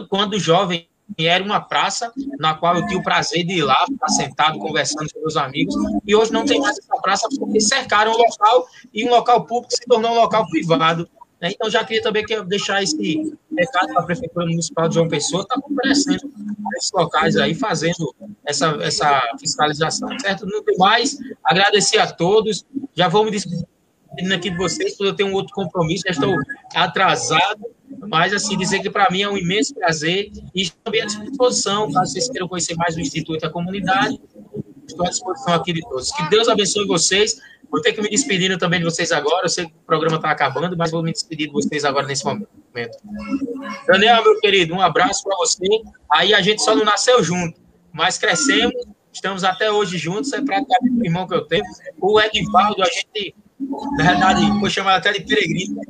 quando 0.08 0.40
jovem 0.40 0.88
era 1.18 1.44
uma 1.44 1.60
praça 1.60 2.12
na 2.40 2.54
qual 2.54 2.78
eu 2.78 2.86
tinha 2.88 3.00
o 3.00 3.04
prazer 3.04 3.46
de 3.46 3.60
ir 3.60 3.64
lá, 3.64 3.86
ficar 3.86 4.10
sentado, 4.10 4.60
conversando 4.60 5.08
com 5.14 5.20
meus 5.20 5.38
amigos, 5.38 5.76
e 6.06 6.16
hoje 6.16 6.32
não 6.32 6.46
tem 6.46 6.60
mais 6.60 6.78
essa 6.78 6.96
praça 7.02 7.28
porque 7.38 7.60
cercaram 7.60 8.12
o 8.12 8.18
local 8.18 8.66
e 8.94 9.06
um 9.06 9.10
local 9.10 9.46
público 9.46 9.74
se 9.74 9.86
tornou 9.86 10.12
um 10.12 10.16
local 10.16 10.48
privado. 10.50 11.08
Né? 11.42 11.52
Então, 11.52 11.70
já 11.70 11.84
queria 11.84 12.04
também 12.04 12.24
deixar 12.48 12.84
esse 12.84 13.36
recado 13.58 13.94
para 13.94 14.02
a 14.04 14.06
Prefeitura 14.06 14.46
Municipal 14.46 14.88
de 14.88 14.96
João 14.96 15.08
Pessoa, 15.08 15.42
está 15.42 15.60
comparecendo 15.60 16.32
esses 16.78 16.92
locais 16.94 17.36
aí, 17.36 17.56
fazendo 17.56 18.16
essa, 18.46 18.68
essa 18.82 19.22
fiscalização, 19.40 20.08
certo? 20.20 20.46
No 20.46 20.64
mais, 20.78 21.18
agradecer 21.44 21.98
a 21.98 22.12
todos, 22.12 22.64
já 22.94 23.08
vou 23.08 23.26
me 23.26 23.32
despedir 23.32 23.66
aqui 24.34 24.50
de 24.50 24.58
vocês, 24.58 24.96
porque 24.96 25.12
eu 25.12 25.16
tenho 25.16 25.30
um 25.30 25.34
outro 25.34 25.54
compromisso, 25.54 26.04
já 26.06 26.12
estou 26.12 26.36
atrasado, 26.76 27.66
mas, 28.08 28.34
assim, 28.34 28.58
dizer 28.58 28.80
que 28.80 28.90
para 28.90 29.10
mim 29.10 29.22
é 29.22 29.30
um 29.30 29.38
imenso 29.38 29.74
prazer 29.74 30.32
e 30.56 30.70
também 30.84 31.02
à 31.02 31.06
disposição, 31.06 31.92
caso 31.92 32.12
vocês 32.12 32.30
queiram 32.30 32.48
conhecer 32.48 32.76
mais 32.76 32.96
o 32.96 33.00
Instituto 33.00 33.44
e 33.44 33.46
a 33.46 33.50
comunidade, 33.50 34.20
estou 34.88 35.06
à 35.06 35.10
disposição 35.10 35.54
aqui 35.54 35.74
de 35.74 35.82
todos. 35.82 36.12
Que 36.12 36.30
Deus 36.30 36.48
abençoe 36.48 36.86
vocês. 36.86 37.40
Vou 37.70 37.82
ter 37.82 37.94
que 37.94 38.02
me 38.02 38.10
despedir 38.10 38.56
também 38.58 38.80
de 38.80 38.86
vocês 38.86 39.12
agora. 39.12 39.46
Eu 39.46 39.50
sei 39.50 39.66
que 39.66 39.72
o 39.72 39.86
programa 39.86 40.18
está 40.18 40.30
acabando, 40.30 40.76
mas 40.76 40.92
vou 40.92 41.02
me 41.02 41.12
despedir 41.12 41.48
de 41.48 41.54
vocês 41.54 41.86
agora 41.86 42.06
nesse 42.06 42.26
momento. 42.26 42.50
Daniel, 43.88 44.24
meu 44.24 44.40
querido, 44.40 44.74
um 44.74 44.82
abraço 44.82 45.24
para 45.24 45.38
você. 45.38 45.66
Aí 46.12 46.34
a 46.34 46.42
gente 46.42 46.62
só 46.62 46.76
não 46.76 46.84
nasceu 46.84 47.24
junto, 47.24 47.60
mas 47.94 48.18
crescemos, 48.18 48.74
estamos 49.14 49.46
até 49.46 49.72
hoje 49.72 49.98
juntos. 49.98 50.34
É 50.34 50.42
praticamente 50.42 51.00
o 51.00 51.06
irmão 51.06 51.26
que 51.26 51.34
eu 51.34 51.46
tenho. 51.46 51.64
O 52.02 52.20
Edvaldo, 52.20 52.84
a 52.84 52.88
gente, 52.88 53.34
na 53.98 54.04
verdade, 54.04 54.46
vou 54.60 54.70
chamar 54.70 54.96
até 54.96 55.14
de 55.14 55.22
peregrino. 55.22 55.82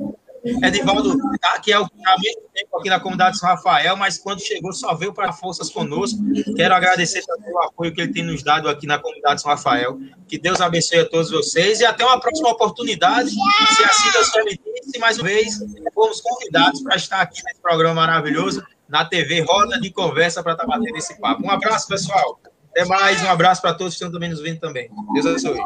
Edivaldo, 0.44 1.16
tá, 1.40 1.60
que 1.60 1.72
é 1.72 1.78
o 1.78 1.84
há 1.84 2.16
tempo 2.52 2.78
aqui 2.78 2.88
na 2.88 2.98
comunidade 2.98 3.38
São 3.38 3.48
Rafael, 3.48 3.96
mas 3.96 4.18
quando 4.18 4.40
chegou 4.40 4.72
só 4.72 4.92
veio 4.92 5.12
para 5.12 5.32
forças 5.32 5.70
conosco. 5.70 6.18
Quero 6.56 6.74
agradecer 6.74 7.22
também 7.24 7.52
o 7.52 7.60
apoio 7.60 7.94
que 7.94 8.00
ele 8.00 8.12
tem 8.12 8.24
nos 8.24 8.42
dado 8.42 8.68
aqui 8.68 8.84
na 8.84 8.98
comunidade 8.98 9.40
São 9.40 9.52
Rafael. 9.52 10.00
Que 10.26 10.38
Deus 10.38 10.60
abençoe 10.60 10.98
a 10.98 11.08
todos 11.08 11.30
vocês 11.30 11.78
e 11.80 11.84
até 11.84 12.04
uma 12.04 12.18
próxima 12.18 12.50
oportunidade, 12.50 13.30
se 13.30 13.84
assim 13.84 14.10
Deus 14.10 14.30
permitisse, 14.30 14.98
mais 14.98 15.18
uma 15.18 15.28
vez, 15.28 15.60
fomos 15.94 16.20
convidados 16.20 16.82
para 16.82 16.96
estar 16.96 17.20
aqui 17.20 17.40
nesse 17.44 17.60
programa 17.60 17.94
maravilhoso, 17.94 18.66
na 18.88 19.04
TV 19.04 19.42
Roda 19.42 19.80
de 19.80 19.92
Conversa, 19.92 20.42
para 20.42 20.54
estar 20.54 20.66
batendo 20.66 20.96
esse 20.96 21.20
papo. 21.20 21.46
Um 21.46 21.50
abraço, 21.50 21.86
pessoal. 21.86 22.40
Até 22.72 22.86
mais, 22.86 23.22
um 23.22 23.28
abraço 23.28 23.60
para 23.60 23.74
todos 23.74 23.92
que 23.92 23.98
estão 23.98 24.10
também 24.10 24.30
nos 24.30 24.40
vendo 24.40 24.58
também. 24.58 24.90
Deus 25.12 25.26
abençoe. 25.26 25.58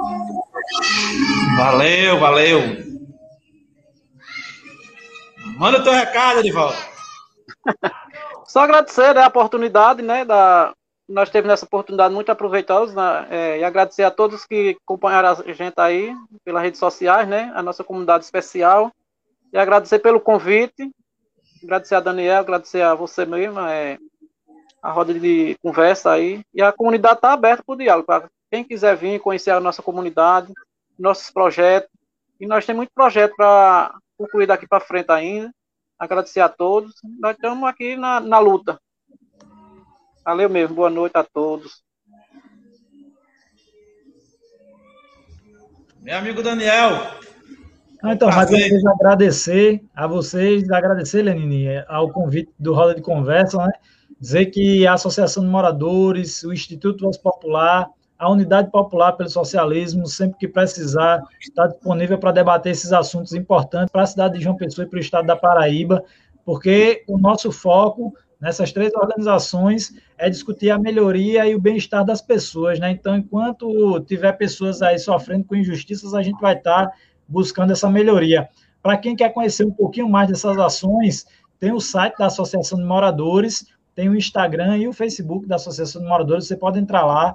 Valeu, 1.57 2.19
valeu. 2.19 2.61
Manda 5.57 5.85
teu 5.85 5.93
recado, 5.93 6.41
Edivaldo. 6.41 6.77
Só 8.45 8.61
agradecer 8.61 9.15
né, 9.15 9.23
a 9.23 9.29
oportunidade, 9.29 10.03
né? 10.03 10.25
Da, 10.25 10.75
nós 11.09 11.29
tivemos 11.29 11.53
essa 11.53 11.65
oportunidade 11.65 12.13
muito 12.13 12.31
aproveitosa 12.33 12.95
né, 12.95 13.27
é, 13.31 13.59
e 13.61 13.65
agradecer 13.65 14.03
a 14.03 14.11
todos 14.11 14.45
que 14.45 14.77
acompanharam 14.83 15.29
a 15.29 15.53
gente 15.53 15.75
aí 15.77 16.13
pelas 16.45 16.65
redes 16.65 16.81
sociais, 16.81 17.29
né? 17.29 17.53
A 17.55 17.63
nossa 17.63 17.85
comunidade 17.85 18.25
especial. 18.25 18.91
E 19.53 19.59
agradecer 19.59 20.01
pelo 20.01 20.21
convite. 20.21 20.91
Agradecer 21.63 21.95
a 21.95 22.01
Daniel, 22.01 22.41
agradecer 22.41 22.83
a 22.83 22.95
você 22.95 23.25
mesmo, 23.25 23.61
é, 23.61 23.97
a 24.87 24.93
roda 24.93 25.13
de 25.13 25.57
conversa 25.61 26.13
aí. 26.13 26.43
E 26.55 26.63
a 26.63 26.73
comunidade 26.73 27.17
está 27.17 27.33
aberta 27.33 27.61
para 27.67 27.73
o 27.75 27.77
diálogo. 27.77 28.07
Para 28.07 28.29
quem 28.49 28.63
quiser 28.63 28.97
vir 28.97 29.19
conhecer 29.19 29.51
a 29.51 29.59
nossa 29.59 29.83
comunidade, 29.83 30.53
nossos 30.97 31.29
projetos. 31.29 31.91
E 32.39 32.47
nós 32.47 32.65
temos 32.65 32.79
muito 32.79 32.93
projeto 32.95 33.35
para 33.37 33.93
concluir 34.17 34.47
daqui 34.47 34.65
para 34.65 34.79
frente 34.79 35.11
ainda. 35.11 35.51
Agradecer 35.99 36.39
a 36.39 36.49
todos. 36.49 36.93
Nós 37.19 37.35
estamos 37.35 37.69
aqui 37.69 37.97
na, 37.97 38.21
na 38.21 38.39
luta. 38.39 38.79
Valeu 40.25 40.49
mesmo. 40.49 40.77
Boa 40.77 40.91
noite 40.91 41.17
a 41.17 41.25
todos. 41.25 41.83
Meu 46.01 46.17
amigo 46.17 46.45
Daniel. 46.45 46.93
Ah, 48.05 48.13
então, 48.13 48.29
mais 48.29 48.49
uma 48.49 48.57
vez 48.57 48.87
agradecer 48.87 49.83
a 49.97 50.07
vocês, 50.07 50.71
agradecer, 50.71 51.23
Lenine, 51.23 51.83
ao 51.89 52.13
convite 52.13 52.53
do 52.57 52.73
Roda 52.73 52.95
de 52.95 53.03
Conversa, 53.03 53.59
né? 53.67 53.73
Dizer 54.19 54.47
que 54.47 54.87
a 54.87 54.95
Associação 54.95 55.45
de 55.45 55.51
Moradores, 55.51 56.43
o 56.43 56.53
Instituto 56.53 57.05
Voz 57.05 57.19
Popular, 57.19 57.91
a 58.19 58.31
Unidade 58.31 58.71
Popular 58.71 59.13
pelo 59.13 59.29
Socialismo, 59.29 60.07
sempre 60.07 60.39
que 60.39 60.49
precisar, 60.49 61.23
está 61.41 61.67
disponível 61.67 62.19
para 62.19 62.33
debater 62.33 62.73
esses 62.73 62.93
assuntos 62.93 63.35
importantes 63.35 63.91
para 63.91 64.03
a 64.03 64.07
cidade 64.07 64.39
de 64.39 64.45
João 64.45 64.57
Pessoa 64.57 64.87
e 64.87 64.89
para 64.89 64.97
o 64.97 65.01
estado 65.01 65.27
da 65.27 65.37
Paraíba, 65.37 66.03
porque 66.45 67.05
o 67.07 67.19
nosso 67.19 67.53
foco 67.53 68.15
nessas 68.41 68.73
três 68.73 68.95
organizações 68.95 69.95
é 70.17 70.31
discutir 70.31 70.71
a 70.71 70.79
melhoria 70.79 71.47
e 71.47 71.55
o 71.55 71.61
bem-estar 71.61 72.05
das 72.05 72.23
pessoas, 72.23 72.79
né? 72.79 72.91
Então, 72.91 73.17
enquanto 73.17 74.01
tiver 74.01 74.33
pessoas 74.33 74.81
aí 74.81 74.99
sofrendo 74.99 75.45
com 75.45 75.57
injustiças, 75.57 76.15
a 76.15 76.23
gente 76.23 76.41
vai 76.41 76.55
estar 76.55 76.91
buscando 77.29 77.73
essa 77.73 77.91
melhoria. 77.91 78.49
Para 78.83 78.97
quem 78.97 79.17
quer 79.17 79.31
conhecer 79.31 79.67
um 79.67 79.73
pouquinho 79.73 80.09
mais 80.09 80.29
dessas 80.29 80.57
ações, 80.59 81.27
tem 81.59 81.73
o 81.73 81.81
site 81.81 82.17
da 82.19 82.27
Associação 82.27 82.79
de 82.79 82.85
Moradores, 82.85 83.67
tem 83.97 84.09
o 84.09 84.15
Instagram 84.15 84.79
e 84.79 84.87
o 84.87 84.93
Facebook 84.93 85.47
da 85.47 85.57
Associação 85.57 86.01
de 86.01 86.09
Moradores, 86.09 86.47
você 86.47 86.57
pode 86.57 86.79
entrar 86.79 87.05
lá 87.05 87.35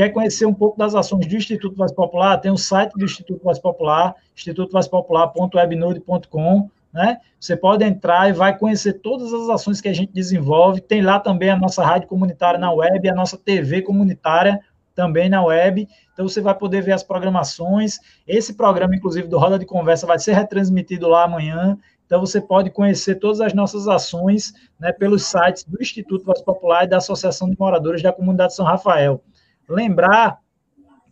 Quer 0.00 0.10
conhecer 0.10 0.46
um 0.46 0.54
pouco 0.54 0.78
das 0.78 0.94
ações 0.94 1.26
do 1.26 1.36
Instituto 1.36 1.76
Voz 1.76 1.92
Popular? 1.92 2.38
Tem 2.38 2.50
o 2.50 2.56
site 2.56 2.94
do 2.94 3.04
Instituto 3.04 3.44
Voz 3.44 3.58
Popular, 3.58 4.14
institutovozpopular.webnode.com, 4.34 6.70
né? 6.90 7.18
Você 7.38 7.54
pode 7.54 7.84
entrar 7.84 8.30
e 8.30 8.32
vai 8.32 8.56
conhecer 8.56 8.94
todas 8.94 9.30
as 9.30 9.50
ações 9.50 9.78
que 9.78 9.88
a 9.88 9.92
gente 9.92 10.10
desenvolve. 10.10 10.80
Tem 10.80 11.02
lá 11.02 11.20
também 11.20 11.50
a 11.50 11.56
nossa 11.56 11.84
rádio 11.84 12.08
comunitária 12.08 12.58
na 12.58 12.72
web, 12.72 13.10
a 13.10 13.14
nossa 13.14 13.36
TV 13.36 13.82
comunitária 13.82 14.58
também 14.94 15.28
na 15.28 15.44
web. 15.44 15.86
Então 16.12 16.26
você 16.26 16.40
vai 16.40 16.54
poder 16.54 16.82
ver 16.82 16.92
as 16.92 17.02
programações. 17.02 17.98
Esse 18.26 18.54
programa, 18.54 18.96
inclusive, 18.96 19.28
do 19.28 19.38
Roda 19.38 19.58
de 19.58 19.66
Conversa, 19.66 20.06
vai 20.06 20.18
ser 20.18 20.32
retransmitido 20.32 21.08
lá 21.08 21.24
amanhã. 21.24 21.76
Então 22.10 22.18
você 22.18 22.40
pode 22.40 22.70
conhecer 22.70 23.20
todas 23.20 23.40
as 23.40 23.54
nossas 23.54 23.86
ações 23.86 24.52
né, 24.80 24.90
pelos 24.92 25.26
sites 25.26 25.62
do 25.62 25.80
Instituto 25.80 26.24
Voz 26.24 26.42
Popular 26.42 26.82
e 26.82 26.88
da 26.88 26.96
Associação 26.96 27.48
de 27.48 27.56
Moradores 27.56 28.02
da 28.02 28.12
Comunidade 28.12 28.52
São 28.52 28.66
Rafael. 28.66 29.22
Lembrar 29.68 30.40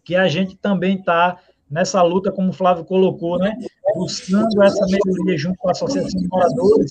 que 0.03 0.17
a 0.17 0.27
gente 0.27 0.57
também 0.57 0.97
está 0.97 1.39
nessa 1.71 2.03
luta, 2.03 2.33
como 2.33 2.49
o 2.49 2.53
Flávio 2.53 2.85
colocou, 2.85 3.39
né, 3.39 3.57
buscando 3.95 4.61
essa 4.61 4.85
melhoria 4.87 5.39
junto 5.39 5.57
com 5.59 5.69
a 5.69 5.71
Associação 5.71 6.21
de 6.21 6.27
Moradores, 6.27 6.91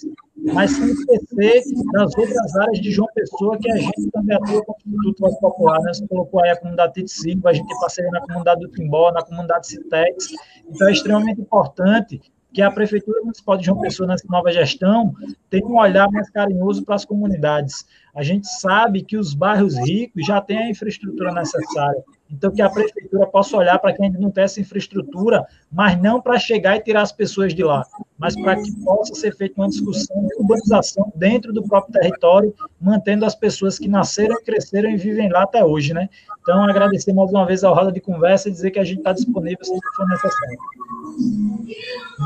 mas 0.53 0.71
sem 0.71 0.87
esquecer 0.87 1.63
das 1.91 2.17
outras 2.17 2.55
áreas 2.55 2.79
de 2.79 2.91
João 2.91 3.09
Pessoa 3.13 3.57
que 3.57 3.69
a 3.69 3.75
gente 3.75 4.09
também 4.13 4.37
atua 4.37 4.63
com 4.63 4.71
o 4.71 4.75
Instituto 4.85 5.19
Voz 5.19 5.39
Popular. 5.41 5.81
Né? 5.81 5.93
Você 5.93 6.07
colocou 6.07 6.41
aí 6.41 6.51
a 6.51 6.55
comunidade 6.55 6.93
Tite 6.93 7.41
a 7.43 7.51
gente 7.51 7.67
tem 7.67 7.79
parceria 7.81 8.11
na 8.11 8.21
comunidade 8.21 8.61
do 8.61 8.69
Timbó, 8.69 9.11
na 9.11 9.21
comunidade 9.21 9.67
Citex, 9.67 10.29
então 10.69 10.87
é 10.87 10.93
extremamente 10.93 11.41
importante 11.41 12.21
que 12.53 12.61
a 12.61 12.71
Prefeitura 12.71 13.21
Municipal 13.21 13.57
de 13.57 13.65
João 13.65 13.81
Pessoa, 13.81 14.07
nessa 14.07 14.25
nova 14.29 14.51
gestão, 14.51 15.13
tenha 15.49 15.65
um 15.65 15.77
olhar 15.77 16.09
mais 16.11 16.29
carinhoso 16.29 16.83
para 16.83 16.95
as 16.95 17.05
comunidades. 17.05 17.85
A 18.17 18.23
gente 18.23 18.47
sabe 18.47 19.03
que 19.03 19.15
os 19.15 19.35
bairros 19.35 19.77
ricos 19.77 20.25
já 20.25 20.41
têm 20.41 20.57
a 20.57 20.69
infraestrutura 20.71 21.31
necessária. 21.31 22.03
Então, 22.31 22.51
que 22.51 22.63
a 22.63 22.69
prefeitura 22.69 23.27
possa 23.27 23.55
olhar 23.55 23.77
para 23.77 23.93
quem 23.93 24.07
ainda 24.07 24.17
não 24.17 24.31
tem 24.31 24.43
essa 24.43 24.59
infraestrutura, 24.59 25.45
mas 25.71 26.01
não 26.01 26.19
para 26.19 26.39
chegar 26.39 26.75
e 26.75 26.81
tirar 26.81 27.03
as 27.03 27.11
pessoas 27.11 27.53
de 27.53 27.63
lá, 27.63 27.85
mas 28.17 28.35
para 28.35 28.55
que 28.55 28.71
possa 28.83 29.13
ser 29.13 29.35
feita 29.35 29.61
uma 29.61 29.69
discussão 29.69 30.25
de 30.25 30.35
urbanização 30.35 31.13
dentro 31.15 31.53
do 31.53 31.61
próprio 31.61 31.93
território, 31.93 32.55
mantendo 32.81 33.23
as 33.23 33.35
pessoas 33.35 33.77
que 33.77 33.87
nasceram, 33.87 34.35
cresceram 34.43 34.89
e 34.89 34.97
vivem 34.97 35.29
lá 35.29 35.43
até 35.43 35.63
hoje, 35.63 35.93
né? 35.93 36.09
Então, 36.41 36.63
agradecer 36.63 37.13
mais 37.13 37.29
uma 37.29 37.45
vez 37.45 37.63
a 37.63 37.69
roda 37.69 37.91
de 37.91 38.01
conversa 38.01 38.49
e 38.49 38.51
dizer 38.51 38.71
que 38.71 38.79
a 38.79 38.83
gente 38.83 38.97
está 38.97 39.13
disponível 39.13 39.63
se 39.63 39.77
for 39.95 40.07
necessário. 40.09 40.57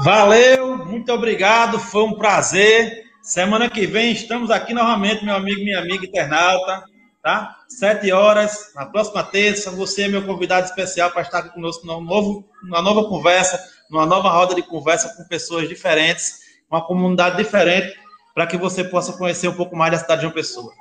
Valeu, 0.05 0.85
muito 0.85 1.11
obrigado, 1.11 1.77
foi 1.77 2.05
um 2.05 2.13
prazer. 2.13 3.10
Semana 3.21 3.69
que 3.69 3.85
vem 3.85 4.11
estamos 4.11 4.49
aqui 4.49 4.73
novamente, 4.73 5.23
meu 5.23 5.35
amigo, 5.35 5.63
minha 5.63 5.79
amiga 5.79 6.05
internauta 6.05 6.83
tá? 7.21 7.57
Sete 7.67 8.11
horas, 8.11 8.73
na 8.75 8.85
próxima 8.85 9.23
terça, 9.23 9.71
você 9.71 10.03
é 10.03 10.07
meu 10.07 10.25
convidado 10.25 10.65
especial 10.65 11.11
para 11.11 11.21
estar 11.21 11.39
aqui 11.39 11.53
conosco 11.53 11.85
num 11.85 12.01
novo, 12.01 12.43
numa 12.63 12.81
nova 12.81 13.07
conversa, 13.07 13.59
numa 13.89 14.05
nova 14.05 14.29
roda 14.29 14.55
de 14.55 14.63
conversa 14.63 15.15
com 15.15 15.23
pessoas 15.25 15.69
diferentes, 15.69 16.39
uma 16.69 16.83
comunidade 16.83 17.37
diferente, 17.37 17.95
para 18.33 18.47
que 18.47 18.57
você 18.57 18.83
possa 18.83 19.13
conhecer 19.13 19.47
um 19.47 19.55
pouco 19.55 19.75
mais 19.75 19.91
da 19.91 19.99
cidade 19.99 20.21
de 20.21 20.27
uma 20.27 20.33
pessoa. 20.33 20.71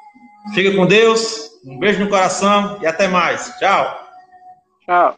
Fique 0.55 0.75
com 0.75 0.87
Deus, 0.87 1.51
um 1.65 1.79
beijo 1.79 2.01
no 2.01 2.09
coração 2.09 2.79
e 2.81 2.87
até 2.87 3.07
mais. 3.07 3.53
Tchau. 3.59 4.09
Tchau. 4.87 5.17